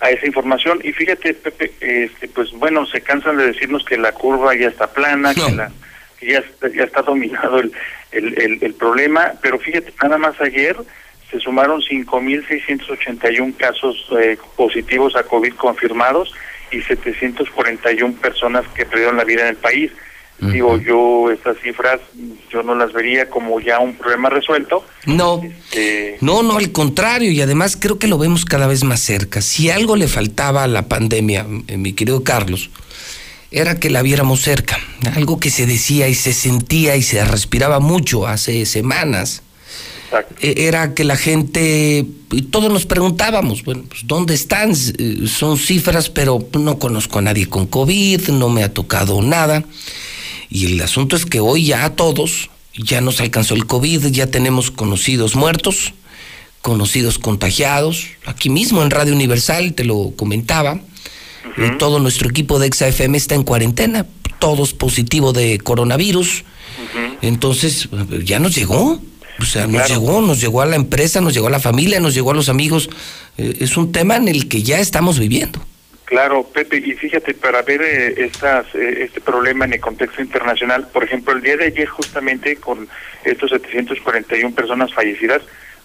a 0.00 0.10
esa 0.10 0.26
información 0.26 0.80
y 0.84 0.92
fíjate 0.92 1.32
Pepe 1.32 1.72
este 1.80 2.28
pues 2.28 2.52
bueno 2.52 2.84
se 2.86 3.00
cansan 3.00 3.38
de 3.38 3.46
decirnos 3.46 3.84
que 3.84 3.96
la 3.96 4.12
curva 4.12 4.54
ya 4.54 4.68
está 4.68 4.86
plana 4.88 5.34
que, 5.34 5.52
la, 5.52 5.70
que 6.18 6.26
ya 6.32 6.38
está, 6.38 6.68
ya 6.68 6.84
está 6.84 7.02
dominado 7.02 7.60
el, 7.60 7.72
el, 8.12 8.40
el, 8.40 8.58
el 8.62 8.74
problema, 8.74 9.32
pero 9.42 9.58
fíjate, 9.58 9.92
nada 10.02 10.18
más 10.18 10.40
ayer 10.40 10.76
se 11.30 11.40
sumaron 11.40 11.80
5.681 11.80 13.56
casos 13.56 14.08
eh, 14.18 14.38
positivos 14.56 15.16
a 15.16 15.24
COVID 15.24 15.54
confirmados 15.54 16.32
y 16.70 16.80
741 16.82 18.14
personas 18.16 18.66
que 18.74 18.86
perdieron 18.86 19.16
la 19.16 19.24
vida 19.24 19.42
en 19.42 19.48
el 19.48 19.56
país. 19.56 19.92
Digo, 20.38 20.76
yo 20.78 21.30
estas 21.30 21.56
cifras 21.62 21.98
yo 22.52 22.62
no 22.62 22.74
las 22.74 22.92
vería 22.92 23.30
como 23.30 23.58
ya 23.58 23.78
un 23.80 23.94
problema 23.94 24.28
resuelto. 24.28 24.84
No, 25.06 25.40
Este, 25.42 26.18
no, 26.20 26.42
no, 26.42 26.58
al 26.58 26.72
contrario, 26.72 27.30
y 27.30 27.40
además 27.40 27.76
creo 27.80 27.98
que 27.98 28.06
lo 28.06 28.18
vemos 28.18 28.44
cada 28.44 28.66
vez 28.66 28.84
más 28.84 29.00
cerca. 29.00 29.40
Si 29.40 29.70
algo 29.70 29.96
le 29.96 30.08
faltaba 30.08 30.64
a 30.64 30.66
la 30.68 30.88
pandemia, 30.88 31.46
eh, 31.68 31.78
mi 31.78 31.94
querido 31.94 32.22
Carlos, 32.22 32.68
era 33.50 33.80
que 33.80 33.88
la 33.88 34.02
viéramos 34.02 34.42
cerca. 34.42 34.78
Algo 35.14 35.40
que 35.40 35.50
se 35.50 35.64
decía 35.64 36.06
y 36.08 36.14
se 36.14 36.34
sentía 36.34 36.96
y 36.96 37.02
se 37.02 37.24
respiraba 37.24 37.80
mucho 37.80 38.26
hace 38.26 38.66
semanas. 38.66 39.42
E- 40.40 40.66
Era 40.66 40.92
que 40.94 41.04
la 41.04 41.16
gente, 41.16 42.04
y 42.30 42.42
todos 42.42 42.70
nos 42.70 42.84
preguntábamos, 42.86 43.64
bueno, 43.64 43.84
pues, 43.88 44.02
¿dónde 44.06 44.34
están? 44.34 44.72
Eh, 44.98 45.26
Son 45.26 45.56
cifras, 45.56 46.10
pero 46.10 46.46
no 46.58 46.78
conozco 46.78 47.20
a 47.20 47.22
nadie 47.22 47.48
con 47.48 47.66
COVID, 47.66 48.28
no 48.28 48.50
me 48.50 48.62
ha 48.64 48.72
tocado 48.74 49.22
nada. 49.22 49.64
Y 50.50 50.66
el 50.66 50.80
asunto 50.80 51.16
es 51.16 51.26
que 51.26 51.40
hoy 51.40 51.66
ya 51.66 51.84
a 51.84 51.94
todos 51.94 52.50
ya 52.76 53.00
nos 53.00 53.20
alcanzó 53.20 53.54
el 53.54 53.66
COVID, 53.66 54.06
ya 54.06 54.26
tenemos 54.26 54.70
conocidos 54.70 55.34
muertos, 55.34 55.94
conocidos 56.62 57.18
contagiados. 57.18 58.06
Aquí 58.26 58.50
mismo 58.50 58.82
en 58.82 58.90
Radio 58.90 59.14
Universal, 59.14 59.74
te 59.74 59.84
lo 59.84 60.12
comentaba, 60.16 60.80
eh, 61.56 61.72
todo 61.78 62.00
nuestro 62.00 62.28
equipo 62.28 62.58
de 62.58 62.70
XFM 62.72 63.16
está 63.16 63.34
en 63.34 63.44
cuarentena, 63.44 64.06
todos 64.38 64.74
positivos 64.74 65.34
de 65.34 65.58
coronavirus. 65.58 66.44
Entonces, 67.22 67.88
ya 68.24 68.38
nos 68.38 68.54
llegó. 68.54 69.00
O 69.38 69.44
sea, 69.44 69.66
nos 69.66 69.88
llegó, 69.88 70.22
nos 70.22 70.40
llegó 70.40 70.62
a 70.62 70.66
la 70.66 70.76
empresa, 70.76 71.20
nos 71.20 71.34
llegó 71.34 71.48
a 71.48 71.50
la 71.50 71.60
familia, 71.60 72.00
nos 72.00 72.14
llegó 72.14 72.30
a 72.30 72.34
los 72.34 72.48
amigos. 72.48 72.88
Eh, 73.36 73.58
es 73.60 73.76
un 73.76 73.92
tema 73.92 74.16
en 74.16 74.28
el 74.28 74.48
que 74.48 74.62
ya 74.62 74.80
estamos 74.80 75.18
viviendo. 75.18 75.60
Claro, 76.06 76.44
Pepe, 76.44 76.76
y 76.76 76.92
fíjate, 76.92 77.34
para 77.34 77.62
ver 77.62 77.82
eh, 77.82 78.14
estas, 78.24 78.72
eh, 78.76 79.02
este 79.02 79.20
problema 79.20 79.64
en 79.64 79.72
el 79.74 79.80
contexto 79.80 80.22
internacional, 80.22 80.86
por 80.92 81.02
ejemplo, 81.02 81.34
el 81.34 81.42
día 81.42 81.56
de 81.56 81.64
ayer 81.66 81.88
justamente 81.88 82.56
con 82.56 82.88
estos 83.24 83.50
741 83.50 84.54
personas 84.54 84.94
fallecidas, 84.94 85.42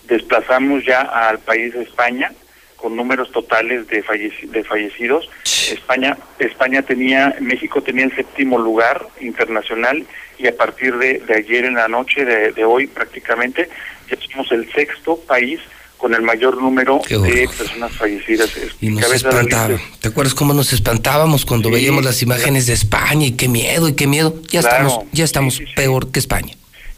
desplazamos 0.08 0.86
ya 0.86 1.02
al 1.02 1.40
país 1.40 1.74
de 1.74 1.82
España 1.84 2.32
con 2.76 2.96
números 2.96 3.32
totales 3.32 3.88
de, 3.88 4.04
falleci- 4.04 4.48
de 4.50 4.64
fallecidos. 4.64 5.28
España, 5.72 6.16
España 6.38 6.84
tenía, 6.84 7.36
México 7.40 7.82
tenía 7.82 8.06
el 8.06 8.16
séptimo 8.16 8.60
lugar 8.60 9.08
internacional 9.22 10.06
y 10.38 10.48
a 10.48 10.56
partir 10.56 10.98
de, 10.98 11.20
de 11.20 11.36
ayer 11.36 11.66
en 11.66 11.76
la 11.76 11.88
noche, 11.88 12.26
de, 12.26 12.52
de 12.52 12.64
hoy 12.64 12.86
prácticamente, 12.88 13.70
ya 14.10 14.18
somos 14.32 14.52
el 14.52 14.72
sexto 14.72 15.18
país 15.28 15.60
con 16.02 16.16
el 16.16 16.24
mayor 16.24 16.58
número 16.60 17.00
de 17.08 17.48
personas 17.56 17.92
fallecidas. 17.92 18.50
Y 18.82 18.90
nos 18.90 19.14
espantaba. 19.14 19.80
¿Te 20.00 20.08
acuerdas 20.08 20.34
cómo 20.34 20.52
nos 20.56 20.74
espantábamos 20.74 21.46
cuando 21.46 21.70
Sí, 21.70 21.76
veíamos 21.76 22.04
las 22.04 22.24
imágenes 22.24 22.66
de 22.66 22.74
España 22.74 23.28
y 23.28 23.34
qué 23.34 23.48
miedo 23.48 23.88
y 23.88 23.94
qué 23.94 24.08
miedo? 24.08 24.34
Ya 24.50 24.62
Claro. 24.62 24.88
estamos, 24.88 25.06
ya 25.12 25.24
estamos 25.24 25.62
peor 25.76 26.12
que 26.12 26.18
España. 26.20 26.56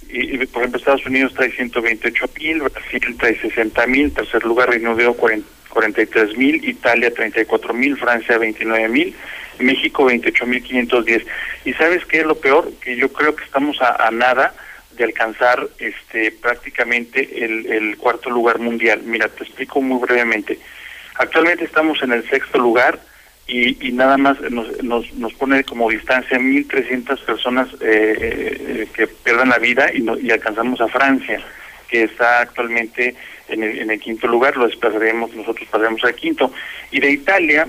Y, 0.10 0.36
y, 0.36 0.46
por 0.46 0.62
ejemplo, 0.62 0.80
Estados 0.80 1.06
Unidos 1.06 1.34
trae 1.36 1.52
128 1.52 2.26
mil, 2.40 2.62
Brasil 2.62 3.18
trae 3.20 3.38
60 3.40 3.88
mil, 3.88 4.12
tercer 4.14 4.46
lugar 4.46 4.70
Reino 4.70 4.94
Unido 4.94 5.14
40 5.16 5.46
43 5.70 6.38
mil, 6.38 6.64
Italia 6.64 7.12
34 7.14 7.74
mil, 7.74 7.98
Francia 7.98 8.38
29 8.38 8.88
mil, 8.90 9.16
México 9.60 10.06
28 10.06 10.46
mil 10.46 10.64
510. 10.64 11.24
¿Y 11.66 11.74
sabes 11.74 12.06
qué 12.06 12.20
es 12.22 12.26
lo 12.26 12.36
peor? 12.36 12.72
Que 12.80 12.96
yo 12.96 13.12
creo 13.12 13.36
que 13.36 13.44
estamos 13.44 13.82
a, 13.82 14.08
a 14.08 14.12
nada 14.12 14.54
de 14.96 15.04
alcanzar 15.04 15.68
este 15.80 16.32
prácticamente 16.32 17.44
el, 17.46 17.66
el 17.72 17.98
cuarto 17.98 18.30
lugar 18.30 18.60
mundial. 18.60 19.02
Mira, 19.04 19.28
te 19.30 19.44
explico 19.44 19.82
muy 19.82 20.00
brevemente. 20.00 20.60
Actualmente 21.16 21.66
estamos 21.66 22.02
en 22.04 22.12
el 22.14 22.28
sexto 22.30 22.58
lugar 22.60 23.00
y, 23.48 23.88
y 23.88 23.92
nada 23.92 24.18
más 24.18 24.40
nos, 24.50 24.82
nos, 24.84 25.14
nos 25.14 25.34
pone 25.34 25.64
como 25.64 25.90
distancia 25.90 26.38
1.300 26.40 27.20
personas 27.26 27.68
eh, 27.74 27.78
eh, 27.82 28.88
que 28.96 29.08
pierdan 29.08 29.50
la 29.50 29.60
vida 29.60 29.92
y, 29.94 30.02
no- 30.02 30.18
y 30.18 30.32
alcanzamos 30.32 30.80
a 30.82 30.88
Francia, 30.88 31.42
que 31.90 32.04
está 32.04 32.40
actualmente 32.40 33.16
en 33.50 33.62
el, 33.64 33.80
en 33.80 33.92
el 33.92 34.00
quinto 34.00 34.28
lugar, 34.28 34.56
lo 34.58 34.66
desplazaremos, 34.68 35.34
nosotros 35.34 35.68
pasaremos 35.70 36.04
al 36.06 36.16
quinto. 36.16 36.52
Y 36.92 37.00
de 37.00 37.12
Italia, 37.12 37.68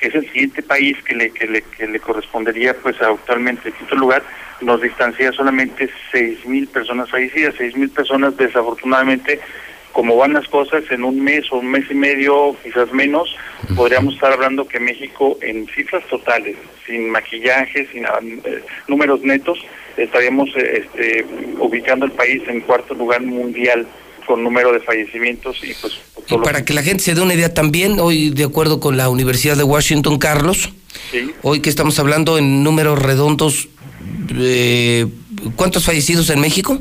que 0.00 0.08
es 0.08 0.14
el 0.14 0.26
siguiente 0.32 0.62
país 0.62 0.96
que 1.04 1.14
le, 1.14 1.30
que 1.30 1.46
le, 1.46 1.62
que 1.62 1.86
le 1.86 2.00
correspondería 2.00 2.74
pues 2.74 3.00
actualmente 3.02 3.68
el 3.68 3.74
quinto 3.74 3.94
lugar, 3.96 4.22
nos 4.60 4.80
distancia 4.80 5.30
solamente 5.32 5.90
seis 6.10 6.44
mil 6.46 6.66
personas 6.68 7.10
fallecidas, 7.10 7.54
seis 7.58 7.76
mil 7.76 7.90
personas 7.90 8.36
desafortunadamente 8.36 9.40
como 9.92 10.16
van 10.16 10.32
las 10.32 10.46
cosas 10.48 10.84
en 10.90 11.04
un 11.04 11.22
mes 11.22 11.50
o 11.50 11.58
un 11.58 11.70
mes 11.70 11.84
y 11.90 11.94
medio, 11.94 12.56
quizás 12.62 12.92
menos, 12.92 13.36
podríamos 13.74 14.14
estar 14.14 14.32
hablando 14.32 14.66
que 14.66 14.78
México 14.78 15.36
en 15.42 15.66
cifras 15.66 16.06
totales, 16.06 16.56
sin 16.86 17.10
maquillaje, 17.10 17.86
sin 17.92 18.06
ah, 18.06 18.20
eh, 18.22 18.62
números 18.86 19.20
netos, 19.22 19.58
estaríamos 19.96 20.48
eh, 20.56 20.84
este, 20.84 21.26
ubicando 21.58 22.06
el 22.06 22.12
país 22.12 22.42
en 22.46 22.60
cuarto 22.60 22.94
lugar 22.94 23.22
mundial 23.22 23.86
con 24.30 24.44
número 24.44 24.72
de 24.72 24.78
fallecimientos 24.78 25.56
y 25.64 25.74
pues 25.80 25.94
Y 26.28 26.34
lo 26.34 26.42
para 26.42 26.64
que 26.64 26.72
la 26.72 26.84
gente 26.84 27.02
se 27.02 27.16
dé 27.16 27.20
una 27.20 27.34
idea 27.34 27.52
también, 27.52 27.98
hoy 27.98 28.30
de 28.30 28.44
acuerdo 28.44 28.78
con 28.78 28.96
la 28.96 29.08
Universidad 29.08 29.56
de 29.56 29.64
Washington, 29.64 30.18
Carlos, 30.18 30.70
Sí. 31.10 31.32
hoy 31.42 31.58
que 31.60 31.68
estamos 31.68 31.98
hablando 31.98 32.38
en 32.38 32.62
números 32.62 33.00
redondos, 33.00 33.66
eh, 34.38 35.06
¿cuántos 35.56 35.84
fallecidos 35.84 36.30
en 36.30 36.40
México? 36.40 36.78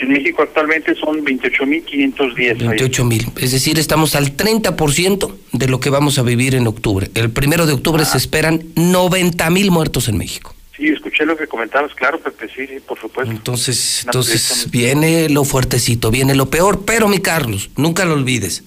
En 0.00 0.10
México 0.10 0.42
actualmente 0.42 0.94
son 0.96 1.24
28.510. 1.24 2.58
28 2.58 3.04
mil. 3.06 3.26
Es 3.40 3.52
decir, 3.52 3.78
estamos 3.78 4.14
al 4.14 4.36
30% 4.36 5.34
de 5.52 5.68
lo 5.68 5.80
que 5.80 5.88
vamos 5.88 6.18
a 6.18 6.22
vivir 6.22 6.54
en 6.54 6.66
octubre. 6.66 7.08
El 7.14 7.30
primero 7.30 7.64
de 7.64 7.72
octubre 7.72 8.04
se 8.04 8.18
esperan 8.18 8.64
90 8.74 9.48
mil 9.48 9.70
muertos 9.70 10.08
en 10.08 10.18
México. 10.18 10.54
Sí, 10.82 10.88
escuché 10.88 11.24
lo 11.24 11.36
que 11.36 11.46
comentabas, 11.46 11.94
claro, 11.94 12.18
Pepe, 12.18 12.48
sí, 12.52 12.66
sí, 12.66 12.80
por 12.84 12.98
supuesto. 12.98 13.30
Entonces, 13.30 14.02
entonces 14.04 14.68
viene 14.68 15.28
lo 15.28 15.44
fuertecito, 15.44 16.10
viene 16.10 16.34
lo 16.34 16.50
peor, 16.50 16.84
pero 16.84 17.06
mi 17.06 17.20
Carlos, 17.20 17.70
nunca 17.76 18.04
lo 18.04 18.14
olvides. 18.14 18.64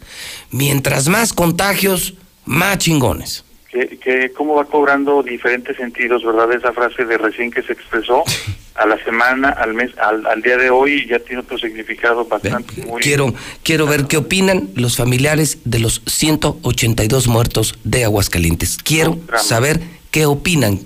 Mientras 0.49 1.09
más 1.09 1.33
contagios, 1.33 2.13
más 2.45 2.77
chingones. 2.77 3.43
que, 3.69 3.97
que 3.97 4.31
cómo 4.31 4.55
va 4.55 4.63
cobrando 4.63 5.23
diferentes 5.23 5.75
sentidos, 5.75 6.23
¿verdad? 6.23 6.53
Esa 6.53 6.71
frase 6.71 7.03
de 7.03 7.17
recién 7.17 7.51
que 7.51 7.61
se 7.63 7.73
expresó 7.73 8.23
a 8.75 8.85
la 8.85 8.97
semana, 9.03 9.49
al 9.49 9.73
mes, 9.73 9.91
al, 9.97 10.25
al 10.25 10.41
día 10.41 10.55
de 10.55 10.69
hoy, 10.69 11.05
ya 11.09 11.19
tiene 11.19 11.41
otro 11.41 11.57
significado 11.57 12.23
bastante 12.23 12.81
muy... 12.85 13.01
Quiero, 13.01 13.33
quiero 13.61 13.87
ver 13.87 14.05
qué 14.05 14.15
opinan 14.15 14.69
los 14.75 14.95
familiares 14.95 15.57
de 15.65 15.79
los 15.79 16.01
182 16.05 17.27
muertos 17.27 17.77
de 17.83 18.05
Aguascalientes. 18.05 18.77
Quiero 18.77 19.19
saber 19.37 19.81
qué 20.11 20.25
opinan 20.25 20.79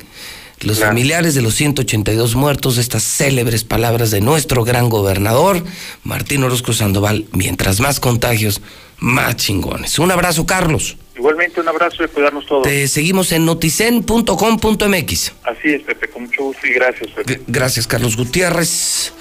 los 0.62 0.80
familiares 0.80 1.36
de 1.36 1.42
los 1.42 1.56
182 1.56 2.36
muertos, 2.36 2.78
estas 2.78 3.04
célebres 3.04 3.64
palabras 3.64 4.12
de 4.12 4.22
nuestro 4.22 4.64
gran 4.64 4.90
gobernador, 4.90 5.64
Martín 6.04 6.44
Orozco 6.44 6.74
Sandoval. 6.74 7.26
Mientras 7.32 7.80
más 7.80 8.00
contagios, 8.00 8.62
más 9.00 9.36
chingones. 9.38 10.00
Un 10.00 10.12
abrazo, 10.12 10.46
Carlos. 10.46 10.98
Igualmente 11.16 11.60
un 11.60 11.68
abrazo 11.68 12.04
y 12.04 12.08
cuidarnos 12.08 12.46
todos. 12.46 12.64
Te 12.64 12.88
seguimos 12.88 13.32
en 13.32 13.46
noticen.com.mx. 13.46 15.34
Así 15.44 15.70
es, 15.70 15.82
Pepe, 15.84 16.08
con 16.08 16.24
mucho 16.24 16.44
gusto 16.44 16.66
y 16.66 16.74
gracias, 16.74 17.12
Pepe. 17.12 17.42
Gracias, 17.48 17.88
Carlos 17.88 18.16
Gutiérrez, 18.16 19.14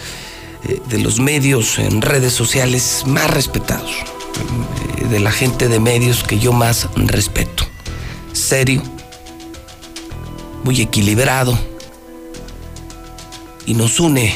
eh, 0.68 0.78
de 0.88 0.98
los 0.98 1.18
medios 1.18 1.78
en 1.78 2.00
redes 2.02 2.32
sociales 2.32 3.02
más 3.06 3.28
respetados, 3.32 3.90
eh, 5.00 5.06
de 5.08 5.18
la 5.18 5.32
gente 5.32 5.66
de 5.68 5.80
medios 5.80 6.22
que 6.22 6.38
yo 6.38 6.52
más 6.52 6.88
respeto. 6.94 7.64
Serio, 8.32 8.82
muy 10.64 10.80
equilibrado, 10.80 11.58
y 13.68 13.74
nos 13.74 14.00
une 14.00 14.34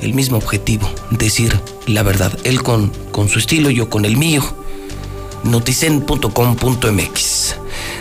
el 0.00 0.14
mismo 0.14 0.38
objetivo, 0.38 0.88
decir 1.10 1.52
la 1.86 2.02
verdad. 2.04 2.32
Él 2.44 2.62
con, 2.62 2.90
con 3.10 3.28
su 3.28 3.40
estilo, 3.40 3.68
yo 3.70 3.90
con 3.90 4.04
el 4.04 4.16
mío. 4.16 4.42
noticen.com.mx. 5.42 7.56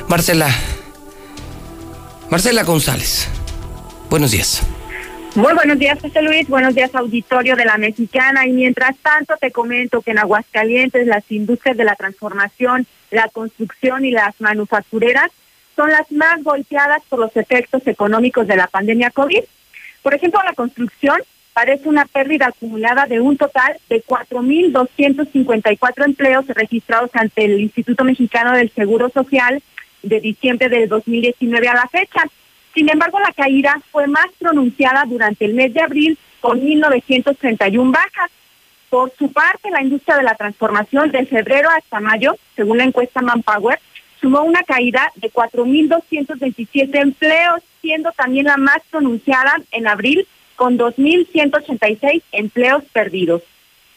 Marcela, 0.08 0.56
Marcela 2.30 2.62
González, 2.64 3.28
buenos 4.10 4.32
días. 4.32 4.62
Muy 5.34 5.54
buenos 5.54 5.80
días, 5.80 5.98
José 6.00 6.22
Luis. 6.22 6.48
Buenos 6.48 6.76
días, 6.76 6.94
auditorio 6.96 7.56
de 7.56 7.66
la 7.66 7.78
Mexicana. 7.78 8.46
Y 8.48 8.52
mientras 8.52 8.96
tanto, 9.00 9.34
te 9.42 9.52
comento 9.52 10.02
que 10.02 10.12
en 10.12 10.20
Aguascalientes 10.20 11.08
las 11.08 11.24
industrias 11.30 11.76
de 11.76 11.84
la 11.84 11.96
transformación, 11.96 12.86
la 13.12 13.28
construcción 13.30 14.06
y 14.06 14.12
las 14.12 14.40
manufactureras 14.40 15.32
son 15.76 15.92
las 15.92 16.12
más 16.12 16.44
golpeadas 16.44 17.02
por 17.10 17.20
los 17.20 17.36
efectos 17.36 17.86
económicos 17.88 18.48
de 18.48 18.56
la 18.56 18.68
pandemia 18.68 19.12
COVID. 19.12 19.44
Por 20.02 20.14
ejemplo, 20.14 20.40
la 20.46 20.54
construcción 20.54 21.20
parece 21.54 21.88
una 21.88 22.06
pérdida 22.06 22.48
acumulada 22.48 23.06
de 23.06 23.20
un 23.20 23.38
total 23.38 23.78
de 23.90 24.04
4.254 24.04 26.06
empleos 26.06 26.48
registrados 26.48 27.10
ante 27.14 27.46
el 27.46 27.62
Instituto 27.62 28.04
Mexicano 28.04 28.52
del 28.52 28.70
Seguro 28.72 29.10
Social 29.10 29.62
de 30.04 30.20
diciembre 30.20 30.70
del 30.70 30.90
2019 30.90 31.68
a 31.68 31.76
la 31.76 31.88
fecha. 31.88 32.24
Sin 32.74 32.90
embargo, 32.90 33.20
la 33.20 33.32
caída 33.32 33.82
fue 33.92 34.08
más 34.08 34.28
pronunciada 34.38 35.06
durante 35.06 35.46
el 35.46 35.54
mes 35.54 35.74
de 35.74 35.82
abril 35.82 36.18
con 36.42 36.60
1.931 36.60 37.92
bajas. 37.92 38.32
Por 38.90 39.12
su 39.18 39.32
parte, 39.32 39.72
la 39.72 39.82
industria 39.82 40.18
de 40.18 40.24
la 40.24 40.36
transformación 40.36 41.12
de 41.12 41.26
febrero 41.26 41.70
hasta 41.70 42.00
mayo, 42.00 42.36
según 42.56 42.78
la 42.78 42.84
encuesta 42.84 43.22
Manpower, 43.22 43.80
sumó 44.22 44.42
una 44.42 44.64
caída 44.64 45.12
de 45.16 45.32
4.227 45.32 47.02
empleos, 47.02 47.62
siendo 47.82 48.12
también 48.12 48.46
la 48.46 48.58
más 48.58 48.80
pronunciada 48.90 49.62
en 49.72 49.88
abril, 49.88 50.28
con 50.56 50.78
2.186 50.78 52.22
empleos 52.32 52.84
perdidos. 52.94 53.44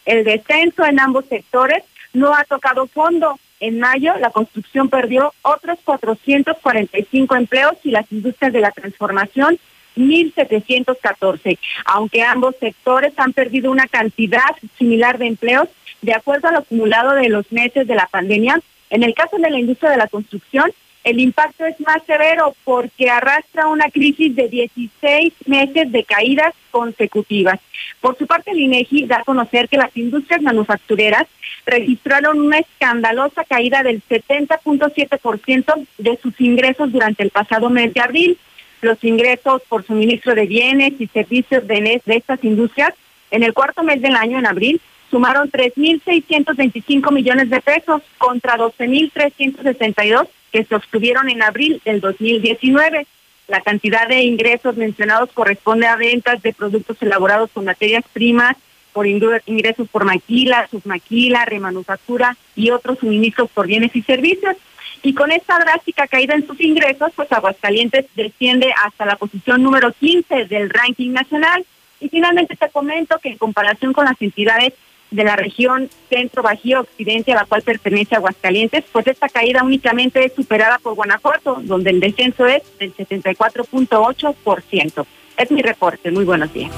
El 0.04 0.24
descenso 0.24 0.84
en 0.84 1.00
ambos 1.00 1.26
sectores 1.26 1.84
no 2.12 2.34
ha 2.34 2.44
tocado 2.44 2.86
fondo. 2.86 3.38
En 3.60 3.80
mayo, 3.80 4.14
la 4.18 4.30
construcción 4.30 4.88
perdió 4.88 5.32
otros 5.42 5.78
445 5.84 7.34
empleos 7.34 7.74
y 7.84 7.90
las 7.90 8.10
industrias 8.12 8.52
de 8.52 8.60
la 8.60 8.70
transformación 8.70 9.58
1.714, 9.96 11.58
aunque 11.84 12.22
ambos 12.22 12.54
sectores 12.60 13.12
han 13.16 13.32
perdido 13.32 13.70
una 13.70 13.88
cantidad 13.88 14.56
similar 14.78 15.18
de 15.18 15.26
empleos 15.26 15.68
de 16.02 16.14
acuerdo 16.14 16.48
al 16.48 16.56
acumulado 16.56 17.14
de 17.14 17.28
los 17.28 17.50
meses 17.50 17.86
de 17.86 17.94
la 17.94 18.06
pandemia. 18.06 18.60
En 18.90 19.02
el 19.02 19.15
caso 19.15 19.36
de 19.39 19.51
la 19.51 19.59
industria 19.59 19.90
de 19.90 19.97
la 19.97 20.09
construcción, 20.09 20.73
el 21.05 21.20
impacto 21.20 21.65
es 21.65 21.78
más 21.81 22.02
severo 22.06 22.55
porque 22.65 23.09
arrastra 23.09 23.69
una 23.69 23.89
crisis 23.90 24.35
de 24.35 24.48
16 24.48 25.32
meses 25.47 25.90
de 25.90 26.05
caídas 26.05 26.55
consecutivas. 26.70 27.59
Por 28.01 28.19
su 28.19 28.27
parte, 28.27 28.51
el 28.51 28.60
INEGI 28.60 29.06
da 29.06 29.19
a 29.19 29.24
conocer 29.24 29.69
que 29.69 29.78
las 29.78 29.97
industrias 29.97 30.43
manufactureras 30.43 31.27
registraron 31.65 32.40
una 32.40 32.59
escandalosa 32.59 33.44
caída 33.44 33.82
del 33.82 34.02
70.7% 34.02 35.86
de 35.98 36.19
sus 36.23 36.39
ingresos 36.40 36.93
durante 36.93 37.23
el 37.23 37.31
pasado 37.31 37.70
mes 37.70 37.94
de 37.94 38.01
abril. 38.01 38.39
Los 38.81 39.02
ingresos 39.02 39.62
por 39.69 39.85
suministro 39.85 40.35
de 40.35 40.47
bienes 40.47 40.93
y 40.98 41.06
servicios 41.06 41.66
de, 41.66 42.02
estas 42.06 42.44
industrias 42.44 42.93
en 43.31 43.43
el 43.43 43.55
cuarto 43.55 43.82
mes 43.82 44.01
del 44.01 44.15
año, 44.15 44.39
en 44.39 44.47
abril, 44.47 44.81
sumaron 45.10 45.51
3.625 45.51 47.12
millones 47.12 47.51
de 47.51 47.60
pesos 47.60 48.02
contra 48.18 48.56
12.362 48.56 50.28
que 50.52 50.64
se 50.64 50.74
obtuvieron 50.74 51.28
en 51.28 51.43
abril 51.43 51.80
del 51.85 52.01
2019. 52.01 53.06
La 53.48 53.60
cantidad 53.60 54.06
de 54.09 54.22
ingresos 54.22 54.76
mencionados 54.76 55.30
corresponde 55.32 55.86
a 55.86 55.97
ventas 55.97 56.43
de 56.43 56.52
productos 56.52 56.97
elaborados 57.01 57.51
con 57.51 57.64
materias 57.64 58.05
primas, 58.12 58.56
por 58.93 59.06
ingresos 59.06 59.89
por 59.89 60.05
maquila, 60.05 60.66
submaquila, 60.70 61.44
remanufactura 61.44 62.36
y 62.56 62.70
otros 62.70 62.98
suministros 62.98 63.48
por 63.51 63.66
bienes 63.66 63.94
y 63.94 64.02
servicios. 64.02 64.56
Y 65.02 65.14
con 65.14 65.30
esta 65.30 65.59
drástica 65.59 66.09
caída 66.09 66.35
en 66.35 66.47
sus 66.47 66.60
ingresos, 66.60 67.12
pues 67.14 67.30
Aguascalientes 67.30 68.06
desciende 68.16 68.74
hasta 68.85 69.06
la 69.06 69.16
posición 69.16 69.62
número 69.62 69.93
15 69.93 70.47
del 70.47 70.68
ranking 70.70 71.12
nacional. 71.12 71.64
Y 72.01 72.09
finalmente 72.09 72.56
te 72.56 72.68
comento 72.70 73.18
que 73.20 73.28
en 73.28 73.39
comparación 73.39 73.93
con 73.93 74.06
las 74.06 74.20
entidades 74.20 74.72
de 75.10 75.24
la 75.24 75.36
región 75.36 75.89
centro, 76.10 76.43
bajío, 76.43 76.80
occidente, 76.80 77.32
a 77.32 77.36
la 77.36 77.44
cual 77.44 77.62
pertenece 77.62 78.14
Aguascalientes, 78.14 78.85
pues 78.93 79.06
esta 79.06 79.28
caída 79.28 79.62
únicamente 79.62 80.24
es 80.24 80.32
superada 80.35 80.78
por 80.78 80.94
Guanajuato, 80.94 81.60
donde 81.62 81.90
el 81.90 82.01
descenso 82.01 82.47
es 82.47 82.62
del 82.78 82.94
74.8%. 82.94 85.06
Es 85.36 85.51
mi 85.51 85.62
reporte. 85.62 86.10
Muy 86.10 86.24
buenos 86.24 86.52
días. 86.52 86.72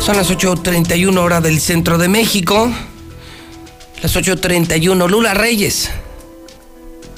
Son 0.00 0.16
las 0.16 0.30
8.31 0.30 1.18
hora 1.18 1.40
del 1.40 1.58
centro 1.58 1.98
de 1.98 2.06
México. 2.06 2.70
Las 4.00 4.14
8.31. 4.14 5.08
Lula 5.08 5.34
Reyes. 5.34 5.90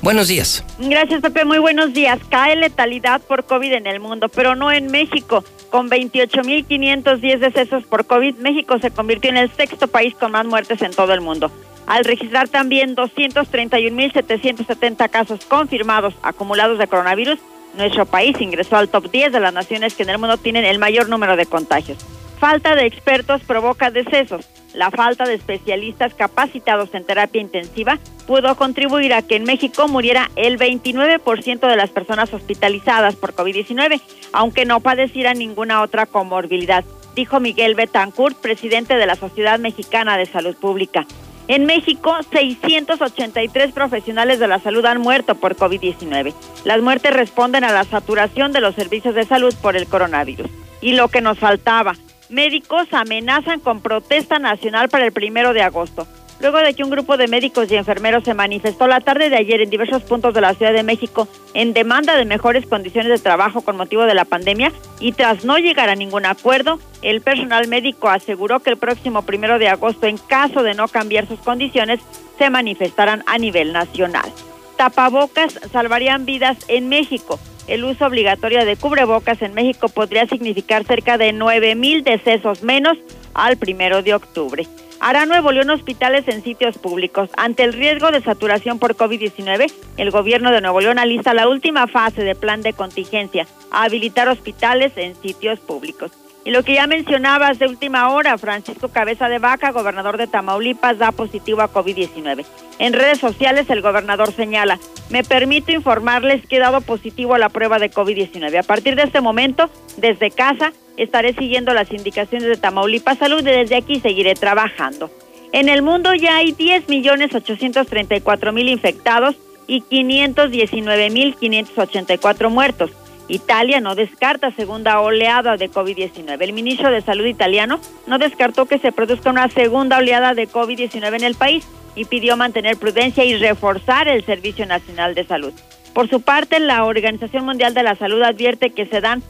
Buenos 0.02 0.28
días. 0.28 0.64
Gracias, 0.78 1.20
Pepe. 1.20 1.44
Muy 1.44 1.58
buenos 1.58 1.92
días. 1.92 2.18
Cae 2.30 2.54
letalidad 2.56 3.20
por 3.20 3.44
COVID 3.44 3.72
en 3.72 3.86
el 3.86 4.00
mundo, 4.00 4.28
pero 4.28 4.54
no 4.54 4.70
en 4.70 4.90
México. 4.90 5.44
Con 5.70 5.90
28.510 5.90 7.38
decesos 7.38 7.84
por 7.84 8.06
COVID, 8.06 8.36
México 8.36 8.78
se 8.78 8.90
convirtió 8.90 9.28
en 9.30 9.36
el 9.36 9.50
sexto 9.50 9.88
país 9.88 10.14
con 10.14 10.32
más 10.32 10.46
muertes 10.46 10.80
en 10.82 10.92
todo 10.92 11.12
el 11.12 11.20
mundo. 11.20 11.50
Al 11.86 12.04
registrar 12.04 12.48
también 12.48 12.96
231.770 12.96 15.10
casos 15.10 15.44
confirmados 15.46 16.14
acumulados 16.22 16.78
de 16.78 16.86
coronavirus, 16.86 17.38
nuestro 17.74 18.06
país 18.06 18.40
ingresó 18.40 18.76
al 18.76 18.88
top 18.88 19.10
10 19.10 19.32
de 19.32 19.40
las 19.40 19.52
naciones 19.52 19.94
que 19.94 20.04
en 20.04 20.10
el 20.10 20.18
mundo 20.18 20.36
tienen 20.36 20.64
el 20.64 20.78
mayor 20.78 21.08
número 21.08 21.34
de 21.36 21.46
contagios. 21.46 21.98
Falta 22.38 22.76
de 22.76 22.86
expertos 22.86 23.42
provoca 23.42 23.90
decesos. 23.90 24.48
La 24.72 24.92
falta 24.92 25.24
de 25.24 25.34
especialistas 25.34 26.14
capacitados 26.14 26.94
en 26.94 27.04
terapia 27.04 27.40
intensiva 27.40 27.98
pudo 28.28 28.54
contribuir 28.54 29.12
a 29.12 29.22
que 29.22 29.34
en 29.34 29.42
México 29.42 29.88
muriera 29.88 30.30
el 30.36 30.56
29% 30.56 31.66
de 31.66 31.76
las 31.76 31.90
personas 31.90 32.32
hospitalizadas 32.32 33.16
por 33.16 33.34
COVID-19, 33.34 34.00
aunque 34.32 34.66
no 34.66 34.78
padeciera 34.78 35.34
ninguna 35.34 35.82
otra 35.82 36.06
comorbilidad, 36.06 36.84
dijo 37.16 37.40
Miguel 37.40 37.74
Betancourt, 37.74 38.36
presidente 38.36 38.94
de 38.94 39.06
la 39.06 39.16
Sociedad 39.16 39.58
Mexicana 39.58 40.16
de 40.16 40.26
Salud 40.26 40.54
Pública. 40.54 41.06
En 41.48 41.64
México, 41.64 42.14
683 42.30 43.72
profesionales 43.72 44.38
de 44.38 44.46
la 44.46 44.60
salud 44.60 44.84
han 44.84 45.00
muerto 45.00 45.34
por 45.34 45.56
COVID-19. 45.56 46.34
Las 46.64 46.80
muertes 46.82 47.14
responden 47.14 47.64
a 47.64 47.72
la 47.72 47.82
saturación 47.82 48.52
de 48.52 48.60
los 48.60 48.76
servicios 48.76 49.16
de 49.16 49.24
salud 49.24 49.54
por 49.60 49.74
el 49.74 49.88
coronavirus. 49.88 50.48
Y 50.80 50.92
lo 50.92 51.08
que 51.08 51.22
nos 51.22 51.38
faltaba, 51.38 51.94
Médicos 52.30 52.88
amenazan 52.92 53.58
con 53.58 53.80
protesta 53.80 54.38
nacional 54.38 54.90
para 54.90 55.06
el 55.06 55.12
primero 55.12 55.54
de 55.54 55.62
agosto. 55.62 56.06
Luego 56.40 56.58
de 56.58 56.74
que 56.74 56.84
un 56.84 56.90
grupo 56.90 57.16
de 57.16 57.26
médicos 57.26 57.70
y 57.70 57.76
enfermeros 57.76 58.22
se 58.22 58.34
manifestó 58.34 58.86
la 58.86 59.00
tarde 59.00 59.30
de 59.30 59.38
ayer 59.38 59.62
en 59.62 59.70
diversos 59.70 60.02
puntos 60.02 60.34
de 60.34 60.42
la 60.42 60.54
Ciudad 60.54 60.74
de 60.74 60.82
México 60.82 61.26
en 61.54 61.72
demanda 61.72 62.16
de 62.16 62.26
mejores 62.26 62.66
condiciones 62.66 63.10
de 63.10 63.18
trabajo 63.18 63.62
con 63.62 63.76
motivo 63.76 64.04
de 64.04 64.14
la 64.14 64.26
pandemia 64.26 64.72
y 65.00 65.12
tras 65.12 65.44
no 65.44 65.58
llegar 65.58 65.88
a 65.88 65.96
ningún 65.96 66.26
acuerdo, 66.26 66.78
el 67.02 67.22
personal 67.22 67.66
médico 67.66 68.08
aseguró 68.08 68.60
que 68.60 68.70
el 68.70 68.76
próximo 68.76 69.22
primero 69.22 69.58
de 69.58 69.68
agosto, 69.68 70.06
en 70.06 70.18
caso 70.18 70.62
de 70.62 70.74
no 70.74 70.86
cambiar 70.86 71.26
sus 71.26 71.40
condiciones, 71.40 72.00
se 72.38 72.50
manifestarán 72.50 73.24
a 73.26 73.38
nivel 73.38 73.72
nacional. 73.72 74.30
Tapabocas 74.76 75.58
salvarían 75.72 76.24
vidas 76.24 76.58
en 76.68 76.88
México 76.88 77.40
el 77.68 77.84
uso 77.84 78.06
obligatorio 78.06 78.64
de 78.64 78.76
cubrebocas 78.76 79.40
en 79.42 79.54
México 79.54 79.88
podría 79.88 80.26
significar 80.26 80.84
cerca 80.84 81.18
de 81.18 81.32
9 81.32 81.74
mil 81.74 82.02
decesos 82.02 82.62
menos 82.62 82.98
al 83.34 83.56
primero 83.56 84.02
de 84.02 84.14
octubre. 84.14 84.66
Hará 85.00 85.26
Nuevo 85.26 85.52
León 85.52 85.70
hospitales 85.70 86.26
en 86.26 86.42
sitios 86.42 86.76
públicos. 86.76 87.30
Ante 87.36 87.62
el 87.62 87.72
riesgo 87.72 88.10
de 88.10 88.20
saturación 88.20 88.80
por 88.80 88.96
COVID-19, 88.96 89.72
el 89.96 90.10
gobierno 90.10 90.50
de 90.50 90.60
Nuevo 90.60 90.80
León 90.80 90.98
alista 90.98 91.34
la 91.34 91.48
última 91.48 91.86
fase 91.86 92.24
de 92.24 92.34
plan 92.34 92.62
de 92.62 92.72
contingencia, 92.72 93.46
habilitar 93.70 94.28
hospitales 94.28 94.92
en 94.96 95.14
sitios 95.14 95.60
públicos. 95.60 96.10
Y 96.44 96.50
lo 96.50 96.62
que 96.62 96.74
ya 96.74 96.86
mencionabas 96.86 97.58
de 97.58 97.66
última 97.66 98.10
hora, 98.10 98.38
Francisco 98.38 98.88
Cabeza 98.88 99.28
de 99.28 99.38
Vaca, 99.38 99.72
gobernador 99.72 100.16
de 100.16 100.26
Tamaulipas, 100.26 100.98
da 100.98 101.12
positivo 101.12 101.60
a 101.60 101.72
COVID-19. 101.72 102.44
En 102.78 102.92
redes 102.92 103.18
sociales 103.18 103.68
el 103.70 103.82
gobernador 103.82 104.32
señala, 104.32 104.78
me 105.10 105.24
permito 105.24 105.72
informarles 105.72 106.46
que 106.46 106.56
he 106.56 106.60
dado 106.60 106.80
positivo 106.80 107.34
a 107.34 107.38
la 107.38 107.48
prueba 107.48 107.78
de 107.78 107.90
COVID-19. 107.90 108.58
A 108.58 108.62
partir 108.62 108.96
de 108.96 109.02
este 109.02 109.20
momento, 109.20 109.68
desde 109.96 110.30
casa, 110.30 110.72
estaré 110.96 111.34
siguiendo 111.34 111.74
las 111.74 111.92
indicaciones 111.92 112.48
de 112.48 112.56
Tamaulipas 112.56 113.18
Salud 113.18 113.40
y 113.40 113.44
desde 113.44 113.76
aquí 113.76 114.00
seguiré 114.00 114.34
trabajando. 114.34 115.10
En 115.52 115.68
el 115.68 115.82
mundo 115.82 116.14
ya 116.14 116.36
hay 116.36 116.52
10.834.000 116.52 118.68
infectados 118.68 119.36
y 119.66 119.82
519.584 119.82 122.50
muertos. 122.50 122.90
Italia 123.28 123.80
no 123.80 123.94
descarta 123.94 124.50
segunda 124.52 125.00
oleada 125.00 125.56
de 125.56 125.70
COVID-19. 125.70 126.42
El 126.42 126.52
ministro 126.54 126.90
de 126.90 127.02
Salud 127.02 127.26
italiano 127.26 127.78
no 128.06 128.18
descartó 128.18 128.66
que 128.66 128.78
se 128.78 128.90
produzca 128.90 129.30
una 129.30 129.48
segunda 129.48 129.98
oleada 129.98 130.34
de 130.34 130.48
COVID-19 130.48 131.16
en 131.16 131.24
el 131.24 131.34
país 131.34 131.66
y 131.94 132.06
pidió 132.06 132.36
mantener 132.36 132.76
prudencia 132.78 133.24
y 133.24 133.36
reforzar 133.36 134.08
el 134.08 134.24
Servicio 134.24 134.66
Nacional 134.66 135.14
de 135.14 135.24
Salud. 135.24 135.52
Por 135.92 136.08
su 136.08 136.20
parte, 136.20 136.58
la 136.60 136.84
Organización 136.84 137.44
Mundial 137.44 137.74
de 137.74 137.82
la 137.82 137.96
Salud 137.96 138.22
advierte 138.22 138.70
que 138.70 138.86
se 138.86 139.00
dan 139.00 139.22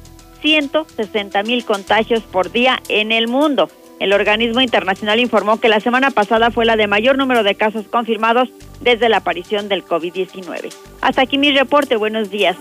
160 0.42 1.42
mil 1.42 1.64
contagios 1.64 2.22
por 2.22 2.52
día 2.52 2.80
en 2.88 3.10
el 3.10 3.26
mundo. 3.26 3.68
El 4.00 4.12
organismo 4.12 4.60
internacional 4.60 5.18
informó 5.18 5.60
que 5.60 5.68
la 5.68 5.80
semana 5.80 6.10
pasada 6.10 6.50
fue 6.50 6.64
la 6.64 6.76
de 6.76 6.86
mayor 6.86 7.18
número 7.18 7.42
de 7.42 7.56
casos 7.56 7.86
confirmados 7.88 8.48
desde 8.80 9.08
la 9.08 9.16
aparición 9.18 9.68
del 9.68 9.84
COVID-19. 9.84 10.72
Hasta 11.00 11.22
aquí 11.22 11.38
mi 11.38 11.52
reporte. 11.52 11.96
Buenos 11.96 12.30
días. 12.30 12.56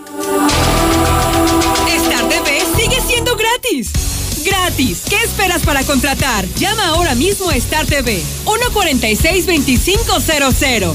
Star 1.86 2.28
TV 2.28 2.60
sigue 2.76 3.00
siendo 3.00 3.36
gratis. 3.36 4.44
¡Gratis! 4.44 5.04
¿Qué 5.08 5.16
esperas 5.16 5.64
para 5.64 5.82
contratar? 5.84 6.44
Llama 6.56 6.88
ahora 6.88 7.14
mismo 7.14 7.50
a 7.50 7.56
Star 7.56 7.86
TV 7.86 8.20
146-2500. 8.44 10.94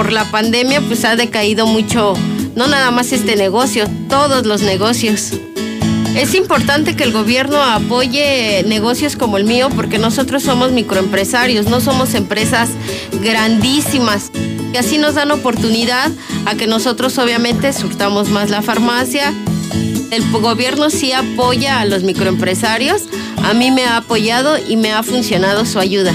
Por 0.00 0.12
la 0.12 0.24
pandemia 0.24 0.80
pues 0.80 1.04
ha 1.04 1.14
decaído 1.14 1.66
mucho, 1.66 2.14
no 2.56 2.68
nada 2.68 2.90
más 2.90 3.12
este 3.12 3.36
negocio, 3.36 3.84
todos 4.08 4.46
los 4.46 4.62
negocios. 4.62 5.32
Es 6.16 6.34
importante 6.34 6.96
que 6.96 7.04
el 7.04 7.12
gobierno 7.12 7.62
apoye 7.62 8.64
negocios 8.66 9.14
como 9.14 9.36
el 9.36 9.44
mío 9.44 9.68
porque 9.76 9.98
nosotros 9.98 10.42
somos 10.42 10.72
microempresarios, 10.72 11.66
no 11.66 11.82
somos 11.82 12.14
empresas 12.14 12.70
grandísimas. 13.22 14.30
Y 14.72 14.78
así 14.78 14.96
nos 14.96 15.16
dan 15.16 15.32
oportunidad 15.32 16.10
a 16.46 16.54
que 16.54 16.66
nosotros 16.66 17.18
obviamente 17.18 17.70
surtamos 17.74 18.30
más 18.30 18.48
la 18.48 18.62
farmacia. 18.62 19.34
El 20.10 20.22
gobierno 20.30 20.88
sí 20.88 21.12
apoya 21.12 21.78
a 21.78 21.84
los 21.84 22.04
microempresarios, 22.04 23.02
a 23.44 23.52
mí 23.52 23.70
me 23.70 23.84
ha 23.84 23.98
apoyado 23.98 24.56
y 24.66 24.78
me 24.78 24.92
ha 24.92 25.02
funcionado 25.02 25.66
su 25.66 25.78
ayuda. 25.78 26.14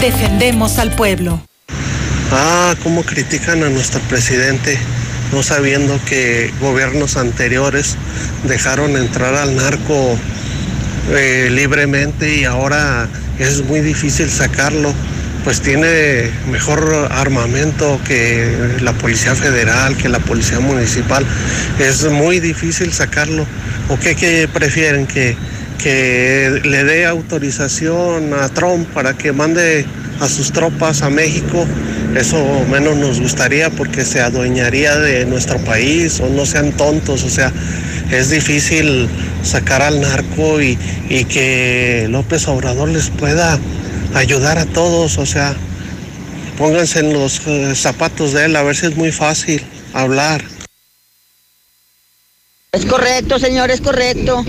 Defendemos 0.00 0.78
al 0.78 0.94
pueblo. 0.94 1.42
Ah, 2.30 2.76
cómo 2.84 3.02
critican 3.02 3.64
a 3.64 3.68
nuestro 3.68 4.00
presidente, 4.02 4.78
no 5.32 5.42
sabiendo 5.42 5.98
que 6.04 6.52
gobiernos 6.60 7.16
anteriores 7.16 7.96
dejaron 8.44 8.96
entrar 8.96 9.34
al 9.34 9.56
narco 9.56 10.16
eh, 11.10 11.48
libremente 11.50 12.36
y 12.36 12.44
ahora 12.44 13.08
es 13.40 13.64
muy 13.64 13.80
difícil 13.80 14.30
sacarlo. 14.30 14.94
Pues 15.42 15.62
tiene 15.62 16.30
mejor 16.48 17.08
armamento 17.10 18.00
que 18.06 18.76
la 18.80 18.92
Policía 18.92 19.34
Federal, 19.34 19.96
que 19.96 20.08
la 20.08 20.20
Policía 20.20 20.60
Municipal. 20.60 21.26
Es 21.80 22.04
muy 22.04 22.38
difícil 22.38 22.92
sacarlo. 22.92 23.44
¿O 23.88 23.98
qué, 23.98 24.14
qué 24.14 24.46
prefieren? 24.52 25.06
Que, 25.06 25.36
que 25.78 26.60
le 26.64 26.84
dé 26.84 27.06
autorización 27.06 28.34
a 28.34 28.48
Trump 28.48 28.88
para 28.88 29.14
que 29.14 29.32
mande 29.32 29.86
a 30.20 30.28
sus 30.28 30.52
tropas 30.52 31.02
a 31.02 31.10
México. 31.10 31.66
Eso 32.16 32.64
menos 32.70 32.96
nos 32.96 33.20
gustaría 33.20 33.70
porque 33.70 34.04
se 34.04 34.20
adueñaría 34.20 34.96
de 34.96 35.24
nuestro 35.26 35.58
país 35.58 36.20
o 36.20 36.28
no 36.28 36.46
sean 36.46 36.72
tontos. 36.72 37.24
O 37.24 37.30
sea, 37.30 37.52
es 38.10 38.30
difícil 38.30 39.08
sacar 39.42 39.82
al 39.82 40.00
narco 40.00 40.60
y, 40.60 40.76
que 41.24 42.06
López 42.10 42.48
Obrador 42.48 42.88
les 42.88 43.10
pueda 43.10 43.58
ayudar 44.14 44.58
a 44.58 44.66
todos. 44.66 45.18
O 45.18 45.26
sea, 45.26 45.54
pónganse 46.56 47.00
en 47.00 47.12
los 47.12 47.40
eh, 47.46 47.74
zapatos 47.74 48.32
de 48.32 48.46
él, 48.46 48.56
a 48.56 48.62
ver 48.62 48.76
si 48.76 48.86
es 48.86 48.96
muy 48.96 49.12
fácil 49.12 49.62
hablar. 49.92 50.42
Es 52.70 52.84
correcto, 52.84 53.38
señor, 53.38 53.70
es 53.70 53.80
correcto. 53.80 54.44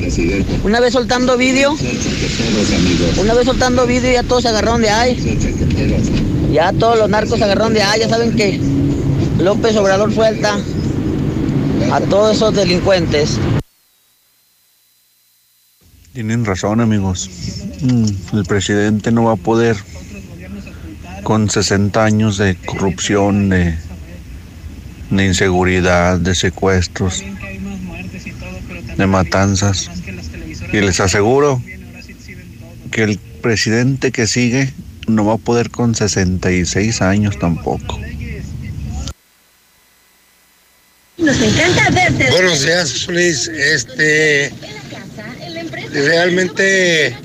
Una 0.63 0.81
vez 0.81 0.91
soltando 0.91 1.37
vídeo, 1.37 1.73
una 3.17 3.33
vez 3.33 3.45
soltando 3.45 3.87
vídeo 3.87 4.11
ya 4.11 4.23
todos 4.23 4.41
se 4.43 4.49
agarraron 4.49 4.81
de 4.81 4.89
ahí. 4.89 5.39
Ya 6.51 6.73
todos 6.73 6.97
los 6.97 7.09
narcos 7.09 7.37
se 7.37 7.45
agarraron 7.45 7.73
de 7.73 7.81
ahí, 7.81 8.01
ya 8.01 8.09
saben 8.09 8.35
que 8.35 8.59
López 9.39 9.75
Obrador 9.77 10.13
suelta 10.13 10.57
a 11.93 12.01
todos 12.01 12.35
esos 12.35 12.53
delincuentes. 12.53 13.39
Tienen 16.11 16.43
razón, 16.43 16.81
amigos. 16.81 17.29
Mm, 17.81 18.05
El 18.33 18.45
presidente 18.45 19.13
no 19.13 19.23
va 19.23 19.33
a 19.33 19.37
poder, 19.37 19.77
con 21.23 21.49
60 21.49 22.03
años 22.03 22.37
de 22.37 22.55
corrupción, 22.55 23.47
de, 23.47 23.77
de 25.09 25.25
inseguridad, 25.25 26.19
de 26.19 26.35
secuestros, 26.35 27.23
de 28.99 29.07
matanzas. 29.07 29.89
Y 30.71 30.81
les 30.81 30.99
aseguro 30.99 31.61
que 32.91 33.03
el 33.03 33.17
presidente 33.17 34.11
que 34.11 34.27
sigue 34.27 34.71
no 35.07 35.25
va 35.25 35.35
a 35.35 35.37
poder 35.37 35.71
con 35.71 35.95
66 35.95 37.01
años 37.01 37.39
tampoco. 37.39 37.99
Nos 41.17 41.41
encanta 41.41 41.89
verte. 41.89 42.29
Buenos 42.31 42.61
días, 42.61 43.07
Luis. 43.07 43.47
Este, 43.47 44.51
realmente 45.91 47.15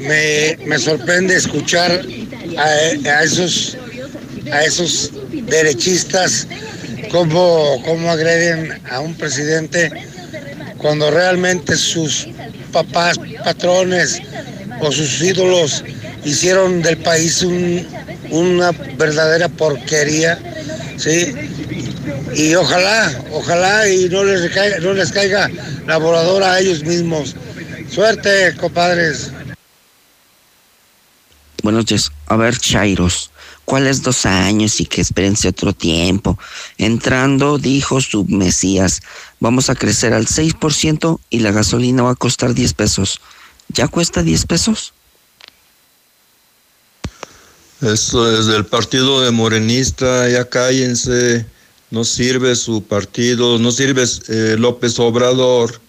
me, 0.00 0.58
me 0.66 0.78
sorprende 0.78 1.36
escuchar 1.36 2.04
a, 2.58 2.64
a 3.10 3.22
esos 3.22 3.76
a 4.52 4.62
esos 4.62 5.10
derechistas 5.32 6.46
cómo, 7.10 7.80
cómo 7.84 8.10
agreden 8.10 8.78
a 8.90 9.00
un 9.00 9.14
presidente 9.14 9.90
cuando 10.84 11.10
realmente 11.10 11.78
sus 11.78 12.28
papás, 12.70 13.18
patrones 13.42 14.20
o 14.82 14.92
sus 14.92 15.22
ídolos 15.22 15.82
hicieron 16.26 16.82
del 16.82 16.98
país 16.98 17.40
un- 17.40 17.88
una 18.28 18.70
verdadera 18.98 19.48
porquería, 19.48 20.38
¿sí? 20.98 21.34
Y 22.34 22.54
ojalá, 22.54 23.18
ojalá 23.32 23.88
y 23.88 24.10
no 24.10 24.24
les 24.24 24.50
caiga, 24.52 24.78
no 24.80 24.92
les 24.92 25.10
caiga 25.10 25.50
la 25.86 25.96
voladora 25.96 26.52
a 26.52 26.60
ellos 26.60 26.82
mismos. 26.84 27.34
Suerte, 27.90 28.54
compadres. 28.60 29.30
Buenos 31.62 31.86
días. 31.86 32.12
A 32.26 32.36
ver, 32.36 32.58
Chairos, 32.58 33.30
¿cuáles 33.64 34.02
dos 34.02 34.26
años 34.26 34.80
y 34.80 34.86
que 34.86 35.00
espérense 35.00 35.48
otro 35.48 35.72
tiempo? 35.72 36.38
Entrando, 36.78 37.58
dijo 37.58 38.00
su 38.00 38.24
Mesías, 38.24 39.02
vamos 39.40 39.70
a 39.70 39.74
crecer 39.74 40.12
al 40.12 40.26
6% 40.26 41.20
y 41.30 41.40
la 41.40 41.52
gasolina 41.52 42.02
va 42.02 42.12
a 42.12 42.16
costar 42.16 42.54
10 42.54 42.74
pesos. 42.74 43.20
¿Ya 43.68 43.88
cuesta 43.88 44.22
10 44.22 44.46
pesos? 44.46 44.92
Esto 47.80 48.32
es 48.38 48.46
del 48.46 48.64
partido 48.64 49.20
de 49.20 49.30
Morenista, 49.30 50.28
ya 50.28 50.48
cállense, 50.48 51.44
no 51.90 52.04
sirve 52.04 52.54
su 52.56 52.82
partido, 52.82 53.58
no 53.58 53.70
sirve 53.72 54.04
eh, 54.28 54.56
López 54.58 54.98
Obrador, 54.98 55.80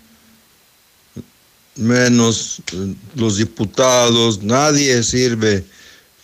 menos 1.76 2.62
eh, 2.74 2.96
los 3.16 3.38
diputados, 3.38 4.44
nadie 4.44 5.04
sirve, 5.04 5.64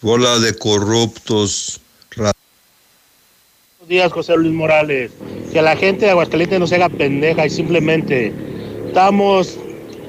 bola 0.02 0.40
de 0.40 0.58
corruptos. 0.58 1.80
Buenos 2.16 2.34
días, 3.88 4.12
José 4.12 4.36
Luis 4.38 4.54
Morales. 4.54 5.12
Que 5.52 5.62
la 5.62 5.76
gente 5.76 6.06
de 6.06 6.12
Aguascalientes 6.12 6.60
no 6.60 6.68
se 6.68 6.76
haga 6.76 6.90
pendeja 6.90 7.46
y 7.46 7.50
simplemente 7.50 8.32
estamos, 8.88 9.58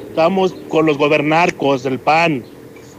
estamos 0.09 0.55
con 0.69 0.87
los 0.87 0.99
gobernarcos 0.99 1.83
del 1.83 1.99
PAN. 1.99 2.45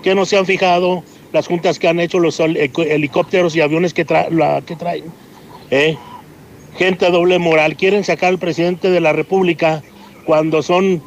que 0.04 0.14
no 0.16 0.26
se 0.26 0.38
han 0.38 0.46
fijado 0.46 1.02
las 1.32 1.48
juntas 1.48 1.80
que 1.80 1.88
han 1.88 2.00
hecho 2.02 2.20
los 2.20 2.40
hel- 2.40 2.58
helicópteros 2.78 3.56
y 3.56 3.62
aviones 3.62 3.94
que, 3.94 4.06
tra- 4.06 4.62
traen? 4.78 5.06
¿eh? 5.72 5.98
Gente 6.78 7.10
doble 7.10 7.40
moral, 7.40 7.78
quieren 7.78 8.04
sacar 8.04 8.30
al 8.30 8.38
presidente 8.40 8.90
de 8.92 9.00
la 9.00 9.14
República 9.14 9.82
cuando 10.26 10.62
son 10.62 11.02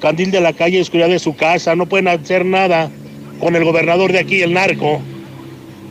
candil 0.00 0.30
de 0.30 0.40
la 0.42 0.52
calle, 0.52 0.80
oscuridad 0.82 1.08
de 1.08 1.18
su 1.18 1.34
casa, 1.34 1.74
no 1.74 1.86
pueden 1.86 2.08
hacer 2.08 2.44
nada 2.44 2.90
con 3.40 3.56
el 3.56 3.64
gobernador 3.64 4.12
de 4.12 4.18
aquí, 4.18 4.42
el 4.42 4.52
narco, 4.52 5.00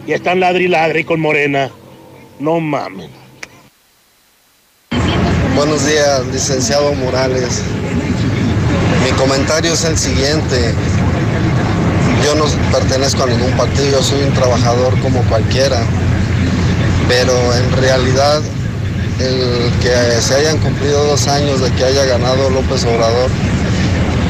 y 0.08 0.14
están 0.14 0.40
ladri 0.40 0.68
ladri 0.68 1.04
con 1.04 1.20
Morena. 1.20 1.70
No 2.40 2.60
mames. 2.60 3.10
Buenos 5.56 5.86
días, 5.86 6.26
licenciado 6.32 6.94
Morales. 6.96 7.62
Mi 9.04 9.12
comentario 9.12 9.74
es 9.74 9.84
el 9.84 9.98
siguiente. 9.98 10.74
Yo 12.24 12.36
no 12.36 12.46
pertenezco 12.72 13.24
a 13.24 13.28
ningún 13.28 13.52
partido, 13.52 13.92
yo 13.92 14.04
soy 14.04 14.24
un 14.24 14.34
trabajador 14.34 14.98
como 15.02 15.22
cualquiera, 15.24 15.82
pero 17.08 17.34
en 17.56 17.72
realidad 17.74 18.42
el 19.20 19.72
que 19.82 20.22
se 20.22 20.36
hayan 20.36 20.58
cumplido 20.60 21.04
dos 21.06 21.28
años 21.28 21.62
de 21.62 21.72
que 21.72 21.84
haya 21.84 22.06
ganado 22.06 22.50
López 22.50 22.84
Obrador, 22.86 23.30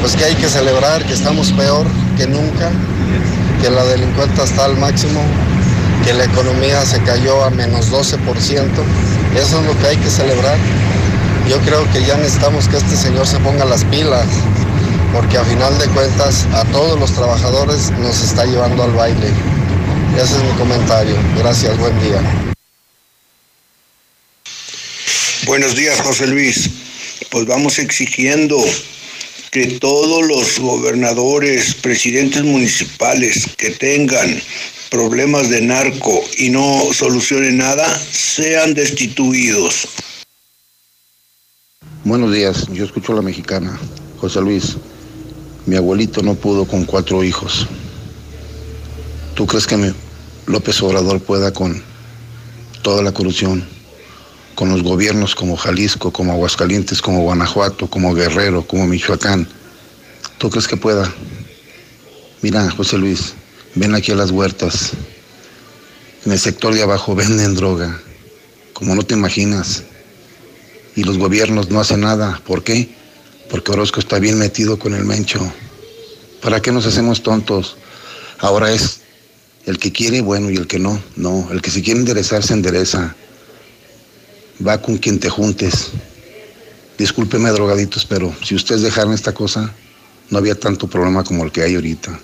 pues 0.00 0.16
que 0.16 0.24
hay 0.24 0.34
que 0.34 0.48
celebrar 0.48 1.04
que 1.04 1.12
estamos 1.12 1.52
peor 1.52 1.86
que 2.16 2.26
nunca, 2.26 2.70
que 3.60 3.70
la 3.70 3.84
delincuencia 3.84 4.44
está 4.44 4.64
al 4.64 4.76
máximo, 4.78 5.20
que 6.04 6.12
la 6.12 6.24
economía 6.24 6.84
se 6.84 7.00
cayó 7.02 7.44
a 7.44 7.50
menos 7.50 7.90
12%. 7.90 8.18
Eso 9.36 9.60
es 9.60 9.66
lo 9.66 9.78
que 9.78 9.86
hay 9.86 9.96
que 9.96 10.10
celebrar. 10.10 10.58
Yo 11.48 11.58
creo 11.60 11.90
que 11.92 12.04
ya 12.04 12.16
necesitamos 12.16 12.68
que 12.68 12.76
este 12.76 12.96
señor 12.96 13.26
se 13.26 13.38
ponga 13.38 13.64
las 13.64 13.84
pilas, 13.84 14.26
porque 15.12 15.38
a 15.38 15.44
final 15.44 15.76
de 15.78 15.86
cuentas 15.88 16.46
a 16.52 16.64
todos 16.66 16.98
los 16.98 17.12
trabajadores 17.12 17.90
nos 18.00 18.22
está 18.22 18.44
llevando 18.44 18.82
al 18.82 18.92
baile. 18.92 19.28
Ese 20.16 20.36
es 20.36 20.42
mi 20.42 20.52
comentario. 20.58 21.16
Gracias, 21.38 21.76
buen 21.78 21.98
día. 22.00 22.20
Buenos 25.46 25.74
días, 25.74 26.00
José 26.00 26.26
Luis. 26.26 26.70
Pues 27.30 27.46
vamos 27.46 27.78
exigiendo 27.78 28.56
que 29.50 29.66
todos 29.66 30.26
los 30.26 30.58
gobernadores, 30.58 31.74
presidentes 31.74 32.42
municipales 32.42 33.46
que 33.56 33.70
tengan 33.70 34.40
problemas 34.92 35.48
de 35.48 35.62
narco 35.62 36.22
y 36.36 36.50
no 36.50 36.92
solucionen 36.92 37.56
nada, 37.56 37.88
sean 38.10 38.74
destituidos. 38.74 39.88
Buenos 42.04 42.30
días, 42.30 42.68
yo 42.70 42.84
escucho 42.84 43.14
a 43.14 43.16
la 43.16 43.22
mexicana. 43.22 43.80
José 44.18 44.42
Luis, 44.42 44.76
mi 45.64 45.76
abuelito 45.76 46.22
no 46.22 46.34
pudo 46.34 46.66
con 46.66 46.84
cuatro 46.84 47.24
hijos. 47.24 47.66
¿Tú 49.34 49.46
crees 49.46 49.66
que 49.66 49.94
López 50.44 50.82
Obrador 50.82 51.22
pueda 51.22 51.54
con 51.54 51.82
toda 52.82 53.02
la 53.02 53.12
corrupción, 53.12 53.66
con 54.54 54.68
los 54.68 54.82
gobiernos 54.82 55.34
como 55.34 55.56
Jalisco, 55.56 56.12
como 56.12 56.32
Aguascalientes, 56.32 57.00
como 57.00 57.22
Guanajuato, 57.22 57.88
como 57.88 58.14
Guerrero, 58.14 58.66
como 58.66 58.86
Michoacán? 58.86 59.48
¿Tú 60.36 60.50
crees 60.50 60.68
que 60.68 60.76
pueda? 60.76 61.10
Mira, 62.42 62.70
José 62.72 62.98
Luis, 62.98 63.34
ven 63.74 63.94
aquí 63.94 64.12
a 64.12 64.16
las 64.16 64.30
huertas. 64.30 64.92
En 66.24 66.32
el 66.32 66.38
sector 66.38 66.74
de 66.74 66.82
abajo 66.82 67.14
venden 67.14 67.54
droga, 67.54 68.00
como 68.72 68.94
no 68.94 69.02
te 69.02 69.14
imaginas. 69.14 69.82
Y 70.94 71.04
los 71.04 71.18
gobiernos 71.18 71.70
no 71.70 71.80
hacen 71.80 72.00
nada. 72.00 72.40
¿Por 72.46 72.62
qué? 72.62 72.94
Porque 73.50 73.72
Orozco 73.72 74.00
está 74.00 74.18
bien 74.18 74.38
metido 74.38 74.78
con 74.78 74.94
el 74.94 75.04
mencho. 75.04 75.40
¿Para 76.42 76.60
qué 76.60 76.70
nos 76.70 76.86
hacemos 76.86 77.22
tontos? 77.22 77.76
Ahora 78.38 78.72
es 78.72 79.00
el 79.64 79.78
que 79.78 79.92
quiere, 79.92 80.20
bueno, 80.20 80.50
y 80.50 80.56
el 80.56 80.66
que 80.66 80.78
no, 80.78 81.00
no. 81.16 81.48
El 81.50 81.62
que 81.62 81.70
se 81.70 81.82
quiere 81.82 82.00
enderezar, 82.00 82.42
se 82.42 82.52
endereza. 82.52 83.14
Va 84.64 84.80
con 84.82 84.98
quien 84.98 85.18
te 85.18 85.30
juntes. 85.30 85.90
Discúlpeme, 86.98 87.50
drogaditos, 87.50 88.04
pero 88.04 88.34
si 88.44 88.54
ustedes 88.54 88.82
dejaran 88.82 89.12
esta 89.12 89.32
cosa, 89.32 89.72
no 90.30 90.38
había 90.38 90.58
tanto 90.58 90.88
problema 90.88 91.24
como 91.24 91.44
el 91.44 91.52
que 91.52 91.62
hay 91.62 91.74
ahorita. 91.74 92.18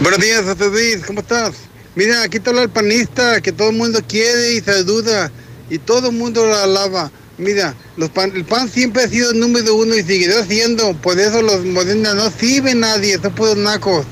Buenos 0.00 0.20
días, 0.20 0.44
José 0.44 0.70
Luis, 0.70 1.04
¿cómo 1.04 1.20
estás? 1.20 1.56
Mira, 1.94 2.22
aquí 2.22 2.38
está 2.38 2.52
el 2.52 2.70
panista 2.70 3.38
que 3.42 3.52
todo 3.52 3.68
el 3.68 3.76
mundo 3.76 4.00
quiere 4.08 4.54
y 4.54 4.60
se 4.60 4.82
duda 4.82 5.30
y 5.68 5.76
todo 5.76 6.08
el 6.08 6.16
mundo 6.16 6.46
lo 6.46 6.56
alaba. 6.56 7.12
Mira, 7.36 7.74
los 7.98 8.08
pan, 8.08 8.32
el 8.34 8.46
pan 8.46 8.70
siempre 8.70 9.02
ha 9.02 9.08
sido 9.08 9.32
el 9.32 9.38
número 9.38 9.74
uno 9.74 9.94
y 9.94 10.02
seguirá 10.02 10.42
siendo. 10.46 10.94
Por 10.94 11.20
eso 11.20 11.42
los 11.42 11.66
modernos 11.66 12.14
no 12.14 12.30
sirven 12.30 12.80
nadie, 12.80 13.18
son 13.18 13.34
puros 13.34 13.58
nacos. 13.58 14.06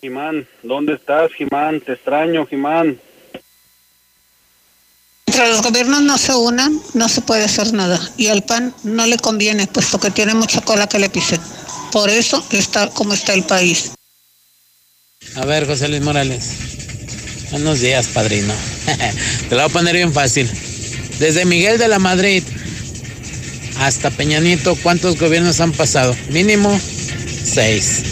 Jimán, 0.00 0.46
¿dónde 0.62 0.94
estás, 0.94 1.32
Jimán? 1.32 1.80
Te 1.80 1.94
extraño, 1.94 2.46
Jimán. 2.46 3.00
Mientras 5.26 5.48
los 5.50 5.62
gobiernos 5.62 6.02
no 6.02 6.16
se 6.16 6.32
unan, 6.32 6.80
no 6.94 7.08
se 7.08 7.22
puede 7.22 7.42
hacer 7.42 7.72
nada. 7.72 7.98
Y 8.16 8.28
al 8.28 8.44
PAN 8.44 8.72
no 8.84 9.04
le 9.04 9.18
conviene, 9.18 9.66
puesto 9.66 9.98
que 9.98 10.12
tiene 10.12 10.34
mucha 10.34 10.60
cola 10.60 10.86
que 10.86 11.00
le 11.00 11.10
pisen. 11.10 11.40
Por 11.92 12.10
eso 12.10 12.44
está 12.52 12.90
como 12.90 13.14
está 13.14 13.34
el 13.34 13.44
país. 13.44 13.92
A 15.36 15.44
ver, 15.44 15.66
José 15.66 15.88
Luis 15.88 16.02
Morales. 16.02 16.44
Buenos 17.50 17.80
días, 17.80 18.08
padrino. 18.08 18.52
Te 19.48 19.54
lo 19.54 19.62
voy 19.62 19.70
a 19.70 19.72
poner 19.72 19.94
bien 19.94 20.12
fácil. 20.12 20.50
Desde 21.18 21.44
Miguel 21.44 21.78
de 21.78 21.88
la 21.88 21.98
Madrid 21.98 22.42
hasta 23.80 24.10
Peñanito, 24.10 24.76
¿cuántos 24.76 25.18
gobiernos 25.18 25.60
han 25.60 25.72
pasado? 25.72 26.14
Mínimo 26.30 26.78
seis. 27.44 28.02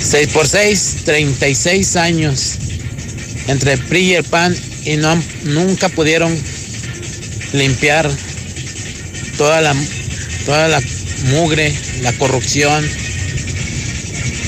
Seis 0.00 0.28
por 0.28 0.48
seis, 0.48 0.96
36 1.04 1.96
años. 1.96 2.54
Entre 3.48 3.76
PRI 3.76 4.00
y 4.00 4.14
el 4.14 4.24
PAN 4.24 4.56
y 4.84 4.96
no, 4.96 5.22
nunca 5.44 5.88
pudieron 5.88 6.36
limpiar 7.52 8.10
toda 9.36 9.60
la, 9.60 9.74
toda 10.46 10.68
la 10.68 10.82
mugre, 11.24 11.74
la 12.02 12.12
corrupción. 12.14 12.84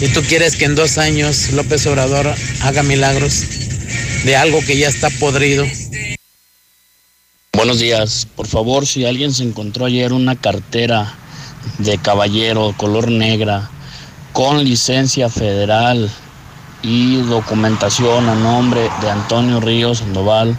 Y 0.01 0.09
tú 0.09 0.23
quieres 0.23 0.57
que 0.57 0.65
en 0.65 0.75
dos 0.75 0.99
años 0.99 1.51
López 1.53 1.87
Obrador 1.87 2.35
haga 2.63 2.83
milagros 2.83 3.45
de 4.25 4.37
algo 4.37 4.61
que 4.65 4.77
ya 4.77 4.89
está 4.89 5.11
podrido. 5.11 5.65
Buenos 7.55 7.79
días. 7.79 8.27
Por 8.35 8.47
favor, 8.47 8.87
si 8.87 9.05
alguien 9.05 9.33
se 9.33 9.45
encontró 9.45 9.85
ayer 9.85 10.13
una 10.13 10.35
cartera 10.35 11.15
de 11.79 11.99
caballero 11.99 12.75
color 12.77 13.11
negra 13.11 13.71
con 14.33 14.65
licencia 14.65 15.29
federal 15.29 16.11
y 16.83 17.17
documentación 17.23 18.29
a 18.29 18.35
nombre 18.35 18.81
de 19.01 19.11
Antonio 19.11 19.61
Ríos 19.61 19.99
Sandoval, 19.99 20.59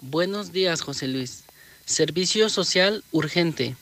Buenos 0.00 0.52
días, 0.52 0.80
José 0.80 1.08
Luis. 1.08 1.44
Servicio 1.86 2.48
social 2.48 3.02
urgente. 3.10 3.76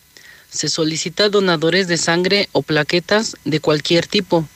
Se 0.50 0.68
solicita 0.68 1.28
donadores 1.28 1.88
de 1.88 1.96
sangre 1.96 2.48
o 2.52 2.62
plaquetas 2.62 3.36
de 3.44 3.60
cualquier 3.60 4.06
tipo 4.06 4.46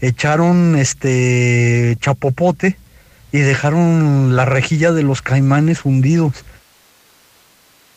Echaron 0.00 0.76
este 0.76 1.96
chapopote 2.00 2.76
y 3.32 3.38
dejaron 3.38 4.36
la 4.36 4.44
rejilla 4.44 4.92
de 4.92 5.02
los 5.02 5.22
caimanes 5.22 5.84
hundidos. 5.84 6.32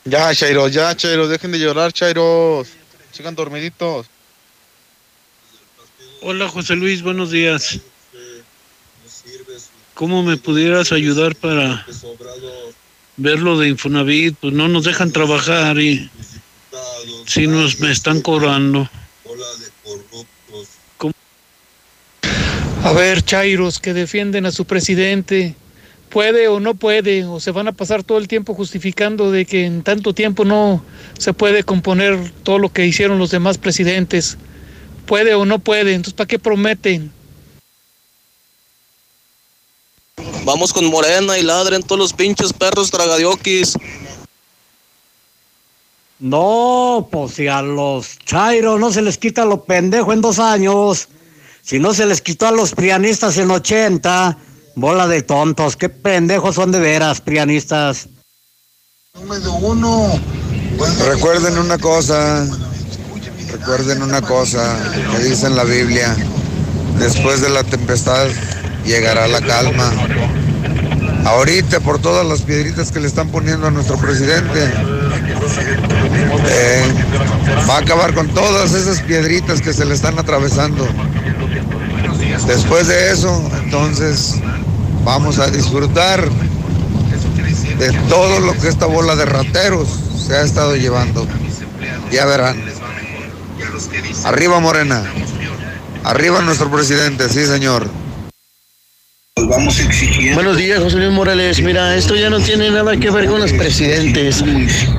Ya, 0.06 0.34
Chairo, 0.34 0.68
ya, 0.68 0.96
Chairo, 0.96 1.28
dejen 1.28 1.52
de 1.52 1.60
llorar, 1.60 1.94
Chairo. 1.94 2.66
Sigan 3.12 3.36
dormiditos. 3.36 4.08
Hola, 6.22 6.50
José 6.50 6.76
Luis, 6.76 7.02
buenos 7.02 7.32
días. 7.32 7.80
¿Cómo 9.94 10.24
me 10.24 10.38
pudieras 10.38 10.92
ayudar 10.92 11.36
para 11.36 11.86
ver 13.20 13.40
lo 13.40 13.60
de 13.60 13.70
Infonavit, 13.70 14.36
pues 14.40 14.54
no 14.54 14.68
nos 14.68 14.86
dejan 14.86 15.12
trabajar 15.12 15.80
y 15.80 16.10
si 17.26 17.48
nos 17.48 17.80
me 17.80 17.92
están 17.92 18.22
cobrando. 18.22 18.90
A 22.84 22.94
ver, 22.94 23.22
Chairos, 23.22 23.80
que 23.80 23.94
defienden 23.94 24.46
a 24.46 24.52
su 24.52 24.66
presidente. 24.66 25.56
¿Puede 26.10 26.48
o 26.48 26.60
no 26.60 26.74
puede? 26.74 27.26
¿O 27.26 27.40
se 27.40 27.52
van 27.52 27.68
a 27.68 27.72
pasar 27.72 28.04
todo 28.04 28.18
el 28.18 28.28
tiempo 28.28 28.56
justificando 28.56 29.32
de 29.32 29.46
que 29.46 29.66
en 29.66 29.84
tanto 29.84 30.14
tiempo 30.14 30.44
no 30.44 30.84
se 31.20 31.34
puede 31.34 31.64
componer 31.64 32.32
todo 32.42 32.58
lo 32.58 32.74
que 32.74 32.88
hicieron 32.88 33.20
los 33.20 33.30
demás 33.30 33.60
presidentes? 33.60 34.38
¿Puede 35.06 35.36
o 35.36 35.46
no 35.46 35.60
puede? 35.60 35.94
Entonces, 35.94 36.14
¿para 36.14 36.28
qué 36.28 36.40
prometen? 36.40 37.12
Vamos 40.46 40.74
con 40.74 40.86
Morena 40.86 41.38
y 41.38 41.44
ladren 41.44 41.84
todos 41.84 42.00
los 42.00 42.14
pinches 42.14 42.54
perros 42.54 42.90
tragadiokis. 42.92 43.74
No, 46.20 47.08
pues 47.12 47.36
si 47.36 47.48
a 47.48 47.62
los 47.62 48.20
Chairo 48.20 48.78
no 48.78 48.92
se 48.92 49.02
les 49.02 49.18
quita 49.18 49.46
lo 49.46 49.64
pendejo 49.64 50.12
en 50.12 50.22
dos 50.22 50.40
años, 50.40 51.08
si 51.62 51.80
no 51.80 51.94
se 51.94 52.06
les 52.06 52.22
quitó 52.22 52.48
a 52.48 52.52
los 52.52 52.74
prianistas 52.74 53.38
en 53.38 53.50
80, 53.52 54.38
bola 54.76 55.08
de 55.08 55.22
tontos, 55.22 55.78
qué 55.78 55.88
pendejos 55.88 56.56
son 56.56 56.72
de 56.72 56.80
veras, 56.80 57.22
prianistas. 57.22 58.10
uno. 59.62 60.20
Recuerden 61.08 61.58
una 61.58 61.78
cosa, 61.78 62.48
recuerden 63.52 64.02
una 64.02 64.22
cosa 64.22 64.78
que 65.12 65.20
dice 65.24 65.48
en 65.48 65.56
la 65.56 65.64
Biblia, 65.64 66.16
después 66.98 67.42
de 67.42 67.50
la 67.50 67.64
tempestad 67.64 68.28
llegará 68.86 69.28
la 69.28 69.42
calma. 69.42 69.92
Ahorita 71.26 71.80
por 71.80 72.00
todas 72.00 72.26
las 72.26 72.42
piedritas 72.42 72.92
que 72.92 73.00
le 73.00 73.08
están 73.08 73.30
poniendo 73.30 73.68
a 73.68 73.72
nuestro 73.72 73.98
presidente, 73.98 74.72
eh, 76.48 76.84
va 77.70 77.76
a 77.76 77.80
acabar 77.80 78.14
con 78.14 78.28
todas 78.30 78.74
esas 78.74 79.02
piedritas 79.02 79.62
que 79.62 79.74
se 79.74 79.86
le 79.86 79.94
están 79.94 80.18
atravesando. 80.18 80.88
Después 82.48 82.88
de 82.88 83.12
eso, 83.12 83.48
entonces 83.64 84.36
vamos 85.04 85.40
a 85.40 85.52
disfrutar 85.52 86.28
de 87.78 87.92
todo 88.10 88.40
lo 88.40 88.54
que 88.54 88.68
esta 88.68 88.86
bola 88.86 89.16
de 89.16 89.26
rateros 89.26 89.88
se 90.28 90.36
ha 90.36 90.42
estado 90.42 90.76
llevando. 90.76 91.28
Ya 92.12 92.26
verán. 92.26 92.60
Arriba 94.24 94.60
Morena. 94.60 95.04
Arriba 96.04 96.42
nuestro 96.42 96.72
presidente, 96.72 97.30
sí 97.30 97.46
señor 97.46 97.90
vamos 99.48 99.80
exigiendo. 99.80 100.36
Buenos 100.36 100.58
días, 100.58 100.80
José 100.80 100.98
Luis 100.98 101.12
Morales. 101.12 101.62
Mira, 101.62 101.96
esto 101.96 102.16
ya 102.16 102.30
no 102.30 102.40
tiene 102.40 102.70
nada 102.72 102.98
que 102.98 103.10
ver 103.10 103.28
con 103.28 103.40
los 103.40 103.52
presidentes. 103.54 104.44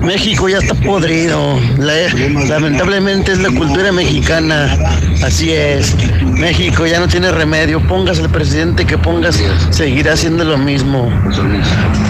México 0.01 0.49
ya 0.49 0.59
está 0.59 0.75
podrido. 0.75 1.59
lamentablemente 1.79 3.33
es 3.33 3.39
la 3.39 3.51
cultura 3.51 3.93
mexicana. 3.93 4.77
Así 5.23 5.51
es. 5.51 5.95
México 6.23 6.87
ya 6.87 7.01
no 7.01 7.09
tiene 7.09 7.31
remedio. 7.31 7.87
Pongas 7.87 8.19
el 8.19 8.29
presidente 8.31 8.87
que 8.87 8.99
pongas, 8.99 9.41
seguirá 9.71 10.15
haciendo 10.15 10.45
lo 10.45 10.59
mismo. 10.59 11.11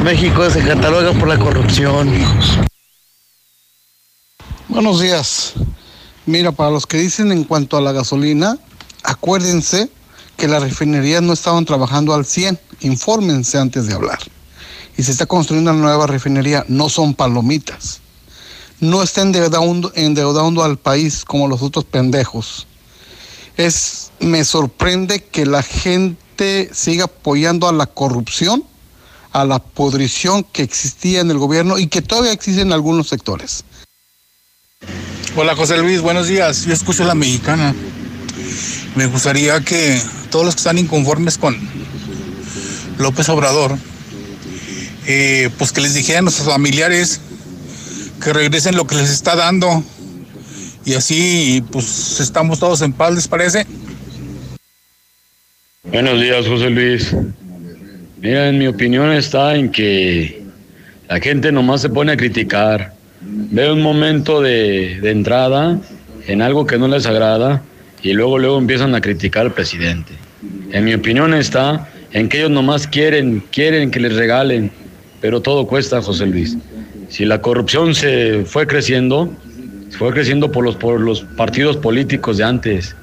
México 0.05 0.49
se 0.51 0.61
cataloga 0.61 1.13
por 1.13 1.29
la 1.29 1.39
corrupción. 1.39 2.11
Buenos 4.69 5.01
días. 5.01 5.55
Mira, 6.27 6.53
para 6.53 6.71
los 6.71 6.87
que 6.87 6.99
dicen 6.99 7.33
en 7.33 7.45
cuanto 7.45 7.77
a 7.77 7.81
la 7.81 7.93
gasolina, 7.93 8.57
acuérdense 9.03 9.91
que 10.41 10.49
las 10.49 10.63
refinerías 10.63 11.23
no 11.23 11.35
estaban 11.35 11.67
trabajando 11.67 12.15
al 12.15 12.25
100. 12.25 12.59
Infórmense 12.81 13.59
antes 13.59 13.87
de 13.87 13.93
hablar. 13.93 14.19
Y 14.97 15.03
se 15.03 15.13
está 15.13 15.27
construyendo 15.27 15.71
una 15.71 15.81
nueva 15.81 16.07
refinería, 16.07 16.65
no 16.67 16.89
son 16.89 17.15
palomitas. 17.15 18.01
No 18.81 19.03
está 19.03 19.21
endeudando, 19.21 19.93
endeudando 19.95 20.65
al 20.65 20.79
país 20.79 21.27
como 21.27 21.47
los 21.47 21.61
otros 21.61 21.85
pendejos. 21.85 22.67
Es, 23.59 24.13
me 24.19 24.43
sorprende 24.45 25.23
que 25.23 25.45
la 25.45 25.63
gente 25.63 26.71
siga 26.73 27.05
apoyando 27.05 27.69
a 27.69 27.73
la 27.73 27.85
corrupción, 27.85 28.65
a 29.33 29.45
la 29.45 29.59
podrición 29.59 30.43
que 30.43 30.63
existía 30.63 31.21
en 31.21 31.31
el 31.31 31.37
gobierno 31.37 31.79
y 31.79 31.89
que 31.89 32.01
todavía 32.01 32.33
existe 32.33 32.63
en 32.63 32.73
algunos 32.73 33.09
sectores. 33.09 33.65
Hola 35.37 35.55
José 35.55 35.77
Luis, 35.77 36.01
buenos 36.01 36.29
días. 36.29 36.65
Yo 36.65 36.73
escucho 36.73 37.05
la 37.05 37.15
mexicana. 37.15 37.75
Me 38.97 39.07
gustaría 39.07 39.61
que 39.61 40.01
todos 40.31 40.45
los 40.45 40.55
que 40.55 40.61
están 40.61 40.79
inconformes 40.79 41.37
con 41.37 41.57
López 42.99 43.29
Obrador, 43.29 43.77
eh, 45.07 45.51
pues 45.59 45.73
que 45.73 45.81
les 45.81 45.95
dijeran 45.95 46.21
a 46.21 46.23
nuestros 46.23 46.49
familiares 46.49 47.21
que 48.23 48.33
regresen 48.33 48.77
lo 48.77 48.87
que 48.87 48.95
les 48.97 49.11
está 49.11 49.35
dando 49.35 49.83
y 50.85 50.95
así 50.95 51.65
pues 51.71 52.21
estamos 52.21 52.59
todos 52.59 52.83
en 52.83 52.93
paz, 52.93 53.15
¿les 53.15 53.29
parece? 53.29 53.67
Buenos 55.85 56.21
días, 56.21 56.47
José 56.47 56.71
Luis. 56.71 57.15
Mira, 58.21 58.49
en 58.49 58.59
mi 58.59 58.67
opinión 58.67 59.11
está 59.13 59.57
en 59.57 59.71
que 59.71 60.43
la 61.09 61.19
gente 61.21 61.51
nomás 61.51 61.81
se 61.81 61.89
pone 61.89 62.13
a 62.13 62.17
criticar, 62.17 62.95
ve 63.21 63.73
un 63.73 63.83
momento 63.83 64.41
de 64.41 65.01
entrada 65.11 65.81
en 66.27 66.43
algo 66.43 66.67
que 66.67 66.79
no 66.79 66.87
les 66.87 67.07
agrada 67.07 67.63
y 68.03 68.13
luego 68.13 68.39
luego 68.39 68.59
empiezan 68.59 68.95
a 68.95 69.01
criticar 69.01 69.47
al 69.47 69.53
presidente. 69.53 70.15
En 70.73 70.85
mi 70.85 70.95
opinión 70.95 71.35
está 71.35 71.89
en 72.13 72.29
que 72.29 72.39
ellos 72.39 72.51
nomás 72.51 72.87
quieren, 72.87 73.43
quieren 73.51 73.91
que 73.91 74.01
les 74.01 74.15
regalen, 74.17 74.71
pero 75.21 75.41
todo 75.41 75.67
cuesta, 75.67 76.01
José 76.03 76.27
Luis. 76.27 76.57
si 77.09 77.25
la 77.25 77.41
corrupción 77.43 77.95
se 77.95 78.45
fue 78.45 78.67
creciendo, 78.67 79.35
fue 79.99 80.13
creciendo 80.13 80.51
por 80.51 80.65
los, 80.65 80.77
por 80.77 81.01
los 81.01 81.23
partidos 81.37 81.77
políticos 81.77 82.39
de 82.39 82.45
antes, 82.45 82.95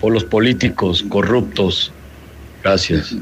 por 0.00 0.12
los 0.12 0.24
políticos 0.24 1.04
corruptos. 1.08 1.92
Gracias. 2.62 3.14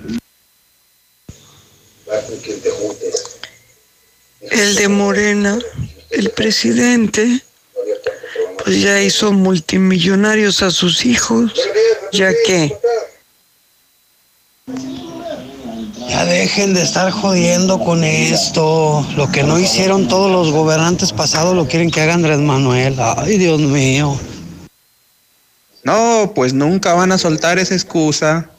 El 4.50 4.74
de 4.76 4.88
Morena, 4.88 5.58
el 6.10 6.30
presidente, 6.30 7.40
pues 8.66 8.82
ya 8.82 9.00
hizo 9.00 9.32
multimillonarios 9.32 10.60
a 10.60 10.72
sus 10.72 11.06
hijos, 11.06 11.52
ya 12.12 12.32
que 12.44 12.76
Ya 16.08 16.24
dejen 16.24 16.74
de 16.74 16.82
estar 16.82 17.12
jodiendo 17.12 17.78
con 17.78 18.02
esto. 18.02 19.06
Lo 19.16 19.30
que 19.30 19.44
no 19.44 19.60
hicieron 19.60 20.08
todos 20.08 20.32
los 20.32 20.50
gobernantes 20.52 21.12
pasados 21.12 21.54
lo 21.54 21.68
quieren 21.68 21.92
que 21.92 22.00
haga 22.00 22.14
Andrés 22.14 22.38
Manuel. 22.38 22.96
Ay, 22.98 23.38
Dios 23.38 23.60
mío. 23.60 24.18
No, 25.84 26.32
pues 26.34 26.52
nunca 26.52 26.94
van 26.94 27.12
a 27.12 27.18
soltar 27.18 27.60
esa 27.60 27.74
excusa. 27.74 28.50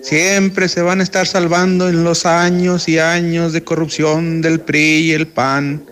Siempre 0.00 0.68
se 0.70 0.80
van 0.80 1.00
a 1.00 1.02
estar 1.02 1.26
salvando 1.26 1.90
en 1.90 2.04
los 2.04 2.24
años 2.24 2.88
y 2.88 2.98
años 2.98 3.52
de 3.52 3.64
corrupción 3.64 4.40
del 4.40 4.60
PRI 4.60 5.08
y 5.08 5.12
el 5.12 5.26
PAN. 5.26 5.91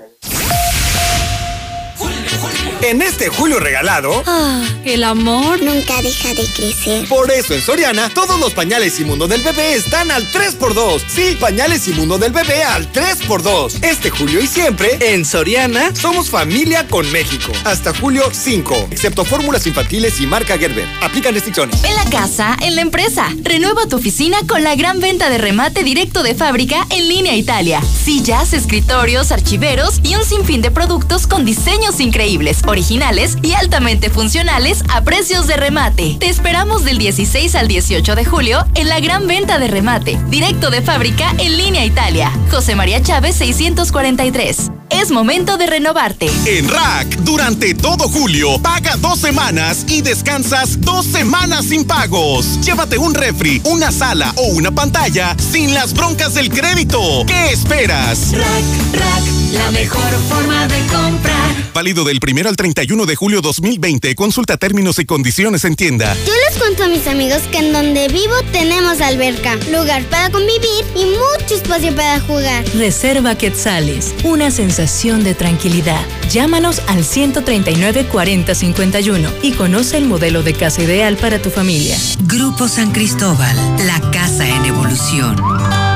En 2.82 3.02
este 3.02 3.28
julio 3.28 3.61
regalado, 3.61 4.23
Ah, 4.27 4.65
el 4.85 5.05
amor 5.05 5.62
nunca 5.62 6.01
deja 6.02 6.32
de 6.35 6.44
crecer. 6.47 7.07
por 7.09 7.31
eso 7.31 7.52
en 7.55 7.61
Soriana, 7.61 8.09
todos 8.09 8.40
los 8.40 8.52
pañales 8.55 8.98
Mundo 9.01 9.28
del 9.28 9.43
bebé 9.43 9.74
están 9.74 10.11
al 10.11 10.31
3x2. 10.31 11.02
Sí, 11.07 11.36
pañales 11.39 11.86
Mundo 11.89 12.16
del 12.19 12.32
bebé 12.32 12.62
al 12.65 12.90
3x2. 12.93 13.82
Este 13.85 14.09
julio 14.11 14.40
y 14.40 14.47
siempre, 14.47 14.98
en 15.01 15.24
Soriana, 15.24 15.94
somos 15.94 16.31
familia 16.31 16.86
con 16.89 17.11
México. 17.12 17.52
Hasta 17.65 17.94
julio 17.94 18.24
5, 18.32 18.89
excepto 18.90 19.24
fórmulas 19.24 19.66
infantiles 19.66 20.19
y 20.20 20.27
marca 20.27 20.57
Gerber. 20.59 20.86
Aplican 21.02 21.35
restricciones. 21.35 21.82
En 21.85 21.94
la 21.94 22.05
casa, 22.11 22.57
en 22.62 22.77
la 22.77 22.82
empresa. 22.82 23.28
Renueva 23.43 23.86
tu 23.86 23.97
oficina 23.97 24.39
con 24.48 24.65
la 24.65 24.74
gran 24.74 25.01
venta 25.01 25.28
de 25.31 25.39
remate 25.39 25.85
directo 25.85 26.23
de 26.23 26.35
fábrica 26.35 26.86
en 26.90 27.09
línea 27.09 27.36
Italia. 27.36 27.81
Sillas, 28.05 28.52
escritorios, 28.55 29.32
archiveros 29.32 30.01
y 30.02 30.15
un 30.16 30.24
sinfín 30.24 30.62
de 30.62 30.70
productos 30.70 31.27
con 31.27 31.44
diseños 31.44 32.01
increíbles, 32.01 32.62
originales 32.71 33.37
y 33.43 33.53
altamente 33.53 34.09
funcionales 34.09 34.85
a 34.89 35.03
precios 35.03 35.47
de 35.47 35.57
remate. 35.57 36.17
Te 36.19 36.29
esperamos 36.29 36.85
del 36.85 36.99
16 36.99 37.55
al 37.57 37.69
18 37.69 38.15
de 38.15 38.25
julio 38.25 38.65
en 38.75 38.89
la 38.89 39.01
gran 39.01 39.27
venta 39.27 39.59
de 39.59 39.69
remate 39.69 40.19
directo 40.31 40.71
de 40.71 40.81
fábrica 40.81 41.35
en 41.39 41.57
línea 41.57 41.85
Italia. 41.85 42.33
José 42.51 42.77
María 42.77 43.03
Chávez 43.03 43.37
643. 43.37 44.71
Es 44.91 45.11
momento 45.11 45.57
de 45.57 45.67
renovarte. 45.67 46.29
En 46.47 46.69
Rack, 46.69 47.07
durante 47.19 47.75
todo 47.75 48.09
julio, 48.09 48.61
paga 48.61 48.97
dos 48.97 49.21
semanas 49.21 49.85
y 49.87 50.03
descansas 50.03 50.81
dos 50.81 51.07
semanas 51.07 51.67
sin 51.67 51.85
pagos. 51.85 52.61
Llévate 52.63 52.99
un 52.99 53.15
refri, 53.15 53.61
una 53.65 53.93
sala 53.93 54.33
o 54.37 54.49
una 54.49 54.73
pantalla 54.73 55.37
sin 55.39 55.75
las 55.75 55.95
broncas 55.95 56.35
del 56.35 56.51
crédito. 56.51 57.01
¿Qué 57.27 57.53
esperas? 57.53 58.33
Rack, 58.33 58.95
rack, 58.95 59.25
la 59.53 59.71
mejor 59.71 60.11
forma 60.29 60.67
de 60.67 60.81
comprar. 60.87 61.73
Válido 61.73 62.05
del 62.05 62.19
1 62.21 62.49
al 62.49 62.57
31 62.61 63.07
de 63.07 63.16
julio 63.16 63.41
2020. 63.41 64.15
Consulta 64.15 64.59
términos 64.59 64.99
y 64.99 65.07
condiciones 65.07 65.65
en 65.65 65.77
tienda. 65.77 66.15
Yo 66.27 66.32
les 66.47 66.59
cuento 66.59 66.85
a 66.85 66.89
mis 66.89 67.07
amigos 67.07 67.39
que 67.51 67.57
en 67.57 67.73
donde 67.73 68.09
vivo 68.09 68.35
tenemos 68.53 69.01
alberca, 69.01 69.57
lugar 69.73 70.05
para 70.11 70.28
convivir 70.28 70.85
y 70.95 71.07
mucho 71.07 71.55
espacio 71.55 71.95
para 71.95 72.20
jugar. 72.20 72.62
Reserva 72.74 73.35
Quetzales, 73.35 74.15
una 74.24 74.51
sensación 74.51 75.24
de 75.24 75.35
tranquilidad. 75.35 76.05
Llámanos 76.31 76.82
al 76.87 77.03
139 77.03 78.05
40 78.09 78.55
51 78.55 79.31
y 79.41 79.53
conoce 79.53 79.97
el 79.97 80.05
modelo 80.05 80.43
de 80.43 80.53
casa 80.53 80.82
ideal 80.82 81.16
para 81.16 81.41
tu 81.41 81.49
familia. 81.49 81.97
Grupo 82.24 82.69
San 82.69 82.93
Cristóbal, 82.93 83.57
la 83.87 84.03
casa 84.11 84.47
en 84.47 84.66
evolución. 84.66 85.90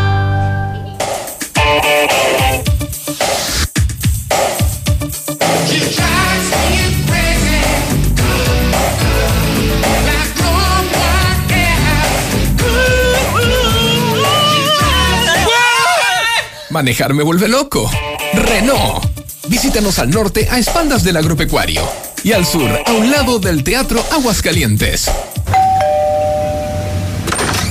Manejar 16.74 17.14
me 17.14 17.22
vuelve 17.22 17.46
loco. 17.46 17.88
Renault. 18.32 19.04
Visítanos 19.46 20.00
al 20.00 20.10
norte 20.10 20.48
a 20.50 20.58
espaldas 20.58 21.04
del 21.04 21.16
agropecuario 21.16 21.88
y 22.24 22.32
al 22.32 22.44
sur 22.44 22.68
a 22.68 22.90
un 22.90 23.12
lado 23.12 23.38
del 23.38 23.62
Teatro 23.62 24.04
Aguascalientes. 24.10 25.08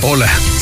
Hola, 0.00 0.32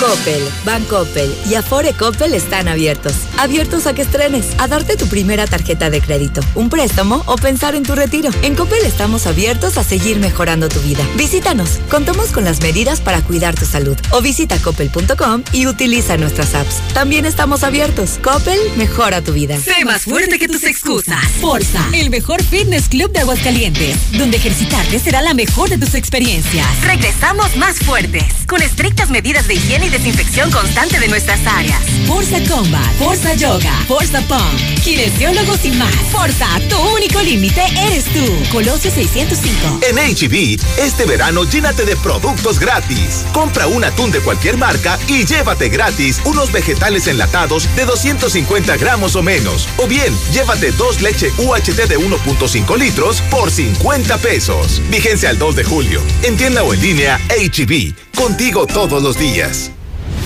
Coppel, 0.00 0.42
Bancoppel 0.64 1.30
y 1.50 1.56
Afore 1.56 1.92
Coppel 1.92 2.32
están 2.32 2.68
abiertos. 2.68 3.12
Abiertos 3.36 3.86
a 3.86 3.92
que 3.92 4.00
estrenes, 4.00 4.46
a 4.56 4.66
darte 4.66 4.96
tu 4.96 5.06
primera 5.08 5.46
tarjeta 5.46 5.90
de 5.90 6.00
crédito, 6.00 6.40
un 6.54 6.70
préstamo 6.70 7.22
o 7.26 7.36
pensar 7.36 7.74
en 7.74 7.82
tu 7.82 7.94
retiro. 7.94 8.30
En 8.40 8.54
Coppel 8.54 8.86
estamos 8.86 9.26
abiertos 9.26 9.76
a 9.76 9.84
seguir 9.84 10.18
mejorando 10.18 10.70
tu 10.70 10.80
vida. 10.80 11.06
Visítanos, 11.16 11.78
contamos 11.90 12.30
con 12.30 12.44
las 12.44 12.62
medidas 12.62 13.02
para 13.02 13.20
cuidar 13.20 13.54
tu 13.54 13.66
salud. 13.66 13.96
O 14.12 14.22
visita 14.22 14.56
coppel.com 14.62 15.42
y 15.52 15.66
utiliza 15.66 16.16
nuestras 16.16 16.54
apps. 16.54 16.76
También 16.94 17.26
estamos 17.26 17.62
abiertos. 17.62 18.18
Coppel 18.22 18.58
mejora 18.78 19.20
tu 19.20 19.34
vida. 19.34 19.60
Sé 19.60 19.84
más 19.84 20.04
fuerte 20.04 20.38
que 20.38 20.48
tus 20.48 20.64
excusas. 20.64 21.22
Forza, 21.42 21.86
el 21.92 22.08
mejor 22.08 22.42
fitness 22.42 22.88
club 22.88 23.12
de 23.12 23.20
Aguascalientes, 23.20 23.98
donde 24.12 24.38
ejercitarte 24.38 24.98
será 24.98 25.20
la 25.20 25.34
mejor 25.34 25.68
de 25.68 25.76
tus 25.76 25.94
experiencias. 25.94 26.66
Regresamos 26.86 27.54
más 27.58 27.78
fuertes, 27.80 28.24
con 28.46 28.62
estrictas 28.62 29.10
medidas 29.10 29.46
de 29.46 29.54
higiene 29.54 29.89
y 29.90 29.92
desinfección 29.92 30.50
constante 30.50 30.98
de 30.98 31.08
nuestras 31.08 31.40
áreas. 31.46 31.80
Forza 32.06 32.38
Combat, 32.48 32.94
Forza 32.98 33.34
Yoga, 33.34 33.72
Forza 33.86 34.20
Pump, 34.22 34.82
kinesiólogos 34.82 35.64
y 35.64 35.72
más. 35.72 35.94
Forza, 36.10 36.46
tu 36.68 36.76
único 36.94 37.20
límite 37.22 37.62
eres 37.78 38.04
tú. 38.04 38.24
Colosio 38.50 38.90
605. 38.90 39.80
En 39.88 39.96
HB, 39.96 40.60
este 40.78 41.04
verano 41.06 41.44
llénate 41.44 41.84
de 41.84 41.96
productos 41.96 42.58
gratis. 42.58 43.24
Compra 43.32 43.66
un 43.66 43.84
atún 43.84 44.10
de 44.10 44.20
cualquier 44.20 44.56
marca 44.56 44.98
y 45.08 45.24
llévate 45.24 45.68
gratis 45.68 46.20
unos 46.24 46.52
vegetales 46.52 47.06
enlatados 47.06 47.68
de 47.76 47.84
250 47.84 48.76
gramos 48.76 49.16
o 49.16 49.22
menos. 49.22 49.68
O 49.76 49.86
bien, 49.86 50.14
llévate 50.32 50.72
dos 50.72 51.00
leche 51.00 51.32
UHT 51.38 51.88
de 51.88 51.98
1.5 51.98 52.78
litros 52.78 53.20
por 53.22 53.50
50 53.50 54.18
pesos. 54.18 54.80
Vigencia 54.90 55.30
al 55.30 55.38
2 55.38 55.56
de 55.56 55.64
julio. 55.64 56.02
En 56.22 56.36
tienda 56.36 56.62
o 56.62 56.74
en 56.74 56.82
línea, 56.82 57.20
HB. 57.28 57.94
Contigo 58.14 58.66
todos 58.66 59.02
los 59.02 59.18
días. 59.18 59.70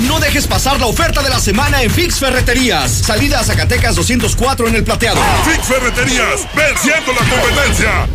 No 0.01 0.21
dejes 0.21 0.47
pasar 0.47 0.81
la 0.81 0.87
oferta 0.87 1.23
de 1.23 1.31
la 1.31 1.39
semana 1.39 1.83
en 1.83 1.91
Fix 1.91 2.19
Ferreterías. 2.19 2.91
Salida 2.91 3.41
a 3.41 3.45
Zacatecas 3.45 3.95
204 3.97 4.69
en 4.69 4.77
el 4.77 4.85
plateado. 4.85 5.21
Fix 5.45 5.67
Ferreterías, 5.67 6.47
venciendo 6.55 7.13
la 7.13 7.31
competencia. 7.31 8.09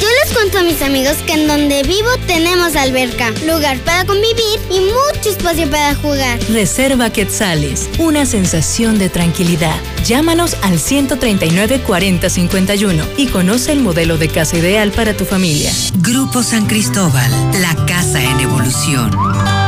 Yo 0.00 0.08
les 0.24 0.32
cuento 0.32 0.58
a 0.58 0.62
mis 0.62 0.80
amigos 0.82 1.16
que 1.26 1.32
en 1.32 1.48
donde 1.48 1.82
vivo 1.82 2.08
tenemos 2.26 2.76
alberca, 2.76 3.30
lugar 3.46 3.78
para 3.78 4.04
convivir 4.04 4.60
y 4.70 4.80
mucho 4.80 5.30
espacio 5.30 5.68
para 5.68 5.94
jugar. 5.96 6.38
Reserva 6.50 7.10
Quetzales, 7.10 7.88
una 7.98 8.24
sensación 8.24 8.98
de 8.98 9.08
tranquilidad. 9.08 9.74
Llámanos 10.04 10.56
al 10.62 10.78
139 10.78 11.80
40 11.80 12.30
51 12.30 13.04
y 13.16 13.26
conoce 13.26 13.72
el 13.72 13.80
modelo 13.80 14.18
de 14.18 14.28
casa 14.28 14.56
ideal 14.56 14.92
para 14.92 15.16
tu 15.16 15.24
familia. 15.24 15.72
Grupo 15.96 16.42
San 16.42 16.66
Cristóbal, 16.66 17.30
la 17.60 17.74
casa 17.86 18.22
en 18.22 18.40
evolución. 18.40 19.67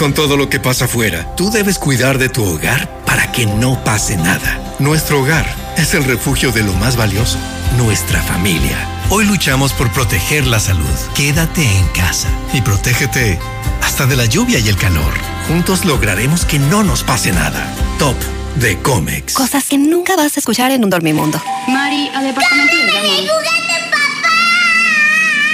Con 0.00 0.14
todo 0.14 0.38
lo 0.38 0.48
que 0.48 0.58
pasa 0.58 0.86
afuera, 0.86 1.26
tú 1.36 1.50
debes 1.50 1.78
cuidar 1.78 2.16
de 2.16 2.30
tu 2.30 2.42
hogar 2.42 2.88
para 3.04 3.30
que 3.32 3.44
no 3.44 3.84
pase 3.84 4.16
nada. 4.16 4.58
Nuestro 4.78 5.20
hogar 5.20 5.44
es 5.76 5.92
el 5.92 6.04
refugio 6.04 6.52
de 6.52 6.62
lo 6.62 6.72
más 6.72 6.96
valioso, 6.96 7.36
nuestra 7.76 8.22
familia. 8.22 8.78
Hoy 9.10 9.26
luchamos 9.26 9.74
por 9.74 9.92
proteger 9.92 10.46
la 10.46 10.58
salud. 10.58 10.88
Quédate 11.14 11.62
en 11.76 11.86
casa 11.88 12.30
y 12.54 12.62
protégete 12.62 13.38
hasta 13.82 14.06
de 14.06 14.16
la 14.16 14.24
lluvia 14.24 14.58
y 14.58 14.70
el 14.70 14.76
calor. 14.76 15.12
Juntos 15.48 15.84
lograremos 15.84 16.46
que 16.46 16.58
no 16.58 16.82
nos 16.82 17.02
pase 17.02 17.30
nada. 17.32 17.70
Top 17.98 18.16
de 18.56 18.78
Comex. 18.78 19.34
Cosas 19.34 19.66
que 19.66 19.76
nunca 19.76 20.16
vas 20.16 20.34
a 20.34 20.40
escuchar 20.40 20.70
en 20.70 20.82
un 20.82 20.88
dormimundo. 20.88 21.42
Mari, 21.68 22.08
al 22.14 22.24
departamento 22.24 22.74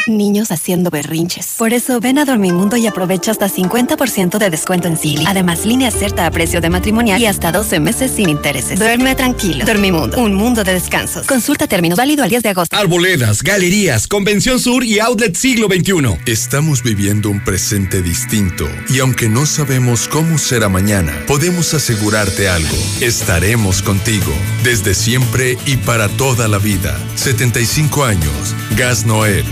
Niños 0.08 0.50
haciendo 0.52 0.90
berrinches. 0.90 1.54
Por 1.58 1.72
eso 1.72 2.00
ven 2.00 2.18
a 2.18 2.24
Dormimundo 2.24 2.76
y 2.76 2.86
aprovecha 2.86 3.30
hasta 3.30 3.48
50% 3.48 4.38
de 4.38 4.50
descuento 4.50 4.88
en 4.88 4.96
Silly. 4.96 5.24
Además, 5.26 5.64
línea 5.64 5.90
cierta 5.90 6.26
a 6.26 6.30
precio 6.30 6.60
de 6.60 6.70
matrimonial 6.70 7.20
y 7.20 7.26
hasta 7.26 7.52
12 7.52 7.80
meses 7.80 8.10
sin 8.10 8.28
intereses. 8.28 8.78
Duerme 8.78 9.14
tranquilo. 9.14 9.64
Dormimundo, 9.64 10.18
un 10.18 10.34
mundo 10.34 10.64
de 10.64 10.74
descansos. 10.74 11.26
Consulta 11.26 11.66
términos 11.66 11.98
válido 11.98 12.22
al 12.22 12.30
10 12.30 12.42
de 12.42 12.48
agosto. 12.50 12.76
Arboledas, 12.76 13.42
galerías, 13.42 14.06
Convención 14.06 14.60
Sur 14.60 14.84
y 14.84 15.00
Outlet 15.00 15.34
Siglo 15.34 15.68
XXI. 15.68 16.18
Estamos 16.26 16.82
viviendo 16.82 17.30
un 17.30 17.42
presente 17.42 18.02
distinto 18.02 18.68
y 18.88 19.00
aunque 19.00 19.28
no 19.28 19.46
sabemos 19.46 20.08
cómo 20.08 20.38
será 20.38 20.68
mañana, 20.68 21.12
podemos 21.26 21.74
asegurarte 21.74 22.48
algo. 22.48 22.76
Estaremos 23.00 23.82
contigo 23.82 24.32
desde 24.62 24.94
siempre 24.94 25.56
y 25.66 25.76
para 25.76 26.08
toda 26.08 26.48
la 26.48 26.58
vida. 26.58 26.98
75 27.16 28.04
años. 28.04 28.54
Gas 28.76 29.06
Noel. 29.06 29.44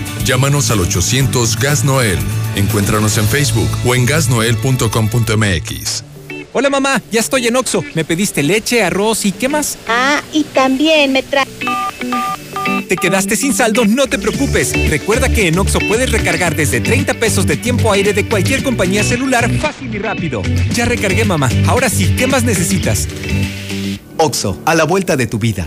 Llámanos 0.45 0.71
al 0.71 0.81
800 0.81 1.59
Gas 1.59 1.85
Noel. 1.85 2.19
Encuéntranos 2.55 3.16
en 3.16 3.27
Facebook 3.27 3.71
o 3.83 3.95
en 3.95 4.05
gasnoel.com.mx. 4.05 6.05
Hola 6.53 6.69
mamá, 6.69 7.01
ya 7.11 7.21
estoy 7.21 7.47
en 7.47 7.57
Oxo. 7.57 7.83
Me 7.95 8.05
pediste 8.05 8.43
leche, 8.43 8.83
arroz 8.83 9.25
y 9.25 9.33
¿qué 9.33 9.49
más? 9.49 9.79
Ah, 9.89 10.21
y 10.35 10.45
también 10.45 11.15
me 11.15 11.23
trae. 11.23 11.47
¿Te 12.87 12.97
quedaste 12.99 13.37
sin 13.37 13.55
saldo? 13.55 13.87
No 13.87 14.07
te 14.07 14.19
preocupes. 14.19 14.75
Recuerda 14.91 15.31
que 15.31 15.49
en 15.49 15.59
Oxo 15.59 15.79
puedes 15.79 16.12
recargar 16.12 16.55
desde 16.55 16.83
30 16.83 17.15
pesos 17.15 17.47
de 17.47 17.57
tiempo 17.57 17.91
aire 17.91 18.12
de 18.12 18.29
cualquier 18.29 18.62
compañía 18.62 19.03
celular 19.03 19.51
fácil 19.51 19.95
y 19.95 19.99
rápido. 19.99 20.43
Ya 20.75 20.85
recargué 20.85 21.25
mamá. 21.25 21.49
Ahora 21.66 21.89
sí, 21.89 22.15
¿qué 22.19 22.27
más 22.27 22.45
necesitas? 22.45 23.09
Oxo, 24.19 24.61
a 24.66 24.75
la 24.75 24.85
vuelta 24.85 25.16
de 25.16 25.27
tu 25.27 25.39
vida. 25.39 25.66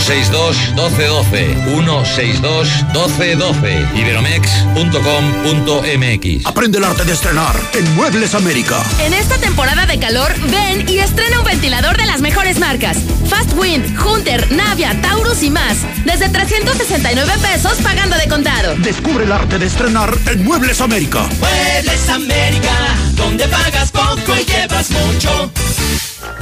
162 0.00 0.56
1212 0.74 1.54
162 1.64 2.84
1212 2.92 3.86
iberomex.com.mx 3.94 6.46
Aprende 6.46 6.78
el 6.78 6.84
arte 6.84 7.04
de 7.04 7.12
estrenar 7.12 7.54
en 7.74 7.94
Muebles 7.94 8.34
América. 8.34 8.82
En 9.00 9.12
esta 9.12 9.36
temporada 9.38 9.84
de 9.86 9.98
calor, 9.98 10.32
ven 10.50 10.88
y 10.88 11.00
estrena 11.00 11.40
un 11.40 11.44
ventilador 11.44 11.98
de 11.98 12.06
las 12.06 12.20
mejores 12.22 12.58
marcas. 12.58 12.96
Fast 13.28 13.52
Wind, 13.56 13.98
Hunter, 14.00 14.50
Navia, 14.52 14.98
Taurus 15.02 15.42
y 15.42 15.50
más. 15.50 15.78
Desde 16.04 16.28
369 16.30 17.32
pesos 17.42 17.74
pagando 17.82 18.16
de 18.16 18.28
contado. 18.28 18.74
Descubre 18.76 19.24
el 19.24 19.32
arte 19.32 19.58
de 19.58 19.66
estrenar 19.66 20.16
en 20.26 20.44
Muebles 20.44 20.80
América. 20.80 21.28
Muebles 21.40 22.08
América, 22.08 22.94
donde 23.16 23.46
pagas 23.48 23.90
poco 23.90 24.34
y 24.40 24.44
llevas 24.44 24.88
mucho. 24.90 25.50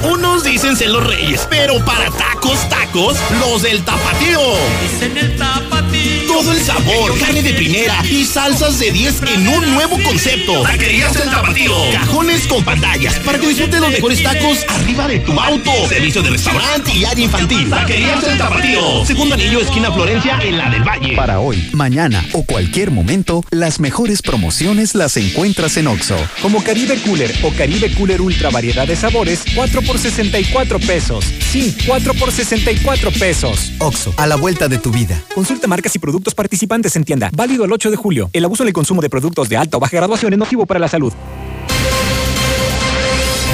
Unos 0.03 0.43
dicen 0.43 0.75
ser 0.75 0.89
los 0.89 1.05
reyes, 1.05 1.45
pero 1.49 1.83
para 1.83 2.09
tacos, 2.11 2.67
tacos, 2.69 3.17
los 3.39 3.61
del 3.61 3.83
tapatío. 3.83 4.39
Dicen 4.81 5.17
el 5.17 5.35
tapatío. 5.37 6.27
Todo 6.27 6.51
el 6.53 6.61
sabor, 6.61 7.17
carne 7.19 7.41
de 7.41 7.53
primera 7.53 8.01
y 8.05 8.23
salsas 8.25 8.79
de 8.79 8.91
10 8.91 9.23
en 9.35 9.47
un 9.47 9.73
nuevo 9.73 9.97
concepto. 10.03 10.61
Taquerías 10.61 11.13
del 11.13 11.29
tapatío. 11.29 11.73
Cajones 11.91 12.47
con 12.47 12.63
pantallas 12.63 13.15
para 13.19 13.39
que 13.39 13.47
disfrutes 13.47 13.79
los 13.79 13.91
mejores 13.91 14.23
tacos 14.23 14.65
arriba 14.69 15.07
de 15.07 15.19
tu 15.19 15.37
auto. 15.39 15.71
Servicio 15.87 16.21
de 16.21 16.29
restaurante 16.29 16.93
y 16.93 17.05
área 17.05 17.25
infantil. 17.25 17.69
Taquerías 17.69 18.21
del 18.21 18.37
tapatío. 18.37 19.05
Segundo 19.05 19.35
anillo, 19.35 19.59
esquina 19.59 19.91
Florencia, 19.91 20.39
en 20.41 20.57
la 20.57 20.69
del 20.69 20.83
Valle. 20.83 21.15
Para 21.15 21.39
hoy, 21.39 21.69
mañana 21.73 22.25
o 22.33 22.43
cualquier 22.43 22.91
momento, 22.91 23.43
las 23.51 23.79
mejores 23.79 24.21
promociones 24.21 24.95
las 24.95 25.17
encuentras 25.17 25.77
en 25.77 25.87
Oxo. 25.87 26.15
Como 26.41 26.63
Caribe 26.63 26.97
Cooler 27.01 27.33
o 27.43 27.51
Caribe 27.51 27.91
Cooler 27.93 28.21
Ultra 28.21 28.49
variedad 28.49 28.87
de 28.87 28.95
sabores, 28.95 29.43
4 29.55 29.68
por 29.81 29.97
64 29.97 30.79
pesos. 30.79 31.25
Sí, 31.51 31.75
4 31.85 32.13
por 32.15 32.31
64 32.31 33.11
pesos. 33.11 33.71
Oxo, 33.79 34.13
a 34.17 34.27
la 34.27 34.35
vuelta 34.35 34.67
de 34.67 34.77
tu 34.77 34.91
vida. 34.91 35.21
Consulta 35.33 35.67
marcas 35.67 35.95
y 35.95 35.99
productos 35.99 36.35
participantes 36.35 36.95
en 36.95 37.03
tienda. 37.03 37.29
Válido 37.33 37.65
el 37.65 37.71
8 37.71 37.91
de 37.91 37.97
julio. 37.97 38.29
El 38.33 38.45
abuso 38.45 38.63
en 38.63 38.67
el 38.67 38.73
consumo 38.73 39.01
de 39.01 39.09
productos 39.09 39.47
de 39.49 39.57
alta 39.57 39.77
o 39.77 39.79
baja 39.79 39.95
graduación 39.97 40.33
es 40.33 40.39
nocivo 40.39 40.65
para 40.65 40.79
la 40.79 40.87
salud. 40.87 41.13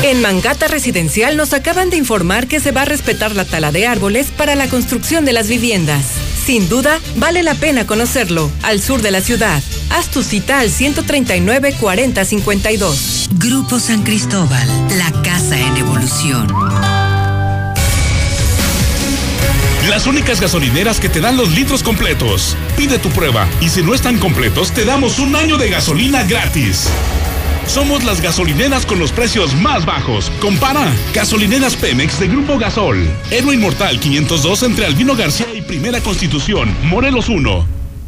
En 0.03 0.21
Mangata 0.21 0.67
Residencial 0.67 1.35
nos 1.35 1.53
acaban 1.53 1.89
de 1.89 1.97
informar 1.97 2.47
que 2.47 2.59
se 2.59 2.71
va 2.71 2.83
a 2.83 2.85
respetar 2.85 3.35
la 3.35 3.45
tala 3.45 3.71
de 3.71 3.87
árboles 3.87 4.27
para 4.27 4.55
la 4.55 4.67
construcción 4.67 5.25
de 5.25 5.33
las 5.33 5.47
viviendas. 5.47 6.05
Sin 6.45 6.69
duda, 6.69 6.99
vale 7.15 7.41
la 7.41 7.55
pena 7.55 7.87
conocerlo. 7.87 8.51
Al 8.61 8.79
sur 8.79 9.01
de 9.01 9.09
la 9.09 9.21
ciudad. 9.21 9.63
Haz 9.89 10.09
tu 10.09 10.21
cita 10.21 10.59
al 10.59 10.69
139 10.69 11.73
40 11.79 12.23
52. 12.23 13.29
Grupo 13.39 13.79
San 13.79 14.03
Cristóbal, 14.03 14.67
la 14.99 15.11
casa 15.23 15.59
en 15.59 15.75
evolución. 15.77 16.47
Las 19.89 20.05
únicas 20.05 20.39
gasolineras 20.39 20.99
que 20.99 21.09
te 21.09 21.19
dan 21.19 21.35
los 21.35 21.55
litros 21.55 21.81
completos. 21.81 22.55
Pide 22.77 22.99
tu 22.99 23.09
prueba 23.09 23.47
y 23.59 23.69
si 23.69 23.81
no 23.81 23.95
están 23.95 24.19
completos 24.19 24.71
te 24.71 24.85
damos 24.85 25.17
un 25.17 25.35
año 25.35 25.57
de 25.57 25.69
gasolina 25.69 26.23
gratis. 26.23 26.89
Somos 27.67 28.03
las 28.03 28.21
gasolineras 28.21 28.85
con 28.85 28.99
los 28.99 29.11
precios 29.11 29.53
más 29.55 29.85
bajos. 29.85 30.31
Compara. 30.39 30.87
Gasolineras 31.13 31.75
Pemex 31.75 32.19
de 32.19 32.27
Grupo 32.27 32.57
Gasol. 32.57 33.07
Héroe 33.31 33.55
Inmortal 33.55 33.99
502 33.99 34.63
entre 34.63 34.85
Albino 34.85 35.15
García 35.15 35.47
y 35.53 35.61
Primera 35.61 35.99
Constitución. 35.99 36.75
Morelos 36.83 37.27
1. 37.27 37.65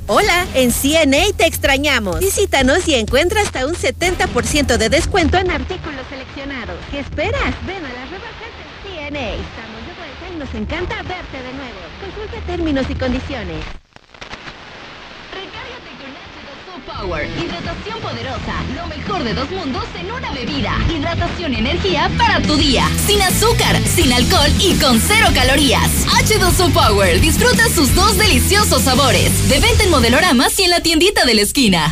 Hola, 0.07 0.47
en 0.53 0.71
CNA 0.71 1.33
te 1.35 1.45
extrañamos. 1.45 2.19
Visítanos 2.19 2.87
y 2.87 2.95
encuentra 2.95 3.41
hasta 3.41 3.65
un 3.67 3.73
70% 3.73 4.77
de 4.77 4.89
descuento 4.89 5.37
en 5.37 5.51
artículos 5.51 6.05
seleccionados. 6.09 6.77
¿Qué 6.91 6.99
esperas? 6.99 7.53
Ven 7.65 7.83
a 7.83 7.93
las 7.93 8.09
rebajas 8.09 8.51
de 8.55 9.09
CNA. 9.09 9.29
Estamos 9.33 9.81
de 9.83 9.93
vuelta 9.97 10.33
y 10.33 10.39
nos 10.39 10.53
encanta 10.53 10.95
verte 11.03 11.37
de 11.43 11.53
nuevo. 11.53 11.79
Consulta 11.99 12.45
términos 12.45 12.85
y 12.89 12.95
condiciones. 12.95 13.65
Power, 16.85 17.27
hidratación 17.37 17.99
poderosa, 18.01 18.53
lo 18.75 18.87
mejor 18.87 19.23
de 19.23 19.33
dos 19.33 19.49
mundos 19.49 19.85
en 19.99 20.11
una 20.11 20.31
bebida. 20.31 20.73
Hidratación 20.89 21.53
y 21.53 21.57
energía 21.57 22.11
para 22.17 22.41
tu 22.41 22.55
día. 22.55 22.87
Sin 23.05 23.21
azúcar, 23.21 23.81
sin 23.83 24.13
alcohol 24.13 24.51
y 24.59 24.75
con 24.75 24.99
cero 24.99 25.27
calorías. 25.33 26.05
H2O 26.05 26.71
Power, 26.71 27.19
disfruta 27.19 27.67
sus 27.69 27.95
dos 27.95 28.17
deliciosos 28.17 28.83
sabores. 28.83 29.49
De 29.49 29.59
venta 29.59 29.83
en 29.83 29.89
modeloramas 29.89 30.59
y 30.59 30.63
en 30.63 30.69
la 30.69 30.81
tiendita 30.81 31.25
de 31.25 31.33
la 31.35 31.41
esquina. 31.41 31.91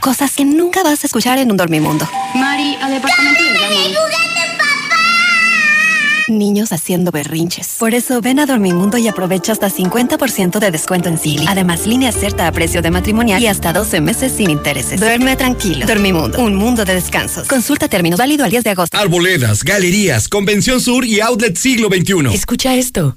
Cosas 0.00 0.32
que 0.34 0.44
nunca 0.44 0.82
vas 0.82 1.02
a 1.02 1.06
escuchar 1.06 1.38
en 1.38 1.50
un 1.50 1.56
dormimundo. 1.56 2.08
Mari, 2.34 2.76
al 2.82 2.92
departamento 2.92 3.42
de 3.42 3.50
Niños 6.28 6.72
haciendo 6.72 7.10
berrinches. 7.10 7.76
Por 7.78 7.94
eso 7.94 8.20
ven 8.20 8.38
a 8.38 8.46
Dormimundo 8.46 8.98
y 8.98 9.08
aprovecha 9.08 9.52
hasta 9.52 9.68
50% 9.68 10.58
de 10.58 10.70
descuento 10.70 11.08
en 11.08 11.18
Silly. 11.18 11.46
Además, 11.48 11.86
línea 11.86 12.12
cierta 12.12 12.46
a 12.46 12.52
precio 12.52 12.82
de 12.82 12.90
matrimonial 12.90 13.42
y 13.42 13.46
hasta 13.46 13.72
12 13.72 14.00
meses 14.00 14.32
sin 14.32 14.50
intereses. 14.50 15.00
Duerme 15.00 15.36
tranquilo. 15.36 15.86
Dormimundo, 15.86 16.38
un 16.38 16.54
mundo 16.54 16.84
de 16.84 16.94
descansos. 16.94 17.46
Consulta 17.48 17.88
términos 17.88 18.18
válido 18.18 18.44
al 18.44 18.50
10 18.50 18.64
de 18.64 18.70
agosto. 18.70 18.96
Arboledas, 18.96 19.62
galerías, 19.62 20.28
Convención 20.28 20.80
Sur 20.80 21.04
y 21.04 21.20
Outlet 21.20 21.56
Siglo 21.56 21.88
XXI. 21.88 22.34
Escucha 22.34 22.74
esto. 22.74 23.16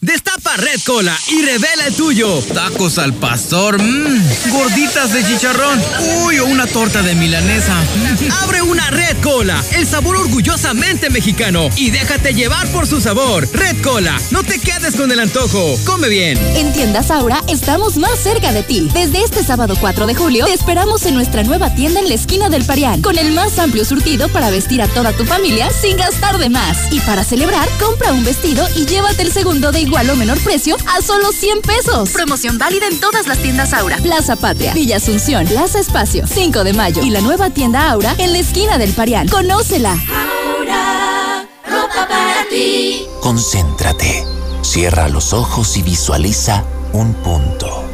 Destapa 0.00 0.56
Red 0.56 0.80
Cola 0.84 1.16
y 1.28 1.42
revela 1.42 1.86
el 1.86 1.94
tuyo. 1.94 2.40
Tacos 2.52 2.98
al 2.98 3.14
pastor, 3.14 3.80
mmm, 3.80 4.50
gorditas 4.50 5.12
de 5.12 5.24
chicharrón, 5.24 5.80
uy, 6.24 6.38
o 6.38 6.46
una 6.46 6.66
torta 6.66 7.02
de 7.02 7.14
milanesa. 7.14 7.74
Abre 8.42 8.62
una 8.62 8.90
Red 8.90 9.18
Cola, 9.22 9.62
el 9.72 9.86
sabor 9.86 10.16
orgullosamente 10.16 11.10
mexicano 11.10 11.70
y 11.76 11.90
déjate 11.90 12.34
llevar 12.34 12.66
por 12.68 12.86
su 12.86 13.00
sabor. 13.00 13.48
Red 13.52 13.82
Cola, 13.82 14.20
no 14.30 14.42
te 14.42 14.58
quedes 14.58 14.96
con 14.96 15.10
el 15.12 15.20
antojo. 15.20 15.78
Come 15.84 16.08
bien. 16.08 16.38
En 16.56 16.72
Tiendas 16.72 17.10
Aura 17.10 17.42
estamos 17.48 17.96
más 17.96 18.18
cerca 18.18 18.52
de 18.52 18.62
ti. 18.62 18.88
Desde 18.92 19.22
este 19.22 19.42
sábado 19.44 19.76
4 19.80 20.06
de 20.06 20.14
julio 20.14 20.46
te 20.46 20.52
esperamos 20.52 21.06
en 21.06 21.14
nuestra 21.14 21.42
nueva 21.42 21.74
tienda 21.74 22.00
en 22.00 22.08
la 22.08 22.14
esquina 22.14 22.48
del 22.50 22.64
Parián, 22.64 23.02
con 23.02 23.18
el 23.18 23.32
más 23.32 23.58
amplio 23.58 23.84
surtido 23.84 24.28
para 24.28 24.50
vestir 24.50 24.82
a 24.82 24.88
toda 24.88 25.12
tu 25.12 25.24
familia 25.24 25.70
sin 25.70 25.96
gastar 25.96 26.38
de 26.38 26.50
más. 26.50 26.92
Y 26.92 27.00
para 27.00 27.24
celebrar, 27.24 27.68
compra 27.78 28.12
un 28.12 28.24
vestido 28.24 28.66
y 28.76 28.86
llévate 28.86 29.22
el 29.22 29.32
segundo 29.32 29.72
de 29.72 29.83
igual 29.84 30.08
o 30.10 30.16
menor 30.16 30.38
precio 30.40 30.76
a 30.96 31.02
solo 31.02 31.30
100 31.30 31.60
pesos. 31.62 32.10
Promoción 32.10 32.58
válida 32.58 32.86
en 32.88 32.98
todas 32.98 33.26
las 33.26 33.38
tiendas 33.38 33.72
Aura. 33.72 33.98
Plaza 33.98 34.36
Patria, 34.36 34.72
Villa 34.72 34.96
Asunción, 34.96 35.46
Plaza 35.46 35.78
Espacio, 35.78 36.26
5 36.26 36.64
de 36.64 36.72
mayo 36.72 37.02
y 37.02 37.10
la 37.10 37.20
nueva 37.20 37.50
tienda 37.50 37.90
Aura 37.90 38.14
en 38.18 38.32
la 38.32 38.38
esquina 38.38 38.78
del 38.78 38.92
Parián. 38.92 39.28
Conócela. 39.28 39.92
Aura, 39.92 41.46
ropa 41.66 42.08
para 42.08 42.48
ti. 42.48 43.06
Concéntrate. 43.20 44.24
Cierra 44.62 45.08
los 45.08 45.32
ojos 45.32 45.76
y 45.76 45.82
visualiza 45.82 46.64
un 46.92 47.12
punto. 47.14 47.84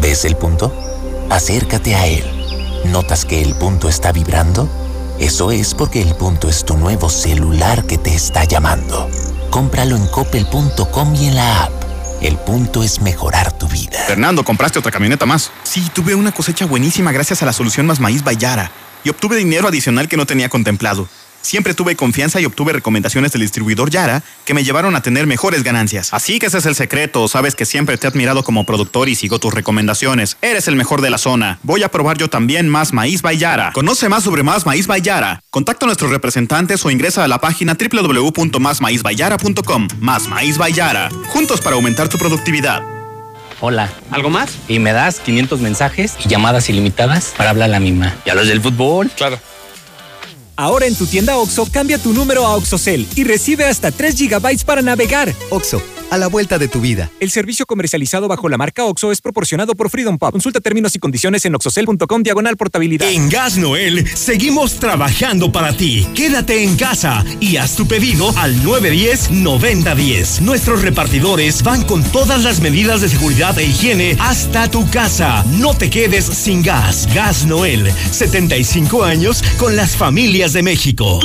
¿Ves 0.00 0.24
el 0.24 0.36
punto? 0.36 0.72
Acércate 1.30 1.94
a 1.96 2.06
él. 2.06 2.24
¿Notas 2.84 3.24
que 3.24 3.42
el 3.42 3.54
punto 3.54 3.88
está 3.88 4.12
vibrando? 4.12 4.68
Eso 5.18 5.50
es 5.50 5.74
porque 5.74 6.02
el 6.02 6.14
punto 6.14 6.48
es 6.48 6.64
tu 6.64 6.76
nuevo 6.76 7.08
celular 7.08 7.84
que 7.86 7.98
te 7.98 8.14
está 8.14 8.44
llamando. 8.44 9.08
Cómpralo 9.54 9.94
en 9.94 10.08
coppel.com 10.08 11.14
y 11.14 11.28
en 11.28 11.36
la 11.36 11.62
app. 11.62 11.72
El 12.20 12.36
punto 12.38 12.82
es 12.82 13.00
mejorar 13.00 13.56
tu 13.56 13.68
vida. 13.68 14.00
Fernando, 14.04 14.42
compraste 14.42 14.80
otra 14.80 14.90
camioneta 14.90 15.26
más. 15.26 15.52
Sí, 15.62 15.88
tuve 15.94 16.16
una 16.16 16.32
cosecha 16.32 16.66
buenísima 16.66 17.12
gracias 17.12 17.40
a 17.40 17.46
la 17.46 17.52
solución 17.52 17.86
Más 17.86 18.00
Maíz 18.00 18.24
Bayara. 18.24 18.72
Y 19.04 19.10
obtuve 19.10 19.36
dinero 19.36 19.68
adicional 19.68 20.08
que 20.08 20.16
no 20.16 20.26
tenía 20.26 20.48
contemplado. 20.48 21.06
Siempre 21.44 21.74
tuve 21.74 21.94
confianza 21.94 22.40
y 22.40 22.46
obtuve 22.46 22.72
recomendaciones 22.72 23.30
del 23.32 23.42
distribuidor 23.42 23.90
Yara 23.90 24.22
que 24.46 24.54
me 24.54 24.64
llevaron 24.64 24.96
a 24.96 25.02
tener 25.02 25.26
mejores 25.26 25.62
ganancias. 25.62 26.14
Así 26.14 26.38
que 26.38 26.46
ese 26.46 26.56
es 26.56 26.64
el 26.64 26.74
secreto. 26.74 27.28
Sabes 27.28 27.54
que 27.54 27.66
siempre 27.66 27.98
te 27.98 28.06
he 28.06 28.10
admirado 28.10 28.42
como 28.42 28.64
productor 28.64 29.10
y 29.10 29.14
sigo 29.14 29.38
tus 29.38 29.52
recomendaciones. 29.52 30.38
Eres 30.40 30.68
el 30.68 30.76
mejor 30.76 31.02
de 31.02 31.10
la 31.10 31.18
zona. 31.18 31.58
Voy 31.62 31.82
a 31.82 31.90
probar 31.90 32.16
yo 32.16 32.30
también 32.30 32.70
Más 32.70 32.94
Maíz 32.94 33.20
Bayara. 33.20 33.72
Conoce 33.74 34.08
más 34.08 34.24
sobre 34.24 34.42
Más 34.42 34.64
Maíz 34.64 34.86
Bayara. 34.86 35.40
Contacta 35.50 35.84
a 35.84 35.88
nuestros 35.88 36.10
representantes 36.10 36.82
o 36.86 36.90
ingresa 36.90 37.24
a 37.24 37.28
la 37.28 37.38
página 37.38 37.76
www.másmaízbayara.com. 37.78 39.88
Más 40.00 40.26
Maíz 40.28 40.56
Bayara. 40.56 41.10
Juntos 41.28 41.60
para 41.60 41.76
aumentar 41.76 42.08
tu 42.08 42.16
productividad. 42.16 42.82
Hola. 43.60 43.92
¿Algo 44.10 44.30
más? 44.30 44.56
Y 44.66 44.78
me 44.78 44.94
das 44.94 45.20
500 45.20 45.60
mensajes 45.60 46.14
y 46.24 46.28
llamadas 46.28 46.70
ilimitadas 46.70 47.34
para 47.36 47.50
hablar 47.50 47.68
a 47.68 47.72
la 47.72 47.80
misma. 47.80 48.14
¿Y 48.24 48.30
a 48.30 48.34
los 48.34 48.48
del 48.48 48.62
fútbol? 48.62 49.10
Claro. 49.14 49.38
Ahora 50.56 50.86
en 50.86 50.94
tu 50.94 51.06
tienda 51.06 51.36
OXO, 51.36 51.66
cambia 51.70 51.98
tu 51.98 52.12
número 52.12 52.46
a 52.46 52.54
OXOCEL 52.56 53.06
y 53.16 53.24
recibe 53.24 53.64
hasta 53.64 53.90
3 53.90 54.16
GB 54.16 54.64
para 54.64 54.82
navegar. 54.82 55.32
OXO, 55.50 55.82
a 56.10 56.18
la 56.18 56.28
vuelta 56.28 56.58
de 56.58 56.68
tu 56.68 56.80
vida. 56.80 57.10
El 57.18 57.30
servicio 57.30 57.66
comercializado 57.66 58.28
bajo 58.28 58.48
la 58.48 58.56
marca 58.56 58.84
OXO 58.84 59.10
es 59.10 59.20
proporcionado 59.20 59.74
por 59.74 59.90
Freedom 59.90 60.16
Pop. 60.16 60.30
Consulta 60.30 60.60
términos 60.60 60.94
y 60.94 61.00
condiciones 61.00 61.44
en 61.44 61.54
oxocel.com 61.56 62.22
diagonal 62.22 62.56
portabilidad. 62.56 63.10
En 63.10 63.28
Gas 63.28 63.56
Noel 63.56 64.06
seguimos 64.16 64.74
trabajando 64.74 65.50
para 65.50 65.76
ti. 65.76 66.06
Quédate 66.14 66.62
en 66.62 66.76
casa 66.76 67.24
y 67.40 67.56
haz 67.56 67.74
tu 67.74 67.88
pedido 67.88 68.32
al 68.36 68.54
910-9010. 68.62 70.40
Nuestros 70.40 70.82
repartidores 70.82 71.62
van 71.64 71.82
con 71.82 72.04
todas 72.04 72.44
las 72.44 72.60
medidas 72.60 73.00
de 73.00 73.08
seguridad 73.08 73.58
e 73.58 73.64
higiene 73.64 74.16
hasta 74.20 74.70
tu 74.70 74.88
casa. 74.90 75.44
No 75.58 75.74
te 75.74 75.90
quedes 75.90 76.26
sin 76.26 76.62
gas. 76.62 77.08
Gas 77.12 77.44
Noel, 77.44 77.90
75 78.12 79.02
años 79.02 79.42
con 79.58 79.74
las 79.74 79.96
familias 79.96 80.43
de 80.52 80.62
México. 80.62 81.20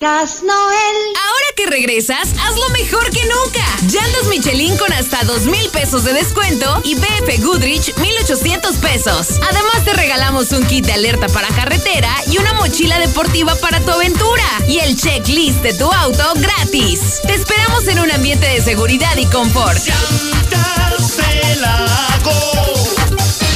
Gas 0.00 0.42
Noel. 0.42 0.96
Ahora 1.22 1.46
que 1.54 1.66
regresas, 1.66 2.30
hazlo 2.40 2.68
mejor 2.70 3.10
que 3.10 3.20
nunca. 3.26 3.64
Llantas 3.82 4.26
Michelin 4.28 4.74
con 4.78 4.90
hasta 4.94 5.22
dos 5.24 5.42
mil 5.42 5.68
pesos 5.68 6.02
de 6.04 6.14
descuento 6.14 6.80
y 6.82 6.94
BF 6.94 7.44
Goodrich 7.44 7.94
1800 7.96 8.76
pesos. 8.76 9.38
Además 9.50 9.84
te 9.84 9.92
regalamos 9.92 10.52
un 10.52 10.64
kit 10.64 10.86
de 10.86 10.94
alerta 10.94 11.28
para 11.28 11.48
carretera 11.48 12.10
y 12.30 12.38
una 12.38 12.54
mochila 12.54 12.98
deportiva 12.98 13.54
para 13.56 13.80
tu 13.80 13.90
aventura. 13.90 14.44
Y 14.66 14.78
el 14.78 14.96
checklist 14.96 15.60
de 15.60 15.74
tu 15.74 15.92
auto 15.92 16.32
gratis. 16.36 17.20
Te 17.26 17.34
esperamos 17.34 17.86
en 17.86 17.98
un 18.00 18.10
ambiente 18.10 18.46
de 18.46 18.62
seguridad 18.62 19.16
y 19.18 19.26
confort. 19.26 19.78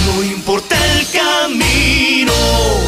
No 0.07 0.23
importa 0.23 0.77
el 0.93 1.07
camino. 1.11 2.88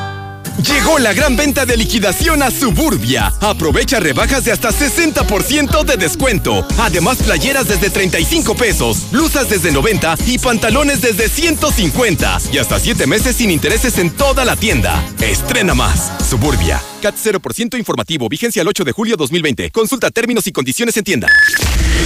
Llegó 0.63 0.99
la 0.99 1.13
gran 1.13 1.35
venta 1.35 1.65
de 1.65 1.75
liquidación 1.75 2.43
a 2.43 2.51
Suburbia. 2.51 3.33
Aprovecha 3.41 3.99
rebajas 3.99 4.45
de 4.45 4.51
hasta 4.51 4.69
60% 4.69 5.83
de 5.83 5.97
descuento. 5.97 6.65
Además, 6.77 7.17
playeras 7.17 7.67
desde 7.67 7.89
35 7.89 8.55
pesos, 8.55 9.09
blusas 9.11 9.49
desde 9.49 9.71
90 9.71 10.15
y 10.27 10.37
pantalones 10.37 11.01
desde 11.01 11.29
150. 11.29 12.37
Y 12.51 12.59
hasta 12.59 12.79
7 12.79 13.07
meses 13.07 13.37
sin 13.37 13.49
intereses 13.49 13.97
en 13.97 14.11
toda 14.11 14.45
la 14.45 14.55
tienda. 14.55 15.03
Estrena 15.19 15.73
más. 15.73 16.11
Suburbia. 16.29 16.81
CAT 17.01 17.15
0% 17.15 17.77
informativo. 17.77 18.29
Vigencia 18.29 18.61
el 18.61 18.67
8 18.67 18.85
de 18.85 18.91
julio 18.91 19.17
2020. 19.17 19.71
Consulta 19.71 20.11
términos 20.11 20.47
y 20.47 20.51
condiciones 20.51 20.95
en 20.97 21.03
tienda. 21.03 21.27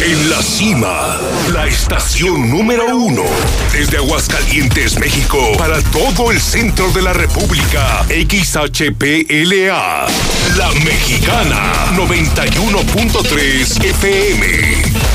En 0.04 0.30
la 0.30 0.42
cima, 0.42 1.18
la 1.54 1.68
estación 1.68 2.50
número 2.50 2.96
uno. 2.96 3.24
Desde 3.72 3.98
Aguascalientes, 3.98 4.98
México, 5.00 5.54
para 5.58 5.82
todo 5.92 6.32
el 6.32 6.40
centro 6.40 6.92
de 6.92 7.02
la 7.02 7.14
República. 7.14 8.06
XHPLA. 8.10 10.08
La 10.58 10.72
Mexicana, 10.84 11.96
91.3 11.96 13.84
FM. 13.84 15.15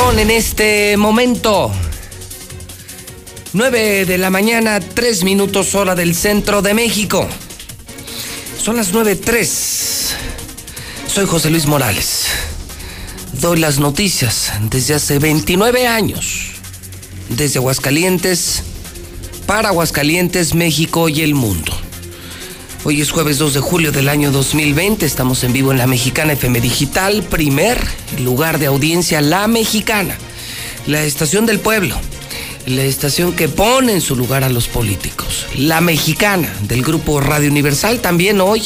Son 0.00 0.16
en 0.20 0.30
este 0.30 0.96
momento 0.96 1.72
9 3.52 4.04
de 4.04 4.16
la 4.16 4.30
mañana, 4.30 4.78
3 4.78 5.24
minutos 5.24 5.74
hora 5.74 5.96
del 5.96 6.14
centro 6.14 6.62
de 6.62 6.72
México. 6.72 7.26
Son 8.62 8.76
las 8.76 8.94
9.3. 8.94 9.48
Soy 11.08 11.26
José 11.26 11.50
Luis 11.50 11.66
Morales. 11.66 12.26
Doy 13.40 13.58
las 13.58 13.80
noticias 13.80 14.52
desde 14.70 14.94
hace 14.94 15.18
29 15.18 15.88
años. 15.88 16.52
Desde 17.28 17.58
Aguascalientes, 17.58 18.62
para 19.46 19.70
Aguascalientes, 19.70 20.54
México 20.54 21.08
y 21.08 21.22
el 21.22 21.34
mundo. 21.34 21.72
Hoy 22.84 23.00
es 23.00 23.10
jueves 23.10 23.38
2 23.38 23.54
de 23.54 23.60
julio 23.60 23.90
del 23.90 24.08
año 24.08 24.30
2020. 24.30 25.04
Estamos 25.04 25.42
en 25.42 25.52
vivo 25.52 25.72
en 25.72 25.78
la 25.78 25.88
Mexicana 25.88 26.34
FM 26.34 26.60
Digital, 26.60 27.24
primer 27.24 27.76
lugar 28.20 28.60
de 28.60 28.66
audiencia, 28.66 29.20
La 29.20 29.48
Mexicana, 29.48 30.16
la 30.86 31.02
estación 31.02 31.44
del 31.44 31.58
pueblo, 31.58 31.96
la 32.66 32.84
estación 32.84 33.32
que 33.32 33.48
pone 33.48 33.94
en 33.94 34.00
su 34.00 34.14
lugar 34.14 34.44
a 34.44 34.48
los 34.48 34.68
políticos. 34.68 35.46
La 35.56 35.80
Mexicana 35.80 36.48
del 36.62 36.82
grupo 36.82 37.20
Radio 37.20 37.50
Universal. 37.50 38.00
También 38.00 38.40
hoy 38.40 38.62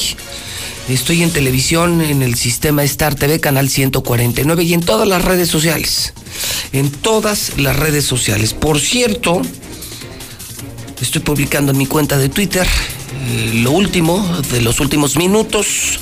estoy 0.90 1.22
en 1.22 1.30
televisión 1.30 2.02
en 2.02 2.22
el 2.22 2.34
sistema 2.34 2.84
Star 2.84 3.14
TV, 3.14 3.40
canal 3.40 3.70
149 3.70 4.62
y 4.62 4.74
en 4.74 4.82
todas 4.82 5.08
las 5.08 5.24
redes 5.24 5.48
sociales. 5.48 6.12
En 6.72 6.90
todas 6.90 7.56
las 7.56 7.76
redes 7.76 8.04
sociales. 8.04 8.52
Por 8.52 8.78
cierto, 8.78 9.40
estoy 11.00 11.22
publicando 11.22 11.72
en 11.72 11.78
mi 11.78 11.86
cuenta 11.86 12.18
de 12.18 12.28
Twitter 12.28 12.68
lo 13.54 13.70
último 13.70 14.42
de 14.50 14.60
los 14.60 14.80
últimos 14.80 15.16
minutos 15.16 16.00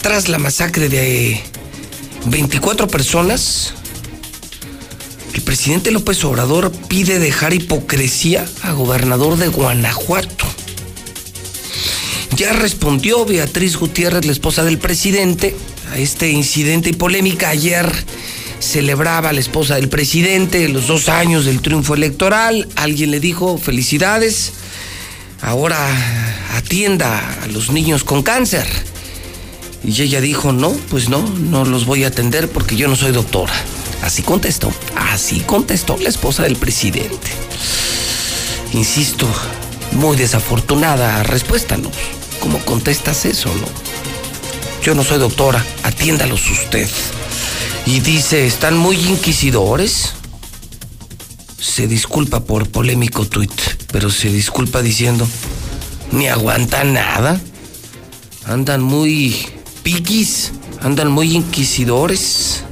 tras 0.00 0.28
la 0.28 0.38
masacre 0.38 0.88
de 0.88 1.40
24 2.26 2.88
personas. 2.88 3.74
El 5.34 5.42
presidente 5.42 5.90
López 5.90 6.24
Obrador 6.24 6.72
pide 6.88 7.18
dejar 7.18 7.54
hipocresía 7.54 8.46
a 8.62 8.72
gobernador 8.72 9.36
de 9.36 9.48
Guanajuato. 9.48 10.46
Ya 12.36 12.52
respondió 12.52 13.24
Beatriz 13.24 13.76
Gutiérrez, 13.76 14.24
la 14.24 14.32
esposa 14.32 14.62
del 14.62 14.78
presidente, 14.78 15.56
a 15.90 15.98
este 15.98 16.30
incidente 16.30 16.90
y 16.90 16.92
polémica. 16.92 17.48
Ayer 17.48 17.90
celebraba 18.60 19.32
la 19.32 19.40
esposa 19.40 19.76
del 19.76 19.88
presidente 19.88 20.68
los 20.68 20.86
dos 20.86 21.08
años 21.08 21.44
del 21.44 21.60
triunfo 21.60 21.94
electoral. 21.94 22.68
Alguien 22.76 23.10
le 23.10 23.20
dijo, 23.20 23.58
felicidades, 23.58 24.52
ahora 25.40 25.78
atienda 26.56 27.42
a 27.42 27.46
los 27.46 27.70
niños 27.70 28.04
con 28.04 28.22
cáncer. 28.22 28.66
Y 29.84 30.02
ella 30.02 30.20
dijo, 30.20 30.52
no, 30.52 30.70
pues 30.90 31.08
no, 31.08 31.22
no 31.22 31.64
los 31.64 31.86
voy 31.86 32.04
a 32.04 32.08
atender 32.08 32.48
porque 32.50 32.76
yo 32.76 32.88
no 32.88 32.96
soy 32.96 33.12
doctora. 33.12 33.54
Así 34.02 34.22
contestó, 34.22 34.72
así 34.96 35.40
contestó 35.40 35.96
la 35.98 36.08
esposa 36.08 36.44
del 36.44 36.56
presidente. 36.56 37.30
Insisto, 38.72 39.26
muy 39.92 40.16
desafortunada 40.16 41.22
respuesta. 41.22 41.76
¿Cómo 42.40 42.58
contestas 42.60 43.24
eso, 43.24 43.48
no? 43.48 43.66
Yo 44.82 44.94
no 44.94 45.04
soy 45.04 45.18
doctora, 45.18 45.64
atiéndalos 45.82 46.48
usted. 46.50 46.88
Y 47.86 48.00
dice, 48.00 48.46
¿están 48.46 48.76
muy 48.76 48.96
inquisidores? 48.96 50.12
Se 51.58 51.86
disculpa 51.86 52.44
por 52.44 52.68
polémico 52.68 53.26
tuit, 53.26 53.52
pero 53.92 54.10
se 54.10 54.28
disculpa 54.28 54.82
diciendo, 54.82 55.26
ni 56.12 56.28
aguanta 56.28 56.84
nada. 56.84 57.40
Andan 58.44 58.82
muy 58.82 59.36
piquis, 59.82 60.52
andan 60.80 61.10
muy 61.10 61.34
inquisidores. 61.34 62.64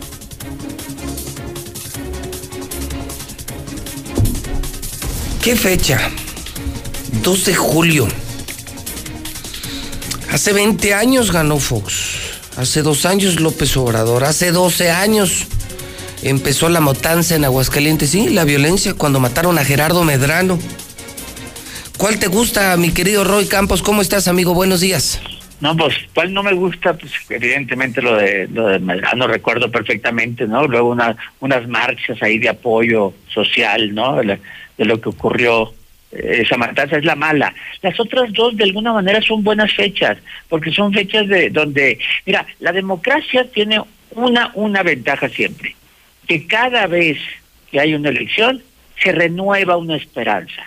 ¿Qué 5.43 5.55
fecha? 5.55 6.01
2 7.23 7.45
de 7.45 7.55
julio. 7.55 8.09
Hace 10.33 10.53
20 10.53 10.93
años 10.93 11.31
ganó 11.31 11.59
Fox. 11.59 11.93
Hace 12.57 12.83
dos 12.83 13.07
años 13.07 13.41
López 13.41 13.77
Obrador. 13.77 14.25
Hace 14.25 14.51
12 14.51 14.91
años 14.91 15.45
empezó 16.23 16.69
la 16.69 16.81
matanza 16.81 17.37
en 17.37 17.45
Aguascalientes. 17.45 18.11
Sí, 18.11 18.29
la 18.31 18.45
violencia 18.45 18.95
cuando 18.95 19.21
mataron 19.21 19.59
a 19.59 19.65
Gerardo 19.65 20.03
Medrano. 20.05 20.59
¿Cuál 21.99 22.19
te 22.19 22.27
gusta, 22.27 22.77
mi 22.77 22.93
querido 22.93 23.25
Roy 23.25 23.47
Campos? 23.47 23.83
¿Cómo 23.83 24.03
estás, 24.03 24.29
amigo? 24.29 24.53
Buenos 24.53 24.81
días. 24.81 25.21
No, 25.61 25.75
pues, 25.75 25.95
¿cuál 26.15 26.35
no 26.35 26.43
me 26.43 26.53
gusta? 26.53 26.93
Pues, 26.93 27.13
evidentemente 27.31 28.03
lo 28.03 28.17
de, 28.17 28.47
lo 28.49 28.69
de 28.69 28.79
Medrano 28.79 29.27
recuerdo 29.27 29.71
perfectamente, 29.71 30.47
¿no? 30.47 30.67
Luego 30.67 30.91
una, 30.91 31.17
unas 31.41 31.67
marchas 31.67 32.23
ahí 32.23 32.39
de 32.39 32.51
apoyo 32.51 33.15
social, 33.29 33.95
¿no? 33.95 34.17
De, 34.17 34.39
de 34.77 34.85
lo 34.85 35.01
que 35.01 35.09
ocurrió 35.09 35.73
esa 36.13 36.57
matanza 36.57 36.99
es 36.99 37.05
la 37.05 37.17
mala. 37.17 37.55
Las 37.83 37.99
otras 37.99 38.33
dos 38.33 38.57
de 38.57 38.65
alguna 38.65 38.93
manera 38.93 39.21
son 39.23 39.43
buenas 39.43 39.73
fechas, 39.73 40.19
porque 40.49 40.71
son 40.73 40.93
fechas 40.93 41.27
de 41.29 41.51
donde, 41.51 41.99
mira, 42.25 42.47
la 42.61 42.73
democracia 42.73 43.47
tiene 43.51 43.81
una 44.13 44.51
una 44.55 44.83
ventaja 44.83 45.29
siempre, 45.29 45.75
que 46.27 46.47
cada 46.47 46.87
vez 46.87 47.19
que 47.71 47.81
hay 47.81 47.95
una 47.95 48.11
elección 48.11 48.63
se 49.03 49.13
renueva 49.13 49.77
una 49.77 49.97
esperanza, 49.97 50.63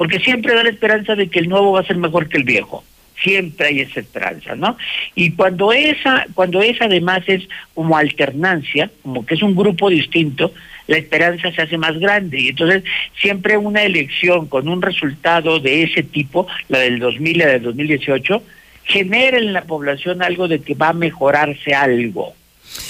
porque 0.00 0.18
siempre 0.18 0.54
da 0.54 0.62
la 0.62 0.70
esperanza 0.70 1.14
de 1.14 1.28
que 1.28 1.40
el 1.40 1.50
nuevo 1.50 1.72
va 1.72 1.80
a 1.80 1.86
ser 1.86 1.98
mejor 1.98 2.26
que 2.26 2.38
el 2.38 2.44
viejo. 2.44 2.82
Siempre 3.22 3.66
hay 3.66 3.80
esa 3.80 4.00
esperanza, 4.00 4.56
¿no? 4.56 4.78
Y 5.14 5.32
cuando 5.32 5.74
esa, 5.74 6.24
cuando 6.32 6.62
esa 6.62 6.86
además 6.86 7.20
es 7.26 7.46
como 7.74 7.98
alternancia, 7.98 8.90
como 9.02 9.26
que 9.26 9.34
es 9.34 9.42
un 9.42 9.54
grupo 9.54 9.90
distinto, 9.90 10.54
la 10.86 10.96
esperanza 10.96 11.52
se 11.52 11.60
hace 11.60 11.76
más 11.76 11.98
grande. 11.98 12.40
Y 12.40 12.48
entonces 12.48 12.82
siempre 13.20 13.58
una 13.58 13.82
elección 13.82 14.46
con 14.46 14.68
un 14.68 14.80
resultado 14.80 15.60
de 15.60 15.82
ese 15.82 16.02
tipo, 16.02 16.46
la 16.70 16.78
del 16.78 16.98
2000 16.98 17.36
y 17.36 17.38
la 17.38 17.46
del 17.48 17.62
2018, 17.64 18.42
genera 18.84 19.36
en 19.36 19.52
la 19.52 19.64
población 19.64 20.22
algo 20.22 20.48
de 20.48 20.62
que 20.62 20.72
va 20.72 20.88
a 20.88 20.94
mejorarse 20.94 21.74
algo. 21.74 22.32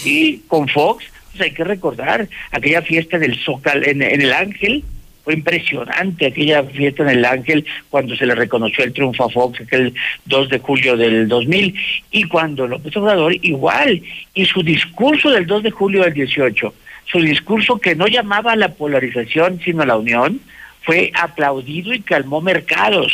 Y 0.04 0.42
con 0.46 0.68
Fox, 0.68 1.06
pues 1.32 1.40
hay 1.40 1.50
que 1.54 1.64
recordar 1.64 2.28
aquella 2.52 2.82
fiesta 2.82 3.18
del 3.18 3.36
Zócal 3.36 3.84
en, 3.84 4.00
en 4.00 4.22
el 4.22 4.32
Ángel, 4.32 4.84
fue 5.24 5.34
impresionante 5.34 6.26
aquella 6.26 6.62
fiesta 6.64 7.02
en 7.02 7.10
el 7.10 7.24
Ángel 7.24 7.64
cuando 7.88 8.16
se 8.16 8.26
le 8.26 8.34
reconoció 8.34 8.84
el 8.84 8.92
triunfo 8.92 9.24
a 9.24 9.28
Fox 9.28 9.60
aquel 9.60 9.94
2 10.26 10.48
de 10.48 10.58
julio 10.58 10.96
del 10.96 11.28
2000 11.28 11.74
y 12.10 12.24
cuando 12.24 12.66
López 12.66 12.96
Obrador 12.96 13.34
igual 13.42 14.02
y 14.34 14.44
su 14.46 14.62
discurso 14.62 15.30
del 15.30 15.46
2 15.46 15.64
de 15.64 15.70
julio 15.70 16.02
del 16.02 16.14
18 16.14 16.74
su 17.10 17.18
discurso 17.18 17.78
que 17.78 17.94
no 17.94 18.06
llamaba 18.06 18.52
a 18.52 18.56
la 18.56 18.74
polarización 18.74 19.60
sino 19.64 19.82
a 19.82 19.86
la 19.86 19.96
unión, 19.96 20.40
fue 20.82 21.10
aplaudido 21.14 21.92
y 21.92 22.00
calmó 22.00 22.40
mercados. 22.40 23.12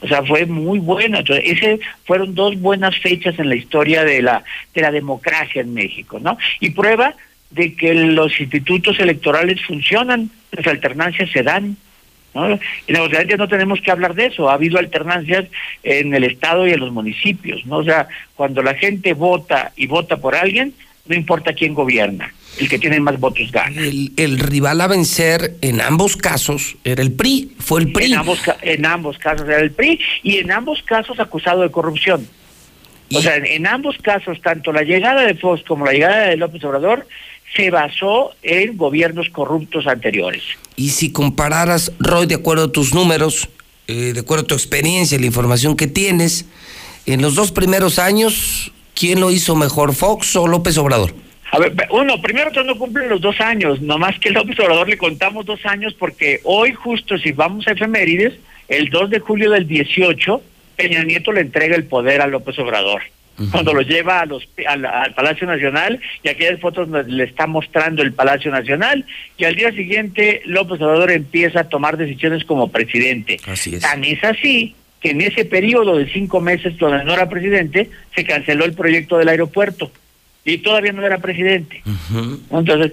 O 0.00 0.08
sea, 0.08 0.22
fue 0.22 0.46
muy 0.46 0.78
bueno. 0.78 1.18
Entonces, 1.18 1.80
fueron 2.04 2.34
dos 2.34 2.58
buenas 2.60 2.96
fechas 2.98 3.38
en 3.38 3.48
la 3.48 3.56
historia 3.56 4.04
de 4.04 4.22
la 4.22 4.44
de 4.74 4.82
la 4.82 4.90
democracia 4.90 5.60
en 5.60 5.74
México, 5.74 6.18
¿no? 6.20 6.38
Y 6.60 6.70
prueba 6.70 7.14
de 7.50 7.74
que 7.74 7.94
los 7.94 8.38
institutos 8.40 8.98
electorales 9.00 9.60
funcionan, 9.62 10.30
las 10.52 10.66
alternancias 10.66 11.30
se 11.30 11.42
dan. 11.42 11.76
¿no? 12.34 12.58
En 12.86 12.96
Aguascalientes 12.96 13.38
no 13.38 13.48
tenemos 13.48 13.80
que 13.80 13.90
hablar 13.90 14.14
de 14.14 14.26
eso, 14.26 14.48
ha 14.48 14.54
habido 14.54 14.78
alternancias 14.78 15.46
en 15.82 16.14
el 16.14 16.24
Estado 16.24 16.66
y 16.66 16.72
en 16.72 16.80
los 16.80 16.92
municipios, 16.92 17.64
¿no? 17.66 17.78
O 17.78 17.84
sea, 17.84 18.08
cuando 18.34 18.62
la 18.62 18.74
gente 18.74 19.14
vota 19.14 19.72
y 19.76 19.86
vota 19.86 20.18
por 20.18 20.34
alguien, 20.34 20.74
no 21.06 21.14
importa 21.14 21.54
quién 21.54 21.74
gobierna 21.74 22.32
el 22.58 22.68
que 22.68 22.78
tiene 22.78 23.00
más 23.00 23.18
votos 23.20 23.50
gana. 23.52 23.80
El, 23.80 24.38
rival 24.38 24.80
a 24.80 24.86
vencer 24.86 25.56
en 25.60 25.80
ambos 25.80 26.16
casos 26.16 26.76
era 26.84 27.02
el 27.02 27.12
PRI, 27.12 27.52
fue 27.58 27.80
el 27.80 27.92
PRI. 27.92 28.12
En 28.12 28.18
ambos, 28.18 28.40
en 28.62 28.86
ambos 28.86 29.18
casos 29.18 29.48
era 29.48 29.60
el 29.60 29.70
PRI 29.70 30.00
y 30.22 30.38
en 30.38 30.50
ambos 30.50 30.82
casos 30.82 31.20
acusado 31.20 31.62
de 31.62 31.70
corrupción. 31.70 32.26
O 33.14 33.22
sea, 33.22 33.36
en, 33.36 33.66
ambos 33.66 33.96
casos, 34.02 34.40
tanto 34.42 34.70
la 34.70 34.82
llegada 34.82 35.22
de 35.22 35.34
Fox 35.34 35.62
como 35.66 35.86
la 35.86 35.92
llegada 35.92 36.26
de 36.28 36.36
López 36.36 36.62
Obrador 36.64 37.06
se 37.54 37.70
basó 37.70 38.32
en 38.42 38.76
gobiernos 38.76 39.28
corruptos 39.30 39.86
anteriores. 39.86 40.42
Y 40.76 40.90
si 40.90 41.12
compararas, 41.12 41.92
Roy, 41.98 42.26
de 42.26 42.36
acuerdo 42.36 42.64
a 42.64 42.72
tus 42.72 42.94
números, 42.94 43.48
eh, 43.86 44.12
de 44.12 44.20
acuerdo 44.20 44.44
a 44.44 44.46
tu 44.46 44.54
experiencia, 44.54 45.18
la 45.18 45.26
información 45.26 45.76
que 45.76 45.86
tienes, 45.86 46.46
en 47.06 47.22
los 47.22 47.34
dos 47.34 47.52
primeros 47.52 47.98
años, 47.98 48.72
¿quién 48.94 49.20
lo 49.20 49.30
hizo 49.30 49.56
mejor, 49.56 49.94
Fox 49.94 50.36
o 50.36 50.46
López 50.46 50.76
Obrador? 50.78 51.14
A 51.50 51.58
ver, 51.58 51.74
uno, 51.90 52.20
primero 52.20 52.52
que 52.52 52.62
no 52.62 52.76
cumplen 52.76 53.08
los 53.08 53.22
dos 53.22 53.40
años, 53.40 53.80
nomás 53.80 54.18
que 54.18 54.30
López 54.30 54.58
Obrador 54.60 54.88
le 54.88 54.98
contamos 54.98 55.46
dos 55.46 55.64
años 55.64 55.94
porque 55.94 56.40
hoy 56.44 56.74
justo 56.74 57.16
si 57.16 57.32
vamos 57.32 57.66
a 57.66 57.72
efemérides, 57.72 58.34
el 58.68 58.90
2 58.90 59.08
de 59.08 59.20
julio 59.20 59.50
del 59.50 59.66
18, 59.66 60.42
Peña 60.76 61.02
Nieto 61.02 61.32
le 61.32 61.40
entrega 61.40 61.74
el 61.74 61.84
poder 61.84 62.20
a 62.20 62.26
López 62.26 62.58
Obrador. 62.58 63.02
Cuando 63.50 63.72
lo 63.72 63.82
lleva 63.82 64.20
a 64.20 64.26
los, 64.26 64.48
al, 64.66 65.14
Palacio 65.14 65.46
Nacional 65.46 66.00
y 66.22 66.28
aquellas 66.28 66.60
fotos 66.60 66.88
le 67.06 67.24
está 67.24 67.46
mostrando 67.46 68.02
el 68.02 68.12
Palacio 68.12 68.50
Nacional 68.50 69.04
y 69.36 69.44
al 69.44 69.54
día 69.54 69.70
siguiente 69.72 70.42
López 70.44 70.80
Obrador 70.80 71.10
empieza 71.12 71.60
a 71.60 71.68
tomar 71.68 71.96
decisiones 71.96 72.44
como 72.44 72.68
presidente. 72.70 73.38
Así 73.46 73.76
es. 73.76 73.82
Tan 73.82 74.04
es 74.04 74.22
así 74.24 74.74
que 75.00 75.10
en 75.10 75.20
ese 75.20 75.44
periodo 75.44 75.96
de 75.96 76.10
cinco 76.10 76.40
meses 76.40 76.76
donde 76.78 77.04
no 77.04 77.14
era 77.14 77.28
presidente 77.28 77.88
se 78.14 78.24
canceló 78.24 78.64
el 78.64 78.72
proyecto 78.72 79.18
del 79.18 79.28
aeropuerto 79.28 79.92
y 80.52 80.58
todavía 80.58 80.92
no 80.92 81.04
era 81.04 81.18
presidente. 81.18 81.82
Entonces, 82.50 82.92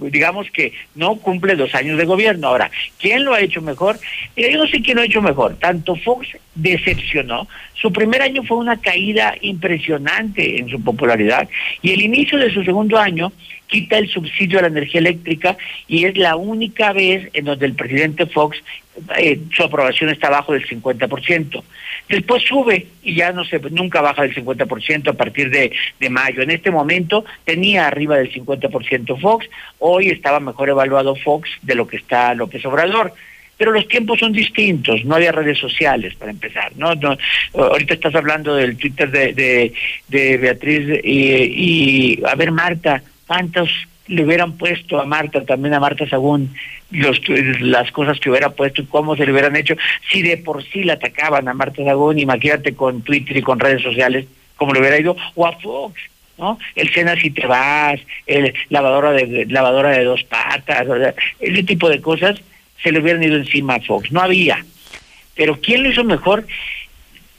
digamos 0.00 0.50
que 0.50 0.72
no 0.94 1.16
cumple 1.16 1.56
dos 1.56 1.74
años 1.74 1.96
de 1.96 2.04
gobierno. 2.04 2.48
Ahora, 2.48 2.70
¿quién 2.98 3.24
lo 3.24 3.32
ha 3.32 3.40
hecho 3.40 3.62
mejor? 3.62 3.98
yo 4.36 4.58
no 4.58 4.66
sé 4.66 4.82
quién 4.82 4.96
lo 4.96 5.02
ha 5.02 5.06
hecho 5.06 5.22
mejor. 5.22 5.56
Tanto 5.56 5.96
Fox 5.96 6.28
decepcionó. 6.54 7.48
Su 7.74 7.92
primer 7.92 8.22
año 8.22 8.42
fue 8.42 8.58
una 8.58 8.76
caída 8.80 9.34
impresionante 9.40 10.58
en 10.58 10.68
su 10.68 10.82
popularidad 10.82 11.48
y 11.80 11.92
el 11.92 12.02
inicio 12.02 12.38
de 12.38 12.52
su 12.52 12.62
segundo 12.64 12.98
año 12.98 13.32
quita 13.66 13.98
el 13.98 14.08
subsidio 14.08 14.58
a 14.58 14.62
la 14.62 14.68
energía 14.68 15.00
eléctrica 15.00 15.56
y 15.88 16.04
es 16.04 16.16
la 16.16 16.36
única 16.36 16.92
vez 16.92 17.28
en 17.32 17.44
donde 17.44 17.66
el 17.66 17.74
presidente 17.74 18.26
Fox 18.26 18.58
eh, 19.16 19.40
su 19.52 19.62
aprobación 19.64 20.10
está 20.10 20.28
abajo 20.28 20.52
del 20.52 20.66
50%. 20.66 21.62
Después 22.08 22.42
sube 22.42 22.86
y 23.02 23.14
ya 23.14 23.32
no 23.32 23.44
se 23.44 23.58
nunca 23.70 24.00
baja 24.00 24.22
del 24.22 24.34
50% 24.34 25.08
a 25.08 25.12
partir 25.14 25.50
de, 25.50 25.72
de 25.98 26.10
mayo. 26.10 26.42
En 26.42 26.50
este 26.50 26.70
momento 26.70 27.24
tenía 27.44 27.86
arriba 27.86 28.16
del 28.16 28.32
50% 28.32 29.20
Fox, 29.20 29.46
hoy 29.78 30.08
estaba 30.08 30.38
mejor 30.38 30.68
evaluado 30.68 31.16
Fox 31.16 31.50
de 31.62 31.74
lo 31.74 31.86
que 31.86 31.96
está 31.96 32.34
López 32.34 32.64
Obrador 32.66 33.12
pero 33.56 33.70
los 33.70 33.86
tiempos 33.86 34.18
son 34.18 34.32
distintos, 34.32 35.04
no 35.04 35.14
había 35.14 35.32
redes 35.32 35.58
sociales 35.58 36.14
para 36.16 36.32
empezar, 36.32 36.72
¿no? 36.76 36.92
ahorita 37.54 37.94
estás 37.94 38.14
hablando 38.14 38.54
del 38.56 38.76
Twitter 38.76 39.10
de, 39.10 39.32
de, 39.32 39.72
de 40.08 40.36
Beatriz 40.38 41.00
y, 41.04 42.16
y, 42.16 42.22
a 42.24 42.34
ver 42.34 42.50
Marta, 42.50 43.02
¿cuántos 43.26 43.70
le 44.06 44.24
hubieran 44.24 44.52
puesto 44.58 45.00
a 45.00 45.06
Marta, 45.06 45.44
también 45.44 45.74
a 45.74 45.80
Marta 45.80 46.08
Sagún, 46.08 46.54
los, 46.90 47.20
las 47.60 47.90
cosas 47.90 48.20
que 48.20 48.30
hubiera 48.30 48.50
puesto 48.50 48.82
y 48.82 48.86
cómo 48.86 49.16
se 49.16 49.24
le 49.24 49.32
hubieran 49.32 49.56
hecho, 49.56 49.74
si 50.10 50.22
de 50.22 50.36
por 50.36 50.62
sí 50.64 50.84
la 50.84 50.94
atacaban 50.94 51.48
a 51.48 51.54
Marta 51.54 51.82
Sagún, 51.84 52.18
imagínate 52.18 52.74
con 52.74 53.02
Twitter 53.02 53.36
y 53.36 53.42
con 53.42 53.58
redes 53.58 53.82
sociales, 53.82 54.26
como 54.56 54.72
le 54.72 54.80
hubiera 54.80 54.98
ido, 54.98 55.16
o 55.34 55.46
a 55.46 55.52
Fox, 55.52 56.00
¿no? 56.38 56.58
El 56.74 56.90
cena 56.90 57.16
si 57.16 57.30
te 57.30 57.46
vas, 57.46 58.00
el 58.26 58.52
lavadora 58.68 59.12
de 59.12 59.46
lavadora 59.46 59.90
de 59.90 60.04
dos 60.04 60.22
patas, 60.24 60.86
ese 61.40 61.62
tipo 61.62 61.88
de 61.88 62.00
cosas 62.00 62.40
se 62.82 62.92
le 62.92 63.00
hubieran 63.00 63.22
ido 63.22 63.36
encima 63.36 63.76
a 63.76 63.80
Fox, 63.80 64.12
no 64.12 64.20
había. 64.20 64.64
Pero 65.34 65.58
¿quién 65.60 65.82
lo 65.82 65.90
hizo 65.90 66.04
mejor? 66.04 66.46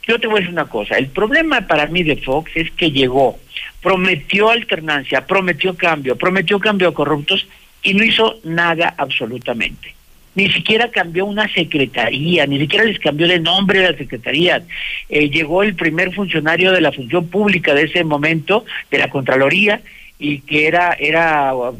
Yo 0.06 0.18
te 0.20 0.26
voy 0.26 0.36
a 0.36 0.40
decir 0.40 0.52
una 0.52 0.66
cosa, 0.66 0.96
el 0.96 1.08
problema 1.08 1.62
para 1.62 1.86
mí 1.86 2.02
de 2.02 2.16
Fox 2.16 2.52
es 2.54 2.70
que 2.72 2.90
llegó, 2.90 3.38
prometió 3.82 4.50
alternancia, 4.50 5.26
prometió 5.26 5.76
cambio, 5.76 6.16
prometió 6.16 6.58
cambio 6.58 6.88
a 6.88 6.94
corruptos 6.94 7.46
y 7.82 7.94
no 7.94 8.04
hizo 8.04 8.38
nada 8.44 8.94
absolutamente. 8.96 9.94
Ni 10.36 10.52
siquiera 10.52 10.90
cambió 10.90 11.24
una 11.24 11.48
secretaría, 11.48 12.46
ni 12.46 12.58
siquiera 12.58 12.84
les 12.84 12.98
cambió 12.98 13.26
de 13.26 13.40
nombre 13.40 13.80
de 13.80 13.92
la 13.92 13.96
secretaría. 13.96 14.62
Eh, 15.08 15.30
llegó 15.30 15.62
el 15.62 15.74
primer 15.74 16.12
funcionario 16.14 16.72
de 16.72 16.82
la 16.82 16.92
función 16.92 17.28
pública 17.28 17.74
de 17.74 17.84
ese 17.84 18.04
momento, 18.04 18.66
de 18.90 18.98
la 18.98 19.08
Contraloría, 19.08 19.80
y 20.18 20.40
que 20.40 20.66
era, 20.66 20.92
era 20.92 21.54
uh, 21.54 21.74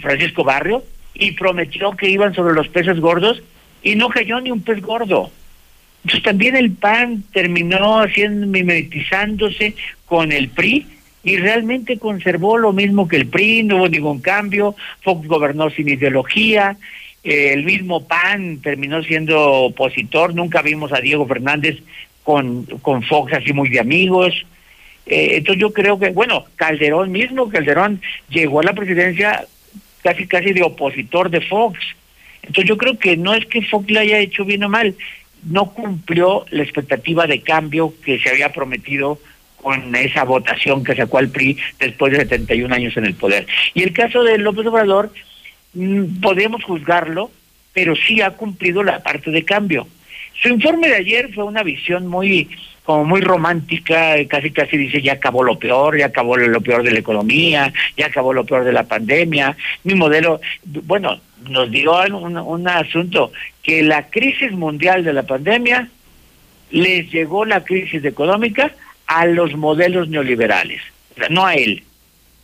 Francisco 0.00 0.42
Barrio, 0.42 0.82
y 1.12 1.32
prometió 1.32 1.90
que 1.92 2.08
iban 2.08 2.34
sobre 2.34 2.54
los 2.54 2.68
peces 2.68 2.98
gordos, 2.98 3.42
y 3.82 3.94
no 3.94 4.08
cayó 4.08 4.40
ni 4.40 4.50
un 4.50 4.62
pez 4.62 4.80
gordo. 4.80 5.30
Entonces 6.08 6.24
también 6.24 6.56
el 6.56 6.70
PAN 6.70 7.22
terminó 7.34 8.00
haciendo, 8.00 8.46
mimetizándose 8.46 9.74
con 10.06 10.32
el 10.32 10.48
PRI 10.48 10.86
y 11.22 11.36
realmente 11.36 11.98
conservó 11.98 12.56
lo 12.56 12.72
mismo 12.72 13.06
que 13.06 13.16
el 13.16 13.26
PRI, 13.26 13.64
no 13.64 13.76
hubo 13.76 13.88
ningún 13.90 14.22
cambio, 14.22 14.74
Fox 15.02 15.28
gobernó 15.28 15.68
sin 15.68 15.86
ideología, 15.86 16.78
el 17.22 17.62
mismo 17.62 18.08
PAN 18.08 18.60
terminó 18.62 19.02
siendo 19.02 19.38
opositor, 19.64 20.34
nunca 20.34 20.62
vimos 20.62 20.94
a 20.94 21.02
Diego 21.02 21.26
Fernández 21.26 21.76
con, 22.24 22.64
con 22.80 23.02
Fox 23.02 23.34
así 23.34 23.52
muy 23.52 23.68
de 23.68 23.80
amigos. 23.80 24.46
Eh, 25.04 25.32
entonces 25.36 25.60
yo 25.60 25.74
creo 25.74 25.98
que, 25.98 26.08
bueno, 26.08 26.46
Calderón 26.56 27.12
mismo, 27.12 27.50
Calderón 27.50 28.00
llegó 28.30 28.60
a 28.60 28.64
la 28.64 28.72
presidencia 28.72 29.44
casi 30.02 30.26
casi 30.26 30.54
de 30.54 30.62
opositor 30.62 31.28
de 31.28 31.42
Fox. 31.42 31.78
Entonces 32.40 32.66
yo 32.66 32.78
creo 32.78 32.98
que 32.98 33.18
no 33.18 33.34
es 33.34 33.44
que 33.44 33.60
Fox 33.60 33.90
le 33.90 34.00
haya 34.00 34.20
hecho 34.20 34.46
bien 34.46 34.64
o 34.64 34.70
mal, 34.70 34.94
no 35.44 35.72
cumplió 35.72 36.44
la 36.50 36.62
expectativa 36.62 37.26
de 37.26 37.40
cambio 37.40 37.94
que 38.04 38.18
se 38.18 38.30
había 38.30 38.52
prometido 38.52 39.18
con 39.62 39.94
esa 39.96 40.24
votación 40.24 40.84
que 40.84 40.94
sacó 40.94 41.18
al 41.18 41.30
PRI 41.30 41.58
después 41.78 42.12
de 42.12 42.18
71 42.20 42.74
años 42.74 42.96
en 42.96 43.06
el 43.06 43.14
poder. 43.14 43.46
Y 43.74 43.82
el 43.82 43.92
caso 43.92 44.22
de 44.22 44.38
López 44.38 44.66
Obrador, 44.66 45.12
mm, 45.74 46.20
podemos 46.20 46.62
juzgarlo, 46.64 47.30
pero 47.72 47.94
sí 47.96 48.20
ha 48.20 48.30
cumplido 48.30 48.82
la 48.82 49.02
parte 49.02 49.30
de 49.30 49.44
cambio. 49.44 49.86
Su 50.40 50.48
informe 50.48 50.88
de 50.88 50.96
ayer 50.96 51.32
fue 51.34 51.44
una 51.44 51.62
visión 51.62 52.06
muy 52.06 52.48
como 52.88 53.04
muy 53.04 53.20
romántica, 53.20 54.14
casi 54.28 54.50
casi 54.50 54.78
dice 54.78 55.02
ya 55.02 55.12
acabó 55.12 55.44
lo 55.44 55.58
peor, 55.58 55.98
ya 55.98 56.06
acabó 56.06 56.38
lo 56.38 56.60
peor 56.62 56.82
de 56.82 56.90
la 56.90 57.00
economía, 57.00 57.70
ya 57.98 58.06
acabó 58.06 58.32
lo 58.32 58.46
peor 58.46 58.64
de 58.64 58.72
la 58.72 58.84
pandemia. 58.84 59.54
Mi 59.84 59.94
modelo, 59.94 60.40
bueno, 60.64 61.20
nos 61.48 61.70
dio 61.70 61.94
un, 62.14 62.36
un 62.36 62.68
asunto 62.68 63.32
que 63.62 63.82
la 63.82 64.08
crisis 64.08 64.52
mundial 64.52 65.04
de 65.04 65.12
la 65.12 65.22
pandemia 65.24 65.88
les 66.70 67.10
llegó 67.10 67.44
la 67.44 67.64
crisis 67.64 68.04
económica 68.04 68.72
a 69.06 69.26
los 69.26 69.54
modelos 69.56 70.08
neoliberales, 70.08 70.82
no 71.30 71.46
a 71.46 71.54
él, 71.54 71.82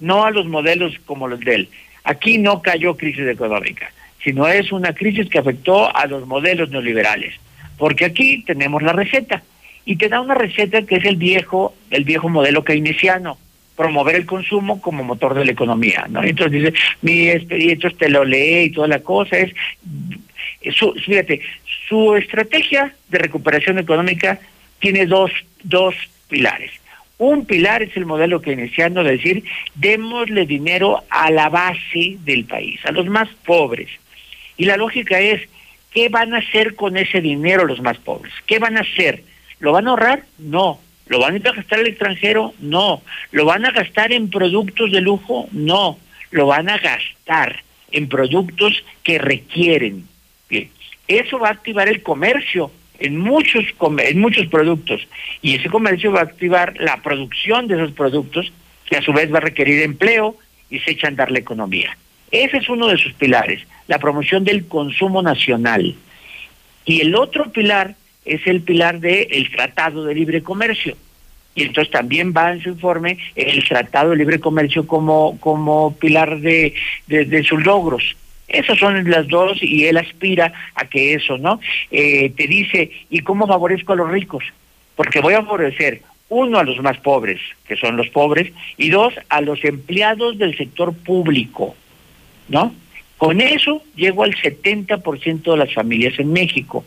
no 0.01 0.25
a 0.25 0.31
los 0.31 0.47
modelos 0.47 0.95
como 1.05 1.29
los 1.29 1.41
de 1.41 1.55
él. 1.55 1.69
Aquí 2.05 2.39
no 2.39 2.63
cayó 2.63 2.97
crisis 2.97 3.27
económica, 3.27 3.93
sino 4.23 4.47
es 4.49 4.73
una 4.73 4.95
crisis 4.95 5.29
que 5.29 5.39
afectó 5.39 5.95
a 5.95 6.07
los 6.07 6.27
modelos 6.27 6.71
neoliberales, 6.71 7.35
porque 7.79 8.07
aquí 8.07 8.43
tenemos 8.45 8.83
la 8.83 8.93
receta 8.93 9.43
y 9.85 9.97
te 9.97 10.09
da 10.09 10.21
una 10.21 10.35
receta 10.35 10.83
que 10.83 10.97
es 10.97 11.05
el 11.05 11.17
viejo, 11.17 11.75
el 11.91 12.05
viejo 12.05 12.29
modelo 12.29 12.65
keynesiano, 12.65 13.39
promover 13.77 14.17
el 14.17 14.27
consumo 14.27 14.81
como 14.81 15.03
motor 15.05 15.35
de 15.35 15.45
la 15.45 15.53
economía, 15.53 16.07
¿no? 16.09 16.23
Entonces 16.23 16.63
dice, 16.63 16.75
mi 17.03 17.29
experiencia 17.29 17.91
te 17.91 18.09
lo 18.09 18.25
lee 18.25 18.65
y 18.65 18.71
toda 18.71 18.89
la 18.89 19.01
cosa 19.01 19.39
es, 19.39 19.53
su, 20.73 20.93
fíjate, 20.95 21.41
su 21.89 22.17
estrategia 22.17 22.95
de 23.09 23.19
recuperación 23.19 23.79
económica 23.79 24.39
tiene 24.79 25.07
dos, 25.07 25.31
dos 25.63 25.95
pilares. 26.29 26.71
Un 27.19 27.47
pilar 27.47 27.83
es 27.83 27.97
el 27.97 28.07
modelo 28.07 28.41
keynesiano 28.41 29.05
de 29.05 29.13
decir, 29.13 29.45
démosle 29.75 30.47
dinero 30.47 31.05
a 31.11 31.31
la 31.31 31.49
base 31.49 32.17
del 32.25 32.45
país, 32.45 32.85
a 32.85 32.93
los 32.93 33.07
más 33.07 33.29
pobres. 33.47 33.89
Y 34.57 34.65
la 34.65 34.77
lógica 34.77 35.21
es, 35.21 35.41
¿qué 35.93 36.09
van 36.09 36.35
a 36.35 36.39
hacer 36.39 36.75
con 36.75 36.97
ese 36.97 37.21
dinero 37.21 37.67
los 37.67 37.81
más 37.81 37.99
pobres? 37.99 38.33
¿Qué 38.47 38.59
van 38.59 38.77
a 38.77 38.81
hacer? 38.81 39.23
¿Lo 39.61 39.73
van 39.73 39.87
a 39.87 39.91
ahorrar? 39.91 40.25
No. 40.39 40.81
¿Lo 41.07 41.19
van 41.19 41.37
a 41.37 41.53
gastar 41.53 41.81
al 41.81 41.87
extranjero? 41.87 42.55
No. 42.61 43.03
¿Lo 43.31 43.45
van 43.45 43.65
a 43.67 43.71
gastar 43.71 44.13
en 44.13 44.31
productos 44.31 44.91
de 44.91 45.01
lujo? 45.01 45.49
No. 45.53 45.99
Lo 46.31 46.47
van 46.47 46.69
a 46.69 46.79
gastar 46.79 47.63
en 47.91 48.09
productos 48.09 48.85
que 49.03 49.19
requieren. 49.19 50.07
Bien. 50.49 50.71
Eso 51.07 51.39
va 51.39 51.49
a 51.49 51.53
activar 51.53 51.89
el 51.89 52.03
comercio 52.03 52.71
en 52.99 53.19
muchos 53.19 53.65
en 53.99 54.21
muchos 54.21 54.47
productos 54.47 55.07
y 55.43 55.57
ese 55.57 55.69
comercio 55.69 56.13
va 56.13 56.21
a 56.21 56.25
activar 56.25 56.75
la 56.79 57.03
producción 57.03 57.67
de 57.67 57.75
esos 57.75 57.93
productos 57.93 58.53
que 58.87 58.97
a 58.97 59.03
su 59.03 59.13
vez 59.13 59.33
va 59.33 59.39
a 59.39 59.43
requerir 59.43 59.83
empleo 59.83 60.37
y 60.71 60.79
se 60.81 60.93
echa 60.93 61.09
a 61.09 61.11
andar 61.11 61.31
la 61.31 61.41
economía. 61.41 61.97
Ese 62.31 62.59
es 62.59 62.69
uno 62.69 62.89
de 62.89 62.99
sus 62.99 63.13
pilares, 63.13 63.63
la 63.87 63.99
promoción 63.99 64.45
del 64.45 64.67
consumo 64.67 65.23
nacional. 65.23 65.95
Y 66.85 67.01
el 67.01 67.15
otro 67.15 67.51
pilar 67.53 67.95
es 68.25 68.47
el 68.47 68.63
pilar 68.63 69.01
del 69.01 69.51
Tratado 69.51 70.05
de 70.05 70.15
Libre 70.15 70.43
Comercio. 70.43 70.97
Y 71.55 71.63
entonces 71.63 71.93
también 71.93 72.33
va 72.37 72.53
en 72.53 72.63
su 72.63 72.71
informe 72.71 73.19
el 73.37 73.65
Tratado 73.65 74.11
de 74.11 74.17
Libre 74.17 74.41
Comercio 74.41 74.87
como, 74.87 75.39
como 75.39 75.95
pilar 75.97 76.41
de, 76.41 76.75
de, 77.07 77.45
sus 77.45 77.65
logros. 77.65 78.17
Esas 78.49 78.79
son 78.79 79.09
las 79.11 79.29
dos 79.29 79.63
y 79.63 79.87
él 79.87 79.97
aspira 79.97 80.53
a 80.75 80.87
que 80.87 81.15
eso, 81.15 81.39
¿no? 81.39 81.61
Eh, 81.91 82.31
te 82.37 82.47
dice, 82.47 82.91
¿y 83.09 83.21
cómo 83.21 83.47
favorezco 83.47 83.93
a 83.93 83.97
los 83.97 84.11
ricos? 84.11 84.45
Porque 84.97 85.21
voy 85.21 85.35
a 85.35 85.43
favorecer, 85.43 86.03
uno, 86.29 86.59
a 86.59 86.65
los 86.65 86.81
más 86.83 86.99
pobres, 86.99 87.41
que 87.67 87.77
son 87.77 87.97
los 87.97 88.09
pobres, 88.09 88.53
y 88.77 88.91
dos, 88.91 89.15
a 89.29 89.41
los 89.41 89.65
empleados 89.65 90.39
del 90.39 90.57
sector 90.57 90.95
público, 90.95 91.75
¿no? 92.49 92.75
Con 93.17 93.41
eso 93.41 93.83
llego 93.95 94.25
al 94.25 94.35
70% 94.35 95.43
de 95.43 95.57
las 95.57 95.73
familias 95.73 96.19
en 96.19 96.33
México. 96.33 96.85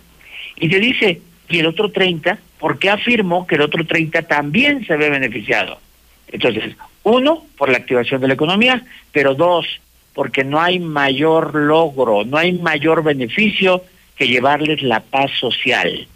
Y 0.58 0.70
te 0.70 0.80
dice, 0.80 1.22
y 1.50 1.60
el 1.60 1.66
otro 1.66 1.92
30, 1.92 2.38
¿por 2.60 2.80
qué 2.80 2.90
afirmo 2.90 3.48
que 3.48 3.56
el 3.56 3.62
otro 3.62 3.86
30 3.86 4.24
también 4.24 4.86
se 4.86 4.98
ve 4.98 5.10
beneficiado? 5.10 5.80
Entonces, 6.30 6.76
uno, 7.04 7.46
por 7.58 7.70
la 7.70 7.78
activación 7.78 8.22
de 8.22 8.28
la 8.28 8.34
economía, 8.34 8.84
pero 9.12 9.34
dos, 9.34 9.66
porque 10.14 10.44
no 10.44 10.60
hay 10.60 10.80
mayor 10.80 11.56
logro, 11.56 12.26
no 12.26 12.38
hay 12.38 12.54
mayor 12.54 13.04
beneficio 13.04 13.84
que 14.18 14.28
llevarles 14.28 14.82
la 14.82 15.00
paz 15.00 15.32
social. 15.40 16.08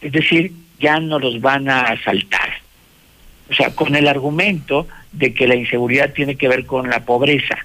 Es 0.00 0.12
decir, 0.12 0.52
ya 0.78 1.00
no 1.00 1.18
los 1.18 1.40
van 1.40 1.68
a 1.68 1.82
asaltar. 1.82 2.50
O 3.50 3.54
sea, 3.54 3.74
con 3.74 3.94
el 3.94 4.08
argumento 4.08 4.86
de 5.12 5.34
que 5.34 5.46
la 5.46 5.54
inseguridad 5.54 6.12
tiene 6.12 6.36
que 6.36 6.48
ver 6.48 6.64
con 6.64 6.88
la 6.88 7.04
pobreza. 7.04 7.58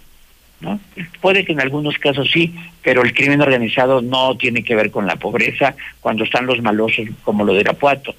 ¿No? 0.60 0.80
Puede 1.22 1.46
que 1.46 1.54
en 1.54 1.62
algunos 1.62 1.98
casos 1.98 2.30
sí, 2.32 2.54
pero 2.82 3.04
el 3.04 3.14
crimen 3.14 3.42
organizado 3.42 4.02
no 4.02 4.36
tiene 4.38 4.64
que 4.64 4.76
ver 4.76 4.92
con 4.92 5.06
la 5.06 5.18
pobreza 5.18 5.76
cuando 6.00 6.24
están 6.24 6.46
los 6.46 6.62
malosos 6.62 7.08
como 7.24 7.44
lo 7.44 7.54
de 7.54 7.62
Irapuato. 7.62 8.16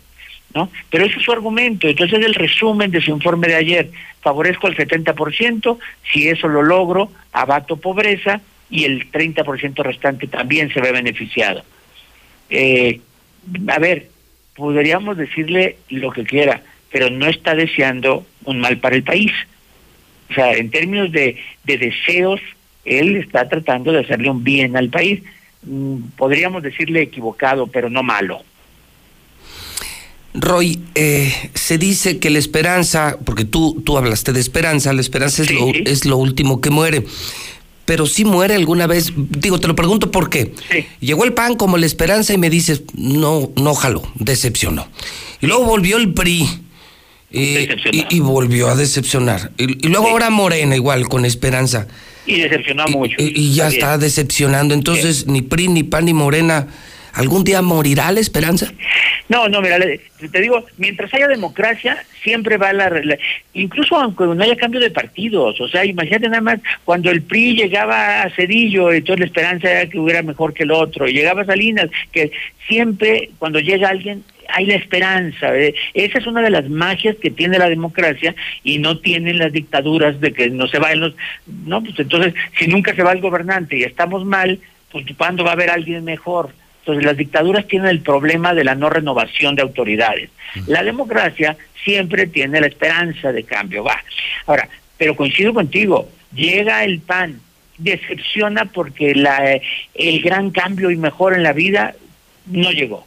¿No? 0.55 0.71
Pero 0.89 1.05
ese 1.05 1.19
es 1.19 1.25
su 1.25 1.33
argumento. 1.33 1.89
Entonces, 1.89 2.25
el 2.25 2.35
resumen 2.35 2.91
de 2.91 3.03
su 3.03 3.11
informe 3.11 3.49
de 3.49 3.57
ayer. 3.57 3.91
Favorezco 4.23 4.67
al 4.67 4.77
70%, 4.77 5.79
si 6.11 6.29
eso 6.29 6.49
lo 6.49 6.63
logro, 6.63 7.13
abato 7.33 7.77
pobreza 7.77 8.41
y 8.71 8.85
el 8.85 9.11
30% 9.13 9.83
restante 9.83 10.27
también 10.27 10.73
se 10.73 10.81
ve 10.81 10.91
beneficiado. 10.91 11.63
Eh, 12.49 13.01
a 13.69 13.79
ver, 13.79 14.09
podríamos 14.55 15.17
decirle 15.17 15.77
lo 15.91 16.11
que 16.11 16.25
quiera, 16.25 16.63
pero 16.91 17.11
no 17.11 17.27
está 17.27 17.55
deseando 17.55 18.27
un 18.45 18.61
mal 18.61 18.79
para 18.79 18.97
el 18.97 19.03
país. 19.03 19.33
O 20.31 20.35
sea, 20.35 20.53
en 20.55 20.71
términos 20.71 21.11
de, 21.13 21.37
deseos, 21.65 22.41
él 22.85 23.17
está 23.17 23.49
tratando 23.49 23.93
de 23.93 24.01
hacerle 24.01 24.31
un 24.31 24.45
bien 24.45 24.77
al 24.77 24.91
país. 24.91 25.23
Mm, 25.63 25.97
podríamos 26.17 26.63
decirle 26.63 27.03
equivocado, 27.03 27.67
pero 27.67 27.89
no 27.91 28.03
malo. 28.03 28.43
Roy, 30.35 30.81
eh, 30.95 31.33
se 31.55 31.79
dice 31.79 32.19
que 32.19 32.31
la 32.31 32.39
esperanza, 32.39 33.19
porque 33.25 33.45
tú, 33.45 33.83
tú 33.85 33.97
hablaste 33.97 34.33
de 34.33 34.41
esperanza, 34.41 34.93
la 34.93 35.01
esperanza 35.01 35.43
es, 35.43 35.51
lo, 35.51 35.69
es 35.69 36.05
lo 36.05 36.17
último 36.17 36.61
que 36.61 36.71
muere. 36.71 37.05
Pero 37.87 38.05
si 38.05 38.27
muere 38.27 38.55
alguna 38.55 38.87
vez, 38.87 39.13
digo, 39.17 39.59
te 39.59 39.67
lo 39.67 39.75
pregunto 39.75 40.11
por 40.11 40.29
qué. 40.29 40.53
Llegó 41.01 41.25
el 41.25 41.33
PAN 41.33 41.57
como 41.57 41.79
la 41.79 41.87
esperanza 41.87 42.35
y 42.35 42.39
me 42.39 42.51
dices, 42.51 42.83
no, 42.95 43.51
no 43.57 43.75
jalo, 43.75 44.03
decepcionó. 44.15 44.87
Y 45.41 45.47
luego 45.47 45.65
volvió 45.65 45.97
el 45.97 46.13
PRI 46.13 46.47
y, 47.31 48.21
volvió 48.21 48.69
a 48.69 48.75
decepcionar. 48.75 49.51
Y, 49.59 49.89
luego 49.89 50.09
ahora 50.09 50.31
Morena 50.31 50.75
igual, 50.75 51.09
con 51.09 51.25
esperanza. 51.25 51.87
Y 52.27 52.41
decepcionó 52.41 52.87
mucho. 52.89 53.17
Y, 53.19 53.55
ya 53.55 53.69
está 53.69 53.99
decepcionando. 53.99 54.75
Entonces, 54.75 55.27
ni 55.27 55.43
PRI, 55.43 55.69
ni 55.69 55.83
PAN, 55.83 56.07
ni 56.07 56.15
Morena, 56.15 56.69
¿algún 57.19 57.45
día 57.45 57.61
morirá 57.63 58.11
la 58.13 58.21
esperanza? 58.21 58.73
No, 59.29 59.49
no, 59.49 59.61
mira, 59.61 59.79
te 59.79 60.41
digo, 60.41 60.65
mientras 60.79 61.13
haya 61.13 61.29
democracia, 61.29 62.03
siempre 62.23 62.57
va 62.57 62.73
la, 62.73 62.91
Incluso 63.53 63.97
aunque 63.97 64.25
no 64.25 64.43
haya 64.43 64.57
cambio 64.57 64.81
de 64.81 64.91
partidos, 64.91 65.61
o 65.61 65.69
sea, 65.69 65.85
imagínate 65.85 66.29
nada 66.29 66.41
más, 66.41 66.61
cuando 66.85 67.11
el 67.11 67.23
PRI 67.23 67.55
llegaba 67.55 68.23
a 68.23 68.31
Cedillo, 68.31 68.91
entonces 68.93 69.21
la 69.21 69.27
esperanza 69.27 69.71
era 69.71 69.91
que 69.91 69.99
hubiera 69.99 70.23
mejor 70.23 70.55
que 70.55 70.63
el 70.63 70.71
otro, 70.71 71.09
y 71.09 71.13
llegaba 71.13 71.45
Salinas, 71.45 71.91
que 72.13 72.31
siempre 72.69 73.31
cuando 73.39 73.61
llega 73.61 73.89
alguien 73.89 74.25
hay 74.49 74.65
la 74.65 74.77
esperanza. 74.77 75.55
Esa 75.93 76.19
es 76.19 76.27
una 76.27 76.41
de 76.41 76.49
las 76.49 76.71
magias 76.71 77.17
que 77.17 77.31
tiene 77.31 77.59
la 77.59 77.69
democracia 77.69 78.35
y 78.65 78.79
no 78.79 78.99
tienen 78.99 79.39
las 79.39 79.53
dictaduras 79.53 80.21
de 80.21 80.33
que 80.33 80.49
no 80.49 80.67
se 80.69 80.79
vayan 80.79 81.01
los... 81.01 81.15
No, 81.67 81.83
pues 81.83 81.99
entonces, 81.99 82.33
si 82.59 82.67
nunca 82.67 82.95
se 82.95 83.03
va 83.03 83.13
el 83.13 83.21
gobernante 83.21 83.77
y 83.77 83.83
estamos 83.83 84.25
mal, 84.25 84.59
pues 84.91 85.05
¿cuándo 85.19 85.45
va 85.45 85.51
a 85.51 85.53
haber 85.53 85.69
alguien 85.69 86.03
mejor? 86.05 86.51
Entonces, 86.81 87.05
las 87.05 87.17
dictaduras 87.17 87.67
tienen 87.67 87.89
el 87.89 88.01
problema 88.01 88.55
de 88.55 88.65
la 88.65 88.75
no 88.75 88.89
renovación 88.89 89.55
de 89.55 89.63
autoridades. 89.63 90.31
La 90.67 90.83
democracia 90.83 91.57
siempre 91.85 92.27
tiene 92.27 92.61
la 92.61 92.67
esperanza 92.67 93.33
de 93.33 93.45
cambio. 93.45 93.85
Va. 93.85 94.03
Ahora, 94.47 94.69
pero 94.97 95.15
coincido 95.15 95.53
contigo, 95.53 96.09
llega 96.35 96.85
el 96.85 97.01
PAN, 97.01 97.41
decepciona 97.77 98.65
porque 98.67 99.15
la, 99.15 99.61
el 99.95 100.23
gran 100.23 100.51
cambio 100.51 100.91
y 100.91 100.97
mejor 100.97 101.35
en 101.35 101.43
la 101.43 101.53
vida 101.53 101.95
no 102.47 102.71
llegó. 102.73 103.07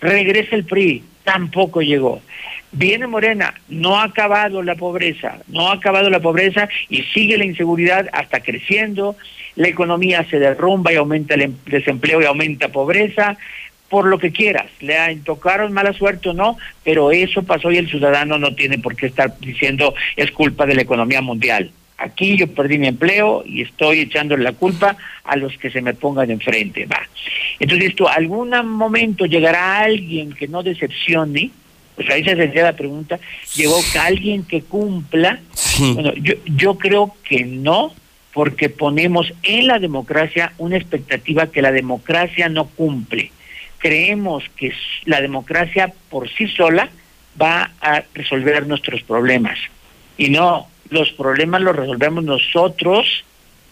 Regresa 0.00 0.56
el 0.56 0.64
PRI, 0.64 1.04
tampoco 1.24 1.82
llegó. 1.82 2.22
Viene 2.72 3.06
Morena, 3.06 3.54
no 3.68 3.98
ha 3.98 4.04
acabado 4.04 4.62
la 4.62 4.74
pobreza, 4.74 5.38
no 5.48 5.70
ha 5.70 5.74
acabado 5.74 6.10
la 6.10 6.20
pobreza 6.20 6.68
y 6.90 7.02
sigue 7.02 7.38
la 7.38 7.46
inseguridad 7.46 8.08
hasta 8.12 8.40
creciendo, 8.40 9.16
la 9.56 9.68
economía 9.68 10.24
se 10.28 10.38
derrumba 10.38 10.92
y 10.92 10.96
aumenta 10.96 11.34
el 11.34 11.42
em-, 11.42 11.56
desempleo 11.66 12.20
y 12.20 12.26
aumenta 12.26 12.68
pobreza, 12.68 13.38
por 13.88 14.04
lo 14.06 14.18
que 14.18 14.32
quieras, 14.32 14.66
le 14.80 15.16
tocaron 15.24 15.72
mala 15.72 15.94
suerte 15.94 16.28
o 16.28 16.34
no, 16.34 16.58
pero 16.84 17.10
eso 17.10 17.42
pasó 17.42 17.72
y 17.72 17.78
el 17.78 17.88
ciudadano 17.88 18.38
no 18.38 18.54
tiene 18.54 18.78
por 18.78 18.94
qué 18.94 19.06
estar 19.06 19.38
diciendo 19.40 19.94
es 20.14 20.30
culpa 20.30 20.66
de 20.66 20.74
la 20.74 20.82
economía 20.82 21.22
mundial. 21.22 21.70
Aquí 21.96 22.36
yo 22.36 22.46
perdí 22.46 22.78
mi 22.78 22.86
empleo 22.86 23.42
y 23.44 23.62
estoy 23.62 24.00
echándole 24.00 24.44
la 24.44 24.52
culpa 24.52 24.96
a 25.24 25.36
los 25.36 25.56
que 25.58 25.70
se 25.70 25.82
me 25.82 25.94
pongan 25.94 26.30
enfrente. 26.30 26.86
Va. 26.86 27.00
Entonces, 27.58 27.88
esto, 27.88 28.08
algún 28.08 28.50
momento 28.66 29.26
llegará 29.26 29.80
alguien 29.80 30.32
que 30.32 30.46
no 30.46 30.62
decepcione, 30.62 31.50
pues 31.98 32.10
ahí 32.10 32.22
se 32.22 32.36
tendría 32.36 32.62
la 32.62 32.76
pregunta, 32.76 33.18
¿llegó 33.56 33.80
alguien 34.00 34.44
que 34.44 34.62
cumpla? 34.62 35.40
Bueno, 35.80 36.14
yo, 36.14 36.34
yo 36.46 36.78
creo 36.78 37.12
que 37.24 37.44
no, 37.44 37.92
porque 38.32 38.68
ponemos 38.68 39.32
en 39.42 39.66
la 39.66 39.80
democracia 39.80 40.52
una 40.58 40.76
expectativa 40.76 41.48
que 41.48 41.60
la 41.60 41.72
democracia 41.72 42.48
no 42.48 42.66
cumple. 42.68 43.32
Creemos 43.78 44.44
que 44.54 44.72
la 45.06 45.20
democracia 45.20 45.92
por 46.08 46.28
sí 46.28 46.46
sola 46.46 46.88
va 47.40 47.72
a 47.80 48.04
resolver 48.14 48.68
nuestros 48.68 49.02
problemas. 49.02 49.58
Y 50.16 50.30
no, 50.30 50.68
los 50.90 51.10
problemas 51.10 51.62
los 51.62 51.74
resolvemos 51.74 52.22
nosotros 52.22 53.24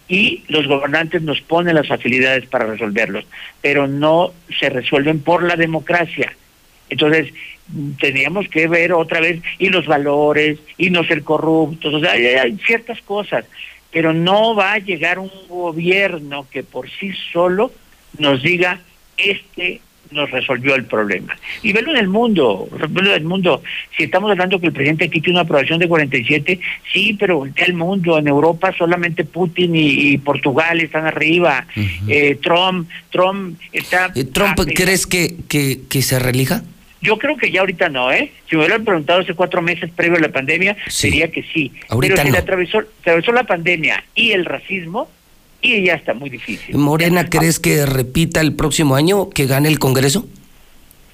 y 0.09 0.43
los 0.49 0.67
gobernantes 0.67 1.23
nos 1.23 1.41
ponen 1.43 1.77
las 1.77 1.87
facilidades 1.87 2.47
para 2.47 2.67
resolverlos, 2.67 3.25
pero 3.63 3.87
no 3.87 4.33
se 4.59 4.69
resuelven 4.69 5.21
por 5.21 5.45
la 5.45 5.55
democracia. 5.55 6.37
Entonces, 6.89 7.33
teníamos 7.99 8.49
que 8.49 8.69
ver 8.69 8.93
otra 8.93 9.21
vez 9.21 9.41
y 9.59 9.69
los 9.69 9.87
valores 9.87 10.59
y 10.79 10.91
no 10.91 11.05
ser 11.05 11.23
corruptos, 11.23 11.95
o 11.95 12.01
sea, 12.01 12.13
hay, 12.13 12.57
ciertas 12.65 13.01
cosas, 13.03 13.45
pero 13.91 14.13
no 14.13 14.55
va 14.55 14.75
a 14.75 14.79
llegar 14.79 15.19
un 15.19 15.31
gobierno 15.49 16.47
que 16.51 16.63
por 16.63 16.89
sí 16.91 17.13
solo 17.33 17.73
nos 18.19 18.43
diga 18.43 18.81
este 19.17 19.81
nos 20.13 20.31
resolvió 20.31 20.77
el 20.77 20.85
problema. 20.85 21.37
Y 21.65 21.73
verlo 21.73 21.91
en 21.91 21.99
el 21.99 22.07
mundo, 22.07 22.69
verlo 22.71 23.11
en 23.11 23.17
el 23.17 23.25
mundo. 23.25 23.61
Si 23.97 24.05
estamos 24.05 24.31
hablando 24.31 24.61
que 24.61 24.67
el 24.67 24.73
presidente 24.73 25.07
aquí 25.07 25.21
tiene 25.21 25.41
una 25.41 25.43
aprobación 25.43 25.81
de 25.81 25.89
47, 25.89 26.61
sí, 26.93 27.17
pero 27.19 27.39
voltea 27.39 27.67
el 27.67 27.75
mundo. 27.75 28.17
En 28.17 28.29
Europa 28.29 28.73
solamente 28.79 29.25
Putin 29.25 29.73
y, 29.75 30.17
Portugal 30.19 30.81
están 30.81 31.07
arriba. 31.07 31.67
eh, 32.07 32.39
Trump, 32.41 32.89
Trump 33.11 33.59
está... 33.73 34.13
Eh, 34.15 34.25
¿Trump 34.27 34.57
crees 34.77 35.09
que, 35.09 35.35
que, 35.49 35.81
que 35.89 36.03
se 36.03 36.21
relija? 36.21 36.63
Yo 37.01 37.19
creo 37.19 37.37
que 37.37 37.51
ya 37.51 37.61
ahorita 37.61 37.89
no, 37.89 38.11
¿eh? 38.11 38.33
Si 38.49 38.57
me 38.57 38.63
hubieran 38.63 38.85
preguntado 38.85 39.21
hace 39.21 39.35
cuatro 39.35 39.63
meses 39.63 39.91
previo 39.95 40.17
a 40.17 40.21
la 40.21 40.31
pandemia, 40.31 40.77
diría 41.03 41.31
que 41.31 41.43
sí. 41.43 41.73
Pero 42.01 42.17
si 42.17 42.31
le 42.31 42.39
atravesó, 42.39 42.83
atravesó 43.01 43.33
la 43.33 43.45
pandemia 43.45 44.03
y 44.15 44.33
el 44.33 44.45
racismo, 44.45 45.11
y 45.61 45.83
ya 45.83 45.95
está 45.95 46.15
muy 46.15 46.31
difícil. 46.31 46.77
¿Morena 46.77 47.29
crees 47.29 47.61
que 47.61 47.87
repita 47.87 48.41
el 48.41 48.55
próximo 48.55 48.97
año, 48.97 49.31
que 49.31 49.47
gane 49.47 49.69
el 49.69 49.79
Congreso? 49.79 50.27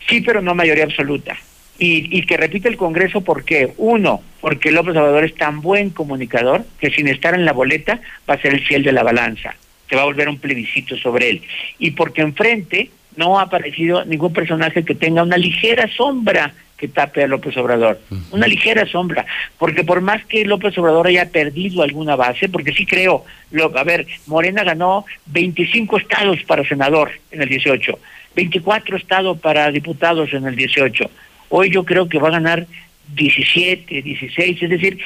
Sí, 0.08 0.20
pero 0.20 0.40
no 0.40 0.54
mayoría 0.54 0.84
absoluta. 0.84 1.36
Y, 1.78 2.16
y 2.16 2.26
que 2.26 2.36
repita 2.36 2.68
el 2.68 2.76
Congreso 2.76 3.22
porque, 3.22 3.72
uno, 3.76 4.22
porque 4.40 4.70
López 4.70 4.96
Obrador 4.96 5.24
es 5.24 5.34
tan 5.34 5.62
buen 5.62 5.90
comunicador 5.90 6.64
que 6.78 6.90
sin 6.90 7.08
estar 7.08 7.34
en 7.34 7.44
la 7.44 7.52
boleta 7.52 8.00
va 8.28 8.34
a 8.34 8.40
ser 8.40 8.54
el 8.54 8.64
fiel 8.64 8.82
de 8.82 8.92
la 8.92 9.02
balanza. 9.02 9.54
Se 9.88 9.96
va 9.96 10.02
a 10.02 10.06
volver 10.06 10.28
un 10.28 10.38
plebiscito 10.38 10.96
sobre 10.96 11.30
él. 11.30 11.42
Y 11.78 11.92
porque 11.92 12.22
enfrente 12.22 12.90
no 13.16 13.38
ha 13.38 13.42
aparecido 13.42 14.04
ningún 14.04 14.32
personaje 14.32 14.84
que 14.84 14.94
tenga 14.94 15.22
una 15.22 15.36
ligera 15.36 15.88
sombra 15.88 16.52
que 16.82 16.88
tape 16.88 17.22
a 17.22 17.28
López 17.28 17.56
Obrador. 17.56 18.00
Una 18.32 18.48
ligera 18.48 18.84
sombra, 18.86 19.24
porque 19.56 19.84
por 19.84 20.00
más 20.00 20.24
que 20.24 20.44
López 20.44 20.76
Obrador 20.78 21.06
haya 21.06 21.30
perdido 21.30 21.84
alguna 21.84 22.16
base, 22.16 22.48
porque 22.48 22.72
sí 22.72 22.84
creo, 22.86 23.24
lo, 23.52 23.76
a 23.78 23.84
ver, 23.84 24.04
Morena 24.26 24.64
ganó 24.64 25.04
25 25.26 25.98
estados 25.98 26.42
para 26.42 26.66
senador 26.66 27.12
en 27.30 27.40
el 27.40 27.48
18, 27.48 27.96
24 28.34 28.96
estados 28.96 29.38
para 29.38 29.70
diputados 29.70 30.32
en 30.32 30.44
el 30.44 30.56
18. 30.56 31.08
Hoy 31.50 31.70
yo 31.70 31.84
creo 31.84 32.08
que 32.08 32.18
va 32.18 32.28
a 32.28 32.32
ganar 32.32 32.66
17, 33.14 34.02
16, 34.02 34.62
es 34.62 34.70
decir, 34.70 34.98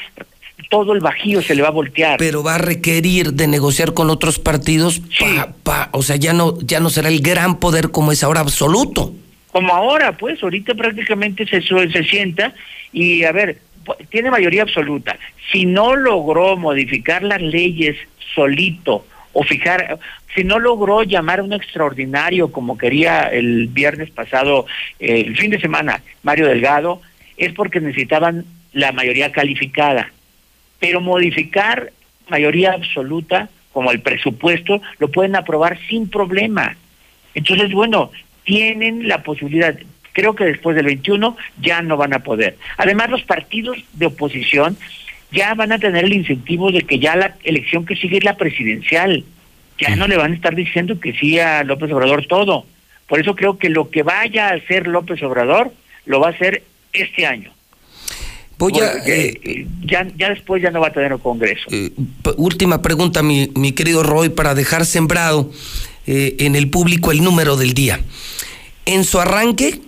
todo 0.71 0.93
el 0.93 1.01
bajío 1.01 1.43
se 1.43 1.55
le 1.55 1.63
va 1.63 1.69
a 1.69 1.73
voltear. 1.73 2.19
Pero 2.19 2.43
va 2.43 2.57
a 2.57 2.59
requerir 2.59 3.35
de 3.35 3.47
negociar 3.47 3.95
con 3.95 4.11
otros 4.11 4.39
partidos, 4.39 5.03
pa, 5.63 5.89
o 5.93 6.03
sea, 6.03 6.17
ya 6.17 6.33
no, 6.33 6.59
ya 6.61 6.81
no 6.81 6.91
será 6.91 7.09
el 7.09 7.21
gran 7.21 7.61
poder 7.61 7.91
como 7.91 8.13
es 8.13 8.23
ahora 8.23 8.41
absoluto 8.41 9.13
como 9.57 9.73
ahora, 9.73 10.13
pues, 10.13 10.43
ahorita 10.43 10.75
prácticamente 10.75 11.47
se, 11.47 11.63
se 11.63 12.05
sienta 12.05 12.53
y, 12.93 13.25
a 13.25 13.33
ver, 13.33 13.57
tiene 14.11 14.31
mayoría 14.31 14.61
absoluta. 14.61 15.17
Si 15.51 15.65
no 15.65 15.97
logró 15.97 16.59
modificar 16.59 17.23
las 17.23 17.41
leyes 17.41 17.97
solito 18.35 19.07
o 19.33 19.43
fijar, 19.45 19.99
si 20.35 20.45
no 20.45 20.59
logró 20.59 21.05
llamar 21.05 21.41
a 21.41 21.43
un 21.43 21.55
extraordinario 21.55 22.53
como 22.53 22.77
quería 22.77 23.29
el 23.29 23.69
viernes 23.69 24.11
pasado, 24.11 24.67
el 24.99 25.35
fin 25.39 25.51
de 25.51 25.59
semana, 25.59 26.03
Mario 26.23 26.49
Delgado, 26.49 27.01
es 27.39 27.55
porque 27.55 27.81
necesitaban 27.81 28.45
la 28.75 28.93
mayoría 28.93 29.33
calificada. 29.33 30.13
Pero 30.79 31.01
modificar 31.01 31.93
mayoría 32.29 32.73
absoluta, 32.73 33.49
como 33.73 33.93
el 33.93 34.01
presupuesto, 34.01 34.81
lo 34.99 35.11
pueden 35.11 35.37
aprobar 35.37 35.79
sin 35.89 36.09
problema. 36.09 36.77
Entonces, 37.35 37.73
bueno, 37.73 38.11
tienen 38.45 39.09
la 39.09 39.23
posibilidad, 39.23 39.77
creo 40.13 40.35
que 40.35 40.45
después 40.45 40.75
del 40.77 40.87
21 40.87 41.37
ya 41.61 41.83
no 41.83 41.97
van 41.97 42.15
a 42.15 42.21
poder. 42.21 42.57
Además, 42.79 43.11
los 43.11 43.23
partidos 43.23 43.79
de 43.93 44.07
oposición 44.07 44.77
ya 45.31 45.55
van 45.55 45.73
a 45.73 45.79
tener 45.79 46.05
el 46.05 46.15
incentivo 46.15 46.73
de 46.73 46.83
que 46.83 46.99
ya 46.99 47.17
la 47.17 47.37
elección 47.45 47.85
que 47.85 47.97
sigue 47.97 48.19
es 48.19 48.25
la 48.25 48.37
presidencial. 48.37 49.25
Ya 49.79 49.95
no 49.95 50.09
le 50.09 50.17
van 50.17 50.33
a 50.33 50.35
estar 50.35 50.55
diciendo 50.55 50.99
que 50.99 51.13
sí 51.13 51.39
a 51.39 51.63
López 51.63 51.93
Obrador 51.93 52.27
todo. 52.27 52.65
Por 53.07 53.21
eso 53.21 53.37
creo 53.37 53.59
que 53.59 53.69
lo 53.69 53.91
que 53.91 54.03
vaya 54.03 54.49
a 54.49 54.55
hacer 54.55 54.87
López 54.87 55.23
Obrador 55.23 55.73
lo 56.07 56.21
va 56.21 56.29
a 56.29 56.31
hacer 56.31 56.63
este 56.93 57.27
año. 57.27 57.53
Voy 58.59 58.73
a, 58.81 58.93
eh, 59.07 59.67
ya, 59.85 60.07
ya 60.17 60.31
después 60.31 60.63
ya 60.63 60.71
no 60.71 60.81
va 60.81 60.89
a 60.89 60.93
tener 60.93 61.13
un 61.13 61.21
Congreso. 61.21 61.67
Eh, 61.71 61.93
última 62.37 62.81
pregunta, 62.81 63.23
mi, 63.23 63.51
mi 63.55 63.73
querido 63.73 64.03
Roy, 64.03 64.31
para 64.31 64.55
dejar 64.55 64.87
sembrado 64.87 65.51
eh, 66.07 66.37
en 66.39 66.57
el 66.57 66.71
público 66.71 67.11
el 67.11 67.23
número 67.23 67.57
del 67.57 67.75
día. 67.75 68.01
En 68.87 69.05
su 69.05 69.21
arranque, 69.21 69.81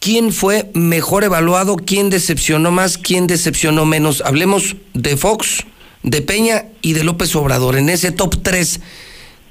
¿quién 0.00 0.32
fue 0.32 0.70
mejor 0.74 1.24
evaluado? 1.24 1.76
¿Quién 1.76 2.10
decepcionó 2.10 2.70
más? 2.70 2.98
¿Quién 2.98 3.26
decepcionó 3.26 3.86
menos? 3.86 4.22
Hablemos 4.26 4.76
de 4.92 5.16
Fox, 5.16 5.64
de 6.02 6.20
Peña 6.20 6.64
y 6.82 6.94
de 6.94 7.04
López 7.04 7.34
Obrador. 7.36 7.76
En 7.76 7.88
ese 7.88 8.12
top 8.12 8.42
3. 8.42 8.80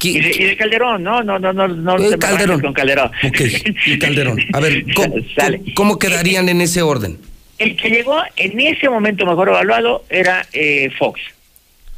Y 0.02 0.20
de, 0.20 0.56
Calderón, 0.56 1.02
no, 1.02 1.22
no, 1.22 1.38
no, 1.38 1.52
no, 1.52 1.68
no. 1.68 1.98
Eh, 1.98 2.18
Calderón. 2.18 2.60
Con 2.60 2.72
Calderón. 2.72 3.10
Ok, 3.24 3.40
y 3.86 3.98
Calderón. 3.98 4.38
A 4.52 4.60
ver, 4.60 4.84
¿cómo, 5.74 5.98
quedarían 5.98 6.48
en 6.48 6.60
ese 6.60 6.82
orden? 6.82 7.18
El 7.60 7.76
que 7.76 7.90
llegó 7.90 8.16
en 8.36 8.58
ese 8.58 8.88
momento 8.88 9.26
mejor 9.26 9.50
evaluado 9.50 10.02
era 10.08 10.46
eh, 10.54 10.90
Fox. 10.98 11.20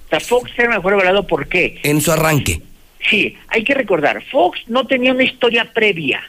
O 0.07 0.09
sea, 0.11 0.19
Fox 0.19 0.51
era 0.59 0.71
mejor 0.71 0.95
evaluado, 0.95 1.25
¿por 1.25 1.47
qué? 1.47 1.79
En 1.85 2.01
su 2.01 2.11
arranque. 2.11 2.61
Sí, 3.09 3.37
hay 3.47 3.63
que 3.63 3.73
recordar, 3.73 4.23
Fox 4.25 4.61
no 4.67 4.89
tenía 4.89 5.13
una 5.13 5.23
historia 5.23 5.73
previa, 5.73 6.21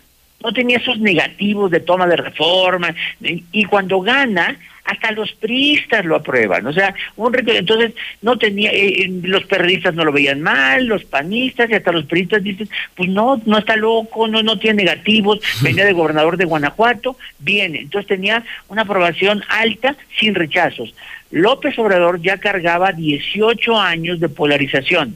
no 0.43 0.51
tenía 0.51 0.77
esos 0.77 0.99
negativos 0.99 1.71
de 1.71 1.79
toma 1.79 2.05
de 2.07 2.17
reforma, 2.17 2.93
y 3.21 3.63
cuando 3.65 4.01
gana, 4.01 4.57
hasta 4.83 5.11
los 5.11 5.31
priistas 5.31 6.03
lo 6.03 6.17
aprueban, 6.17 6.67
o 6.67 6.73
sea, 6.73 6.93
un 7.15 7.33
entonces 7.33 7.93
no 8.21 8.37
tenía, 8.37 8.69
eh, 8.71 9.03
eh, 9.03 9.19
los 9.23 9.45
periodistas 9.45 9.95
no 9.95 10.03
lo 10.03 10.11
veían 10.11 10.41
mal, 10.41 10.85
los 10.85 11.05
panistas 11.05 11.69
y 11.69 11.75
hasta 11.75 11.93
los 11.93 12.05
priistas 12.05 12.43
dicen, 12.43 12.67
pues 12.95 13.07
no, 13.07 13.41
no 13.45 13.57
está 13.57 13.77
loco, 13.77 14.27
no, 14.27 14.43
no 14.43 14.59
tiene 14.59 14.83
negativos, 14.83 15.39
venía 15.61 15.85
de 15.85 15.93
gobernador 15.93 16.35
de 16.35 16.45
Guanajuato, 16.45 17.15
viene, 17.39 17.79
entonces 17.79 18.07
tenía 18.07 18.43
una 18.67 18.81
aprobación 18.81 19.41
alta 19.47 19.95
sin 20.19 20.35
rechazos. 20.35 20.93
López 21.31 21.79
Obrador 21.79 22.21
ya 22.21 22.37
cargaba 22.37 22.91
18 22.91 23.79
años 23.79 24.19
de 24.19 24.29
polarización 24.29 25.15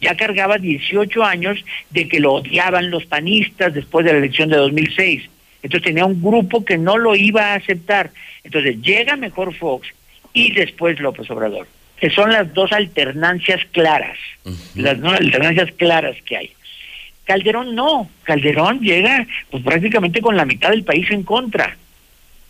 ya 0.00 0.16
cargaba 0.16 0.58
18 0.58 1.24
años 1.24 1.64
de 1.90 2.08
que 2.08 2.20
lo 2.20 2.34
odiaban 2.34 2.90
los 2.90 3.06
panistas 3.06 3.74
después 3.74 4.04
de 4.04 4.12
la 4.12 4.18
elección 4.18 4.48
de 4.48 4.56
2006. 4.56 5.28
Entonces 5.62 5.86
tenía 5.86 6.04
un 6.04 6.22
grupo 6.22 6.64
que 6.64 6.78
no 6.78 6.98
lo 6.98 7.16
iba 7.16 7.52
a 7.52 7.54
aceptar. 7.54 8.10
Entonces 8.44 8.80
llega 8.82 9.16
mejor 9.16 9.54
Fox 9.54 9.88
y 10.32 10.52
después 10.52 11.00
López 11.00 11.30
Obrador, 11.30 11.66
que 11.98 12.10
son 12.10 12.32
las 12.32 12.52
dos 12.52 12.72
alternancias 12.72 13.64
claras, 13.72 14.18
las 14.74 15.00
dos 15.00 15.14
alternancias 15.14 15.72
claras 15.72 16.16
que 16.24 16.36
hay. 16.36 16.50
Calderón 17.24 17.74
no, 17.74 18.08
Calderón 18.22 18.80
llega 18.80 19.26
pues 19.50 19.62
prácticamente 19.64 20.20
con 20.20 20.36
la 20.36 20.44
mitad 20.44 20.70
del 20.70 20.84
país 20.84 21.10
en 21.10 21.24
contra. 21.24 21.76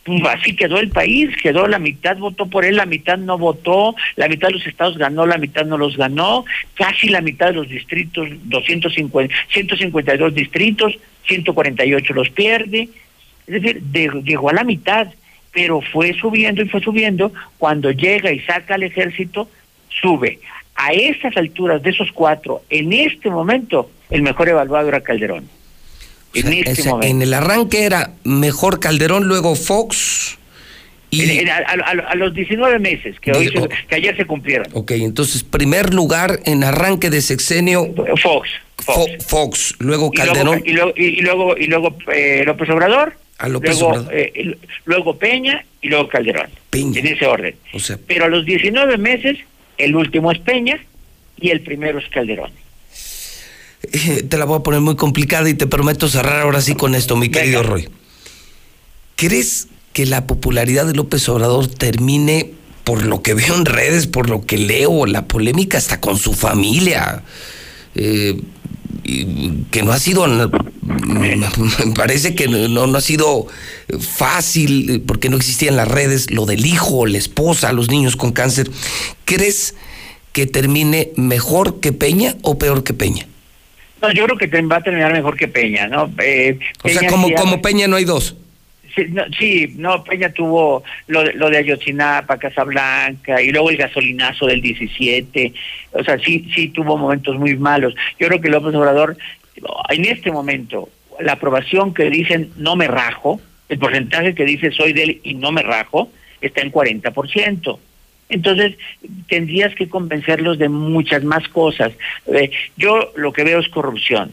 Pues 0.07 0.23
así 0.25 0.55
quedó 0.55 0.79
el 0.79 0.91
país, 0.91 1.31
quedó 1.43 1.67
la 1.67 1.81
mitad 1.81 2.17
votó 2.17 2.47
por 2.47 2.65
él, 2.65 2.77
la 2.77 2.87
mitad 2.87 3.19
no 3.19 3.37
votó, 3.39 3.97
la 4.15 4.29
mitad 4.29 4.49
de 4.49 4.55
los 4.55 4.67
estados 4.67 4.97
ganó, 4.97 5.27
la 5.27 5.37
mitad 5.37 5.67
no 5.67 5.77
los 5.77 5.97
ganó, 5.97 6.45
casi 6.75 7.09
la 7.09 7.21
mitad 7.21 7.49
de 7.49 7.55
los 7.55 7.69
distritos, 7.69 8.29
250, 8.45 9.35
152 9.49 10.33
distritos, 10.33 10.97
148 11.27 12.15
los 12.15 12.31
pierde, 12.31 12.89
es 13.49 13.63
decir, 13.63 13.83
llegó 14.23 14.51
a 14.51 14.55
la 14.55 14.63
mitad, 14.63 15.09
pero 15.53 15.81
fue 15.81 16.13
subiendo 16.13 16.63
y 16.63 16.69
fue 16.69 16.81
subiendo, 16.81 17.33
cuando 17.59 17.91
llega 17.91 18.31
y 18.31 18.39
saca 18.41 18.77
al 18.77 18.85
ejército, 18.85 19.49
sube. 19.89 20.39
A 20.77 20.93
estas 20.93 21.37
alturas 21.37 21.83
de 21.83 21.91
esos 21.91 22.13
cuatro, 22.13 22.63
en 22.71 22.93
este 22.93 23.29
momento, 23.29 23.91
el 24.11 24.23
mejor 24.23 24.51
evaluado 24.51 24.87
era 24.89 25.01
Calderón. 25.01 25.56
En, 26.41 26.53
este 26.53 26.89
momento. 26.89 27.07
en 27.07 27.23
el 27.23 27.35
arranque 27.35 27.85
era 27.85 28.13
mejor 28.25 28.81
Calderón, 28.81 29.25
luego 29.25 29.55
Fox. 29.55 30.39
Y... 31.11 31.49
a, 31.49 32.15
los 32.17 32.35
19 32.35 32.79
meses 32.79 33.19
que, 33.21 33.33
hoy 33.33 33.51
que 33.89 33.95
ayer 33.95 34.17
se 34.17 34.25
cumplieron. 34.25 34.67
Ok, 34.73 34.91
entonces, 34.93 35.45
primer 35.45 35.95
lugar 35.95 36.41
en 36.45 36.65
arranque 36.65 37.11
de 37.11 37.23
sexenio. 37.23 37.87
Fox. 38.23 38.51
Fox, 39.27 39.75
luego 39.79 40.11
Calderón. 40.11 40.63
Y 40.65 40.73
luego, 40.73 40.93
y 40.97 41.21
luego, 41.23 41.57
y 41.57 41.67
luego, 41.67 41.97
eh, 42.13 42.43
López 42.45 42.69
Obrador. 42.71 43.15
A 43.39 43.49
López 43.49 43.79
luego, 43.81 43.89
Obrador. 43.89 44.15
Eh, 44.15 44.57
luego 44.85 45.19
Peña 45.19 45.65
y 45.83 45.89
luego 45.89 46.09
Calderón. 46.09 46.49
Peña. 46.71 47.01
En 47.01 47.07
ese 47.07 47.27
orden. 47.27 47.55
O 47.73 47.79
sea, 47.79 47.99
Pero 48.07 48.27
a 48.27 48.29
los 48.29 48.45
19 48.45 48.99
meses, 48.99 49.39
el 49.79 49.97
último 49.97 50.31
es 50.33 50.39
Peña 50.39 50.79
y 51.39 51.51
el 51.51 51.61
primero 51.61 51.99
es 51.99 52.09
Calderón. 52.09 52.51
Eh, 53.93 54.23
te 54.29 54.39
la 54.39 54.45
voy 54.45 54.59
a 54.59 54.63
poner 54.63 54.81
muy 54.81 54.97
complicada 54.97 55.49
y 55.49 55.55
te 55.55 55.67
prometo 55.67 56.09
cerrar 56.09 56.41
ahora 56.43 56.61
sí 56.61 56.75
con 56.75 56.95
esto, 56.95 57.17
mi 57.17 57.29
querido 57.29 57.63
Roy. 57.63 57.89
¿Crees 59.17 59.69
que 59.93 60.07
la 60.07 60.27
popularidad 60.27 60.87
de 60.87 60.95
López 60.95 61.29
Obrador 61.29 61.69
termine 61.69 62.53
por 62.85 63.05
lo 63.05 63.23
que 63.23 63.35
veo 63.35 63.55
en 63.55 63.65
redes, 63.65 64.07
por 64.07 64.29
lo 64.29 64.45
que 64.45 64.59
leo, 64.59 65.07
la 65.07 65.27
polémica 65.27 65.79
hasta 65.79 66.01
con 66.01 66.19
su 66.19 66.35
familia? 66.35 67.23
Eh, 67.95 68.41
que 69.71 69.83
no 69.83 69.93
ha 69.93 69.99
sido, 69.99 70.27
me 70.27 71.39
parece 71.95 72.35
que 72.35 72.49
no, 72.49 72.87
no 72.87 72.99
ha 72.99 73.01
sido 73.01 73.47
fácil 73.99 75.03
porque 75.07 75.29
no 75.29 75.37
existían 75.37 75.77
las 75.77 75.89
redes, 75.89 76.31
lo 76.31 76.45
del 76.45 76.67
hijo, 76.67 77.07
la 77.07 77.19
esposa, 77.19 77.73
los 77.73 77.89
niños 77.89 78.17
con 78.17 78.33
cáncer. 78.33 78.71
¿Crees 79.25 79.75
que 80.33 80.47
termine 80.47 81.13
mejor 81.17 81.81
que 81.81 81.93
Peña 81.93 82.37
o 82.43 82.59
peor 82.59 82.83
que 82.83 82.95
Peña? 82.95 83.27
No, 84.03 84.13
yo 84.13 84.27
creo 84.27 84.37
que 84.37 84.63
va 84.63 84.77
a 84.77 84.83
terminar 84.83 85.13
mejor 85.13 85.37
que 85.37 85.49
Peña, 85.49 85.87
¿no? 85.87 86.11
Eh, 86.23 86.59
o 86.83 86.89
sea, 86.89 87.09
como, 87.09 87.33
como 87.33 87.63
Peña 87.63 87.89
no 87.89 87.97
hay 87.97 88.05
dos. 88.05 88.37
Sí 89.39 89.75
no, 89.77 90.03
Peña 90.05 90.33
tuvo 90.33 90.83
lo 91.07 91.23
de, 91.23 91.35
lo 91.35 91.51
de 91.51 91.59
Ayotzinapa, 91.59 92.39
Casablanca, 92.39 93.43
y 93.43 93.51
luego 93.51 93.71
el 93.71 93.77
gasolinazo 93.77 94.47
del 94.47 94.63
17. 94.63 95.53
O 95.93 96.03
sea, 96.03 96.19
sí, 96.19 96.49
sí 96.55 96.69
tuvo 96.69 96.97
momentos 96.97 97.37
muy 97.37 97.57
malos. 97.57 97.95
Yo 98.19 98.29
creo 98.29 98.41
que 98.41 98.49
López 98.49 98.75
Obrador, 98.75 99.17
en 99.91 100.05
este 100.07 100.31
momento, 100.31 100.89
la 101.21 101.33
aprobación 101.33 101.93
que 101.93 102.09
dicen 102.09 102.51
no 102.57 102.77
me 102.77 102.87
rajo, 102.87 103.41
el 103.69 103.79
porcentaje 103.79 104.35
que 104.35 104.45
dice 104.45 104.71
soy 104.71 104.93
de 104.93 105.03
él 105.03 105.21
y 105.25 105.35
no 105.35 105.53
me 105.53 105.63
rajo, 105.63 106.11
está 106.41 106.63
en 106.63 106.73
40%. 106.73 107.79
Entonces, 108.29 108.77
tendrías 109.29 109.75
que 109.75 109.89
convencerlos 109.89 110.59
de 110.59 110.69
muchas 110.69 111.23
más 111.23 111.47
cosas. 111.49 111.93
Eh, 112.27 112.51
yo 112.77 113.13
lo 113.17 113.33
que 113.33 113.45
veo 113.45 113.61
es 113.61 113.69
corrupción. 113.69 114.33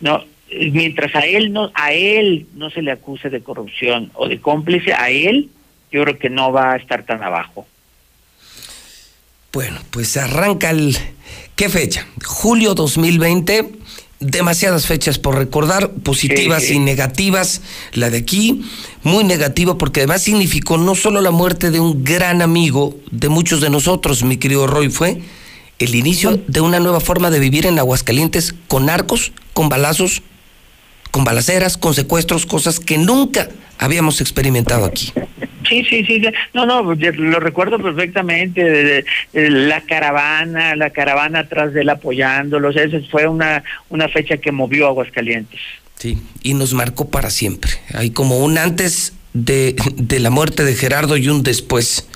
No, 0.00 0.24
mientras 0.50 1.14
a 1.14 1.20
él 1.20 1.52
no 1.52 1.70
a 1.74 1.92
él 1.92 2.46
no 2.54 2.70
se 2.70 2.82
le 2.82 2.92
acuse 2.92 3.30
de 3.30 3.42
corrupción 3.42 4.10
o 4.14 4.28
de 4.28 4.40
cómplice, 4.40 4.92
a 4.92 5.10
él 5.10 5.48
yo 5.90 6.02
creo 6.02 6.18
que 6.18 6.30
no 6.30 6.52
va 6.52 6.72
a 6.72 6.76
estar 6.76 7.04
tan 7.04 7.22
abajo. 7.22 7.66
Bueno, 9.52 9.80
pues 9.90 10.16
arranca 10.16 10.70
el 10.70 10.96
¿qué 11.54 11.68
fecha? 11.68 12.06
Julio 12.24 12.74
2020 12.74 13.70
demasiadas 14.20 14.86
fechas 14.86 15.18
por 15.18 15.36
recordar, 15.36 15.90
positivas 15.90 16.70
y 16.70 16.78
negativas. 16.78 17.60
La 17.92 18.10
de 18.10 18.18
aquí, 18.18 18.62
muy 19.02 19.24
negativa, 19.24 19.78
porque 19.78 20.00
además 20.00 20.22
significó 20.22 20.78
no 20.78 20.94
solo 20.94 21.20
la 21.20 21.30
muerte 21.30 21.70
de 21.70 21.80
un 21.80 22.04
gran 22.04 22.42
amigo 22.42 22.96
de 23.10 23.28
muchos 23.28 23.60
de 23.60 23.70
nosotros, 23.70 24.22
mi 24.22 24.36
querido 24.36 24.66
Roy, 24.66 24.88
fue 24.88 25.22
el 25.78 25.94
inicio 25.94 26.40
de 26.46 26.60
una 26.60 26.80
nueva 26.80 27.00
forma 27.00 27.30
de 27.30 27.38
vivir 27.38 27.66
en 27.66 27.78
Aguascalientes 27.78 28.54
con 28.68 28.88
arcos, 28.88 29.32
con 29.52 29.68
balazos, 29.68 30.22
con 31.16 31.24
balaceras, 31.24 31.78
con 31.78 31.94
secuestros, 31.94 32.44
cosas 32.44 32.78
que 32.78 32.98
nunca 32.98 33.48
habíamos 33.78 34.20
experimentado 34.20 34.84
aquí. 34.84 35.14
Sí, 35.66 35.82
sí, 35.88 36.04
sí. 36.04 36.20
No, 36.52 36.66
no, 36.66 36.82
lo 36.82 37.40
recuerdo 37.40 37.78
perfectamente. 37.78 39.02
La 39.32 39.80
caravana, 39.80 40.76
la 40.76 40.90
caravana 40.90 41.38
atrás 41.38 41.72
de 41.72 41.80
él 41.80 41.88
apoyándolos. 41.88 42.76
Esa 42.76 42.98
fue 43.10 43.26
una, 43.26 43.64
una 43.88 44.10
fecha 44.10 44.36
que 44.36 44.52
movió 44.52 44.88
Aguascalientes. 44.88 45.58
Sí, 45.94 46.18
y 46.42 46.52
nos 46.52 46.74
marcó 46.74 47.08
para 47.08 47.30
siempre. 47.30 47.70
Hay 47.94 48.10
como 48.10 48.44
un 48.44 48.58
antes 48.58 49.14
de, 49.32 49.74
de 49.94 50.20
la 50.20 50.28
muerte 50.28 50.64
de 50.64 50.74
Gerardo 50.74 51.16
y 51.16 51.30
un 51.30 51.42
después. 51.42 52.06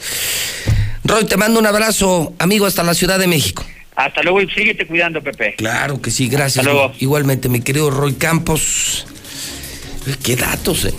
Roy, 1.05 1.25
te 1.25 1.39
mando 1.39 1.59
un 1.59 1.67
abrazo, 1.67 2.35
amigo, 2.39 2.67
hasta 2.67 2.83
la 2.83 2.93
Ciudad 2.93 3.19
de 3.19 3.29
México. 3.29 3.65
Hasta 3.97 4.23
luego 4.23 4.41
y 4.41 4.49
síguete 4.49 4.86
cuidando, 4.86 5.23
Pepe. 5.23 5.55
Claro 5.57 6.01
que 6.01 6.10
sí, 6.10 6.28
gracias. 6.28 6.67
Hasta 6.67 6.73
luego. 6.73 6.94
Igualmente, 7.01 7.49
mi 7.49 7.60
querido 7.60 7.91
Roy 7.91 8.15
Campos. 8.15 9.07
Qué 10.23 10.36
datos, 10.36 10.85
eh. 10.86 10.94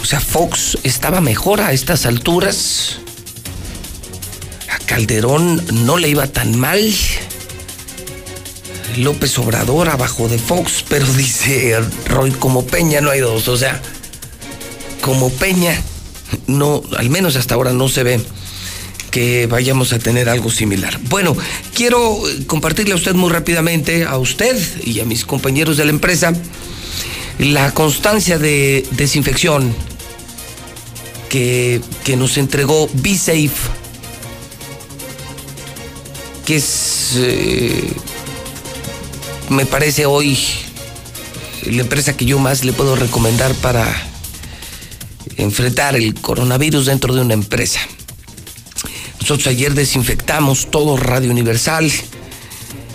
O 0.00 0.04
sea, 0.04 0.20
Fox 0.20 0.78
estaba 0.82 1.20
mejor 1.20 1.60
a 1.60 1.72
estas 1.72 2.06
alturas. 2.06 2.98
A 4.68 4.78
Calderón 4.86 5.62
no 5.84 5.98
le 5.98 6.08
iba 6.08 6.26
tan 6.26 6.58
mal. 6.58 6.80
López 8.96 9.38
Obrador 9.38 9.88
abajo 9.88 10.28
de 10.28 10.38
Fox, 10.38 10.84
pero 10.88 11.06
dice 11.14 11.78
Roy, 12.06 12.32
como 12.32 12.66
Peña 12.66 13.00
no 13.00 13.10
hay 13.10 13.20
dos. 13.20 13.46
O 13.48 13.56
sea, 13.56 13.80
como 15.02 15.30
Peña, 15.30 15.80
no, 16.46 16.82
al 16.96 17.10
menos 17.10 17.36
hasta 17.36 17.54
ahora 17.54 17.72
no 17.72 17.88
se 17.88 18.02
ve 18.02 18.20
que 19.10 19.46
vayamos 19.46 19.92
a 19.92 19.98
tener 19.98 20.28
algo 20.28 20.50
similar. 20.50 20.98
Bueno, 21.08 21.36
quiero 21.74 22.20
compartirle 22.46 22.92
a 22.92 22.96
usted 22.96 23.14
muy 23.14 23.30
rápidamente, 23.30 24.04
a 24.04 24.18
usted 24.18 24.56
y 24.84 25.00
a 25.00 25.04
mis 25.04 25.24
compañeros 25.24 25.76
de 25.76 25.84
la 25.84 25.90
empresa, 25.90 26.32
la 27.38 27.72
constancia 27.72 28.38
de 28.38 28.86
desinfección 28.92 29.74
que, 31.28 31.80
que 32.04 32.16
nos 32.16 32.36
entregó 32.38 32.88
BeSafe, 32.94 33.50
que 36.44 36.56
es, 36.56 37.12
eh, 37.16 37.92
me 39.48 39.66
parece 39.66 40.06
hoy, 40.06 40.38
la 41.66 41.82
empresa 41.82 42.16
que 42.16 42.24
yo 42.24 42.38
más 42.38 42.64
le 42.64 42.72
puedo 42.72 42.96
recomendar 42.96 43.54
para 43.56 43.86
enfrentar 45.36 45.96
el 45.96 46.14
coronavirus 46.14 46.86
dentro 46.86 47.14
de 47.14 47.20
una 47.20 47.34
empresa. 47.34 47.80
Nosotros 49.20 49.46
ayer 49.46 49.74
desinfectamos 49.74 50.70
todo 50.70 50.96
Radio 50.96 51.30
Universal. 51.30 51.90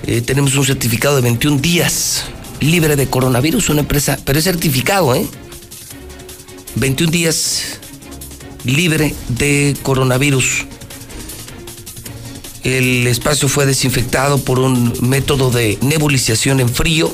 Eh, 0.08 0.22
tenemos 0.22 0.56
un 0.56 0.66
certificado 0.66 1.16
de 1.16 1.22
21 1.22 1.62
días 1.62 2.26
libre 2.60 2.96
de 2.96 3.08
coronavirus, 3.08 3.70
una 3.70 3.82
empresa, 3.82 4.20
pero 4.26 4.40
es 4.40 4.46
certificado, 4.46 5.14
¿eh? 5.16 5.26
21 6.76 7.12
días 7.12 7.80
libre 8.64 9.14
de 9.30 9.76
coronavirus. 9.84 10.66
El 12.64 13.06
espacio 13.06 13.48
fue 13.48 13.66
desinfectado 13.66 14.40
por 14.40 14.58
un 14.60 14.94
método 15.02 15.52
de 15.52 15.78
nebulización 15.82 16.60
en 16.60 16.70
frío, 16.70 17.14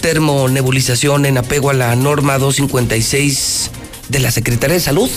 termonebulización 0.00 1.26
en 1.26 1.38
apego 1.38 1.70
a 1.70 1.74
la 1.74 1.96
norma 1.96 2.38
256 2.38 3.70
de 4.08 4.20
la 4.20 4.30
Secretaría 4.30 4.74
de 4.74 4.80
Salud. 4.80 5.10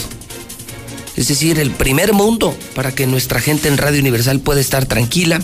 Es 1.17 1.27
decir, 1.27 1.59
el 1.59 1.71
primer 1.71 2.13
mundo 2.13 2.55
para 2.75 2.93
que 2.93 3.07
nuestra 3.07 3.41
gente 3.41 3.67
en 3.67 3.77
Radio 3.77 3.99
Universal 3.99 4.39
pueda 4.39 4.61
estar 4.61 4.85
tranquila. 4.85 5.41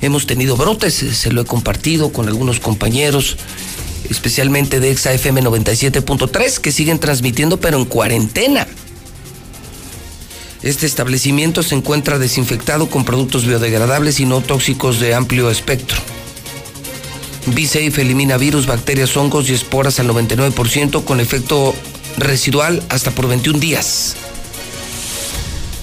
Hemos 0.00 0.26
tenido 0.26 0.56
brotes, 0.56 0.94
se 0.94 1.32
lo 1.32 1.42
he 1.42 1.44
compartido 1.44 2.12
con 2.12 2.28
algunos 2.28 2.60
compañeros, 2.60 3.36
especialmente 4.08 4.78
de 4.78 4.92
ExaFM 4.92 5.42
97.3, 5.42 6.58
que 6.58 6.70
siguen 6.70 7.00
transmitiendo, 7.00 7.60
pero 7.60 7.78
en 7.78 7.84
cuarentena. 7.84 8.66
Este 10.62 10.86
establecimiento 10.86 11.64
se 11.64 11.74
encuentra 11.74 12.20
desinfectado 12.20 12.88
con 12.88 13.04
productos 13.04 13.44
biodegradables 13.44 14.20
y 14.20 14.26
no 14.26 14.40
tóxicos 14.40 15.00
de 15.00 15.14
amplio 15.14 15.50
espectro. 15.50 15.98
B-Safe 17.46 18.00
elimina 18.00 18.36
virus, 18.36 18.66
bacterias, 18.66 19.16
hongos 19.16 19.50
y 19.50 19.54
esporas 19.54 19.98
al 19.98 20.08
99% 20.08 21.04
con 21.04 21.18
efecto 21.18 21.74
residual 22.16 22.80
hasta 22.88 23.10
por 23.10 23.26
21 23.26 23.58
días. 23.58 24.14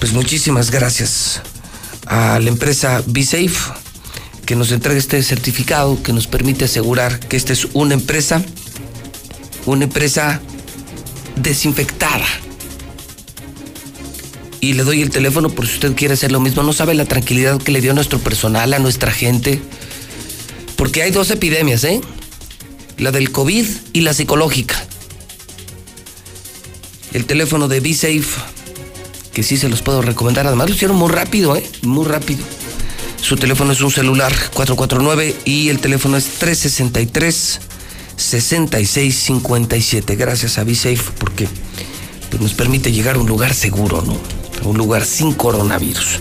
Pues 0.00 0.14
muchísimas 0.14 0.70
gracias 0.70 1.42
a 2.06 2.40
la 2.40 2.48
empresa 2.48 3.02
B-Safe 3.06 3.72
que 4.46 4.56
nos 4.56 4.72
entrega 4.72 4.98
este 4.98 5.22
certificado 5.22 6.02
que 6.02 6.14
nos 6.14 6.26
permite 6.26 6.64
asegurar 6.64 7.20
que 7.20 7.36
esta 7.36 7.52
es 7.52 7.68
una 7.74 7.92
empresa, 7.94 8.42
una 9.66 9.84
empresa 9.84 10.40
desinfectada. 11.36 12.26
Y 14.60 14.72
le 14.72 14.84
doy 14.84 15.02
el 15.02 15.10
teléfono 15.10 15.50
por 15.50 15.66
si 15.66 15.74
usted 15.74 15.94
quiere 15.94 16.14
hacer 16.14 16.32
lo 16.32 16.40
mismo. 16.40 16.62
No 16.62 16.72
sabe 16.72 16.94
la 16.94 17.04
tranquilidad 17.04 17.60
que 17.60 17.70
le 17.70 17.82
dio 17.82 17.92
a 17.92 17.94
nuestro 17.94 18.18
personal, 18.18 18.72
a 18.72 18.78
nuestra 18.78 19.12
gente. 19.12 19.60
Porque 20.76 21.02
hay 21.02 21.10
dos 21.10 21.30
epidemias, 21.30 21.84
¿eh? 21.84 22.00
La 22.96 23.12
del 23.12 23.32
COVID 23.32 23.66
y 23.92 24.00
la 24.00 24.14
psicológica. 24.14 24.82
El 27.12 27.26
teléfono 27.26 27.68
de 27.68 27.80
B-Safe, 27.80 28.40
que 29.32 29.42
sí 29.42 29.56
se 29.56 29.68
los 29.68 29.82
puedo 29.82 30.02
recomendar. 30.02 30.46
Además 30.46 30.68
lo 30.68 30.74
hicieron 30.74 30.96
muy 30.96 31.10
rápido, 31.10 31.56
¿eh? 31.56 31.68
Muy 31.82 32.06
rápido. 32.06 32.44
Su 33.20 33.36
teléfono 33.36 33.72
es 33.72 33.80
un 33.80 33.90
celular 33.90 34.32
449 34.54 35.36
y 35.44 35.68
el 35.68 35.78
teléfono 35.78 36.16
es 36.16 36.24
363 36.38 37.60
6657. 38.16 40.16
Gracias 40.16 40.58
a 40.58 40.64
B-Safe 40.64 41.12
porque 41.18 41.48
pues, 42.30 42.42
nos 42.42 42.54
permite 42.54 42.92
llegar 42.92 43.16
a 43.16 43.18
un 43.18 43.26
lugar 43.26 43.54
seguro, 43.54 44.02
¿no? 44.02 44.18
A 44.64 44.68
un 44.68 44.76
lugar 44.76 45.04
sin 45.04 45.32
coronavirus. 45.32 46.20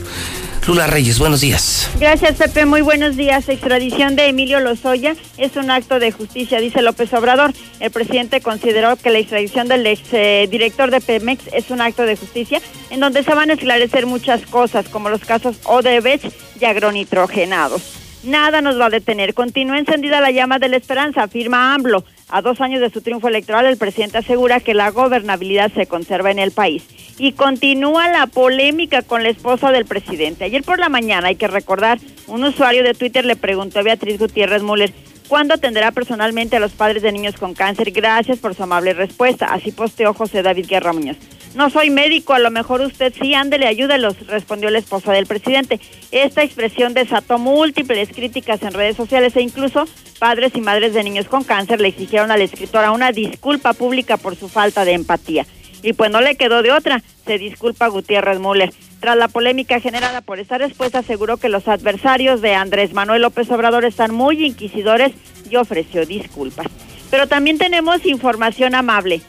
Lula 0.69 0.85
Reyes, 0.85 1.17
buenos 1.17 1.41
días. 1.41 1.89
Gracias, 1.99 2.37
Pepe. 2.37 2.63
Muy 2.67 2.81
buenos 2.81 3.17
días. 3.17 3.49
Extradición 3.49 4.15
de 4.15 4.27
Emilio 4.27 4.59
Lozoya 4.59 5.15
es 5.39 5.55
un 5.55 5.71
acto 5.71 5.97
de 5.97 6.11
justicia, 6.11 6.59
dice 6.59 6.83
López 6.83 7.11
Obrador. 7.11 7.53
El 7.79 7.89
presidente 7.89 8.39
consideró 8.39 8.95
que 8.95 9.09
la 9.09 9.17
extradición 9.17 9.67
del 9.67 9.87
ex 9.87 10.13
eh, 10.13 10.47
director 10.47 10.91
de 10.91 11.01
Pemex 11.01 11.45
es 11.53 11.71
un 11.71 11.81
acto 11.81 12.03
de 12.03 12.15
justicia 12.15 12.61
en 12.91 12.99
donde 12.99 13.23
se 13.23 13.33
van 13.33 13.49
a 13.49 13.53
esclarecer 13.53 14.05
muchas 14.05 14.43
cosas, 14.43 14.87
como 14.89 15.09
los 15.09 15.21
casos 15.21 15.55
Odebrecht 15.63 16.31
y 16.61 16.65
agronitrogenados. 16.65 17.81
Nada 18.21 18.61
nos 18.61 18.79
va 18.79 18.85
a 18.85 18.89
detener. 18.91 19.33
Continúa 19.33 19.79
encendida 19.79 20.21
la 20.21 20.29
llama 20.29 20.59
de 20.59 20.69
la 20.69 20.77
esperanza, 20.77 21.23
afirma 21.23 21.73
AMLO. 21.73 22.05
A 22.31 22.43
dos 22.43 22.61
años 22.61 22.79
de 22.79 22.91
su 22.91 23.01
triunfo 23.01 23.27
electoral, 23.27 23.65
el 23.65 23.77
presidente 23.77 24.19
asegura 24.19 24.59
que 24.59 24.75
la 24.75 24.91
gobernabilidad 24.91 25.71
se 25.73 25.87
conserva 25.87 26.29
en 26.29 26.37
el 26.37 26.51
país. 26.51 26.83
Y 27.17 27.31
continúa 27.31 28.07
la 28.09 28.27
polémica 28.27 29.01
con 29.01 29.23
la 29.23 29.29
esposa 29.29 29.71
del 29.71 29.85
presidente. 29.85 30.45
Ayer 30.45 30.63
por 30.63 30.77
la 30.77 30.89
mañana, 30.89 31.29
hay 31.29 31.35
que 31.35 31.47
recordar, 31.47 31.99
un 32.27 32.43
usuario 32.43 32.83
de 32.83 32.93
Twitter 32.93 33.25
le 33.25 33.35
preguntó 33.35 33.79
a 33.79 33.83
Beatriz 33.83 34.19
Gutiérrez 34.19 34.61
Müller 34.61 34.93
cuándo 35.27 35.55
atenderá 35.55 35.91
personalmente 35.91 36.55
a 36.55 36.59
los 36.59 36.73
padres 36.73 37.01
de 37.01 37.11
niños 37.11 37.35
con 37.35 37.55
cáncer. 37.55 37.91
Gracias 37.91 38.37
por 38.37 38.53
su 38.53 38.63
amable 38.63 38.93
respuesta. 38.93 39.47
Así 39.47 39.71
posteó 39.71 40.13
José 40.13 40.43
David 40.43 40.67
Guerra 40.67 40.93
Muñoz. 40.93 41.17
No 41.55 41.69
soy 41.71 41.89
médico, 41.89 42.33
a 42.33 42.39
lo 42.39 42.51
mejor 42.51 42.81
usted 42.81 43.11
sí, 43.19 43.33
ándele, 43.33 43.65
ayúdelos, 43.67 44.15
respondió 44.27 44.69
la 44.69 44.77
esposa 44.77 45.11
del 45.11 45.25
presidente. 45.25 45.79
Esta 46.11 46.43
expresión 46.43 46.93
desató 46.93 47.39
múltiples 47.39 48.09
críticas 48.09 48.61
en 48.61 48.73
redes 48.73 48.95
sociales 48.95 49.35
e 49.35 49.41
incluso 49.41 49.85
padres 50.19 50.51
y 50.55 50.61
madres 50.61 50.93
de 50.93 51.03
niños 51.03 51.27
con 51.27 51.43
cáncer 51.43 51.81
le 51.81 51.87
exigieron 51.87 52.29
a 52.29 52.37
la 52.37 52.43
escritora 52.43 52.91
una 52.91 53.11
disculpa 53.11 53.73
pública 53.73 54.17
por 54.17 54.35
su 54.35 54.47
falta 54.47 54.85
de 54.85 54.93
empatía. 54.93 55.45
Y 55.81 55.93
pues 55.93 56.11
no 56.11 56.21
le 56.21 56.35
quedó 56.35 56.61
de 56.61 56.71
otra, 56.71 57.01
se 57.25 57.37
disculpa 57.37 57.87
Gutiérrez 57.87 58.39
Müller. 58.39 58.71
Tras 58.99 59.17
la 59.17 59.29
polémica 59.29 59.79
generada 59.79 60.21
por 60.21 60.39
esta 60.39 60.57
respuesta, 60.57 60.99
aseguró 60.99 61.37
que 61.37 61.49
los 61.49 61.67
adversarios 61.67 62.41
de 62.41 62.53
Andrés 62.53 62.93
Manuel 62.93 63.21
López 63.21 63.49
Obrador 63.49 63.85
están 63.85 64.13
muy 64.13 64.45
inquisidores 64.45 65.13
y 65.49 65.55
ofreció 65.55 66.05
disculpas. 66.05 66.67
Pero 67.09 67.27
también 67.27 67.57
tenemos 67.57 68.05
información 68.05 68.75
amable. 68.75 69.21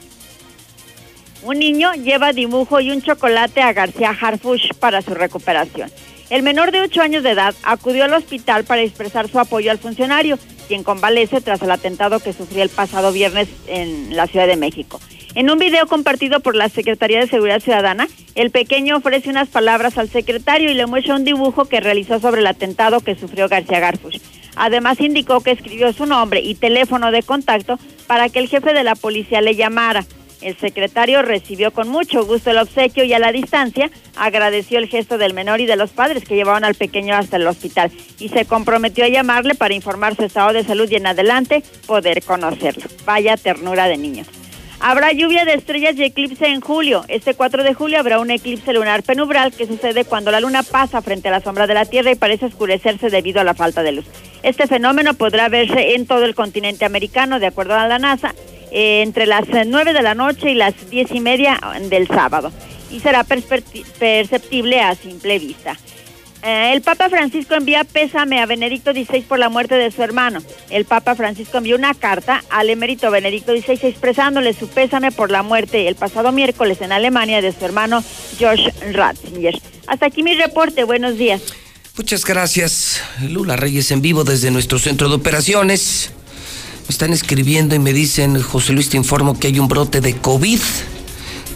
Un 1.43 1.57
niño 1.57 1.93
lleva 1.93 2.33
dibujo 2.33 2.79
y 2.79 2.91
un 2.91 3.01
chocolate 3.01 3.61
a 3.61 3.73
García 3.73 4.15
Harfush 4.19 4.73
para 4.79 5.01
su 5.01 5.15
recuperación. 5.15 5.89
El 6.29 6.43
menor 6.43 6.71
de 6.71 6.81
8 6.81 7.01
años 7.01 7.23
de 7.23 7.31
edad 7.31 7.55
acudió 7.63 8.03
al 8.03 8.13
hospital 8.13 8.63
para 8.63 8.83
expresar 8.83 9.27
su 9.27 9.39
apoyo 9.39 9.71
al 9.71 9.79
funcionario, 9.79 10.37
quien 10.67 10.83
convalece 10.83 11.41
tras 11.41 11.61
el 11.63 11.71
atentado 11.71 12.19
que 12.19 12.31
sufrió 12.31 12.61
el 12.61 12.69
pasado 12.69 13.11
viernes 13.11 13.49
en 13.67 14.15
la 14.15 14.27
Ciudad 14.27 14.47
de 14.47 14.55
México. 14.55 15.01
En 15.33 15.49
un 15.49 15.57
video 15.57 15.87
compartido 15.87 16.41
por 16.41 16.55
la 16.55 16.69
Secretaría 16.69 17.19
de 17.19 17.27
Seguridad 17.27 17.59
Ciudadana, 17.59 18.07
el 18.35 18.51
pequeño 18.51 18.97
ofrece 18.97 19.29
unas 19.29 19.49
palabras 19.49 19.97
al 19.97 20.09
secretario 20.09 20.69
y 20.69 20.75
le 20.75 20.85
muestra 20.85 21.15
un 21.15 21.23
dibujo 21.23 21.65
que 21.65 21.79
realizó 21.79 22.19
sobre 22.19 22.41
el 22.41 22.47
atentado 22.47 22.99
que 22.99 23.15
sufrió 23.15 23.49
García 23.49 23.79
Garfush. 23.79 24.19
Además 24.55 24.99
indicó 24.99 25.41
que 25.41 25.51
escribió 25.51 25.91
su 25.91 26.05
nombre 26.05 26.41
y 26.41 26.55
teléfono 26.55 27.11
de 27.11 27.23
contacto 27.23 27.79
para 28.07 28.29
que 28.29 28.39
el 28.39 28.47
jefe 28.47 28.73
de 28.73 28.83
la 28.83 28.95
policía 28.95 29.41
le 29.41 29.55
llamara. 29.55 30.05
El 30.41 30.57
secretario 30.57 31.21
recibió 31.21 31.71
con 31.71 31.87
mucho 31.87 32.25
gusto 32.25 32.51
el 32.51 32.57
obsequio 32.57 33.03
y 33.03 33.13
a 33.13 33.19
la 33.19 33.31
distancia 33.31 33.91
agradeció 34.15 34.79
el 34.79 34.87
gesto 34.87 35.17
del 35.17 35.33
menor 35.33 35.61
y 35.61 35.67
de 35.67 35.75
los 35.75 35.91
padres 35.91 36.23
que 36.23 36.35
llevaban 36.35 36.63
al 36.63 36.75
pequeño 36.75 37.15
hasta 37.15 37.37
el 37.37 37.47
hospital 37.47 37.91
y 38.19 38.29
se 38.29 38.45
comprometió 38.45 39.05
a 39.05 39.09
llamarle 39.09 39.55
para 39.55 39.73
informar 39.73 40.15
su 40.15 40.23
estado 40.23 40.53
de 40.53 40.63
salud 40.63 40.89
y 40.89 40.95
en 40.95 41.07
adelante 41.07 41.63
poder 41.85 42.23
conocerlo. 42.23 42.83
Vaya 43.05 43.37
ternura 43.37 43.87
de 43.87 43.97
niños. 43.97 44.27
Habrá 44.83 45.11
lluvia 45.11 45.45
de 45.45 45.53
estrellas 45.53 45.95
y 45.95 46.03
eclipse 46.03 46.47
en 46.47 46.59
julio. 46.59 47.05
Este 47.07 47.35
4 47.35 47.63
de 47.63 47.75
julio 47.75 47.99
habrá 47.99 48.17
un 48.19 48.31
eclipse 48.31 48.73
lunar 48.73 49.03
penumbral 49.03 49.53
que 49.53 49.67
sucede 49.67 50.05
cuando 50.05 50.31
la 50.31 50.39
luna 50.39 50.63
pasa 50.63 51.03
frente 51.03 51.27
a 51.27 51.31
la 51.31 51.39
sombra 51.39 51.67
de 51.67 51.75
la 51.75 51.85
Tierra 51.85 52.09
y 52.09 52.15
parece 52.15 52.47
oscurecerse 52.47 53.11
debido 53.11 53.39
a 53.39 53.43
la 53.43 53.53
falta 53.53 53.83
de 53.83 53.91
luz. 53.91 54.05
Este 54.41 54.65
fenómeno 54.65 55.13
podrá 55.13 55.49
verse 55.49 55.93
en 55.93 56.07
todo 56.07 56.25
el 56.25 56.33
continente 56.33 56.83
americano, 56.83 57.39
de 57.39 57.45
acuerdo 57.45 57.75
a 57.75 57.87
la 57.87 57.99
NASA, 57.99 58.33
eh, 58.71 59.01
entre 59.01 59.25
las 59.25 59.45
9 59.47 59.93
de 59.93 60.01
la 60.01 60.15
noche 60.15 60.51
y 60.51 60.55
las 60.55 60.89
10 60.89 61.11
y 61.11 61.19
media 61.19 61.59
del 61.89 62.07
sábado 62.07 62.51
y 62.91 62.99
será 62.99 63.23
perceptible 63.23 64.81
a 64.81 64.95
simple 64.95 65.39
vista. 65.39 65.77
Eh, 66.43 66.71
el 66.73 66.81
Papa 66.81 67.09
Francisco 67.09 67.53
envía 67.53 67.83
pésame 67.83 68.41
a 68.41 68.47
Benedicto 68.47 68.91
XVI 68.93 69.21
por 69.21 69.37
la 69.37 69.49
muerte 69.49 69.75
de 69.75 69.91
su 69.91 70.01
hermano. 70.01 70.41
El 70.69 70.85
Papa 70.85 71.15
Francisco 71.15 71.59
envió 71.59 71.75
una 71.75 71.93
carta 71.93 72.43
al 72.49 72.69
emérito 72.69 73.11
Benedicto 73.11 73.51
XVI 73.51 73.87
expresándole 73.87 74.53
su 74.53 74.67
pésame 74.67 75.11
por 75.11 75.29
la 75.29 75.43
muerte 75.43 75.87
el 75.87 75.95
pasado 75.95 76.31
miércoles 76.31 76.81
en 76.81 76.91
Alemania 76.91 77.41
de 77.41 77.51
su 77.51 77.63
hermano 77.63 78.03
George 78.39 78.71
Ratzinger. 78.91 79.59
Hasta 79.85 80.07
aquí 80.07 80.23
mi 80.23 80.33
reporte. 80.35 80.83
Buenos 80.83 81.17
días. 81.17 81.41
Muchas 81.97 82.25
gracias, 82.25 83.01
Lula 83.29 83.57
Reyes, 83.57 83.91
en 83.91 84.01
vivo 84.01 84.23
desde 84.23 84.49
nuestro 84.49 84.79
centro 84.79 85.09
de 85.09 85.15
operaciones. 85.15 86.11
Están 86.89 87.13
escribiendo 87.13 87.75
y 87.75 87.79
me 87.79 87.93
dicen, 87.93 88.41
José 88.41 88.73
Luis, 88.73 88.89
te 88.89 88.97
informo 88.97 89.39
que 89.39 89.47
hay 89.47 89.59
un 89.59 89.67
brote 89.67 90.01
de 90.01 90.15
COVID 90.15 90.59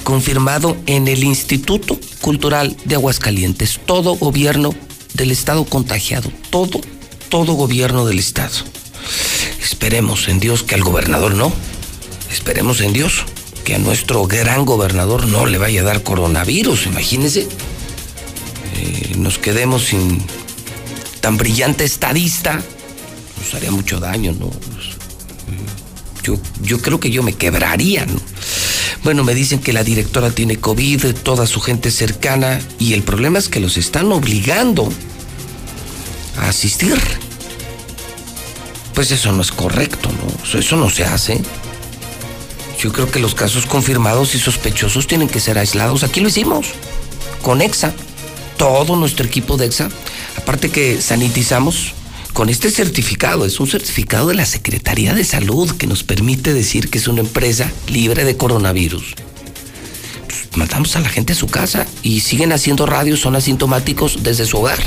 confirmado 0.04 0.78
en 0.86 1.08
el 1.08 1.24
Instituto 1.24 2.00
Cultural 2.22 2.78
de 2.86 2.96
Aguascalientes. 2.96 3.80
Todo 3.86 4.16
gobierno 4.16 4.74
del 5.14 5.32
estado 5.32 5.66
contagiado. 5.66 6.32
Todo, 6.50 6.80
todo 7.30 7.54
gobierno 7.54 8.06
del 8.06 8.20
estado. 8.20 8.54
Esperemos 9.62 10.28
en 10.28 10.40
Dios 10.40 10.64
que 10.64 10.76
al 10.76 10.84
gobernador 10.84 11.36
no. 11.36 11.52
Esperemos 12.32 12.82
en 12.82 12.94
Dios 12.94 13.26
que 13.64 13.76
a 13.76 13.80
nuestro 13.80 14.28
gran 14.28 14.66
gobernador 14.66 15.28
no 15.28 15.46
le 15.48 15.58
vaya 15.58 15.82
a 15.82 15.84
dar 15.84 16.04
coronavirus. 16.04 16.86
Imagínense. 16.86 17.48
Eh, 18.76 19.16
nos 19.18 19.38
quedemos 19.40 19.86
sin 19.86 20.22
tan 21.20 21.38
brillante 21.38 21.84
estadista. 21.84 22.62
Nos 23.42 23.54
haría 23.56 23.72
mucho 23.72 24.00
daño, 24.00 24.34
¿no? 24.34 24.52
Yo, 26.26 26.40
yo 26.62 26.82
creo 26.82 27.00
que 27.00 27.12
yo 27.12 27.22
me 27.22 27.34
quebraría, 27.34 28.06
¿no? 28.08 28.20
Bueno, 29.04 29.24
me 29.24 29.36
dicen 29.36 29.60
que 29.60 29.74
la 29.74 29.84
directora 29.84 30.32
tiene 30.32 30.58
COVID, 30.58 31.14
toda 31.22 31.46
su 31.46 31.62
gente 31.62 31.92
cercana, 31.92 32.60
y 32.80 32.94
el 32.94 33.04
problema 33.04 33.38
es 33.38 33.48
que 33.48 33.60
los 33.60 33.78
están 33.78 34.12
obligando 34.12 34.92
a 36.38 36.50
asistir. 36.50 36.98
Pues 38.96 39.12
eso 39.12 39.32
no 39.34 39.44
es 39.44 39.52
correcto, 39.52 40.10
¿no? 40.10 40.60
Eso 40.60 40.76
no 40.78 40.90
se 40.90 41.04
hace. 41.04 41.40
Yo 42.82 42.92
creo 42.92 43.12
que 43.12 43.20
los 43.20 43.36
casos 43.36 43.68
confirmados 43.68 44.34
y 44.34 44.40
sospechosos 44.40 45.06
tienen 45.06 45.28
que 45.28 45.40
ser 45.40 45.60
aislados. 45.60 46.04
Aquí 46.04 46.22
lo 46.22 46.30
hicimos, 46.30 46.68
con 47.44 47.62
EXA. 47.62 47.94
Todo 48.58 48.96
nuestro 48.96 49.28
equipo 49.28 49.58
de 49.58 49.68
EXA. 49.68 49.90
Aparte 50.38 50.72
que 50.72 51.00
sanitizamos 51.02 51.94
con 52.36 52.50
este 52.50 52.70
certificado. 52.70 53.46
Es 53.46 53.62
un 53.62 53.68
certificado 53.68 54.28
de 54.28 54.36
la 54.36 54.46
Secretaría 54.46 55.14
de 55.16 55.24
Salud 55.24 55.72
que 55.72 55.88
nos 55.88 56.04
permite 56.04 56.54
decir 56.54 56.90
que 56.90 56.98
es 56.98 57.08
una 57.08 57.22
empresa 57.22 57.72
libre 57.88 58.26
de 58.26 58.36
coronavirus. 58.36 59.16
Pues, 60.28 60.58
mandamos 60.58 60.98
a 60.98 61.00
la 61.00 61.08
gente 61.08 61.32
a 61.32 61.36
su 61.38 61.48
casa 61.48 61.88
y 62.04 62.20
siguen 62.20 62.52
haciendo 62.52 62.86
radio, 62.86 63.16
son 63.16 63.38
asintomáticos 63.38 64.22
desde 64.22 64.46
su 64.46 64.58
hogar. 64.58 64.80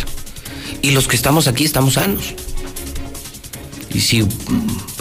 Y 0.82 0.90
los 0.90 1.08
que 1.08 1.16
estamos 1.16 1.48
aquí 1.48 1.64
estamos 1.64 1.94
sanos. 1.94 2.34
Y 3.94 4.00
si 4.02 4.22
mm, 4.22 4.28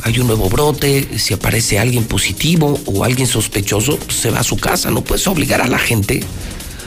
hay 0.04 0.20
un 0.20 0.28
nuevo 0.28 0.50
brote, 0.50 1.20
si 1.20 1.34
aparece 1.34 1.80
alguien 1.80 2.06
positivo 2.06 2.80
o 2.86 3.04
alguien 3.04 3.28
sospechoso, 3.28 3.98
pues, 3.98 4.20
se 4.20 4.32
va 4.32 4.40
a 4.40 4.44
su 4.44 4.56
casa. 4.56 4.90
No 4.90 5.04
puedes 5.04 5.28
obligar 5.28 5.62
a 5.62 5.68
la 5.68 5.80
gente 5.80 6.24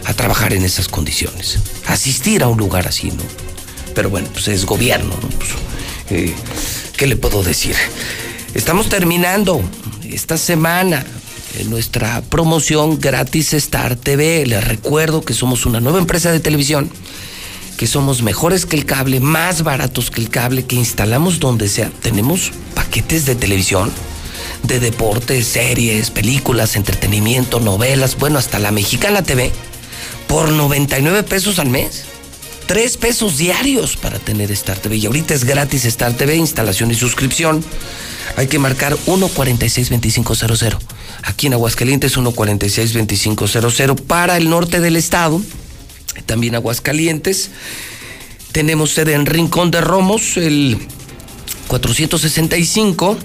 a 0.06 0.14
trabajar 0.14 0.54
en 0.54 0.64
esas 0.64 0.88
condiciones. 0.88 1.58
Asistir 1.86 2.42
a 2.42 2.48
un 2.48 2.56
lugar 2.56 2.88
así, 2.88 3.10
¿no? 3.10 3.50
Pero 3.94 4.10
bueno, 4.10 4.28
pues 4.32 4.48
es 4.48 4.64
gobierno, 4.64 5.14
¿no? 5.20 5.28
Pues, 5.28 5.50
eh, 6.10 6.34
¿Qué 6.96 7.06
le 7.06 7.16
puedo 7.16 7.42
decir? 7.42 7.76
Estamos 8.54 8.88
terminando 8.88 9.62
esta 10.04 10.36
semana 10.36 11.04
en 11.58 11.70
nuestra 11.70 12.20
promoción 12.22 13.00
gratis 13.00 13.54
Star 13.54 13.96
TV. 13.96 14.44
Les 14.46 14.62
recuerdo 14.62 15.22
que 15.22 15.34
somos 15.34 15.66
una 15.66 15.80
nueva 15.80 15.98
empresa 15.98 16.32
de 16.32 16.40
televisión, 16.40 16.90
que 17.76 17.86
somos 17.86 18.22
mejores 18.22 18.66
que 18.66 18.76
el 18.76 18.84
cable, 18.84 19.20
más 19.20 19.62
baratos 19.62 20.10
que 20.10 20.20
el 20.20 20.30
cable, 20.30 20.64
que 20.64 20.76
instalamos 20.76 21.40
donde 21.40 21.68
sea. 21.68 21.90
Tenemos 22.02 22.52
paquetes 22.74 23.24
de 23.24 23.34
televisión, 23.34 23.90
de 24.64 24.80
deportes, 24.80 25.46
series, 25.46 26.10
películas, 26.10 26.76
entretenimiento, 26.76 27.60
novelas, 27.60 28.18
bueno, 28.18 28.38
hasta 28.38 28.58
la 28.58 28.70
mexicana 28.70 29.22
TV, 29.22 29.52
por 30.26 30.50
99 30.50 31.22
pesos 31.22 31.58
al 31.58 31.70
mes. 31.70 32.09
3 32.70 32.96
pesos 32.98 33.36
diarios 33.36 33.96
para 33.96 34.20
tener 34.20 34.52
Star 34.52 34.78
TV. 34.78 34.94
Y 34.98 35.06
ahorita 35.06 35.34
es 35.34 35.42
gratis 35.42 35.84
Star 35.86 36.12
TV, 36.12 36.36
instalación 36.36 36.92
y 36.92 36.94
suscripción. 36.94 37.64
Hay 38.36 38.46
que 38.46 38.60
marcar 38.60 38.96
146-2500. 38.96 40.78
Aquí 41.24 41.48
en 41.48 41.54
Aguascalientes 41.54 42.16
146-2500. 42.16 44.00
Para 44.02 44.36
el 44.36 44.48
norte 44.48 44.78
del 44.78 44.94
estado, 44.94 45.42
también 46.26 46.54
Aguascalientes. 46.54 47.50
Tenemos 48.52 48.92
sede 48.92 49.14
en 49.14 49.26
Rincón 49.26 49.72
de 49.72 49.80
Romos, 49.80 50.36
el 50.36 50.78
465 51.66 53.18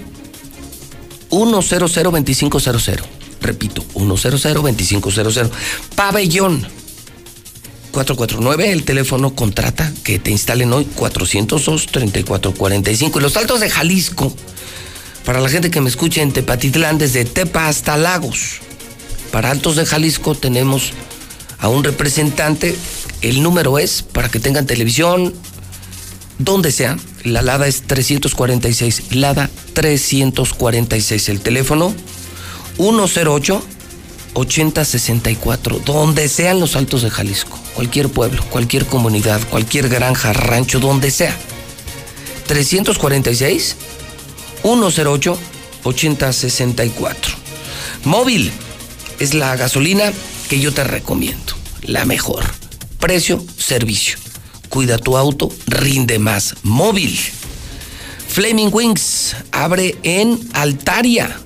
100-2500. 1.29 3.03
Repito, 3.41 3.85
100-2500. 3.93 5.51
Pabellón 5.95 6.67
449, 7.95 8.71
el 8.73 8.83
teléfono 8.83 9.33
contrata 9.35 9.93
que 10.03 10.19
te 10.19 10.29
instalen 10.29 10.73
hoy 10.73 10.85
402-3445. 10.97 13.17
Y 13.17 13.21
los 13.21 13.37
altos 13.37 13.61
de 13.61 13.69
Jalisco, 13.69 14.35
para 15.23 15.39
la 15.39 15.47
gente 15.47 15.71
que 15.71 15.79
me 15.79 15.87
escucha 15.87 16.21
en 16.21 16.33
Tepatitlán, 16.33 16.97
desde 16.97 17.23
Tepa 17.23 17.69
hasta 17.69 17.95
Lagos. 17.95 18.59
Para 19.31 19.49
Altos 19.49 19.77
de 19.77 19.85
Jalisco 19.85 20.35
tenemos 20.35 20.91
a 21.57 21.69
un 21.69 21.85
representante. 21.85 22.75
El 23.21 23.41
número 23.41 23.79
es 23.79 24.01
para 24.01 24.27
que 24.27 24.41
tengan 24.41 24.65
televisión, 24.65 25.33
donde 26.37 26.73
sea. 26.73 26.97
La 27.23 27.41
LADA 27.41 27.67
es 27.67 27.83
346. 27.83 29.03
LADA 29.11 29.49
346. 29.73 31.29
El 31.29 31.39
teléfono 31.39 31.95
108 32.75 33.63
8064. 34.35 35.79
Donde 35.79 36.29
sean 36.29 36.59
los 36.59 36.75
Altos 36.75 37.01
de 37.01 37.09
Jalisco. 37.09 37.59
Cualquier 37.73 38.09
pueblo, 38.09 38.43
cualquier 38.49 38.85
comunidad, 38.85 39.41
cualquier 39.49 39.89
granja, 39.89 40.33
rancho, 40.33 40.79
donde 40.79 41.09
sea. 41.09 41.35
346 42.47 43.75
108 44.61 45.37
8064. 45.83 47.35
Móvil 48.03 48.51
es 49.19 49.33
la 49.33 49.55
gasolina 49.55 50.11
que 50.49 50.59
yo 50.59 50.73
te 50.73 50.83
recomiendo. 50.83 51.53
La 51.81 52.05
mejor. 52.05 52.43
Precio, 52.99 53.43
servicio. 53.57 54.17
Cuida 54.69 54.97
tu 54.97 55.17
auto, 55.17 55.51
rinde 55.67 56.19
más. 56.19 56.55
Móvil. 56.63 57.17
Flaming 58.27 58.69
Wings 58.71 59.35
abre 59.51 59.95
en 60.03 60.39
Altaria. 60.53 61.39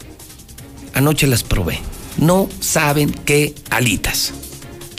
Anoche 0.93 1.27
las 1.27 1.43
probé. 1.43 1.79
No 2.17 2.49
saben 2.59 3.11
qué 3.11 3.55
alitas. 3.69 4.33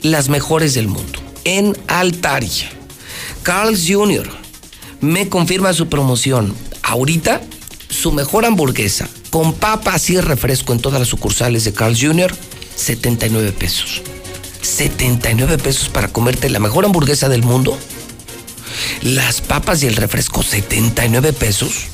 Las 0.03 0.29
mejores 0.29 0.75
del 0.75 0.89
mundo. 0.89 1.21
En 1.45 1.77
Altaria. 1.89 2.71
Carl's 3.43 3.87
Jr. 3.89 4.29
me 5.01 5.29
confirma 5.29 5.73
su 5.73 5.89
promoción. 5.89 6.55
Ahorita, 6.83 7.41
su 7.89 8.13
mejor 8.13 8.45
hamburguesa 8.45 9.09
con 9.31 9.53
papas 9.55 10.11
y 10.11 10.21
refresco 10.21 10.73
en 10.73 10.81
todas 10.81 10.99
las 10.99 11.09
sucursales 11.09 11.65
de 11.65 11.73
Carl's 11.73 12.01
Jr. 12.01 12.35
79 12.77 13.53
pesos. 13.53 14.03
79 14.63 15.59
pesos 15.59 15.89
para 15.89 16.09
comerte 16.09 16.51
la 16.51 16.59
mejor 16.59 16.85
hamburguesa 16.85 17.29
del 17.29 17.43
mundo. 17.43 17.79
Las 19.03 19.41
papas 19.41 19.83
y 19.83 19.87
el 19.87 19.97
refresco, 19.97 20.43
79 20.43 21.33
pesos. 21.33 21.87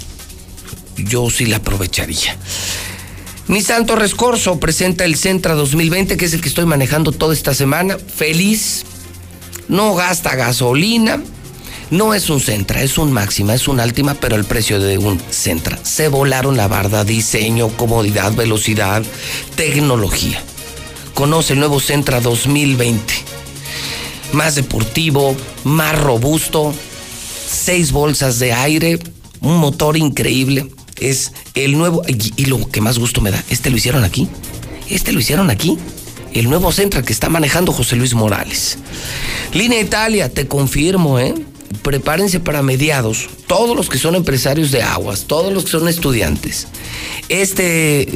Yo 0.97 1.29
sí 1.31 1.47
la 1.47 1.59
aprovecharía. 1.59 2.37
Nissan 3.49 3.87
Torres 3.87 4.17
Corso 4.17 4.59
presenta 4.59 5.05
el 5.05 5.15
Centra 5.15 5.55
2020, 5.55 6.17
que 6.17 6.25
es 6.25 6.33
el 6.35 6.41
que 6.41 6.49
estoy 6.49 6.67
manejando 6.67 7.13
toda 7.13 7.33
esta 7.33 7.55
semana. 7.55 7.97
Feliz. 7.97 8.85
No 9.69 9.95
gasta 9.95 10.35
gasolina. 10.35 11.23
No 11.91 12.13
es 12.13 12.29
un 12.29 12.41
Centra, 12.41 12.83
es 12.83 12.99
un 12.99 13.13
Máxima, 13.13 13.55
es 13.55 13.69
un 13.69 13.79
Altima, 13.79 14.15
pero 14.15 14.35
el 14.35 14.45
precio 14.45 14.81
de 14.81 14.99
un 14.99 15.21
Centra. 15.31 15.79
Se 15.85 16.09
volaron 16.09 16.57
la 16.57 16.67
barda, 16.67 17.05
diseño, 17.05 17.69
comodidad, 17.69 18.33
velocidad, 18.35 19.05
tecnología. 19.55 20.43
Conoce 21.15 21.53
el 21.53 21.61
nuevo 21.61 21.79
Centra 21.79 22.21
2020. 22.21 23.15
Más 24.33 24.57
deportivo, 24.57 25.37
más 25.63 25.97
robusto, 25.97 26.75
seis 27.49 27.93
bolsas 27.93 28.41
de 28.41 28.53
aire, 28.53 28.99
un 29.41 29.59
motor 29.59 29.97
increíble. 29.97 30.69
Es 30.99 31.33
el 31.55 31.77
nuevo, 31.77 32.03
y, 32.07 32.47
lo 32.47 32.67
que 32.69 32.81
más 32.81 32.99
gusto 32.99 33.21
me 33.21 33.31
da, 33.31 33.43
este 33.51 33.71
lo 33.71 33.77
hicieron 33.77 34.05
aquí. 34.05 34.29
Este 34.89 35.13
lo 35.13 35.21
hicieron 35.21 35.51
aquí. 35.51 35.79
El 36.33 36.49
nuevo 36.49 36.73
Centra 36.73 37.03
que 37.03 37.13
está 37.13 37.29
manejando 37.29 37.73
José 37.73 37.97
Luis 37.97 38.15
Morales. 38.15 38.79
Línea 39.53 39.81
Italia, 39.81 40.29
te 40.29 40.47
confirmo, 40.47 41.19
¿eh? 41.19 41.35
Prepárense 41.83 42.41
para 42.41 42.63
mediados, 42.63 43.29
todos 43.47 43.77
los 43.77 43.89
que 43.89 43.99
son 43.99 44.15
empresarios 44.15 44.71
de 44.71 44.83
aguas, 44.83 45.25
todos 45.27 45.53
los 45.53 45.65
que 45.65 45.71
son 45.71 45.89
estudiantes. 45.89 46.69
Este 47.29 48.09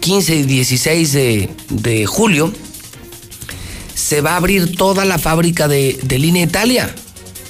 15 0.00 0.36
y 0.36 0.42
16 0.42 1.12
de, 1.12 1.50
de 1.70 2.06
julio 2.06 2.52
se 3.94 4.20
va 4.20 4.32
a 4.32 4.36
abrir 4.36 4.76
toda 4.76 5.04
la 5.04 5.18
fábrica 5.18 5.66
de, 5.68 5.98
de 6.02 6.18
Línea 6.18 6.44
Italia. 6.44 6.94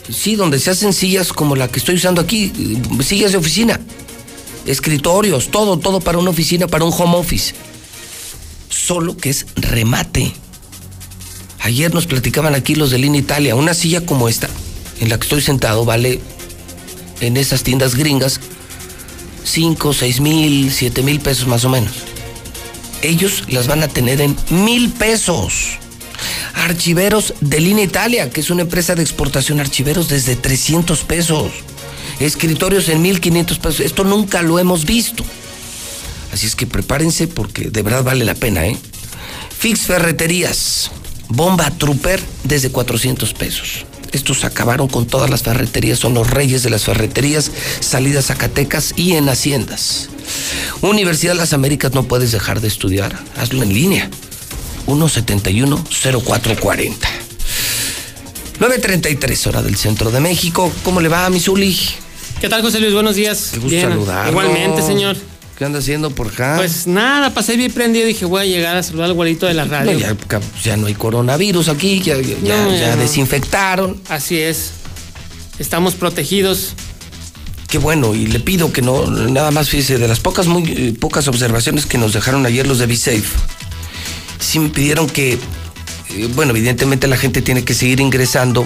Sí, 0.08 0.36
donde 0.36 0.58
se 0.58 0.70
hacen 0.70 0.92
sillas 0.92 1.32
como 1.32 1.56
la 1.56 1.68
que 1.68 1.78
estoy 1.78 1.96
usando 1.96 2.20
aquí, 2.20 2.52
sillas 3.02 3.32
de 3.32 3.38
oficina, 3.38 3.80
escritorios, 4.67 5.51
todo, 5.51 5.78
todo 5.78 6.01
para 6.01 6.18
una 6.18 6.31
oficina, 6.31 6.67
para 6.67 6.84
un 6.84 6.93
home 6.93 7.17
office. 7.17 7.55
Solo 8.68 9.17
que 9.17 9.31
es 9.31 9.47
remate. 9.57 10.33
Ayer 11.60 11.94
nos 11.94 12.07
platicaban 12.07 12.55
aquí 12.55 12.75
los 12.75 12.91
de 12.91 12.99
Línea 12.99 13.20
Italia, 13.20 13.55
una 13.55 13.73
silla 13.73 14.05
como 14.05 14.28
esta, 14.28 14.51
en 15.01 15.09
la 15.09 15.17
que 15.17 15.23
estoy 15.23 15.41
sentado, 15.41 15.84
vale 15.84 16.20
en 17.20 17.36
esas 17.36 17.62
tiendas 17.62 17.94
gringas 17.94 18.41
5, 19.44 19.93
6 19.93 20.20
mil, 20.20 20.73
7 20.73 21.02
mil 21.02 21.20
pesos 21.20 21.47
más 21.47 21.65
o 21.65 21.68
menos. 21.68 21.93
Ellos 23.02 23.44
las 23.49 23.67
van 23.67 23.83
a 23.83 23.89
tener 23.89 24.20
en 24.20 24.36
mil 24.51 24.91
pesos. 24.91 25.78
Archiveros 26.55 27.34
de 27.41 27.60
Línea 27.60 27.84
Italia, 27.84 28.31
que 28.31 28.41
es 28.41 28.51
una 28.51 28.62
empresa 28.62 28.94
de 28.94 29.02
exportación 29.02 29.60
archiveros 29.60 30.09
desde 30.09 30.36
300 30.36 31.01
pesos. 31.01 31.52
Escritorios 32.20 32.89
en 32.89 33.02
1500 33.02 33.59
pesos. 33.59 33.81
Esto 33.81 34.05
nunca 34.05 34.43
lo 34.43 34.59
hemos 34.59 34.84
visto. 34.84 35.25
Así 36.33 36.47
es 36.47 36.57
que 36.57 36.67
prepárense 36.67 37.28
porque 37.28 37.70
de 37.70 37.83
verdad 37.83 38.02
vale 38.02 38.25
la 38.25 38.34
pena, 38.34 38.67
¿eh? 38.67 38.76
Fix 39.57 39.83
Ferreterías. 39.83 40.91
Bomba 41.28 41.70
Trooper 41.70 42.20
desde 42.44 42.70
400 42.70 43.34
pesos. 43.34 43.84
Estos 44.12 44.44
acabaron 44.44 44.89
con 44.89 45.07
todas 45.07 45.28
las 45.28 45.43
ferreterías, 45.43 45.99
son 45.99 46.15
los 46.15 46.31
reyes 46.31 46.62
de 46.62 46.70
las 46.70 46.84
ferreterías, 46.84 47.51
salidas 47.81 48.26
Zacatecas 48.26 48.94
y 48.97 49.15
en 49.15 49.28
Haciendas. 49.28 50.09
Universidad 50.83 51.33
de 51.33 51.39
las 51.39 51.52
Américas 51.52 51.94
no 51.94 52.05
puedes 52.05 52.31
dejar 52.31 52.60
de 52.60 52.68
estudiar, 52.68 53.20
hazlo 53.36 53.65
en 53.65 53.75
línea. 53.75 54.09
171-0440. 54.86 56.94
9.33 58.60 59.47
hora 59.49 59.62
del 59.62 59.75
centro 59.76 60.12
de 60.12 60.20
México. 60.20 60.70
¿Cómo 60.84 61.01
le 61.01 61.09
va 61.09 61.26
a 61.26 61.31
Misuli? 61.31 61.76
¿Qué 62.40 62.48
tal, 62.48 62.62
José 62.62 62.80
Luis? 62.80 62.92
Buenos 62.92 63.16
días. 63.16 63.50
Qué 63.54 63.60
gusto 63.60 63.80
saludarlo. 63.80 64.30
Igualmente, 64.30 64.82
señor. 64.82 65.16
¿Qué 65.56 65.64
anda 65.64 65.78
haciendo 65.78 66.10
por 66.10 66.28
acá? 66.28 66.54
Pues 66.56 66.86
nada, 66.86 67.32
pasé 67.32 67.56
bien 67.56 67.72
prendido. 67.72 68.06
Dije, 68.06 68.24
voy 68.24 68.42
a 68.42 68.44
llegar 68.44 68.76
a 68.76 68.82
saludar 68.82 69.06
al 69.06 69.14
güerito 69.14 69.46
de 69.46 69.54
la 69.54 69.64
radio. 69.64 69.92
No, 69.92 69.98
ya, 69.98 70.16
ya 70.62 70.76
no 70.76 70.86
hay 70.88 70.94
coronavirus 70.94 71.68
aquí, 71.68 72.00
ya, 72.00 72.16
ya, 72.20 72.36
No, 72.42 72.72
ya 72.72 72.78
ya 72.80 72.96
no. 72.96 73.02
desinfectaron. 73.02 74.00
Así 74.08 74.38
es. 74.38 74.72
Estamos 75.58 75.94
protegidos. 75.94 76.74
Qué 77.68 77.78
bueno, 77.78 78.14
y 78.14 78.26
le 78.26 78.40
pido 78.40 78.72
que 78.72 78.82
no, 78.82 79.06
nada 79.06 79.50
más 79.52 79.68
fíjese, 79.68 79.98
de 79.98 80.06
las 80.08 80.20
pocas, 80.20 80.46
muy 80.46 80.64
eh, 80.70 80.94
pocas 80.98 81.26
observaciones 81.28 81.86
que 81.86 81.98
nos 81.98 82.12
dejaron 82.12 82.44
ayer 82.46 82.66
los 82.68 82.78
de 82.78 82.86
BeSafe, 82.86 83.24
sí 84.38 84.60
me 84.60 84.68
pidieron 84.68 85.08
que, 85.08 85.32
eh, 85.32 86.28
bueno, 86.34 86.50
evidentemente 86.52 87.08
la 87.08 87.16
gente 87.16 87.42
tiene 87.42 87.64
que 87.64 87.74
seguir 87.74 87.98
ingresando 87.98 88.64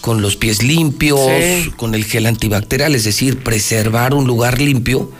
con 0.00 0.22
los 0.22 0.36
pies 0.36 0.62
limpios, 0.62 1.20
Sí. 1.20 1.70
con 1.76 1.94
el 1.94 2.04
gel 2.04 2.26
antibacterial, 2.26 2.94
es 2.94 3.04
decir, 3.04 3.38
preservar 3.42 4.14
un 4.14 4.26
lugar 4.26 4.60
limpio, 4.60 5.10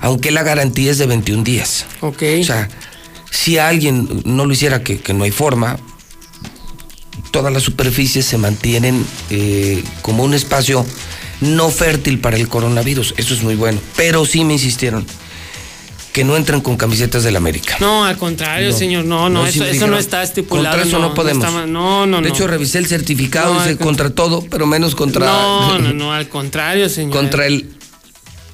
aunque 0.00 0.30
la 0.30 0.42
garantía 0.42 0.90
es 0.90 0.98
de 0.98 1.06
21 1.06 1.44
días. 1.44 1.84
Ok. 2.00 2.22
O 2.40 2.44
sea, 2.44 2.68
si 3.30 3.58
alguien 3.58 4.22
no 4.24 4.46
lo 4.46 4.52
hiciera, 4.52 4.82
que, 4.82 4.98
que 5.00 5.12
no 5.12 5.24
hay 5.24 5.30
forma, 5.30 5.78
todas 7.30 7.52
las 7.52 7.62
superficies 7.62 8.24
se 8.24 8.38
mantienen 8.38 9.04
eh, 9.30 9.82
como 10.02 10.24
un 10.24 10.34
espacio 10.34 10.84
no 11.40 11.70
fértil 11.70 12.18
para 12.18 12.36
el 12.36 12.48
coronavirus. 12.48 13.14
Eso 13.16 13.34
es 13.34 13.42
muy 13.42 13.54
bueno. 13.54 13.80
Pero 13.96 14.26
sí 14.26 14.44
me 14.44 14.54
insistieron 14.54 15.06
que 16.12 16.24
no 16.24 16.36
entren 16.36 16.60
con 16.60 16.76
camisetas 16.76 17.22
del 17.22 17.36
América. 17.36 17.76
No, 17.80 18.04
al 18.04 18.16
contrario, 18.18 18.70
No. 18.70 18.76
señor. 18.76 19.04
No, 19.04 19.28
no, 19.28 19.46
eso, 19.46 19.58
me 19.60 19.64
eso 19.66 19.72
dijeron, 19.72 19.90
no 19.90 19.98
está 19.98 20.22
estipulado. 20.22 20.76
Contra 20.76 20.88
eso 20.88 20.98
no, 20.98 21.14
podemos. 21.14 21.44
está- 21.44 21.66
no, 21.66 22.06
no, 22.06 22.06
no. 22.06 22.20
De 22.20 22.28
hecho, 22.30 22.46
revisé 22.46 22.78
el 22.78 22.86
certificado 22.86 23.54
No, 23.54 23.62
dice 23.62 23.76
contra 23.76 24.10
todo, 24.10 24.44
pero 24.50 24.66
menos 24.66 24.94
contra. 24.94 25.26
No, 25.26 25.78
no, 25.78 25.92
no, 25.92 26.12
al 26.12 26.28
contrario, 26.28 26.88
señor. 26.88 27.12
Contra 27.16 27.46
el 27.46 27.70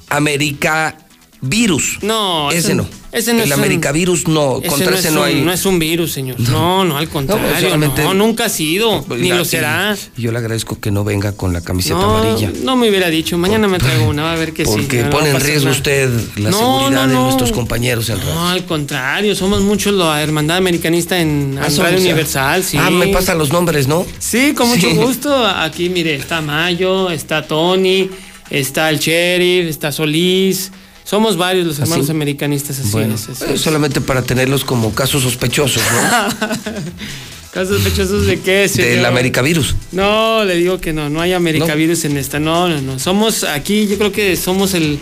América 0.09 0.97
virus. 1.41 1.99
No, 2.01 2.49
ese 2.49 2.59
ese- 2.59 2.75
no. 2.75 2.87
ese 3.11 3.33
no 3.33 3.39
el 3.43 3.45
es 3.51 3.55
un- 3.55 3.63
América 3.63 3.91
virus 3.91 4.27
no. 4.27 4.57
Ese 4.59 4.67
contra 4.69 4.91
no 4.91 4.97
ese 4.97 5.07
es 5.09 5.13
no 5.13 5.21
un- 5.21 5.25
hay. 5.27 5.41
No 5.41 5.51
es 5.53 5.65
un 5.65 5.77
virus, 5.79 6.11
señor. 6.11 6.39
No, 6.39 6.83
no, 6.83 6.97
al 6.97 7.09
contrario. 7.09 7.77
No, 7.77 8.13
nunca 8.13 8.45
ha 8.45 8.49
sido, 8.49 9.05
ni 9.09 9.23
Oiga, 9.23 9.35
lo 9.37 9.45
será. 9.45 9.95
Yo 10.17 10.31
le 10.31 10.37
agradezco 10.39 10.79
que 10.79 10.89
no 10.91 11.03
venga 11.03 11.31
con 11.33 11.53
la 11.53 11.61
camiseta 11.61 12.01
amarilla. 12.03 12.51
no 12.63 12.75
me 12.75 12.89
hubiera 12.89 13.09
dicho. 13.09 13.37
Mañana 13.37 13.67
me 13.67 13.77
traigo 13.77 14.05
una, 14.07 14.23
va 14.23 14.33
a 14.33 14.35
ver 14.35 14.53
que 14.53 14.65
sí. 14.65 14.71
Porque 14.71 15.03
pone 15.05 15.29
en 15.29 15.39
riesgo 15.39 15.65
nada. 15.65 15.77
usted 15.77 16.09
la 16.37 16.51
seguridad 16.51 17.07
de 17.07 17.13
nuestros 17.13 17.51
compañeros 17.51 18.09
en 18.09 18.17
radio. 18.19 18.33
No, 18.33 18.49
al 18.49 18.65
contrario, 18.65 19.35
somos 19.35 19.61
muchos 19.61 19.93
la 19.93 20.21
Hermandad 20.21 20.57
Americanista 20.57 21.19
en, 21.19 21.59
Ah, 21.61 21.67
en 21.67 21.77
Radio. 21.77 21.97
Universal, 21.99 22.63
sí. 22.63 22.77
Ah, 22.79 22.89
me 22.89 23.07
pasan 23.09 23.37
los 23.37 23.51
nombres, 23.51 23.87
¿no? 23.87 24.05
Sí, 24.19 24.53
con 24.53 24.69
mucho 24.69 24.89
Sí. 24.89 24.95
gusto. 24.95 25.45
Aquí, 25.45 25.89
mire, 25.89 26.15
está 26.15 26.41
Mayo, 26.41 27.09
está 27.11 27.45
Tony, 27.45 28.09
está 28.49 28.89
el 28.89 28.99
Sheriff, 28.99 29.67
está 29.69 29.91
Solís. 29.91 30.71
Somos 31.09 31.37
varios 31.37 31.65
los 31.65 31.79
hermanos 31.79 32.05
¿Así? 32.05 32.11
americanistas, 32.11 32.79
así 32.79 32.89
Bueno, 32.91 33.15
es, 33.15 33.29
así 33.29 33.43
eh, 33.45 33.53
es. 33.53 33.61
solamente 33.61 34.01
para 34.01 34.21
tenerlos 34.23 34.65
como 34.65 34.93
casos 34.93 35.23
sospechosos, 35.23 35.81
¿no? 35.93 36.49
¿Casos 37.53 37.81
sospechosos 37.81 38.25
de 38.25 38.39
qué, 38.41 38.67
señor? 38.67 38.89
Del 38.91 39.05
Americavirus. 39.05 39.75
No, 39.93 40.43
le 40.43 40.55
digo 40.55 40.79
que 40.79 40.91
no, 40.93 41.09
no 41.09 41.21
hay 41.21 41.31
Americavirus 41.33 42.03
en 42.05 42.17
esta. 42.17 42.39
No, 42.39 42.67
no, 42.67 42.81
no. 42.81 42.99
Somos 42.99 43.43
aquí, 43.45 43.87
yo 43.87 43.97
creo 43.97 44.11
que 44.11 44.35
somos 44.35 44.73
el 44.73 44.99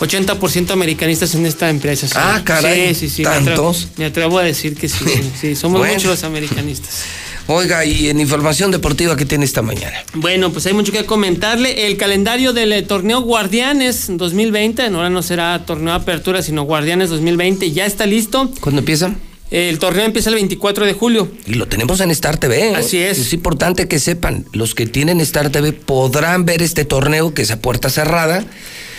80% 0.00 0.70
americanistas 0.72 1.34
en 1.34 1.46
esta 1.46 1.70
empresa. 1.70 2.06
señor. 2.06 2.22
Ah, 2.26 2.42
caray, 2.44 2.94
Sí, 2.94 3.08
sí, 3.08 3.16
sí. 3.16 3.22
me 3.22 3.28
atrevo- 3.30 3.44
¿tantos? 3.46 3.88
Me 3.96 4.04
atrevo, 4.04 4.38
a 4.38 4.42
decir 4.44 4.76
que 4.76 4.88
sí. 4.90 5.04
Sí, 5.40 5.56
somos 5.56 5.78
Bueno. 5.80 5.94
muchos 5.94 6.10
los 6.10 6.22
americanistas. 6.24 7.00
Oiga, 7.48 7.84
y 7.84 8.08
en 8.08 8.20
información 8.20 8.72
deportiva 8.72 9.16
que 9.16 9.24
tiene 9.24 9.44
esta 9.44 9.62
mañana. 9.62 9.96
Bueno, 10.14 10.50
pues 10.50 10.66
hay 10.66 10.72
mucho 10.72 10.90
que 10.90 11.06
comentarle. 11.06 11.86
El 11.86 11.96
calendario 11.96 12.52
del 12.52 12.72
eh, 12.72 12.82
torneo 12.82 13.20
Guardianes 13.20 14.06
2020, 14.08 14.82
ahora 14.82 15.10
no 15.10 15.22
será 15.22 15.64
torneo 15.64 15.94
Apertura, 15.94 16.42
sino 16.42 16.64
Guardianes 16.64 17.08
2020, 17.10 17.70
ya 17.70 17.86
está 17.86 18.04
listo. 18.04 18.50
¿Cuándo 18.60 18.80
empieza? 18.80 19.14
El 19.52 19.78
torneo 19.78 20.04
empieza 20.04 20.30
el 20.30 20.34
24 20.34 20.86
de 20.86 20.92
julio. 20.92 21.30
Y 21.46 21.54
lo 21.54 21.66
tenemos 21.66 22.00
en 22.00 22.10
Star 22.10 22.36
TV. 22.36 22.70
¿eh? 22.70 22.74
Así 22.74 22.98
es. 22.98 23.18
Es 23.18 23.32
importante 23.32 23.86
que 23.86 24.00
sepan, 24.00 24.44
los 24.52 24.74
que 24.74 24.86
tienen 24.86 25.20
Star 25.20 25.50
TV 25.50 25.72
podrán 25.72 26.44
ver 26.44 26.62
este 26.62 26.84
torneo 26.84 27.32
que 27.32 27.42
es 27.42 27.52
a 27.52 27.60
puerta 27.60 27.90
cerrada. 27.90 28.44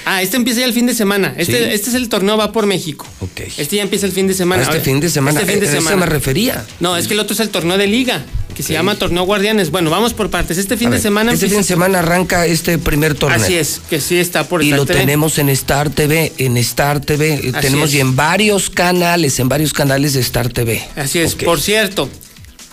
Ah, 0.10 0.22
este 0.22 0.38
empieza 0.38 0.62
ya 0.62 0.66
el 0.68 0.74
fin 0.74 0.86
de 0.86 0.94
semana. 0.94 1.34
Este, 1.38 1.58
Sí. 1.58 1.64
este 1.74 1.90
es 1.90 1.96
el 1.96 2.08
torneo 2.08 2.38
Va 2.38 2.54
por 2.54 2.66
México. 2.66 3.06
Ok. 3.20 3.42
Este 3.58 3.76
ya 3.76 3.82
empieza 3.82 4.06
el 4.06 4.14
fin 4.14 4.26
de 4.28 4.34
semana. 4.34 4.62
A 4.62 4.64
este 4.64 4.76
Ahora, 4.78 4.86
fin 4.86 5.00
de 5.02 5.10
semana. 5.10 5.40
Este 5.42 5.52
fin 5.52 5.60
de 5.60 5.66
eh, 5.66 5.70
a 5.70 5.72
eso 5.74 5.82
semana. 5.82 5.98
me 5.98 6.06
refería. 6.06 6.66
No, 6.80 6.96
es 6.96 7.08
que 7.10 7.14
el 7.14 7.20
otro 7.20 7.34
es 7.34 7.42
el 7.42 7.50
torneo 7.50 7.78
de 7.78 7.88
liga, 7.88 8.24
que 8.56 8.64
se 8.64 8.72
llama 8.72 8.96
Torneo 8.96 9.24
Guardianes. 9.24 9.70
Bueno, 9.70 9.90
vamos 9.90 10.14
por 10.14 10.30
partes. 10.30 10.58
Este 10.58 10.78
fin 10.78 10.92
de 10.92 11.00
semana 11.00 11.34
Este 11.34 11.50
fin 11.50 11.58
de 11.58 11.64
semana 11.66 12.00
arranca 12.00 12.46
este 12.46 12.78
primer 12.78 13.16
torneo. 13.16 13.44
Así 13.44 13.56
es, 13.56 13.82
que 13.90 14.00
sí 14.00 14.18
está 14.18 14.46
por 14.48 14.64
Y 14.64 14.68
Star 14.68 14.80
lo 14.80 14.86
TV. 14.86 15.00
tenemos 15.02 15.38
en 15.40 15.50
Star 15.50 15.90
TV, 15.90 16.32
en 16.38 16.56
Star 16.56 17.02
TV. 17.02 17.34
eh, 17.34 17.52
Así 17.54 17.68
tenemos 17.68 17.90
es. 17.90 17.96
y 17.96 18.00
en 18.00 18.16
varios 18.16 18.70
canales, 18.70 19.38
en 19.40 19.50
varios 19.50 19.74
canales 19.74 20.14
de 20.14 20.22
Star 20.22 20.48
TV. 20.48 20.82
Así 20.96 21.20
es. 21.20 21.36
Por 21.36 21.60
cierto, 21.60 22.10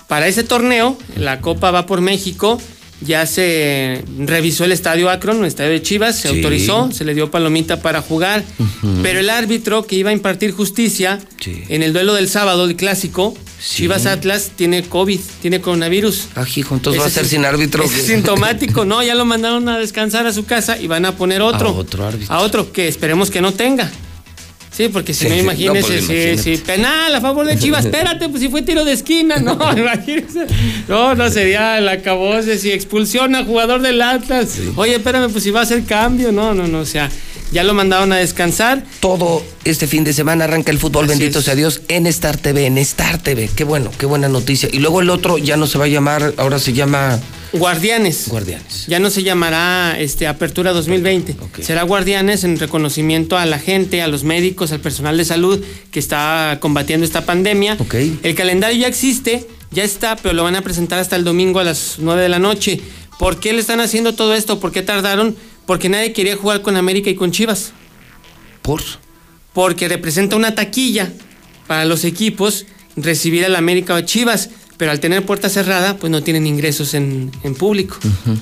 para 0.07 0.29
ese 0.29 0.45
torneo, 0.45 0.97
la 1.17 1.41
Copa 1.41 1.73
va 1.73 1.87
por 1.87 2.01
México. 2.01 2.61
Ya 3.01 3.27
se 3.27 4.03
revisó 4.19 4.65
el 4.65 4.73
estadio 4.73 5.11
Akron, 5.11 5.39
el 5.41 5.45
estadio 5.47 5.71
de 5.73 5.83
Chivas, 5.83 6.17
se 6.19 6.29
Sí. 6.29 6.37
autorizó, 6.37 6.91
se 6.93 7.05
le 7.05 7.15
dio 7.15 7.31
palomita 7.31 7.83
para 7.83 8.01
jugar. 8.01 8.43
Pero 9.03 9.21
el 9.21 9.29
árbitro 9.31 9.87
que 9.87 9.97
iba 9.97 10.11
a 10.11 10.13
impartir 10.13 10.53
justicia 10.53 11.19
en 11.45 11.83
el 11.83 11.93
duelo 11.93 12.15
del 12.15 12.29
sábado, 12.29 12.65
el 12.65 12.77
clásico, 12.77 13.37
Chivas 13.63 14.07
Atlas, 14.07 14.53
tiene 14.57 14.83
COVID, 14.85 15.21
tiene 15.43 15.61
coronavirus. 15.61 16.29
Ah, 16.35 16.45
hijo, 16.55 16.75
entonces 16.75 17.03
va 17.03 17.07
a 17.07 17.11
ser 17.11 17.27
sin 17.27 17.45
árbitro. 17.45 17.85
Es 17.85 17.91
sintomático, 17.91 18.85
no, 18.87 19.03
ya 19.03 19.15
lo 19.15 19.25
mandaron 19.25 19.69
a 19.69 19.79
descansar 19.79 20.27
a 20.27 20.33
su 20.33 20.45
casa 20.47 20.79
y 20.81 20.87
van 20.87 21.05
a 21.05 21.17
poner 21.17 21.43
otro. 21.43 21.69
A 21.69 21.73
otro 21.73 22.07
árbitro. 22.07 22.33
A 22.35 22.41
otro 22.41 22.73
que 22.73 22.89
esperemos 22.89 23.31
que 23.31 23.41
no 23.41 23.53
tenga. 23.53 23.91
Sí, 24.77 24.89
porque 24.89 25.15
si 25.15 25.25
Sí, 25.25 25.29
no, 25.29 25.35
sí, 25.35 25.41
imagínese, 25.41 26.01
no, 26.01 26.07
pues, 26.07 26.41
sí, 26.43 26.57
sí, 26.57 26.63
penal 26.63 27.15
a 27.15 27.21
favor 27.21 27.47
de 27.47 27.57
Chivas, 27.57 27.85
espérate, 27.85 28.29
pues 28.29 28.43
si 28.43 28.49
fue 28.49 28.63
tiro 28.63 28.85
de 28.85 28.93
esquina, 28.93 29.37
no, 29.37 29.57
imagínese. 29.77 30.47
No, 30.89 31.15
no 31.15 31.31
sería 31.31 31.79
el 31.79 31.89
acabose, 31.89 32.59
si 32.59 32.73
expulsión 32.73 33.37
a 33.37 33.45
jugador 33.45 33.83
del 33.83 34.03
Atlas. 34.03 34.59
Oye, 34.75 34.97
espérame, 34.97 35.31
pues 35.31 35.45
si 35.45 35.53
va 35.53 35.61
a 35.61 35.63
hacer 35.63 35.85
cambio, 35.85 36.33
no, 36.33 36.55
no, 36.55 36.67
no, 36.67 36.81
o 36.81 36.87
sea, 36.87 37.09
ya 37.53 37.63
lo 37.63 37.73
mandaron 37.73 38.13
a 38.13 38.17
descansar. 38.17 38.83
Todo 38.99 39.45
este 39.65 39.87
fin 39.87 40.03
de 40.03 40.13
semana 40.13 40.45
arranca 40.45 40.73
el 40.73 40.79
fútbol, 40.79 41.05
Así 41.05 41.11
bendito 41.19 41.39
es. 41.39 41.45
sea 41.45 41.55
Dios, 41.55 41.83
en 41.87 42.09
Star 42.09 42.37
TV, 42.37 42.67
en 42.67 42.79
Star 42.79 43.19
TV. 43.23 43.49
Qué 43.55 43.63
bueno, 43.63 43.93
qué 43.97 44.07
buena 44.07 44.29
noticia. 44.29 44.69
Y 44.73 44.81
luego 44.81 45.01
el 45.01 45.11
otro 45.11 45.39
ya 45.39 45.57
no 45.57 45.69
se 45.69 45.79
va 45.79 45.85
a 45.85 45.89
llamar, 45.89 46.35
ahora 46.37 46.59
se 46.59 46.73
llama 46.73 47.21
Guardianes. 47.59 48.29
Guardianes. 48.29 48.87
Ya 48.89 48.99
no 48.99 49.11
se 49.11 49.23
llamará 49.23 49.97
este, 49.99 50.27
Apertura 50.27 50.73
2020. 50.73 51.37
Será 51.63 51.85
Guardianes 51.85 52.43
en 52.45 52.59
reconocimiento 52.59 53.39
a 53.39 53.47
la 53.47 53.59
gente, 53.59 54.03
a 54.03 54.09
los 54.09 54.25
médicos, 54.25 54.73
al 54.73 54.81
personal 54.81 55.17
de 55.17 55.25
salud 55.25 55.63
que 55.91 56.01
está 56.01 56.59
combatiendo 56.61 57.07
esta 57.07 57.25
pandemia. 57.25 57.77
El 58.23 58.35
calendario 58.35 58.79
ya 58.79 58.89
existe, 58.89 59.47
ya 59.71 59.85
está, 59.85 60.17
pero 60.17 60.35
lo 60.35 60.43
van 60.43 60.57
a 60.57 60.63
presentar 60.63 60.99
hasta 60.99 61.17
el 61.17 61.25
domingo 61.25 61.61
a 61.61 61.65
las 61.65 61.97
9 61.99 62.23
de 62.23 62.29
la 62.29 62.41
noche. 62.41 62.81
¿Por 63.19 63.39
qué 63.39 63.53
le 63.53 63.61
están 63.61 63.81
haciendo 63.81 64.15
todo 64.15 64.35
esto? 64.35 64.59
¿Por 64.59 64.73
qué 64.73 64.83
tardaron? 64.83 65.37
Porque 65.67 65.89
nadie 65.89 66.13
quería 66.13 66.37
jugar 66.37 66.63
con 66.63 66.77
América 66.77 67.09
y 67.11 67.15
con 67.15 67.31
Chivas. 67.31 67.73
¿Por? 68.63 68.83
Porque 69.53 69.89
representa 69.89 70.35
una 70.35 70.55
taquilla 70.57 71.13
para 71.69 71.85
los 71.85 72.05
equipos 72.05 72.67
recibir 72.97 73.45
al 73.45 73.57
América 73.57 73.95
o 73.95 73.97
a 73.97 74.05
Chivas. 74.05 74.51
Pero 74.77 74.91
al 74.91 74.99
tener 74.99 75.25
puerta 75.25 75.49
cerrada, 75.49 75.97
pues 75.97 76.11
no 76.11 76.23
tienen 76.25 76.47
ingresos 76.49 76.95
en, 76.95 77.31
en 77.45 77.55
público. 77.55 77.97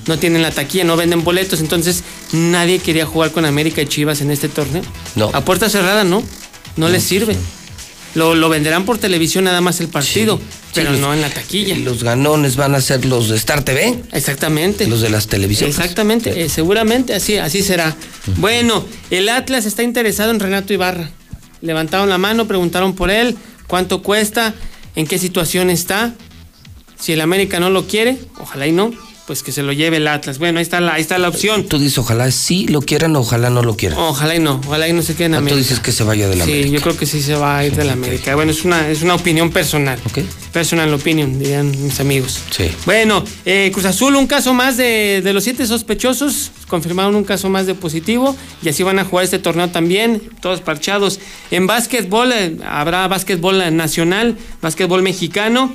No 0.07 0.17
tienen 0.17 0.41
la 0.41 0.49
taquilla, 0.51 0.83
no 0.83 0.97
venden 0.97 1.23
boletos. 1.23 1.59
Entonces 1.59 2.03
nadie 2.31 2.79
quería 2.79 3.05
jugar 3.05 3.31
con 3.31 3.45
América 3.45 3.81
y 3.81 3.85
Chivas 3.85 4.21
en 4.21 4.31
este 4.31 4.49
torneo. 4.49 4.81
No. 5.15 5.29
A 5.33 5.45
puerta 5.45 5.69
cerrada 5.69 6.03
no. 6.03 6.23
No, 6.75 6.89
les 6.89 7.03
sirve. 7.03 7.35
Lo, 8.15 8.33
lo 8.35 8.49
venderán 8.49 8.85
por 8.85 8.97
televisión 8.99 9.43
nada 9.43 9.61
más 9.61 9.79
el 9.79 9.87
partido, 9.89 10.39
pero 10.73 10.91
los- 10.91 10.99
no 10.99 11.13
en 11.13 11.21
la 11.21 11.29
taquilla. 11.29 11.75
Los 11.77 12.03
ganones 12.03 12.55
van 12.55 12.73
a 12.75 12.81
ser 12.81 13.05
los 13.05 13.29
de 13.29 13.35
Star 13.37 13.63
TV. 13.63 13.99
Exactamente. 14.11 14.87
Los 14.87 15.01
de 15.01 15.09
las 15.11 15.27
televisiones. 15.27 15.75
Exactamente, 15.77 16.43
eh, 16.43 16.49
seguramente 16.49 17.13
así, 17.15 17.37
así 17.37 17.61
será. 17.63 17.95
Bueno, 18.37 18.85
el 19.11 19.29
Atlas 19.29 19.65
está 19.65 19.81
interesado 19.83 20.29
en 20.31 20.39
Renato 20.39 20.73
Ibarra. 20.73 21.09
Levantaron 21.61 22.09
la 22.09 22.17
mano, 22.17 22.47
preguntaron 22.47 22.93
por 22.93 23.09
él, 23.09 23.35
cuánto 23.67 24.01
cuesta, 24.03 24.53
en 24.95 25.07
qué 25.07 25.17
situación 25.17 25.69
está. 25.69 26.13
Si 26.97 27.11
el 27.13 27.21
América 27.21 27.59
no 27.59 27.69
lo 27.69 27.87
quiere, 27.87 28.17
ojalá 28.39 28.67
y 28.67 28.71
no, 28.71 28.91
pues 29.25 29.41
que 29.41 29.51
se 29.53 29.63
lo 29.63 29.71
lleve 29.71 29.97
el 29.97 30.07
Atlas. 30.07 30.37
Bueno, 30.37 30.59
ahí 30.59 30.63
está 30.63 30.81
la, 30.81 30.95
ahí 30.95 31.01
está 31.01 31.17
la 31.17 31.29
opción. 31.29 31.63
Tú 31.63 31.79
dices, 31.79 31.97
ojalá 31.97 32.29
sí 32.31 32.67
lo 32.67 32.81
quieran, 32.81 33.15
ojalá 33.15 33.49
no 33.49 33.63
lo 33.63 33.77
quieran. 33.77 33.97
Ojalá 33.99 34.35
y 34.35 34.39
no, 34.39 34.59
ojalá 34.67 34.87
y 34.89 34.93
no 34.93 35.01
se 35.01 35.15
quede 35.15 35.27
en 35.27 35.35
Ah, 35.35 35.37
América. 35.37 35.55
tú 35.55 35.59
dices 35.59 35.79
que 35.79 35.91
se 35.93 36.03
vaya 36.03 36.27
de 36.27 36.35
la 36.35 36.43
Sí, 36.45 36.51
América. 36.51 36.75
yo 36.75 36.81
creo 36.81 36.97
que 36.97 37.05
sí 37.05 37.21
se 37.21 37.35
va 37.35 37.57
a 37.59 37.65
ir 37.65 37.73
de 37.75 37.85
la 37.85 37.93
América. 37.93 38.35
Bueno, 38.35 38.51
es 38.51 38.65
una, 38.65 38.89
es 38.89 39.01
una 39.01 39.15
opinión 39.15 39.49
personal. 39.51 39.97
Personal 40.51 40.93
opinion, 40.93 41.39
dirían 41.39 41.71
mis 41.83 41.99
amigos. 41.99 42.39
Sí. 42.51 42.65
Bueno, 42.85 43.23
eh, 43.45 43.69
Cruz 43.73 43.85
Azul, 43.85 44.15
un 44.15 44.27
caso 44.27 44.53
más 44.53 44.75
de, 44.77 45.21
de 45.23 45.33
los 45.33 45.43
siete 45.45 45.65
sospechosos, 45.65 46.51
confirmaron 46.67 47.15
un 47.15 47.23
caso 47.23 47.49
más 47.49 47.65
de 47.65 47.75
positivo 47.75 48.35
y 48.61 48.69
así 48.69 48.83
van 48.83 48.99
a 48.99 49.05
jugar 49.05 49.23
este 49.25 49.39
torneo 49.39 49.69
también, 49.69 50.21
todos 50.41 50.59
parchados. 50.61 51.19
En 51.49 51.65
básquetbol, 51.65 52.31
eh, 52.33 52.57
habrá 52.65 53.07
básquetbol 53.07 53.75
nacional, 53.75 54.37
básquetbol 54.61 55.01
mexicano. 55.01 55.73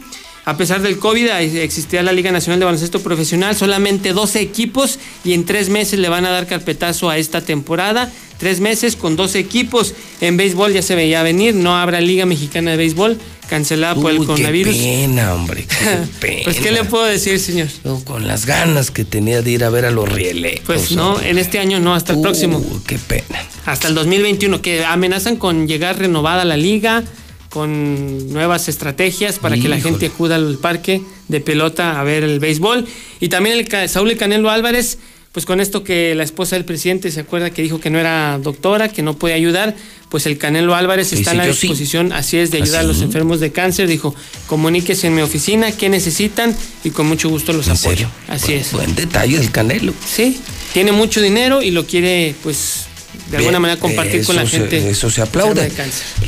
A 0.49 0.57
pesar 0.57 0.81
del 0.81 0.99
COVID, 0.99 1.29
existía 1.59 2.03
la 2.03 2.11
Liga 2.11 2.33
Nacional 2.33 2.59
de 2.59 2.65
Baloncesto 2.65 3.01
Profesional, 3.01 3.55
solamente 3.55 4.15
12 4.15 4.41
equipos 4.41 4.99
y 5.23 5.35
en 5.35 5.45
tres 5.45 5.69
meses 5.69 5.99
le 5.99 6.09
van 6.09 6.25
a 6.25 6.31
dar 6.31 6.47
carpetazo 6.47 7.11
a 7.11 7.19
esta 7.19 7.43
temporada. 7.43 8.11
Tres 8.39 8.59
meses 8.59 8.97
con 8.97 9.15
12 9.15 9.41
equipos. 9.41 9.93
En 10.23 10.39
béisbol 10.39 10.73
ya 10.73 10.81
se 10.81 10.95
veía 10.95 11.23
venir, 11.23 11.55
no 11.55 11.77
habrá 11.77 12.01
Liga 12.01 12.25
Mexicana 12.25 12.71
de 12.71 12.79
Béisbol, 12.79 13.19
cancelada 13.47 13.95
por 13.95 14.11
el 14.11 14.25
coronavirus. 14.25 14.75
Qué 14.75 15.05
pena, 15.07 15.35
hombre. 15.35 15.67
Qué 15.67 15.99
pena. 16.19 16.41
Pues, 16.45 16.61
¿qué 16.61 16.73
le 16.73 16.85
puedo 16.85 17.05
decir, 17.05 17.39
señor? 17.41 17.69
Yo 17.85 18.03
con 18.07 18.27
las 18.27 18.47
ganas 18.47 18.91
que 18.91 19.05
tenía 19.05 19.43
de 19.43 19.51
ir 19.51 19.65
a 19.65 19.69
ver 19.69 19.85
a 19.85 19.91
los 19.91 20.11
rielecos. 20.11 20.65
Pues 20.65 20.93
no, 20.93 21.21
en 21.21 21.37
este 21.37 21.59
año 21.59 21.79
no, 21.79 21.95
hasta 21.95 22.15
el 22.15 22.23
próximo. 22.23 22.65
Qué 22.87 22.97
pena. 22.97 23.45
Hasta 23.67 23.89
el 23.89 23.95
2021, 23.95 24.63
que 24.63 24.83
amenazan 24.83 25.37
con 25.37 25.69
llegar 25.69 25.99
renovada 25.99 26.47
la 26.47 26.57
liga, 26.57 27.05
con 27.51 28.33
nuevas 28.33 28.69
estrategias 28.69 29.39
para 29.39 29.57
que 29.57 29.69
la 29.69 29.81
gente 29.81 30.07
acuda 30.07 30.37
al 30.37 30.59
parque 30.59 31.03
de 31.29 31.41
pelota 31.41 31.99
a 32.01 32.05
ver 32.05 32.25
el 32.25 32.41
béisbol. 32.41 32.87
Y 33.21 33.29
también 33.29 33.59
el 33.59 33.89
Saúl 33.89 34.11
El 34.11 34.19
Canelo 34.19 34.51
Álvarez, 34.51 34.99
pues 35.33 35.47
con 35.47 35.61
esto 35.61 35.85
que 35.85 36.15
la 36.15 36.25
esposa 36.25 36.57
del 36.57 36.65
presidente 36.65 37.11
se 37.11 37.21
acuerda 37.21 37.51
que 37.51 37.63
dijo 37.63 37.81
que 37.81 37.91
no 37.91 37.99
era 37.99 38.39
doctora, 38.43 38.89
que 38.89 39.03
no 39.03 39.17
puede 39.17 39.35
ayudar, 39.35 39.77
pues 40.09 40.27
el 40.27 40.39
Canelo 40.39 40.75
Álvarez 40.75 41.13
está 41.13 41.33
en 41.33 41.39
la 41.39 41.47
disposición, 41.47 42.13
así 42.13 42.39
es, 42.39 42.51
de 42.51 42.59
¿Ah, 42.59 42.63
ayudar 42.63 42.81
a 42.81 42.85
los 42.85 43.03
enfermos 43.03 43.41
de 43.41 43.53
cáncer. 43.53 43.89
Dijo, 43.89 44.15
comuníquese 44.47 45.07
en 45.07 45.15
mi 45.15 45.23
oficina, 45.23 45.71
qué 45.73 45.89
necesitan 45.89 46.57
y 46.83 46.91
con 46.91 47.07
mucho 47.07 47.29
gusto 47.29 47.53
los 47.53 47.67
¿En 47.67 47.73
apoyo. 47.75 47.91
serio? 47.91 48.11
Así 48.27 48.55
es. 48.55 48.73
Buen 48.73 48.95
detalle 48.95 49.39
del 49.39 49.51
Canelo. 49.51 49.93
Sí, 50.07 50.41
tiene 50.73 50.93
mucho 50.93 51.21
dinero 51.21 51.63
y 51.63 51.71
lo 51.71 51.87
quiere, 51.87 52.35
pues, 52.43 52.88
de 53.31 53.37
alguna 53.39 53.61
manera 53.61 53.79
compartir 53.81 54.25
con 54.25 54.37
la 54.37 54.47
se- 54.47 54.59
gente. 54.59 54.89
eso 54.91 55.11
se 55.11 55.21
aplaude. 55.23 55.71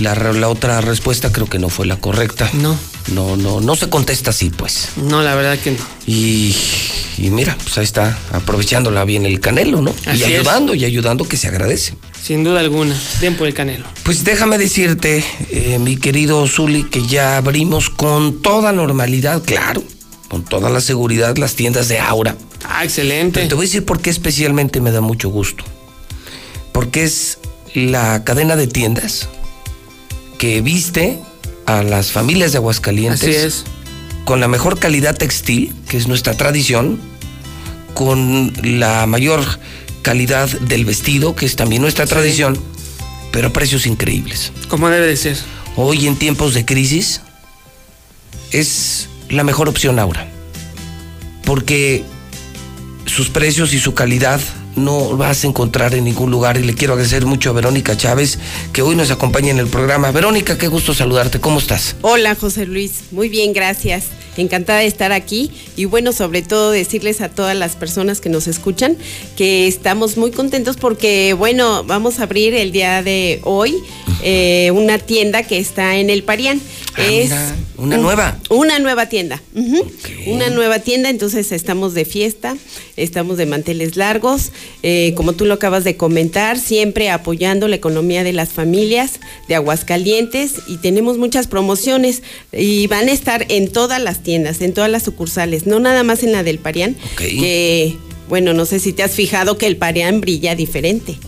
La, 0.00 0.48
otra 0.48 0.80
respuesta 0.80 1.32
creo 1.32 1.46
que 1.48 1.58
no 1.58 1.68
fue 1.68 1.86
la 1.86 1.96
correcta. 1.96 2.50
No. 2.54 2.76
No, 3.14 3.36
no, 3.36 3.60
no 3.60 3.76
se 3.76 3.88
contesta 3.88 4.30
así, 4.30 4.50
pues. 4.50 4.90
No, 4.96 5.22
la 5.22 5.34
verdad 5.34 5.58
que 5.58 5.70
no. 5.72 5.78
Y, 6.06 6.54
y 7.18 7.30
mira, 7.30 7.56
pues 7.62 7.78
ahí 7.78 7.84
está, 7.84 8.16
aprovechándola 8.32 9.04
bien 9.04 9.24
el 9.26 9.40
canelo, 9.40 9.80
¿no? 9.80 9.94
Así 10.06 10.20
y 10.20 10.22
es. 10.24 10.28
ayudando, 10.40 10.74
y 10.74 10.84
ayudando 10.84 11.26
que 11.26 11.36
se 11.36 11.48
agradece. 11.48 11.94
Sin 12.22 12.44
duda 12.44 12.60
alguna. 12.60 12.94
Bien 13.20 13.34
por 13.36 13.46
el 13.46 13.54
canelo. 13.54 13.86
Pues 14.02 14.22
déjame 14.24 14.58
decirte, 14.58 15.24
eh, 15.50 15.78
mi 15.80 15.96
querido 15.96 16.46
Zuli, 16.46 16.84
que 16.84 17.06
ya 17.06 17.38
abrimos 17.38 17.88
con 17.88 18.42
toda 18.42 18.72
normalidad, 18.72 19.42
claro, 19.42 19.82
con 20.28 20.44
toda 20.44 20.68
la 20.68 20.80
seguridad, 20.82 21.36
las 21.38 21.54
tiendas 21.54 21.88
de 21.88 21.98
Aura. 21.98 22.36
Ah, 22.64 22.84
excelente. 22.84 23.40
Pero 23.40 23.48
te 23.48 23.54
voy 23.54 23.64
a 23.64 23.66
decir 23.68 23.84
por 23.86 24.00
qué 24.00 24.10
especialmente 24.10 24.80
me 24.82 24.92
da 24.92 25.00
mucho 25.00 25.30
gusto. 25.30 25.64
Porque 26.72 27.04
es 27.04 27.38
la 27.74 28.24
cadena 28.24 28.56
de 28.56 28.66
tiendas 28.66 29.28
que 30.38 30.60
viste 30.60 31.18
a 31.66 31.82
las 31.82 32.12
familias 32.12 32.52
de 32.52 32.58
Aguascalientes 32.58 33.22
Así 33.22 33.30
es. 33.30 33.64
con 34.24 34.40
la 34.40 34.48
mejor 34.48 34.78
calidad 34.78 35.16
textil, 35.16 35.74
que 35.88 35.96
es 35.96 36.08
nuestra 36.08 36.36
tradición, 36.36 36.98
con 37.94 38.52
la 38.62 39.06
mayor 39.06 39.44
calidad 40.02 40.48
del 40.48 40.84
vestido, 40.84 41.36
que 41.36 41.46
es 41.46 41.56
también 41.56 41.82
nuestra 41.82 42.06
tradición, 42.06 42.58
pero 43.32 43.48
a 43.48 43.52
precios 43.52 43.86
increíbles. 43.86 44.52
Como 44.68 44.88
debe 44.88 45.06
de 45.06 45.16
ser. 45.16 45.36
Hoy 45.76 46.06
en 46.06 46.16
tiempos 46.16 46.54
de 46.54 46.64
crisis 46.64 47.20
es 48.50 49.08
la 49.28 49.44
mejor 49.44 49.68
opción 49.68 49.98
ahora. 49.98 50.26
Porque 51.44 52.04
sus 53.06 53.28
precios 53.28 53.72
y 53.72 53.78
su 53.78 53.94
calidad 53.94 54.40
no 54.76 55.16
vas 55.16 55.44
a 55.44 55.46
encontrar 55.46 55.94
en 55.94 56.04
ningún 56.04 56.30
lugar 56.30 56.56
y 56.56 56.64
le 56.64 56.74
quiero 56.74 56.94
agradecer 56.94 57.26
mucho 57.26 57.50
a 57.50 57.52
Verónica 57.52 57.96
Chávez 57.96 58.38
que 58.72 58.82
hoy 58.82 58.96
nos 58.96 59.10
acompaña 59.10 59.50
en 59.50 59.58
el 59.58 59.66
programa. 59.66 60.10
Verónica, 60.10 60.58
qué 60.58 60.68
gusto 60.68 60.94
saludarte. 60.94 61.40
¿Cómo 61.40 61.58
estás? 61.58 61.96
Hola 62.02 62.34
José 62.34 62.66
Luis, 62.66 63.04
muy 63.10 63.28
bien, 63.28 63.52
gracias. 63.52 64.04
Encantada 64.36 64.78
de 64.80 64.86
estar 64.86 65.12
aquí 65.12 65.50
y 65.76 65.84
bueno, 65.86 66.12
sobre 66.12 66.42
todo 66.42 66.70
decirles 66.70 67.20
a 67.20 67.28
todas 67.28 67.56
las 67.56 67.76
personas 67.76 68.20
que 68.20 68.28
nos 68.28 68.46
escuchan 68.46 68.96
que 69.36 69.66
estamos 69.66 70.16
muy 70.16 70.30
contentos 70.30 70.76
porque 70.76 71.34
bueno, 71.36 71.84
vamos 71.84 72.20
a 72.20 72.24
abrir 72.24 72.54
el 72.54 72.72
día 72.72 73.02
de 73.02 73.40
hoy 73.44 73.74
eh, 74.22 74.70
una 74.74 74.98
tienda 74.98 75.42
que 75.42 75.58
está 75.58 75.96
en 75.96 76.10
el 76.10 76.22
Parián. 76.22 76.60
es 76.98 77.32
Ah, 77.32 77.54
una 77.78 77.96
un- 77.96 78.02
nueva. 78.02 78.38
Una 78.50 78.78
nueva 78.78 79.08
tienda. 79.08 79.40
Una 80.26 80.50
nueva 80.50 80.80
tienda, 80.80 81.08
entonces 81.08 81.50
estamos 81.52 81.94
de 81.94 82.04
fiesta, 82.04 82.56
estamos 82.96 83.38
de 83.38 83.46
manteles 83.46 83.96
largos, 83.96 84.50
eh, 84.82 85.14
como 85.16 85.32
tú 85.32 85.46
lo 85.46 85.54
acabas 85.54 85.84
de 85.84 85.96
comentar, 85.96 86.58
siempre 86.58 87.08
apoyando 87.10 87.68
la 87.68 87.76
economía 87.76 88.22
de 88.24 88.32
las 88.34 88.50
familias 88.50 89.20
de 89.48 89.54
Aguascalientes 89.54 90.54
y 90.68 90.76
tenemos 90.78 91.16
muchas 91.16 91.46
promociones 91.46 92.22
y 92.52 92.86
van 92.88 93.08
a 93.08 93.12
estar 93.12 93.46
en 93.48 93.72
todas 93.72 94.02
las 94.02 94.19
tiendas, 94.22 94.60
en 94.60 94.72
todas 94.72 94.90
las 94.90 95.02
sucursales, 95.02 95.66
no 95.66 95.80
nada 95.80 96.02
más 96.02 96.22
en 96.22 96.32
la 96.32 96.42
del 96.42 96.58
Parián, 96.58 96.96
que 97.16 97.96
bueno, 98.28 98.52
no 98.52 98.64
sé 98.64 98.78
si 98.78 98.92
te 98.92 99.02
has 99.02 99.12
fijado 99.12 99.58
que 99.58 99.66
el 99.66 99.76
Parián 99.76 100.20
brilla 100.20 100.54
diferente. 100.54 101.18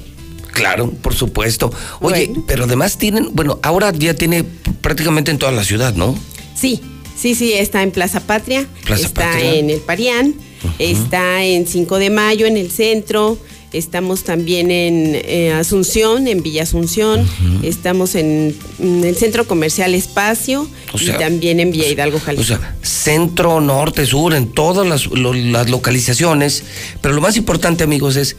Claro, 0.53 0.91
por 0.91 1.15
supuesto. 1.15 1.73
Oye, 2.01 2.31
pero 2.47 2.65
además 2.65 2.99
tienen, 2.99 3.31
bueno, 3.33 3.59
ahora 3.63 3.93
ya 3.93 4.15
tiene 4.15 4.45
prácticamente 4.81 5.31
en 5.31 5.39
toda 5.39 5.51
la 5.51 5.65
ciudad, 5.65 5.95
¿no? 5.95 6.17
Sí, 6.55 6.81
sí, 7.17 7.35
sí, 7.35 7.55
está 7.55 7.83
en 7.83 7.91
Plaza 7.91 8.21
Patria, 8.21 8.67
Plaza 8.85 9.07
está 9.07 9.23
Patria. 9.33 9.55
en 9.55 9.71
el 9.71 9.81
Parián, 9.81 10.35
está 10.79 11.43
en 11.45 11.67
5 11.67 11.99
de 11.99 12.11
mayo 12.11 12.47
en 12.47 12.57
el 12.57 12.71
centro, 12.71 13.39
estamos 13.73 14.23
también 14.25 14.71
en 14.71 15.13
eh, 15.25 15.53
Asunción, 15.53 16.27
en 16.29 16.43
Villa 16.43 16.65
Asunción, 16.65 17.27
estamos 17.63 18.15
en, 18.15 18.57
el 18.81 19.17
centro 19.17 19.47
comercial 19.47 19.95
Espacio 19.95 20.69
O 20.93 20.99
sea, 20.99 21.15
y 21.15 21.19
también 21.19 21.59
en 21.61 21.71
Villa 21.73 21.89
Hidalgo, 21.89 22.19
O 22.19 22.21
Jalisco. 22.21 22.45
sea, 22.59 22.77
centro, 22.83 23.61
norte, 23.61 24.05
sur, 24.07 24.35
en 24.35 24.49
todas 24.49 24.87
las, 24.87 25.07
lo- 25.07 25.33
las 25.35 25.71
localizaciones. 25.71 26.65
Pero 27.01 27.15
lo 27.15 27.21
más 27.21 27.37
importante, 27.37 27.85
amigos, 27.85 28.17
es, 28.17 28.37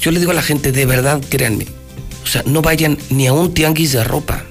yo 0.00 0.10
le 0.10 0.20
digo 0.20 0.30
a 0.30 0.34
la 0.34 0.42
gente, 0.42 0.70
de 0.72 0.86
verdad, 0.86 1.20
créanme, 1.28 1.66
o 2.22 2.26
sea, 2.26 2.42
no 2.46 2.62
vayan 2.62 2.98
ni 3.10 3.26
a 3.26 3.32
un 3.32 3.52
tianguis 3.54 3.92
de 3.92 4.04
ropa. 4.04 4.44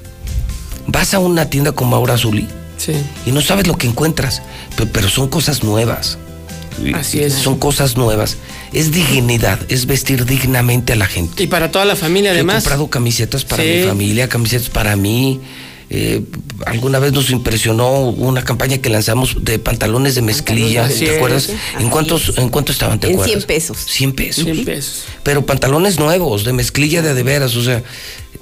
Vas 0.88 1.14
a 1.14 1.20
una 1.20 1.50
tienda 1.50 1.72
como 1.74 1.96
Aura 1.96 2.14
Azuli 2.16 2.48
Sí. 2.78 2.94
y 3.26 3.32
no 3.32 3.42
sabes 3.42 3.66
lo 3.68 3.76
que 3.78 3.88
encuentras, 3.88 4.42
pero, 4.76 4.90
pero 4.92 5.10
son 5.10 5.28
cosas 5.30 5.64
nuevas. 5.64 6.18
Así 6.94 7.20
es. 7.20 7.34
Son 7.34 7.58
cosas 7.58 7.98
nuevas. 7.98 8.38
Es 8.74 8.92
dignidad, 8.92 9.60
es 9.70 9.86
vestir 9.86 10.26
dignamente 10.26 10.94
a 10.94 10.96
la 10.96 11.06
gente. 11.08 11.44
Y 11.44 11.48
para 11.48 11.72
toda 11.72 11.86
la 11.86 11.96
familia, 11.96 12.32
Yo 12.32 12.36
he 12.36 12.40
además. 12.40 12.64
comprado 12.64 12.90
camisetas 12.90 13.46
para 13.46 13.64
Sí. 13.64 13.70
mi 13.70 13.84
familia, 13.88 14.28
camisetas 14.30 14.70
para 14.70 14.96
mí. 14.96 15.40
Eh, 15.90 16.22
alguna 16.66 17.00
vez 17.00 17.14
nos 17.14 17.30
impresionó 17.30 18.10
una 18.10 18.44
campaña 18.44 18.78
que 18.80 18.90
lanzamos 18.90 19.38
de 19.46 19.58
pantalones 19.58 20.16
de 20.16 20.22
mezclilla, 20.22 20.86
¿te 20.90 21.16
acuerdas? 21.16 21.50
¿En 21.80 21.90
cuántos, 21.90 22.38
¿En 22.38 22.50
cuánto 22.50 22.74
estaban? 22.74 23.00
¿Te 23.00 23.08
En 23.08 23.14
acuerdas? 23.14 23.32
100 23.38 23.48
pesos. 23.48 23.78
100 23.86 24.12
pesos. 24.14 24.44
100 24.44 24.66
pesos. 24.66 25.04
Pero 25.24 25.46
pantalones 25.46 25.98
nuevos, 25.98 26.44
de 26.44 26.52
mezclilla 26.52 27.02
de 27.02 27.14
de 27.14 27.24
veras, 27.24 27.56
o 27.56 27.64
sea, 27.64 27.78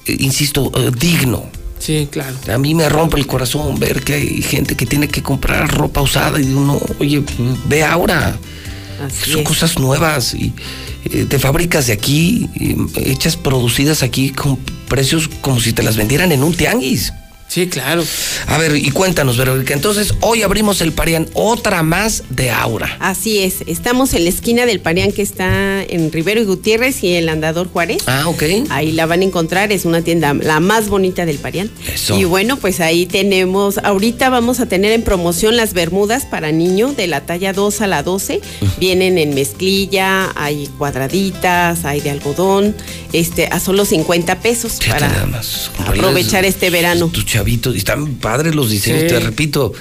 eh, 0.08 0.16
insisto, 0.20 0.72
eh, 0.76 0.90
digno. 1.00 1.46
Sí, 1.78 2.08
claro. 2.10 2.36
A 2.52 2.58
mí 2.58 2.74
me 2.74 2.90
rompe 2.90 3.18
el 3.20 3.28
corazón 3.28 3.78
ver 3.78 4.02
que 4.02 4.16
hay 4.16 4.42
gente 4.42 4.76
que 4.76 4.88
tiene 4.88 5.08
que 5.08 5.22
comprar 5.22 5.72
ropa 5.72 6.02
usada 6.02 6.40
y 6.42 6.46
uno, 6.46 6.82
oye, 7.00 7.22
ve 7.68 7.84
ahora. 7.84 8.40
Son 9.26 9.44
cosas 9.44 9.78
nuevas 9.80 10.34
y 10.34 10.54
eh, 11.06 11.26
de 11.26 11.40
fábricas 11.40 11.88
de 11.88 11.94
aquí, 11.94 12.50
eh, 12.60 12.76
hechas, 13.06 13.36
producidas 13.36 14.04
aquí 14.04 14.30
con 14.30 14.58
precios 14.88 15.30
como 15.42 15.60
si 15.60 15.74
te 15.74 15.84
las 15.84 15.98
vendieran 15.98 16.32
en 16.32 16.44
un 16.44 16.54
tianguis. 16.54 17.14
Sí, 17.48 17.68
claro. 17.68 18.04
A 18.48 18.58
ver, 18.58 18.76
y 18.76 18.90
cuéntanos, 18.92 19.38
Verónica. 19.38 19.74
Entonces, 19.74 20.16
hoy 20.22 20.42
abrimos 20.42 20.82
el 20.82 20.92
Parián, 20.92 21.30
otra 21.34 21.84
más 21.84 22.24
de 22.30 22.50
Aura. 22.52 22.98
Así 23.00 23.38
es, 23.40 23.58
estamos 23.68 24.14
en 24.14 24.24
la 24.24 24.30
esquina 24.30 24.66
del 24.66 24.80
Parián 24.82 25.12
que 25.14 25.22
está 25.22 25.82
en 25.84 26.12
Rivero 26.12 26.42
y 26.42 26.46
Gutiérrez 26.46 27.02
y 27.04 27.14
el 27.14 27.30
Andador 27.30 27.70
Juárez. 27.72 28.04
Ah, 28.08 28.28
ok. 28.28 28.44
Ahí 28.70 28.92
la 28.92 29.06
van 29.06 29.22
a 29.22 29.24
encontrar, 29.24 29.72
es 29.72 29.86
una 29.86 30.02
tienda 30.02 30.34
la 30.34 30.60
más 30.60 30.90
bonita 30.90 31.26
del 31.26 31.38
Parián. 31.38 31.70
Eso. 31.94 32.18
Y 32.20 32.26
bueno, 32.26 32.58
pues 32.58 32.80
ahí 32.82 33.06
tenemos, 33.06 33.78
ahorita 33.78 34.30
vamos 34.30 34.60
a 34.60 34.66
tener 34.66 34.92
en 34.92 35.04
promoción 35.04 35.56
las 35.56 35.74
bermudas 35.74 36.26
para 36.26 36.52
niño 36.52 36.94
de 36.94 37.08
la 37.08 37.22
talla 37.22 37.54
2 37.54 37.80
a 37.82 37.88
la 37.88 38.04
12. 38.04 38.42
Vienen 38.80 39.18
en 39.18 39.34
mezclilla, 39.34 40.32
hay 40.36 40.68
cuadraditas, 40.78 41.86
hay 41.86 42.02
de 42.02 42.10
algodón, 42.10 42.76
este, 43.14 43.48
a 43.48 43.60
solo 43.60 43.86
50 43.86 44.40
pesos 44.40 44.74
Fíjate 44.80 45.00
para 45.00 45.14
nada 45.14 45.26
más. 45.28 45.72
aprovechar 45.88 46.44
este 46.44 46.70
verano. 46.70 47.10
Chavitos, 47.36 47.76
y 47.76 47.80
están 47.80 48.16
padres 48.16 48.56
los 48.56 48.70
diseños, 48.70 49.02
Sí. 49.04 49.08
te 49.08 49.20
repito. 49.20 49.74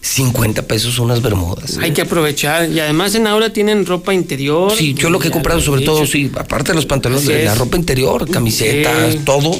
50 0.00 0.62
pesos 0.66 0.98
unas 0.98 1.22
bermudas. 1.22 1.78
Hay 1.78 1.92
que 1.92 2.02
aprovechar. 2.02 2.70
Y 2.70 2.78
además 2.78 3.14
en 3.14 3.26
Aura 3.26 3.54
tienen 3.54 3.86
ropa 3.86 4.12
interior. 4.12 4.70
Sí, 4.76 4.92
yo 4.92 5.08
lo 5.08 5.18
que 5.18 5.28
he 5.28 5.30
comprado 5.30 5.62
sobre 5.62 5.80
todo, 5.80 6.04
sí, 6.06 6.30
aparte 6.36 6.72
de 6.72 6.76
los 6.76 6.84
pantalones, 6.84 7.24
la 7.44 7.54
ropa 7.54 7.78
interior, 7.78 8.28
camisetas, 8.30 9.12
Sí. 9.14 9.20
todo, 9.24 9.56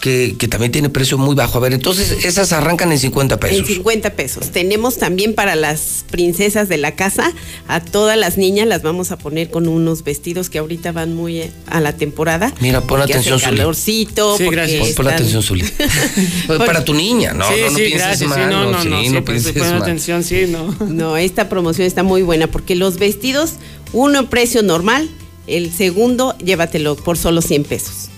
que, 0.00 0.36
que 0.38 0.48
también 0.48 0.72
tiene 0.72 0.88
precio 0.88 1.18
muy 1.18 1.34
bajo. 1.34 1.58
A 1.58 1.60
ver, 1.60 1.72
entonces 1.72 2.24
esas 2.24 2.52
arrancan 2.52 2.92
en 2.92 2.98
50 2.98 3.34
En 3.34 3.40
pesos. 3.40 3.66
50 3.66 4.10
pesos. 4.14 4.50
Tenemos 4.50 4.98
también 4.98 5.34
para 5.34 5.54
las 5.56 6.04
princesas 6.10 6.68
de 6.68 6.76
la 6.76 6.94
casa, 6.94 7.32
a 7.68 7.80
todas 7.80 8.16
las 8.16 8.36
niñas 8.38 8.66
las 8.66 8.82
vamos 8.82 9.10
a 9.10 9.18
poner 9.18 9.50
con 9.50 9.68
unos 9.68 10.04
vestidos 10.04 10.50
que 10.50 10.58
ahorita 10.58 10.92
van 10.92 11.14
muy 11.14 11.40
eh, 11.40 11.52
a 11.66 11.80
la 11.80 11.92
temporada. 11.96 12.52
Mira, 12.60 12.80
pon 12.80 13.00
atención, 13.00 13.38
Zuli. 13.40 13.56
calorcito. 13.56 14.36
Sí, 14.38 14.44
gracias. 14.50 14.80
Pon, 14.80 14.94
pon 14.94 15.06
están- 15.06 15.14
atención, 15.14 15.42
Zuli. 15.42 15.64
Pues 16.46 16.58
para 16.60 16.84
tu 16.84 16.94
niña, 16.94 17.32
no, 17.32 17.44
sí, 17.48 17.54
no, 17.60 17.70
no 17.70 17.76
sí, 17.76 17.84
pienses 17.84 17.98
gracias. 18.06 18.30
mal. 18.30 18.38
sí, 18.38 18.50
no, 18.50 18.70
no, 18.70 18.82
sí, 18.82 18.88
no, 18.88 18.96
no 18.96 19.02
siempre 19.02 19.34
pienses 19.34 19.56
mal. 19.56 19.82
atención, 19.82 20.22
sí, 20.24 20.46
no. 20.48 20.74
No, 20.88 21.16
esta 21.16 21.48
promoción 21.48 21.86
está 21.86 22.02
muy 22.02 22.22
buena 22.22 22.46
porque 22.46 22.74
los 22.74 22.98
vestidos, 22.98 23.54
uno 23.92 24.18
en 24.20 24.26
precio 24.26 24.62
normal, 24.62 25.08
el 25.46 25.72
segundo 25.72 26.36
llévatelo 26.38 26.96
por 26.96 27.18
solo 27.18 27.42
100 27.42 27.64
pesos. 27.64 28.08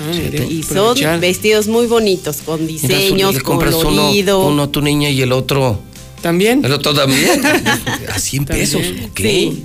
Ah, 0.00 0.10
mire, 0.14 0.46
Y 0.46 0.62
son 0.62 0.78
aprovechar. 0.78 1.20
vestidos 1.20 1.66
muy 1.68 1.86
bonitos, 1.86 2.38
con 2.44 2.60
Mira, 2.66 2.72
diseños, 2.72 3.34
uno, 3.36 3.44
colorido. 3.44 4.46
uno 4.46 4.62
a 4.64 4.70
tu 4.72 4.80
niña 4.80 5.10
y 5.10 5.20
el 5.22 5.32
otro. 5.32 5.80
¿También? 6.22 6.64
El 6.64 6.72
otro 6.72 6.94
también. 6.94 7.40
a 8.12 8.18
100 8.18 8.44
pesos. 8.44 8.82
ok. 9.10 9.20
Sí. 9.20 9.62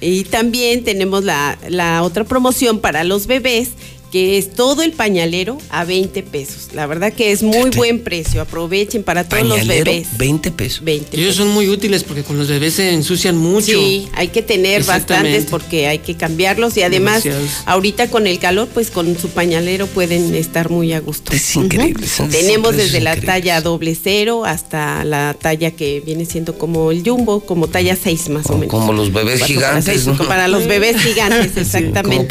Y 0.00 0.24
también 0.24 0.84
tenemos 0.84 1.24
la, 1.24 1.58
la 1.68 2.02
otra 2.02 2.24
promoción 2.24 2.80
para 2.80 3.04
los 3.04 3.26
bebés 3.26 3.70
que 4.14 4.38
es 4.38 4.52
todo 4.52 4.84
el 4.84 4.92
pañalero 4.92 5.58
a 5.70 5.84
20 5.84 6.22
pesos. 6.22 6.68
La 6.72 6.86
verdad 6.86 7.12
que 7.12 7.32
es 7.32 7.42
muy 7.42 7.70
buen 7.70 7.98
precio. 7.98 8.40
Aprovechen 8.42 9.02
para 9.02 9.28
todos 9.28 9.44
los 9.44 9.66
bebés. 9.66 10.06
20 10.16 10.52
pesos. 10.52 10.84
20 10.84 11.16
Y 11.16 11.20
ellos 11.20 11.34
son 11.34 11.48
muy 11.48 11.68
útiles 11.68 12.04
porque 12.04 12.22
con 12.22 12.38
los 12.38 12.46
bebés 12.46 12.74
se 12.74 12.92
ensucian 12.92 13.36
mucho. 13.36 13.76
Sí, 13.76 14.08
hay 14.14 14.28
que 14.28 14.40
tener 14.40 14.82
Exactamente. 14.82 15.30
bastantes 15.30 15.50
porque 15.50 15.88
hay 15.88 15.98
que 15.98 16.14
cambiarlos 16.14 16.76
y 16.76 16.82
además 16.82 17.24
Demasiados. 17.24 17.62
ahorita 17.66 18.08
con 18.08 18.28
el 18.28 18.38
calor 18.38 18.68
pues 18.72 18.92
con 18.92 19.18
su 19.18 19.30
pañalero 19.30 19.88
pueden 19.88 20.32
estar 20.36 20.70
muy 20.70 20.92
a 20.92 21.00
gusto. 21.00 21.32
Es 21.32 21.56
increíble. 21.56 22.06
son 22.06 22.30
Tenemos 22.30 22.76
desde 22.76 23.00
la 23.00 23.16
increíbles. 23.16 23.26
talla 23.42 23.60
doble 23.62 23.98
cero 24.00 24.44
hasta 24.44 25.02
la 25.02 25.34
talla 25.36 25.72
que 25.72 26.00
viene 26.06 26.24
siendo 26.24 26.56
como 26.56 26.92
el 26.92 27.02
jumbo, 27.02 27.40
como 27.40 27.66
talla 27.66 27.96
6 28.00 28.28
más 28.28 28.46
o 28.48 28.52
menos. 28.58 28.68
Como 28.68 28.92
los 28.92 29.12
bebés 29.12 29.40
Cuatro 29.40 29.56
para 29.56 29.80
gigantes, 29.80 30.02
seis, 30.04 30.06
¿no? 30.06 30.28
Para 30.28 30.46
los 30.46 30.68
bebés 30.68 31.02
gigantes, 31.02 31.50
Como 31.54 31.60
exactamente. 31.66 32.26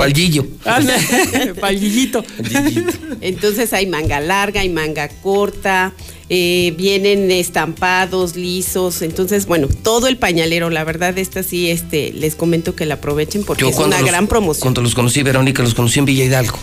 palillo. 1.80 2.24
Palillito. 2.52 2.98
Entonces 3.22 3.74
hay 3.74 3.88
manga 3.88 4.20
larga, 4.20 4.62
hay 4.62 4.70
manga 4.70 5.08
corta, 5.08 5.94
eh, 6.30 6.74
vienen 6.78 7.32
estampados, 7.32 8.36
lisos. 8.36 9.02
Entonces, 9.02 9.46
bueno, 9.46 9.68
todo 9.68 10.08
el 10.08 10.18
pañalero, 10.18 10.70
la 10.70 10.84
verdad, 10.84 11.18
esta 11.18 11.44
sí, 11.44 11.70
este, 11.70 12.12
les 12.14 12.36
comento 12.36 12.76
que 12.76 12.86
la 12.86 12.96
aprovechen 12.96 13.44
porque 13.44 13.68
es 13.68 13.78
una 13.78 14.00
los- 14.00 14.08
gran 14.10 14.28
promoción. 14.28 14.62
Cuando 14.62 14.82
los 14.82 14.96
conocí, 14.96 15.24
Verónica, 15.24 15.64
los 15.64 15.74
conocí 15.74 16.00
en 16.00 16.06
Villa 16.06 16.26
Hidalgo. 16.26 16.58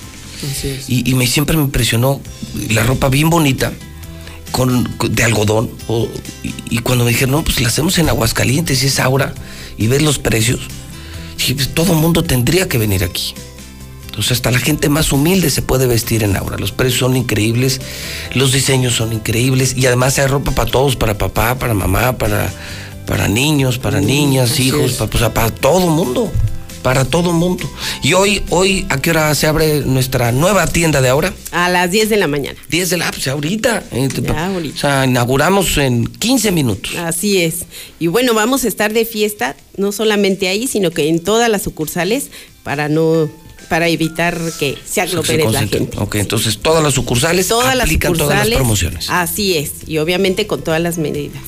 Y, 0.89 1.09
y 1.11 1.15
me 1.15 1.27
siempre 1.27 1.57
me 1.57 1.65
impresionó 1.65 2.21
la 2.71 2.83
ropa 2.85 3.09
bien 3.11 3.29
bonita, 3.29 3.73
con, 4.53 4.85
con- 4.97 5.15
de 5.15 5.23
algodón. 5.23 5.71
o- 5.87 6.09
y, 6.43 6.55
y 6.71 6.79
cuando 6.79 7.05
me 7.05 7.11
dijeron, 7.11 7.33
no, 7.33 7.45
pues 7.45 7.61
la 7.61 7.69
hacemos 7.69 7.99
en 7.99 8.09
Aguascalientes 8.09 8.83
y 8.83 8.87
es 8.87 8.99
Aura, 9.01 9.35
y 9.77 9.87
ves 9.87 10.01
los 10.03 10.19
precios, 10.19 10.61
dije, 11.37 11.55
pues 11.55 11.69
todo 11.75 11.93
el 11.93 11.99
mundo 11.99 12.23
tendría 12.25 12.69
que 12.69 12.79
venir 12.79 13.05
aquí. 13.05 13.35
Entonces 14.20 14.36
hasta 14.36 14.50
la 14.50 14.58
gente 14.58 14.90
más 14.90 15.12
humilde 15.12 15.49
se 15.49 15.62
puede 15.62 15.86
vestir 15.86 16.23
en 16.24 16.36
Aura. 16.36 16.58
Los 16.58 16.73
precios 16.73 17.00
son 17.00 17.16
increíbles, 17.16 17.81
los 18.34 18.52
diseños 18.52 18.94
son 18.94 19.15
increíbles 19.15 19.74
y 19.78 19.86
además 19.86 20.18
hay 20.18 20.26
ropa 20.26 20.50
para 20.50 20.70
todos, 20.70 20.94
para 20.94 21.16
papá, 21.16 21.58
para 21.58 21.73
mamá, 21.73 22.18
para, 22.18 22.52
para 23.07 23.28
niños, 23.28 23.78
para 23.78 24.02
niñas, 24.02 24.50
así 24.50 24.65
hijos, 24.68 24.92
para, 24.92 25.10
pues, 25.10 25.24
para 25.31 25.50
todo 25.50 25.86
mundo. 25.86 26.31
Para 26.82 27.07
todo 27.07 27.32
mundo. 27.32 27.65
Y 28.02 28.12
hoy, 28.12 28.42
hoy, 28.50 28.84
¿a 28.90 29.00
qué 29.00 29.10
hora 29.10 29.34
se 29.34 29.47
abre 29.47 29.81
nuestra 29.86 30.32
nueva 30.32 30.66
tienda 30.66 31.00
de 31.00 31.08
Aura? 31.08 31.32
A 31.52 31.70
las 31.70 31.90
10 31.90 32.10
de 32.10 32.16
la 32.18 32.26
mañana. 32.26 32.58
10 32.70 32.90
de 32.90 32.97
la, 32.99 33.10
pues 33.10 33.26
ahorita. 33.26 33.84
eh, 33.90 34.07
Ya, 34.23 34.47
ahorita. 34.49 34.74
O 34.76 34.78
sea, 34.78 35.05
inauguramos 35.07 35.78
en 35.78 36.07
15 36.07 36.52
minutos. 36.52 36.94
Así 36.97 37.40
es. 37.40 37.65
Y 37.99 38.08
bueno, 38.08 38.34
vamos 38.34 38.65
a 38.65 38.68
estar 38.68 38.92
de 38.92 39.07
fiesta, 39.07 39.57
no 39.78 39.92
solamente 39.92 40.49
ahí, 40.49 40.66
sino 40.66 40.90
que 40.90 41.08
en 41.08 41.20
todas 41.20 41.49
las 41.50 41.62
sucursales 41.62 42.31
para 42.62 42.89
no 42.90 43.31
para 43.70 43.89
evitar 43.89 44.36
que 44.58 44.76
se 44.84 44.94
Se 44.94 45.00
aglomere 45.00 45.49
la 45.49 45.60
gente. 45.60 45.97
Ok, 45.97 46.16
entonces 46.16 46.58
todas 46.58 46.82
las 46.82 46.92
sucursales 46.92 47.47
Todas 47.47 47.76
las 47.76 47.84
aplican 47.84 48.12
sucursales. 48.12 48.34
todas 48.36 48.49
las 48.49 48.57
promociones. 48.57 49.07
Así 49.08 49.57
es. 49.57 49.70
Y 49.86 49.99
obviamente 49.99 50.49
con 50.49 50.60
todas 50.62 50.82
las 50.82 50.99
medidas. 50.99 51.40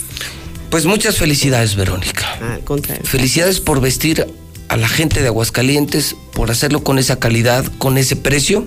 Pues 0.70 0.86
muchas 0.86 1.16
felicidades, 1.16 1.74
Verónica. 1.74 2.60
Contrario. 2.64 3.04
Felicidades 3.04 3.58
por 3.58 3.80
vestir 3.80 4.24
a 4.68 4.76
la 4.76 4.88
gente 4.88 5.20
de 5.20 5.26
Aguascalientes, 5.26 6.14
por 6.32 6.52
hacerlo 6.52 6.84
con 6.84 7.00
esa 7.00 7.18
calidad, 7.18 7.66
con 7.78 7.98
ese 7.98 8.14
precio 8.14 8.64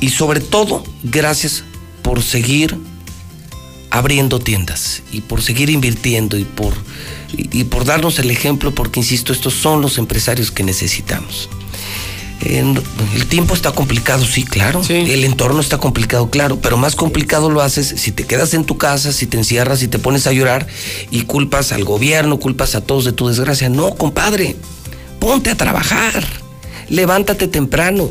y 0.00 0.08
sobre 0.10 0.40
todo, 0.40 0.82
gracias 1.04 1.62
por 2.02 2.24
seguir 2.24 2.76
abriendo 3.90 4.40
tiendas 4.40 5.02
y 5.12 5.20
por 5.20 5.40
seguir 5.42 5.70
invirtiendo 5.70 6.36
y 6.36 6.44
por, 6.44 6.74
y, 7.36 7.60
y 7.60 7.64
por 7.64 7.84
darnos 7.84 8.18
el 8.18 8.32
ejemplo, 8.32 8.74
porque 8.74 8.98
insisto, 8.98 9.32
estos 9.32 9.54
son 9.54 9.80
los 9.80 9.96
empresarios 9.96 10.50
que 10.50 10.64
necesitamos. 10.64 11.48
El 12.44 13.26
tiempo 13.28 13.54
está 13.54 13.72
complicado, 13.72 14.24
sí, 14.24 14.44
claro. 14.44 14.82
El 14.88 15.24
entorno 15.24 15.60
está 15.60 15.78
complicado, 15.78 16.28
claro. 16.30 16.58
Pero 16.60 16.76
más 16.76 16.94
complicado 16.94 17.50
lo 17.50 17.62
haces 17.62 17.94
si 17.96 18.12
te 18.12 18.24
quedas 18.24 18.54
en 18.54 18.64
tu 18.64 18.76
casa, 18.76 19.12
si 19.12 19.26
te 19.26 19.36
encierras, 19.38 19.78
si 19.80 19.88
te 19.88 19.98
pones 19.98 20.26
a 20.26 20.32
llorar 20.32 20.66
y 21.10 21.22
culpas 21.22 21.72
al 21.72 21.84
gobierno, 21.84 22.38
culpas 22.38 22.74
a 22.74 22.80
todos 22.82 23.04
de 23.04 23.12
tu 23.12 23.28
desgracia. 23.28 23.68
No, 23.68 23.94
compadre. 23.94 24.56
Ponte 25.18 25.50
a 25.50 25.56
trabajar. 25.56 26.24
Levántate 26.88 27.48
temprano. 27.48 28.10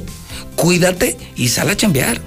Cuídate 0.56 1.18
y 1.36 1.50
sal 1.50 1.70
a 1.70 1.78
chambear. 1.78 2.20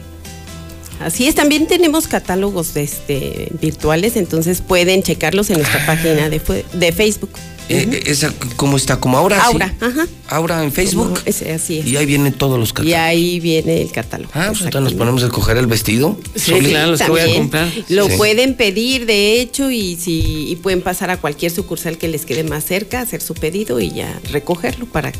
Así 1.00 1.26
es, 1.28 1.34
también 1.34 1.66
tenemos 1.66 2.06
catálogos 2.06 2.72
de 2.72 2.82
este, 2.84 3.48
virtuales, 3.60 4.16
entonces 4.16 4.62
pueden 4.62 5.02
checarlos 5.02 5.50
en 5.50 5.56
Ah. 5.56 5.58
nuestra 5.58 5.86
página 5.86 6.30
de, 6.30 6.40
de 6.72 6.92
Facebook. 6.92 7.30
Eh, 7.68 8.04
esa, 8.06 8.32
¿Cómo 8.56 8.76
está? 8.76 9.00
¿Como 9.00 9.18
ahora? 9.18 9.36
sí? 9.40 9.42
Aura, 9.52 9.74
ajá. 9.80 10.06
Aura 10.28 10.62
en 10.62 10.70
Facebook. 10.72 11.08
Como 11.08 11.20
ese, 11.24 11.52
así 11.52 11.78
es. 11.80 11.86
Y 11.86 11.96
ahí 11.96 12.06
vienen 12.06 12.32
todos 12.32 12.58
los 12.60 12.68
Y 12.70 12.72
catálogos. 12.72 12.98
ahí 13.00 13.40
viene 13.40 13.82
el 13.82 13.90
catálogo. 13.90 14.30
Ah, 14.34 14.46
pues 14.50 14.60
entonces 14.62 14.92
nos 14.92 14.94
ponemos 14.94 15.22
a 15.22 15.26
escoger 15.26 15.56
el 15.56 15.66
vestido. 15.66 16.16
Soli. 16.36 16.72
También 16.72 17.50
Lo 17.88 18.06
Sí. 18.08 18.16
pueden 18.16 18.54
pedir, 18.54 19.06
de 19.06 19.40
hecho, 19.40 19.70
y 19.70 19.96
si 19.96 20.48
y 20.50 20.56
pueden 20.56 20.80
pasar 20.82 21.10
a 21.10 21.16
cualquier 21.16 21.50
sucursal 21.50 21.98
que 21.98 22.06
les 22.08 22.24
quede 22.24 22.44
más 22.44 22.64
cerca, 22.64 23.00
hacer 23.00 23.20
su 23.20 23.34
pedido 23.34 23.80
y 23.80 23.90
ya 23.90 24.20
recogerlo 24.30 24.86
para 24.86 25.12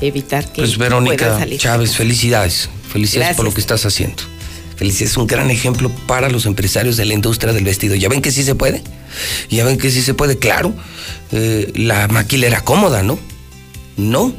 evitar 0.00 0.44
que 0.52 0.60
Pues 0.62 0.76
puedan 0.76 1.04
Verónica 1.04 1.38
salir. 1.38 1.58
Chávez, 1.58 1.96
felicidades. 1.96 2.68
Felicidades 2.92 3.34
por 3.36 3.44
lo 3.46 3.54
que 3.54 3.60
estás 3.60 3.86
haciendo. 3.86 4.22
Felicidades, 4.76 5.12
es 5.12 5.16
un 5.16 5.26
gran 5.26 5.50
ejemplo 5.50 5.90
para 6.06 6.28
los 6.28 6.46
empresarios 6.46 6.96
de 6.96 7.04
la 7.04 7.14
industria 7.14 7.52
del 7.52 7.64
vestido. 7.64 7.94
¿Ya 7.94 8.08
ven 8.08 8.22
que 8.22 8.32
sí 8.32 8.42
se 8.42 8.54
puede? 8.54 8.82
¿Ya 9.50 9.64
ven 9.64 9.78
que 9.78 9.90
sí 9.90 10.02
se 10.02 10.14
puede? 10.14 10.38
Claro. 10.38 10.74
eh, 11.32 11.72
la 11.76 12.08
maquilera 12.08 12.60
cómoda, 12.62 13.02
¿no? 13.02 13.18
No. 13.96 14.34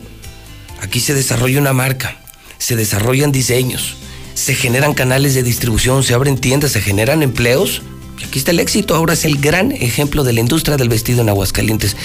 Aquí 0.82 1.00
se 1.00 1.14
desarrolla 1.14 1.60
una 1.60 1.74
marca, 1.74 2.20
se 2.58 2.76
desarrollan 2.76 3.32
diseños, 3.32 3.96
se 4.34 4.56
generan 4.56 4.94
canales 4.94 5.34
de 5.34 5.44
distribución, 5.44 6.04
se 6.04 6.14
abren 6.14 6.38
tiendas, 6.38 6.74
se 6.74 6.82
generan 6.82 7.24
empleos. 7.24 7.82
Aquí 8.26 8.40
está 8.40 8.52
el 8.52 8.60
éxito. 8.60 8.96
Ahora 8.96 9.14
es 9.14 9.26
el 9.26 9.38
gran 9.38 9.72
ejemplo 9.72 10.24
de 10.24 10.34
la 10.34 10.42
industria 10.42 10.78
del 10.78 10.90
vestido 10.90 11.22
en 11.22 11.30
Aguascalientes. 11.30 11.96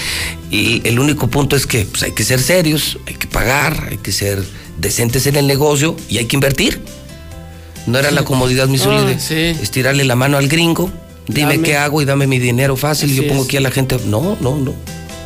Y 0.49 0.81
el 0.87 0.99
único 0.99 1.27
punto 1.27 1.55
es 1.55 1.67
que 1.67 1.85
pues, 1.85 2.03
hay 2.03 2.13
que 2.13 2.23
ser 2.23 2.41
serios, 2.41 2.97
hay 3.07 3.15
que 3.15 3.27
pagar, 3.27 3.87
hay 3.89 3.97
que 3.97 4.11
ser 4.11 4.43
decentes 4.77 5.27
en 5.27 5.35
el 5.35 5.47
negocio 5.47 5.95
y 6.09 6.17
hay 6.17 6.25
que 6.25 6.35
invertir. 6.35 6.81
No 7.87 7.97
era 7.99 8.11
la 8.11 8.23
comodidad, 8.23 8.67
mi 8.67 8.77
Zuli, 8.77 9.05
de 9.05 9.13
Ah, 9.15 9.19
sí. 9.19 9.35
estirarle 9.61 10.03
la 10.05 10.15
mano 10.15 10.37
al 10.37 10.47
gringo, 10.47 10.91
dime 11.27 11.53
Dame. 11.55 11.63
qué 11.67 11.77
hago 11.77 12.01
y 12.01 12.05
dame 12.05 12.27
mi 12.27 12.39
dinero 12.39 12.75
fácil. 12.77 13.13
yo 13.15 13.27
pongo 13.27 13.41
es. 13.41 13.47
aquí 13.47 13.57
a 13.57 13.61
la 13.61 13.71
gente. 13.71 13.97
No, 14.05 14.37
no, 14.39 14.57
no. 14.57 14.73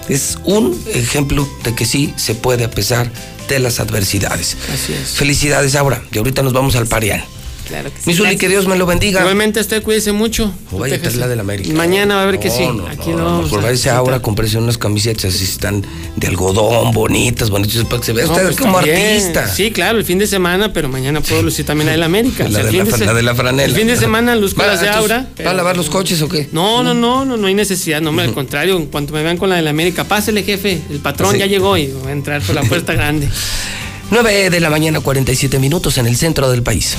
Es 0.07 0.37
un 0.43 0.79
ejemplo 0.93 1.47
de 1.63 1.73
que 1.75 1.85
sí 1.85 2.13
se 2.15 2.35
puede 2.35 2.63
a 2.63 2.71
pesar 2.71 3.09
de 3.49 3.59
las 3.59 3.79
adversidades. 3.79 4.55
Así 4.73 4.93
es. 4.93 5.09
Felicidades, 5.09 5.75
Aura. 5.75 6.01
Y 6.11 6.17
ahorita 6.19 6.43
nos 6.43 6.53
vamos 6.53 6.75
al 6.75 6.87
Parián. 6.87 7.23
Claro 7.67 7.89
que 7.93 7.97
sí. 8.01 8.03
Mi 8.09 8.13
Zuli, 8.15 8.37
que 8.37 8.47
Dios 8.47 8.67
me 8.67 8.77
lo 8.77 8.85
bendiga. 8.85 9.19
Igualmente 9.21 9.59
usted 9.59 9.81
cuídese 9.83 10.11
mucho. 10.11 10.53
O 10.71 10.77
vaya 10.77 10.95
a 11.03 11.09
la 11.17 11.27
del 11.27 11.39
América. 11.39 11.73
Mañana 11.73 12.15
va 12.15 12.23
a 12.23 12.25
ver 12.25 12.39
que 12.39 12.49
No, 12.49 12.53
sí. 12.55 12.67
no, 12.67 12.87
Aquí 12.87 13.09
no, 13.11 13.17
lo 13.17 13.23
vamos 13.25 13.43
Mejor 13.45 13.59
a 13.59 13.61
váyase 13.63 13.73
visitar. 13.73 13.95
ahora, 13.97 14.19
cómprese 14.21 14.57
unas 14.57 14.77
camisetas 14.77 15.41
y 15.41 15.43
están 15.43 15.85
de 16.15 16.27
algodón, 16.27 16.91
bonitas, 16.93 17.49
bonitas, 17.49 17.83
para 17.85 17.99
que 17.99 18.05
se 18.05 18.13
vea 18.13 18.25
No, 18.25 18.31
usted 18.31 18.43
pues 18.45 18.55
como 18.57 18.75
también. 18.77 18.97
artista. 19.17 19.47
Sí, 19.47 19.71
claro, 19.71 19.97
el 19.97 20.05
fin 20.05 20.19
de 20.19 20.27
semana, 20.27 20.71
pero 20.73 20.89
mañana 20.89 21.21
puedo 21.21 21.41
lucir 21.41 21.65
también 21.65 21.87
la 21.87 21.91
del 21.93 22.03
América. 22.03 22.43
La 22.49 22.49
O 22.49 22.51
sea, 22.51 22.63
de 22.63 22.69
el 22.79 22.89
la 22.89 22.97
se- 22.97 23.05
la 23.05 23.13
de 23.13 23.23
la 23.23 23.35
franela. 23.35 23.63
El 23.63 23.73
fin 23.75 23.87
de 23.87 23.97
semana 23.97 24.35
luzco 24.35 24.61
las 24.63 24.81
de 24.81 24.89
Aura. 24.89 25.27
¿Va 25.45 25.51
a 25.51 25.53
lavar 25.53 25.75
los 25.77 25.89
coches 25.89 26.21
o 26.21 26.29
qué? 26.29 26.47
No, 26.51 26.83
no, 26.83 26.93
no, 26.93 27.25
no, 27.25 27.35
no 27.37 27.47
hay 27.47 27.53
necesidad, 27.55 28.01
no, 28.01 28.11
al 28.21 28.33
contrario, 28.33 28.77
en 28.77 28.85
cuanto 28.87 29.13
me 29.13 29.23
vean 29.23 29.37
con 29.37 29.49
la 29.49 29.55
del 29.55 29.67
América, 29.67 30.03
pásele, 30.03 30.43
jefe, 30.43 30.81
el 30.89 30.99
patrón 30.99 31.35
ya 31.37 31.45
llegó 31.47 31.77
y 31.77 31.87
voy 31.87 32.09
a 32.09 32.11
entrar 32.11 32.41
por 32.41 32.55
la 32.55 32.61
puerta 32.63 32.93
grande. 32.95 33.27
9 34.11 34.49
de 34.51 34.59
la 34.59 34.69
mañana, 34.69 34.99
47 34.99 35.57
minutos 35.59 35.97
en 35.97 36.05
el 36.05 36.15
centro 36.15 36.49
del 36.51 36.61
país. 36.61 36.95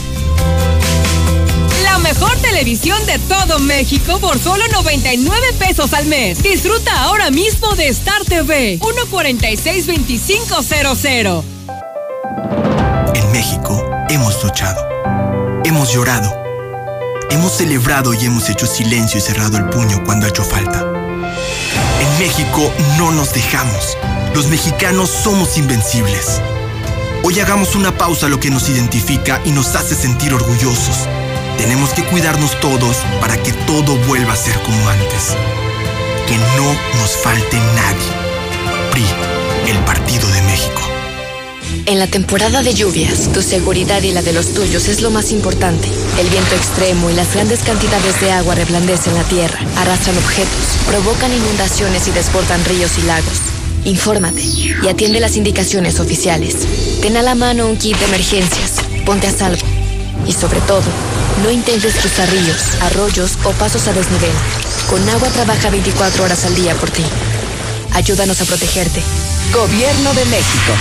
Mejor 2.07 2.35
televisión 2.37 3.05
de 3.07 3.19
todo 3.19 3.59
México 3.59 4.21
por 4.21 4.39
solo 4.39 4.63
99 4.69 5.55
pesos 5.59 5.93
al 5.93 6.07
mes. 6.07 6.41
Disfruta 6.41 7.03
ahora 7.03 7.33
mismo 7.33 7.75
de 7.75 7.89
Star 7.89 8.25
TV 8.25 8.79
1462500. 8.79 11.43
En 13.13 13.33
México 13.33 13.85
hemos 14.09 14.41
luchado, 14.45 14.89
hemos 15.65 15.93
llorado, 15.93 16.33
hemos 17.31 17.51
celebrado 17.51 18.15
y 18.15 18.25
hemos 18.25 18.49
hecho 18.51 18.69
silencio 18.69 19.19
y 19.19 19.21
cerrado 19.21 19.59
el 19.59 19.69
puño 19.69 20.05
cuando 20.05 20.27
ha 20.27 20.29
hecho 20.29 20.45
falta. 20.45 20.87
En 22.01 22.19
México 22.21 22.73
no 22.99 23.11
nos 23.11 23.35
dejamos. 23.35 23.99
Los 24.33 24.47
mexicanos 24.47 25.11
somos 25.11 25.59
invencibles. 25.59 26.41
Hoy 27.25 27.41
hagamos 27.41 27.75
una 27.75 27.99
pausa 27.99 28.27
a 28.27 28.29
lo 28.29 28.39
que 28.39 28.51
nos 28.51 28.69
identifica 28.69 29.41
y 29.45 29.51
nos 29.51 29.75
hace 29.75 29.97
sentir 29.97 30.33
orgullosos. 30.33 31.09
Tenemos 31.59 31.91
que 31.95 32.05
cuidarnos 32.05 32.59
todos 32.61 32.99
para 33.21 33.43
que 33.43 33.53
todo 33.53 33.97
vuelva 34.07 34.35
a 34.35 34.37
ser 34.37 34.61
como 34.63 34.89
antes. 34.89 35.35
Que 36.27 36.37
no 36.37 37.01
nos 37.01 37.17
falte 37.17 37.57
nadie. 37.57 38.91
PRI, 38.91 39.05
el 39.71 39.79
Partido 39.85 40.29
de 40.29 40.43
México. 40.43 40.83
En 41.87 41.99
la 41.99 42.07
temporada 42.07 42.63
de 42.63 42.75
lluvias, 42.75 43.33
tu 43.33 43.43
seguridad 43.43 44.03
y 44.03 44.13
la 44.13 44.23
de 44.23 44.33
los 44.33 44.55
tuyos 44.55 44.89
es 44.89 45.03
lo 45.03 45.11
más 45.11 45.33
importante. 45.33 45.89
El 46.19 46.29
viento 46.29 46.55
extremo 46.55 47.11
y 47.11 47.15
las 47.15 47.33
grandes 47.33 47.61
cantidades 47.61 48.21
de 48.21 48.33
agua 48.33 48.55
reblandecen 48.55 49.15
la 49.15 49.23
tierra, 49.25 49.59
arrastran 49.77 50.17
objetos, 50.19 50.65
provocan 50.87 51.33
inundaciones 51.33 52.07
y 52.09 52.11
desbordan 52.11 52.65
ríos 52.65 52.99
y 52.99 53.03
lagos. 53.03 53.41
Infórmate 53.85 54.43
y 54.43 54.89
atiende 54.89 55.21
las 55.21 55.37
indicaciones 55.37 56.01
oficiales. 56.01 56.57
Ten 57.01 57.17
a 57.17 57.23
la 57.23 57.35
mano 57.35 57.67
un 57.67 57.77
kit 57.77 57.97
de 57.97 58.05
emergencias. 58.07 58.73
ponte 59.05 59.29
a 59.29 59.31
salvo. 59.31 59.63
Y 60.27 60.33
sobre 60.33 60.61
todo, 60.63 60.83
no 61.43 61.51
intentes 61.51 61.95
cruzar 61.97 62.31
ríos, 62.31 62.63
arroyos 62.81 63.39
o 63.45 63.51
pasos 63.53 63.87
a 63.89 63.93
desnivel. 63.93 64.33
Con 64.89 65.07
agua 65.09 65.29
trabaja 65.29 65.71
24 65.71 66.25
horas 66.25 66.45
al 66.45 66.55
día 66.55 66.75
por 66.75 66.91
ti. 66.91 67.03
Ayúdanos 67.93 68.41
a 68.41 68.45
protegerte. 68.45 69.03
Gobierno 69.53 70.15
de 70.15 70.25
México. 70.27 70.73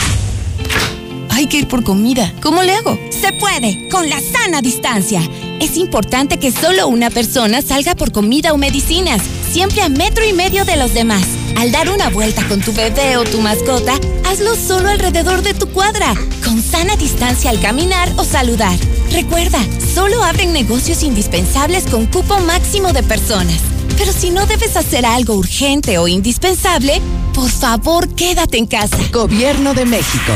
Hay 1.30 1.48
que 1.48 1.58
ir 1.58 1.67
por 1.67 1.84
comida. 1.84 2.32
¿Cómo 2.42 2.64
le 2.64 2.74
hago? 2.74 2.98
Se 3.09 3.34
puede, 3.34 3.90
con 3.90 4.09
la 4.09 4.19
sana 4.22 4.61
distancia. 4.61 5.22
Es 5.59 5.75
importante 5.77 6.40
que 6.40 6.51
solo 6.51 6.88
una 6.88 7.09
persona 7.09 7.61
salga 7.61 7.95
por 7.95 8.11
comida 8.11 8.53
o 8.53 8.58
medicinas, 8.58 9.22
siempre 9.51 9.82
a 9.82 9.90
metro 9.90 10.25
y 10.25 10.34
medio 10.34 10.64
de 10.64 10.77
los 10.77 10.93
demás. 10.93 11.24
Al 11.56 11.72
dar 11.72 11.90
una 11.90 12.09
vuelta 12.09 12.45
con 12.48 12.59
tu 12.61 12.74
bebé 12.74 13.17
o 13.17 13.24
tu 13.24 13.40
mascota, 13.40 13.93
hazlo 14.30 14.56
solo 14.56 14.90
alrededor 14.90 15.42
de 15.42 15.53
tu 15.53 15.67
cuadra, 15.67 16.14
con 16.43 16.61
sana 16.61 16.95
distancia 16.95 17.50
al 17.50 17.59
caminar 17.59 18.11
o 18.17 18.24
saludar. 18.24 18.77
Recuerda, 19.11 19.59
solo 19.93 20.24
abren 20.24 20.51
negocios 20.51 21.01
indispensables 21.03 21.85
con 21.85 22.06
cupo 22.08 22.40
máximo 22.42 22.92
de 22.92 23.03
personas. 23.03 23.59
Pero 23.98 24.11
si 24.11 24.30
no 24.30 24.45
debes 24.45 24.75
hacer 24.75 25.06
algo 25.06 25.35
urgente 25.35 25.98
o 25.98 26.08
indispensable, 26.08 27.01
por 27.34 27.50
favor 27.50 28.09
quédate 28.09 28.58
en 28.58 28.66
casa. 28.66 28.98
Gobierno 29.11 29.74
de 29.74 29.85
México. 29.85 30.34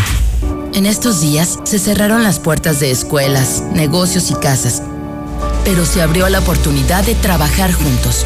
En 0.74 0.86
estos 0.86 1.20
días 1.20 1.60
se 1.64 1.80
cerraron 1.80 2.24
las 2.24 2.40
puertas 2.40 2.80
de 2.80 2.92
escuelas, 2.92 3.64
negocios 3.74 4.32
y 4.32 4.36
casas, 4.36 4.82
pero 5.66 5.86
se 5.86 6.02
abrió 6.02 6.30
la 6.30 6.40
oportunidad 6.40 7.04
de 7.04 7.16
trabajar 7.16 7.74
juntos. 7.74 8.26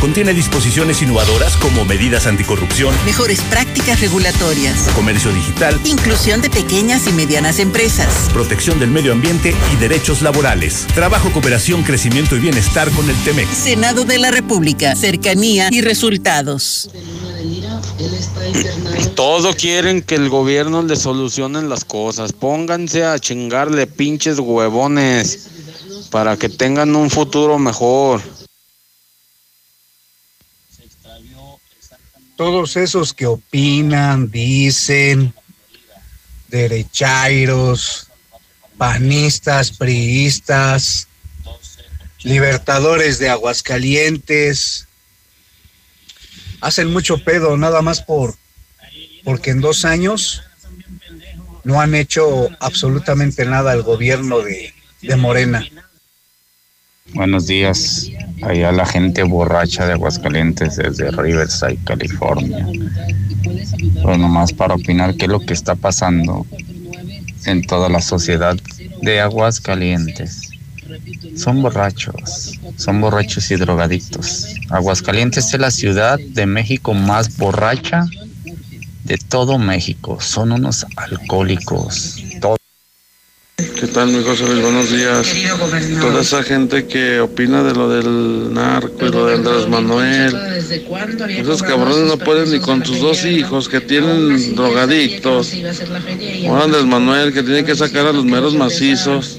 contiene 0.00 0.34
disposiciones 0.34 1.02
innovadoras 1.02 1.56
como 1.56 1.84
medidas 1.84 2.26
anticorrupción, 2.26 2.94
mejores 3.04 3.40
prácticas 3.42 4.00
regulatorias, 4.00 4.88
comercio 4.94 5.32
digital, 5.32 5.78
inclusión 5.84 6.40
de 6.40 6.50
pequeñas 6.50 7.06
y 7.06 7.12
medianas 7.12 7.58
empresas, 7.58 8.30
protección 8.32 8.78
del 8.78 8.90
medio 8.90 9.12
ambiente 9.12 9.54
y 9.72 9.76
derechos 9.76 10.22
laborales, 10.22 10.86
trabajo, 10.94 11.30
cooperación, 11.32 11.82
crecimiento 11.82 12.36
y 12.36 12.40
bienestar 12.40 12.90
con 12.90 13.08
el 13.08 13.16
TEMEC. 13.24 13.48
Senado 13.52 14.04
de 14.04 14.18
la 14.18 14.30
República, 14.30 14.94
cercanía 14.96 15.68
y 15.70 15.80
resultados. 15.80 16.88
Todo 19.14 19.54
quieren 19.54 20.02
que 20.02 20.14
el 20.14 20.28
gobierno 20.28 20.82
le 20.82 20.96
solucionen 20.96 21.68
las 21.68 21.84
cosas. 21.84 22.32
Pónganse 22.32 23.04
a 23.04 23.18
chingarle 23.18 23.86
pinches 23.86 24.38
huevones 24.38 25.48
para 26.10 26.36
que 26.36 26.48
tengan 26.48 26.94
un 26.94 27.10
futuro 27.10 27.58
mejor. 27.58 28.20
Todos 32.36 32.76
esos 32.76 33.14
que 33.14 33.26
opinan, 33.26 34.30
dicen, 34.30 35.34
derechairos, 36.48 38.08
panistas, 38.76 39.70
priistas, 39.70 41.08
libertadores 42.22 43.18
de 43.18 43.30
Aguascalientes, 43.30 44.86
hacen 46.60 46.92
mucho 46.92 47.24
pedo 47.24 47.56
nada 47.56 47.82
más 47.82 48.02
por 48.02 48.36
porque 49.24 49.50
en 49.50 49.60
dos 49.60 49.84
años 49.84 50.44
no 51.64 51.80
han 51.80 51.96
hecho 51.96 52.48
absolutamente 52.60 53.44
nada 53.44 53.72
el 53.72 53.82
gobierno 53.82 54.38
de 54.40 54.72
Morena. 55.16 55.66
Buenos 57.14 57.46
días, 57.46 58.10
allá 58.42 58.72
la 58.72 58.84
gente 58.84 59.22
borracha 59.22 59.86
de 59.86 59.92
Aguascalientes 59.92 60.76
desde 60.76 61.10
Riverside, 61.10 61.78
California. 61.84 62.66
Pues 64.02 64.18
nomás 64.18 64.52
para 64.52 64.74
opinar 64.74 65.14
qué 65.16 65.26
es 65.26 65.30
lo 65.30 65.40
que 65.40 65.54
está 65.54 65.74
pasando 65.74 66.46
en 67.46 67.62
toda 67.66 67.88
la 67.88 68.02
sociedad 68.02 68.56
de 69.02 69.20
Aguascalientes. 69.20 70.50
Son 71.36 71.62
borrachos, 71.62 72.60
son 72.76 73.00
borrachos 73.00 73.50
y 73.50 73.56
drogadictos. 73.56 74.54
Aguascalientes 74.70 75.52
es 75.54 75.60
la 75.60 75.70
ciudad 75.70 76.18
de 76.18 76.46
México 76.46 76.92
más 76.92 77.36
borracha 77.36 78.06
de 79.04 79.16
todo 79.16 79.58
México. 79.58 80.18
Son 80.20 80.52
unos 80.52 80.86
alcohólicos. 80.96 82.22
¿Qué 83.78 83.86
tal, 83.88 84.08
mi 84.08 84.24
José 84.24 84.44
Luis? 84.46 84.62
Buenos 84.62 84.90
días. 84.90 85.34
Toda 86.00 86.22
esa 86.22 86.42
gente 86.42 86.86
que 86.86 87.20
opina 87.20 87.62
de 87.62 87.74
lo 87.74 87.90
del 87.90 88.54
narco 88.54 89.06
y 89.06 89.10
lo 89.10 89.26
de 89.26 89.34
Andrés 89.34 89.68
Manuel. 89.68 90.34
Esos 91.28 91.62
cabrones 91.62 92.08
no 92.08 92.16
pueden 92.16 92.50
ni 92.50 92.58
con 92.58 92.84
sus 92.86 93.00
dos 93.00 93.26
hijos 93.26 93.68
que 93.68 93.80
tienen 93.82 94.54
drogadictos. 94.54 95.52
O 96.48 96.56
Andrés 96.56 96.86
Manuel 96.86 97.34
que 97.34 97.42
tiene 97.42 97.64
que 97.64 97.74
sacar 97.74 98.06
a 98.06 98.12
los 98.12 98.24
meros 98.24 98.54
macizos. 98.54 99.38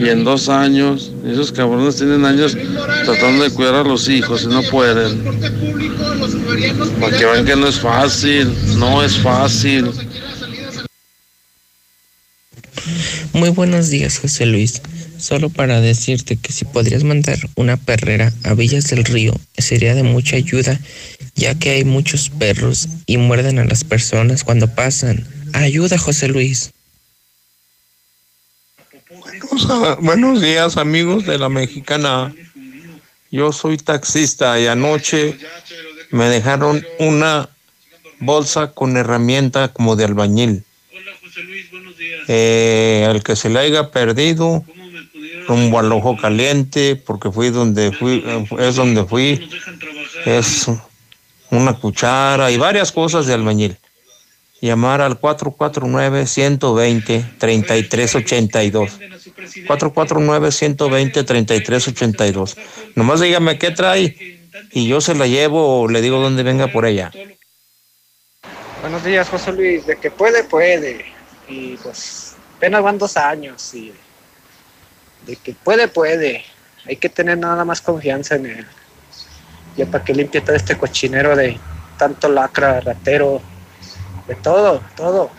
Y 0.00 0.08
en 0.08 0.22
dos 0.22 0.48
años, 0.48 1.10
esos 1.26 1.50
cabrones 1.50 1.96
tienen 1.96 2.24
años 2.24 2.56
tratando 3.04 3.42
de 3.42 3.50
cuidar 3.50 3.74
a 3.74 3.82
los 3.82 4.08
hijos 4.08 4.44
y 4.44 4.46
no 4.46 4.62
pueden. 4.62 5.24
Para 7.00 7.16
que 7.16 7.24
vean 7.24 7.44
que 7.44 7.56
no 7.56 7.66
es 7.66 7.80
fácil, 7.80 8.54
no 8.78 9.02
es 9.02 9.18
fácil. 9.18 9.90
Muy 13.32 13.50
buenos 13.50 13.90
días, 13.90 14.18
José 14.18 14.44
Luis. 14.44 14.82
Solo 15.18 15.50
para 15.50 15.80
decirte 15.80 16.36
que 16.36 16.52
si 16.52 16.64
podrías 16.64 17.04
mandar 17.04 17.38
una 17.54 17.76
perrera 17.76 18.32
a 18.42 18.54
Villas 18.54 18.88
del 18.88 19.04
Río, 19.04 19.34
sería 19.56 19.94
de 19.94 20.02
mucha 20.02 20.36
ayuda, 20.36 20.80
ya 21.36 21.54
que 21.54 21.70
hay 21.70 21.84
muchos 21.84 22.28
perros 22.30 22.88
y 23.06 23.18
muerden 23.18 23.58
a 23.58 23.64
las 23.64 23.84
personas 23.84 24.42
cuando 24.42 24.66
pasan. 24.66 25.26
Ayuda, 25.52 25.96
José 25.96 26.28
Luis. 26.28 26.72
Buenos 30.00 30.40
días, 30.40 30.76
amigos 30.76 31.26
de 31.26 31.38
la 31.38 31.48
mexicana. 31.48 32.34
Yo 33.30 33.52
soy 33.52 33.76
taxista 33.76 34.58
y 34.58 34.66
anoche 34.66 35.36
me 36.10 36.28
dejaron 36.28 36.84
una 36.98 37.48
bolsa 38.18 38.72
con 38.72 38.96
herramienta 38.96 39.68
como 39.68 39.94
de 39.94 40.04
albañil. 40.04 40.64
Eh, 42.32 43.04
al 43.10 43.24
que 43.24 43.34
se 43.34 43.50
le 43.50 43.58
haya 43.58 43.90
perdido 43.90 44.62
rumbo 45.48 45.80
al 45.80 45.90
ojo 45.90 46.16
caliente 46.16 46.94
porque 46.94 47.28
fui 47.32 47.50
donde 47.50 47.90
fui 47.90 48.24
es 48.56 48.76
donde 48.76 49.04
fui 49.04 49.50
es 50.24 50.70
una 51.50 51.72
cuchara 51.74 52.52
y 52.52 52.56
varias 52.56 52.92
cosas 52.92 53.26
de 53.26 53.34
albañil 53.34 53.78
llamar 54.60 55.00
al 55.00 55.18
449 55.18 56.28
120 56.28 57.24
3382 57.36 58.90
449 59.66 60.52
120 60.52 61.24
3382 61.24 62.56
nomás 62.94 63.18
dígame 63.18 63.58
qué 63.58 63.72
trae 63.72 64.38
y 64.70 64.86
yo 64.86 65.00
se 65.00 65.16
la 65.16 65.26
llevo 65.26 65.80
o 65.80 65.88
le 65.88 66.00
digo 66.00 66.20
dónde 66.20 66.44
venga 66.44 66.68
por 66.68 66.86
ella 66.86 67.10
Buenos 68.82 69.04
días, 69.04 69.28
José 69.28 69.52
Luis. 69.52 69.84
De 69.84 69.96
que 69.96 70.10
puede, 70.10 70.42
puede. 70.42 71.04
Y 71.50 71.76
pues 71.78 72.36
apenas 72.56 72.82
van 72.82 72.98
dos 72.98 73.16
años. 73.16 73.74
Y 73.74 73.92
de 75.26 75.36
que 75.36 75.52
puede, 75.52 75.88
puede. 75.88 76.44
Hay 76.86 76.96
que 76.96 77.08
tener 77.08 77.36
nada 77.38 77.64
más 77.64 77.80
confianza 77.80 78.36
en 78.36 78.46
él. 78.46 78.66
Ya 79.76 79.86
para 79.86 80.04
que 80.04 80.14
limpie 80.14 80.40
todo 80.40 80.54
este 80.54 80.78
cochinero 80.78 81.34
de 81.36 81.58
tanto 81.98 82.28
lacra, 82.28 82.80
ratero, 82.80 83.42
de 84.26 84.34
todo, 84.36 84.82
todo. 84.96 85.30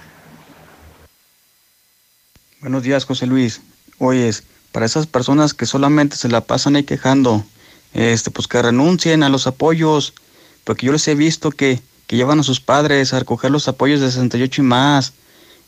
Buenos 2.60 2.84
días, 2.84 3.06
José 3.06 3.26
Luis. 3.26 3.62
Oyes, 3.98 4.44
para 4.72 4.86
esas 4.86 5.08
personas 5.08 5.54
que 5.54 5.66
solamente 5.66 6.16
se 6.16 6.30
la 6.30 6.42
pasan 6.42 6.76
ahí 6.76 6.84
quejando, 6.84 7.44
este, 7.94 8.30
pues 8.32 8.48
que 8.48 8.62
renuncien 8.62 9.24
a 9.24 9.30
los 9.30 9.48
apoyos, 9.48 10.14
porque 10.64 10.86
yo 10.86 10.92
les 10.92 11.08
he 11.08 11.16
visto 11.16 11.52
que 11.52 11.82
que 12.12 12.18
llevan 12.18 12.42
a 12.42 12.44
sus 12.44 12.60
padres 12.60 13.14
a 13.14 13.20
recoger 13.20 13.52
los 13.52 13.70
apoyos 13.70 14.02
de 14.02 14.08
68 14.08 14.62
y 14.62 14.66
más, 14.66 15.14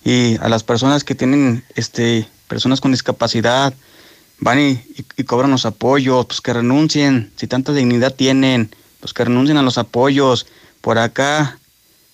y 0.03 0.37
a 0.37 0.49
las 0.49 0.63
personas 0.63 1.03
que 1.03 1.15
tienen, 1.15 1.63
este, 1.75 2.27
personas 2.47 2.81
con 2.81 2.91
discapacidad, 2.91 3.73
van 4.39 4.59
y, 4.59 5.23
cobran 5.23 5.51
los 5.51 5.65
apoyos, 5.65 6.25
pues 6.25 6.41
que 6.41 6.53
renuncien, 6.53 7.31
si 7.35 7.47
tanta 7.47 7.73
dignidad 7.73 8.13
tienen, 8.13 8.75
pues 8.99 9.13
que 9.13 9.23
renuncien 9.23 9.57
a 9.57 9.61
los 9.61 9.77
apoyos, 9.77 10.45
por 10.81 10.97
acá, 10.97 11.57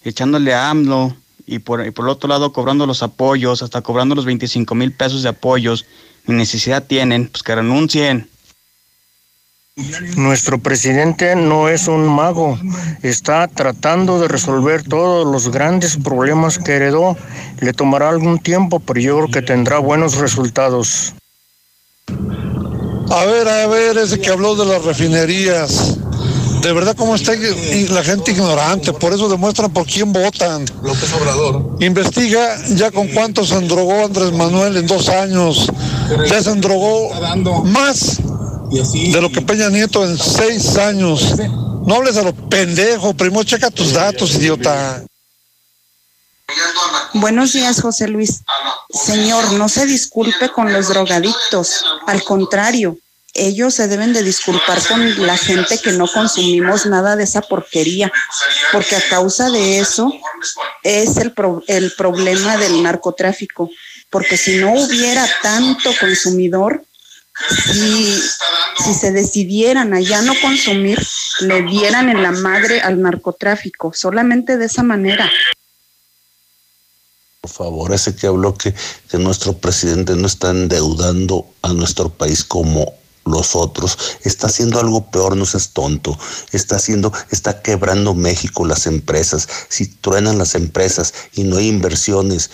echándole 0.03 0.53
a 0.53 0.69
AMLO 0.69 1.15
y 1.47 1.59
por, 1.59 1.85
y 1.85 1.91
por 1.91 2.05
el 2.05 2.09
otro 2.09 2.29
lado 2.29 2.53
cobrando 2.53 2.85
los 2.85 3.01
apoyos, 3.01 3.63
hasta 3.63 3.81
cobrando 3.81 4.13
los 4.15 4.25
25 4.25 4.75
mil 4.75 4.91
pesos 4.91 5.23
de 5.23 5.29
apoyos, 5.29 5.85
y 6.27 6.33
necesidad 6.33 6.85
tienen, 6.85 7.27
pues 7.27 7.41
que 7.41 7.55
renuncien. 7.55 8.29
Nuestro 10.15 10.59
presidente 10.59 11.35
no 11.35 11.69
es 11.69 11.87
un 11.87 12.07
mago, 12.07 12.57
está 13.01 13.47
tratando 13.47 14.19
de 14.19 14.27
resolver 14.27 14.83
todos 14.83 15.25
los 15.25 15.49
grandes 15.49 15.97
problemas 15.97 16.57
que 16.57 16.73
heredó. 16.73 17.15
Le 17.59 17.73
tomará 17.73 18.09
algún 18.09 18.39
tiempo, 18.39 18.79
pero 18.79 18.99
yo 18.99 19.17
creo 19.17 19.27
que 19.29 19.41
tendrá 19.41 19.79
buenos 19.79 20.17
resultados. 20.17 21.13
A 23.11 23.25
ver, 23.25 23.47
a 23.47 23.67
ver, 23.67 23.97
ese 23.97 24.19
que 24.19 24.29
habló 24.29 24.55
de 24.55 24.65
las 24.65 24.83
refinerías. 24.83 25.97
De 26.61 26.73
verdad, 26.73 26.95
¿cómo 26.95 27.15
está 27.15 27.31
la 27.33 28.03
gente 28.03 28.31
ignorante? 28.31 28.91
Por 28.91 29.13
eso 29.13 29.29
demuestran 29.29 29.71
por 29.71 29.85
quién 29.85 30.11
votan. 30.11 30.65
López 30.83 31.13
Obrador. 31.13 31.77
Investiga 31.79 32.57
ya 32.75 32.91
con 32.91 33.07
cuánto 33.07 33.45
se 33.45 33.55
endrogó 33.55 34.05
Andrés 34.05 34.33
Manuel 34.33 34.75
en 34.75 34.85
dos 34.85 35.07
años. 35.07 35.71
Ya 36.29 36.43
se 36.43 36.51
endrogó 36.51 37.11
más 37.63 38.19
de 38.69 39.21
lo 39.21 39.31
que 39.31 39.41
Peña 39.41 39.69
Nieto 39.69 40.05
en 40.05 40.17
seis 40.17 40.77
años. 40.77 41.35
No 41.85 41.95
hables 41.95 42.17
a 42.17 42.23
lo 42.23 42.33
pendejo, 42.33 43.13
primo, 43.13 43.43
checa 43.43 43.71
tus 43.71 43.93
datos, 43.93 44.35
idiota. 44.35 45.03
Buenos 47.13 47.53
días, 47.53 47.81
José 47.81 48.07
Luis. 48.07 48.43
Señor, 48.89 49.53
no 49.53 49.69
se 49.69 49.85
disculpe 49.85 50.49
con 50.49 50.71
los 50.71 50.89
drogadictos. 50.89 51.83
Al 52.05 52.23
contrario, 52.23 52.97
ellos 53.33 53.73
se 53.75 53.87
deben 53.87 54.13
de 54.13 54.23
disculpar 54.23 54.85
con 54.87 55.25
la 55.25 55.37
gente 55.37 55.79
que 55.79 55.91
no 55.93 56.07
consumimos 56.07 56.85
nada 56.85 57.15
de 57.15 57.23
esa 57.23 57.41
porquería, 57.41 58.11
porque 58.71 58.95
a 58.95 59.01
causa 59.09 59.49
de 59.49 59.79
eso 59.79 60.11
es 60.83 61.17
el, 61.17 61.33
el 61.67 61.93
problema 61.93 62.57
del 62.57 62.83
narcotráfico, 62.83 63.69
porque 64.09 64.37
si 64.37 64.57
no 64.57 64.73
hubiera 64.73 65.27
tanto 65.41 65.91
consumidor, 65.99 66.83
si, 67.47 68.93
se 68.93 69.11
decidieran 69.11 69.93
a 69.93 69.99
ya 69.99 70.21
no 70.21 70.33
consumir, 70.41 70.99
le 71.41 71.61
dieran 71.63 72.09
en 72.09 72.21
la 72.21 72.31
madre 72.31 72.81
al 72.81 73.01
narcotráfico, 73.01 73.93
solamente 73.93 74.57
de 74.57 74.65
esa 74.65 74.83
manera. 74.83 75.29
Por 77.41 77.51
favor, 77.51 77.93
ese 77.93 78.15
que 78.15 78.27
habló 78.27 78.55
que, 78.55 78.73
que 79.09 79.17
nuestro 79.17 79.57
presidente 79.57 80.15
no 80.15 80.27
está 80.27 80.49
endeudando 80.51 81.45
a 81.61 81.73
nuestro 81.73 82.09
país 82.09 82.43
como 82.43 82.93
los 83.25 83.55
otros, 83.55 83.97
está 84.23 84.47
haciendo 84.47 84.79
algo 84.79 85.09
peor, 85.11 85.37
no 85.37 85.45
seas 85.45 85.71
tonto, 85.71 86.17
está 86.51 86.77
haciendo, 86.77 87.13
está 87.31 87.61
quebrando 87.61 88.13
México 88.15 88.65
las 88.65 88.87
empresas, 88.87 89.47
si 89.69 89.85
truenan 89.85 90.37
las 90.37 90.55
empresas 90.55 91.13
y 91.33 91.43
no 91.43 91.57
hay 91.57 91.67
inversiones 91.67 92.49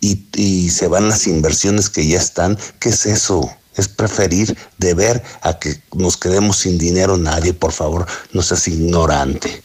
y 0.00 0.70
se 0.70 0.86
van 0.86 1.08
las 1.08 1.26
inversiones 1.26 1.90
que 1.90 2.06
ya 2.06 2.18
están, 2.18 2.56
¿qué 2.78 2.90
es 2.90 3.06
eso? 3.06 3.50
Es 3.78 3.88
preferir 3.88 4.56
de 4.76 4.92
ver 4.92 5.22
a 5.40 5.58
que 5.58 5.80
nos 5.94 6.16
quedemos 6.16 6.58
sin 6.58 6.76
dinero 6.76 7.16
nadie, 7.16 7.54
por 7.54 7.72
favor, 7.72 8.06
no 8.32 8.42
seas 8.42 8.68
ignorante. 8.68 9.62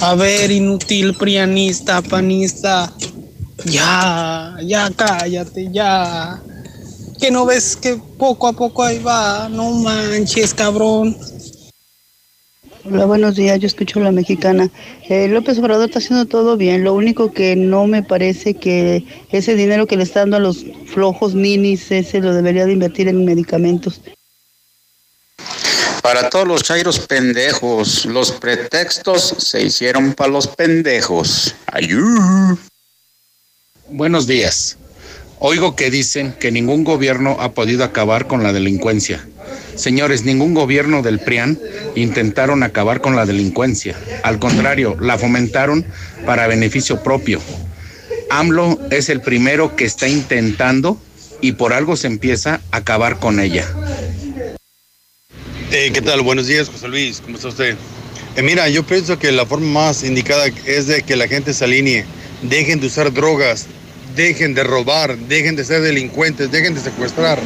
A 0.00 0.14
ver, 0.14 0.50
inútil, 0.50 1.14
prianista, 1.14 2.02
panista. 2.02 2.92
Ya, 3.64 4.56
ya 4.62 4.90
cállate, 4.96 5.68
ya. 5.70 6.42
Que 7.20 7.30
no 7.30 7.46
ves 7.46 7.76
que 7.76 7.96
poco 8.18 8.48
a 8.48 8.52
poco 8.52 8.82
ahí 8.82 8.98
va. 8.98 9.48
No 9.48 9.70
manches, 9.70 10.52
cabrón. 10.52 11.16
Hola, 12.86 13.06
buenos 13.06 13.34
días. 13.34 13.58
Yo 13.60 13.66
escucho 13.66 13.98
a 13.98 14.02
la 14.02 14.12
mexicana. 14.12 14.68
Eh, 15.08 15.26
López 15.28 15.58
Obrador 15.58 15.86
está 15.86 16.00
haciendo 16.00 16.26
todo 16.26 16.58
bien. 16.58 16.84
Lo 16.84 16.92
único 16.92 17.32
que 17.32 17.56
no 17.56 17.86
me 17.86 18.02
parece 18.02 18.54
que 18.54 19.06
ese 19.30 19.54
dinero 19.54 19.86
que 19.86 19.96
le 19.96 20.02
está 20.02 20.20
dando 20.20 20.36
a 20.36 20.40
los 20.40 20.66
flojos 20.92 21.34
minis, 21.34 21.90
ese 21.90 22.20
lo 22.20 22.34
debería 22.34 22.66
de 22.66 22.74
invertir 22.74 23.08
en 23.08 23.24
medicamentos. 23.24 24.02
Para 26.02 26.28
todos 26.28 26.46
los 26.46 26.62
chairos 26.62 26.98
pendejos, 26.98 28.04
los 28.04 28.32
pretextos 28.32 29.34
se 29.38 29.62
hicieron 29.62 30.12
para 30.12 30.32
los 30.32 30.46
pendejos. 30.46 31.54
Ayú. 31.72 32.58
Buenos 33.88 34.26
días. 34.26 34.76
Oigo 35.46 35.76
que 35.76 35.90
dicen 35.90 36.32
que 36.40 36.50
ningún 36.50 36.84
gobierno 36.84 37.36
ha 37.38 37.52
podido 37.52 37.84
acabar 37.84 38.26
con 38.26 38.42
la 38.42 38.54
delincuencia. 38.54 39.28
Señores, 39.74 40.24
ningún 40.24 40.54
gobierno 40.54 41.02
del 41.02 41.18
PRIAN 41.18 41.60
intentaron 41.94 42.62
acabar 42.62 43.02
con 43.02 43.14
la 43.14 43.26
delincuencia. 43.26 43.94
Al 44.22 44.38
contrario, 44.38 44.96
la 44.98 45.18
fomentaron 45.18 45.84
para 46.24 46.46
beneficio 46.46 47.02
propio. 47.02 47.42
AMLO 48.30 48.80
es 48.90 49.10
el 49.10 49.20
primero 49.20 49.76
que 49.76 49.84
está 49.84 50.08
intentando 50.08 50.98
y 51.42 51.52
por 51.52 51.74
algo 51.74 51.94
se 51.96 52.06
empieza 52.06 52.62
a 52.70 52.78
acabar 52.78 53.18
con 53.18 53.38
ella. 53.38 53.70
Eh, 55.72 55.90
¿Qué 55.92 56.00
tal? 56.00 56.22
Buenos 56.22 56.46
días, 56.46 56.70
José 56.70 56.88
Luis. 56.88 57.20
¿Cómo 57.20 57.36
está 57.36 57.48
usted? 57.48 57.76
Eh, 58.36 58.42
mira, 58.42 58.66
yo 58.70 58.82
pienso 58.82 59.18
que 59.18 59.30
la 59.30 59.44
forma 59.44 59.68
más 59.68 60.04
indicada 60.04 60.46
es 60.64 60.86
de 60.86 61.02
que 61.02 61.16
la 61.16 61.28
gente 61.28 61.52
se 61.52 61.66
alinee. 61.66 62.06
Dejen 62.40 62.80
de 62.80 62.86
usar 62.86 63.12
drogas, 63.12 63.66
dejen 64.14 64.54
de 64.54 64.64
robar, 64.64 65.16
dejen 65.16 65.56
de 65.56 65.64
ser 65.64 65.82
delincuentes, 65.82 66.50
dejen 66.50 66.74
de 66.74 66.80
secuestrar. 66.80 67.40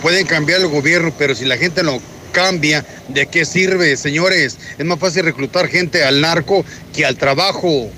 Pueden 0.00 0.26
cambiar 0.26 0.60
el 0.60 0.68
gobierno, 0.68 1.12
pero 1.16 1.34
si 1.34 1.44
la 1.44 1.56
gente 1.56 1.82
no 1.82 2.00
cambia, 2.32 2.84
¿de 3.08 3.26
qué 3.26 3.44
sirve, 3.44 3.96
señores? 3.96 4.58
Es 4.78 4.84
más 4.84 4.98
fácil 4.98 5.24
reclutar 5.24 5.68
gente 5.68 6.04
al 6.04 6.20
narco 6.20 6.64
que 6.94 7.04
al 7.04 7.16
trabajo. 7.16 7.90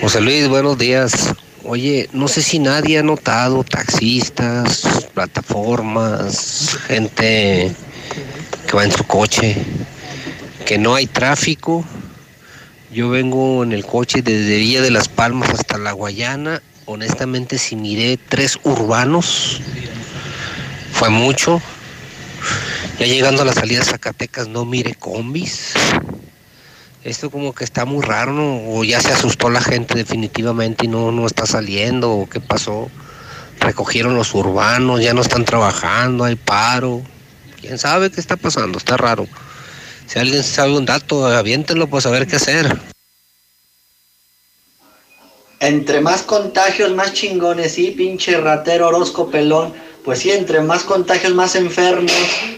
José 0.00 0.20
Luis, 0.20 0.48
buenos 0.48 0.78
días. 0.78 1.34
Oye, 1.64 2.08
no 2.12 2.28
sé 2.28 2.40
si 2.40 2.58
nadie 2.58 2.98
ha 2.98 3.02
notado 3.02 3.64
taxistas, 3.64 4.88
plataformas, 5.12 6.78
gente 6.86 7.74
que 8.66 8.76
va 8.76 8.84
en 8.84 8.92
su 8.92 9.04
coche, 9.04 9.56
que 10.64 10.78
no 10.78 10.94
hay 10.94 11.06
tráfico. 11.06 11.84
Yo 12.90 13.10
vengo 13.10 13.62
en 13.62 13.72
el 13.72 13.84
coche 13.84 14.22
desde 14.22 14.56
Villa 14.56 14.80
de 14.80 14.90
las 14.90 15.08
Palmas 15.08 15.50
hasta 15.50 15.76
La 15.76 15.92
Guayana. 15.92 16.62
Honestamente, 16.86 17.58
si 17.58 17.76
miré 17.76 18.16
tres 18.16 18.58
urbanos, 18.64 19.60
fue 20.92 21.10
mucho. 21.10 21.60
Ya 22.98 23.04
llegando 23.04 23.42
a 23.42 23.44
la 23.44 23.52
salida 23.52 23.80
de 23.80 23.84
Zacatecas, 23.84 24.48
no 24.48 24.64
mire 24.64 24.94
combis. 24.94 25.74
Esto 27.04 27.30
como 27.30 27.54
que 27.54 27.64
está 27.64 27.84
muy 27.84 28.02
raro, 28.02 28.32
¿no? 28.32 28.70
O 28.70 28.84
ya 28.84 29.00
se 29.00 29.12
asustó 29.12 29.50
la 29.50 29.60
gente 29.60 29.94
definitivamente 29.94 30.86
y 30.86 30.88
no, 30.88 31.12
no 31.12 31.26
está 31.26 31.44
saliendo, 31.44 32.10
o 32.10 32.26
qué 32.26 32.40
pasó. 32.40 32.90
Recogieron 33.60 34.14
los 34.14 34.34
urbanos, 34.34 35.02
ya 35.02 35.12
no 35.12 35.20
están 35.20 35.44
trabajando, 35.44 36.24
hay 36.24 36.36
paro. 36.36 37.02
¿Quién 37.60 37.76
sabe 37.76 38.10
qué 38.10 38.18
está 38.18 38.36
pasando? 38.36 38.78
Está 38.78 38.96
raro. 38.96 39.28
Si 40.08 40.18
alguien 40.18 40.42
sabe 40.42 40.74
un 40.74 40.86
dato, 40.86 41.26
aviéntenlo 41.26 41.86
pues 41.86 42.06
a 42.06 42.10
ver 42.10 42.26
qué 42.26 42.36
hacer. 42.36 42.78
Entre 45.60 46.00
más 46.00 46.22
contagios, 46.22 46.94
más 46.94 47.12
chingones, 47.12 47.72
sí, 47.72 47.90
pinche 47.90 48.40
ratero 48.40 48.88
Orozco 48.88 49.30
pelón. 49.30 49.74
Pues 50.04 50.20
sí, 50.20 50.30
entre 50.30 50.62
más 50.62 50.84
contagios, 50.84 51.34
más 51.34 51.54
enfermos, 51.56 52.12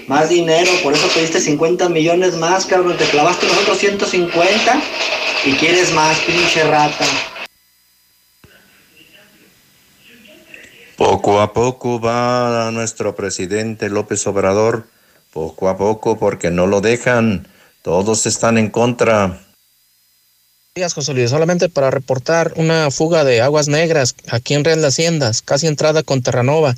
más 0.07 0.29
dinero. 0.29 0.70
Por 0.85 0.93
eso 0.93 1.09
pediste 1.12 1.41
50 1.41 1.89
millones 1.89 2.37
más, 2.37 2.67
cabrón. 2.67 2.97
Te 2.97 3.07
clavaste 3.07 3.49
nosotros 3.49 3.79
150 3.79 4.83
y 5.47 5.53
quieres 5.55 5.93
más, 5.93 6.19
pinche 6.20 6.62
rata. 6.62 7.05
Poco 10.97 11.41
a 11.41 11.53
poco 11.53 11.99
va 11.99 12.70
nuestro 12.73 13.17
presidente 13.17 13.89
López 13.89 14.25
Obrador, 14.29 14.87
poco 15.33 15.68
a 15.68 15.76
poco 15.76 16.18
porque 16.18 16.50
no 16.50 16.67
lo 16.67 16.81
dejan, 16.81 17.47
todos 17.83 18.26
están 18.26 18.59
en 18.59 18.70
contra. 18.70 19.41
Días, 20.75 20.94
José 20.94 21.15
Luis, 21.15 21.31
solamente 21.31 21.68
para 21.68 21.91
reportar 21.91 22.52
una 22.57 22.91
fuga 22.91 23.25
de 23.25 23.41
aguas 23.41 23.68
negras 23.68 24.15
aquí 24.31 24.55
en 24.55 24.65
Real 24.65 24.81
de 24.81 24.89
Haciendas, 24.89 25.42
casi 25.42 25.67
entrada 25.67 26.02
con 26.02 26.23
Terranova. 26.23 26.76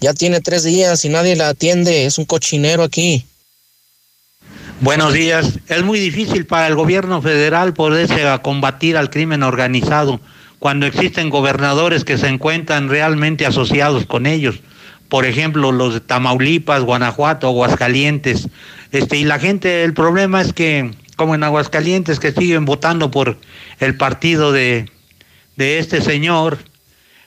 Ya 0.00 0.14
tiene 0.14 0.40
tres 0.40 0.64
días 0.64 1.04
y 1.04 1.08
nadie 1.08 1.36
la 1.36 1.48
atiende, 1.48 2.06
es 2.06 2.18
un 2.18 2.24
cochinero 2.24 2.82
aquí. 2.82 3.26
Buenos 4.80 5.12
días. 5.12 5.60
Es 5.68 5.82
muy 5.82 6.00
difícil 6.00 6.46
para 6.46 6.66
el 6.66 6.74
gobierno 6.74 7.22
federal 7.22 7.74
poderse 7.74 8.26
a 8.26 8.38
combatir 8.42 8.96
al 8.96 9.10
crimen 9.10 9.42
organizado 9.42 10.20
cuando 10.58 10.86
existen 10.86 11.30
gobernadores 11.30 12.04
que 12.04 12.18
se 12.18 12.28
encuentran 12.28 12.88
realmente 12.88 13.46
asociados 13.46 14.06
con 14.06 14.26
ellos. 14.26 14.56
Por 15.08 15.26
ejemplo, 15.26 15.70
los 15.70 15.94
de 15.94 16.00
Tamaulipas, 16.00 16.82
Guanajuato, 16.82 17.46
Aguascalientes. 17.46 18.48
Este, 18.90 19.18
y 19.18 19.24
la 19.24 19.38
gente, 19.38 19.84
el 19.84 19.94
problema 19.94 20.40
es 20.40 20.52
que, 20.52 20.90
como 21.16 21.34
en 21.34 21.44
Aguascalientes, 21.44 22.18
que 22.18 22.32
siguen 22.32 22.64
votando 22.64 23.10
por 23.10 23.36
el 23.80 23.96
partido 23.96 24.52
de, 24.52 24.90
de 25.56 25.78
este 25.78 26.00
señor, 26.00 26.58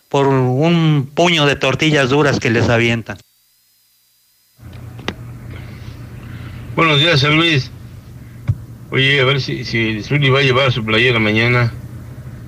por 0.10 0.28
un 0.28 1.10
puño 1.14 1.46
de 1.46 1.56
tortillas 1.56 2.10
duras 2.10 2.40
que 2.40 2.50
les 2.50 2.70
avientan. 2.70 3.18
Buenos 6.76 7.00
días, 7.00 7.20
San 7.20 7.36
Luis. 7.36 7.72
Oye, 8.92 9.20
a 9.20 9.26
ver 9.26 9.42
si, 9.42 9.66
si 9.66 10.02
Zuli 10.02 10.30
va 10.30 10.40
a 10.40 10.44
llevar 10.44 10.72
su 10.72 10.86
playera 10.86 11.20
mañana. 11.20 11.74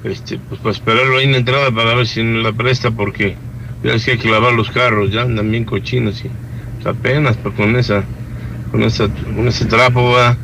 este, 0.03 0.37
pues 0.37 0.61
para 0.61 0.71
esperarlo 0.71 1.17
ahí 1.17 1.25
en 1.25 1.31
la 1.33 1.37
entrada 1.39 1.71
para 1.71 1.95
ver 1.95 2.07
si 2.07 2.23
me 2.23 2.41
la 2.41 2.53
presta 2.53 2.91
porque 2.91 3.35
ya 3.83 3.93
es 3.93 4.05
que 4.05 4.11
hay 4.11 4.17
que 4.17 4.29
lavar 4.29 4.53
los 4.53 4.69
carros, 4.71 5.11
ya 5.11 5.21
andan 5.21 5.49
bien 5.51 5.65
cochinos 5.65 6.23
y 6.23 6.87
apenas 6.87 7.37
pues, 7.37 7.55
con 7.55 7.75
esa, 7.75 8.03
con 8.71 8.83
esa, 8.83 9.07
con 9.07 9.47
ese 9.47 9.65
trapo 9.65 10.11
va. 10.11 10.37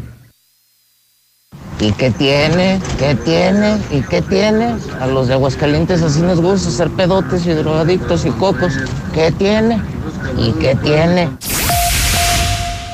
¿Y 1.80 1.92
qué 1.92 2.10
tiene? 2.12 2.80
¿Qué 2.98 3.16
tiene? 3.16 3.78
¿Y 3.92 4.02
qué 4.02 4.22
tiene? 4.22 4.76
A 5.02 5.08
los 5.08 5.28
de 5.28 5.34
Aguascalientes 5.34 6.02
así 6.02 6.22
nos 6.22 6.40
gusta 6.40 6.72
ser 6.72 6.90
pedotes 6.92 7.46
y 7.46 7.52
drogadictos 7.52 8.26
y 8.26 8.30
cocos. 8.32 8.74
¿Qué 9.14 9.32
tiene? 9.34 9.82
¿Y 10.38 10.54
qué 10.54 10.76
tiene? 10.82 11.30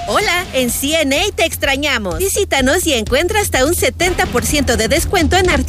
Hola, 0.07 0.45
en 0.53 0.71
CNA 0.71 1.31
te 1.35 1.45
extrañamos. 1.45 2.17
Visítanos 2.17 2.85
y 2.87 2.93
encuentra 2.93 3.39
hasta 3.39 3.63
un 3.65 3.73
70% 3.73 4.75
de 4.75 4.87
descuento 4.87 5.37
en 5.37 5.49
artículos 5.49 5.59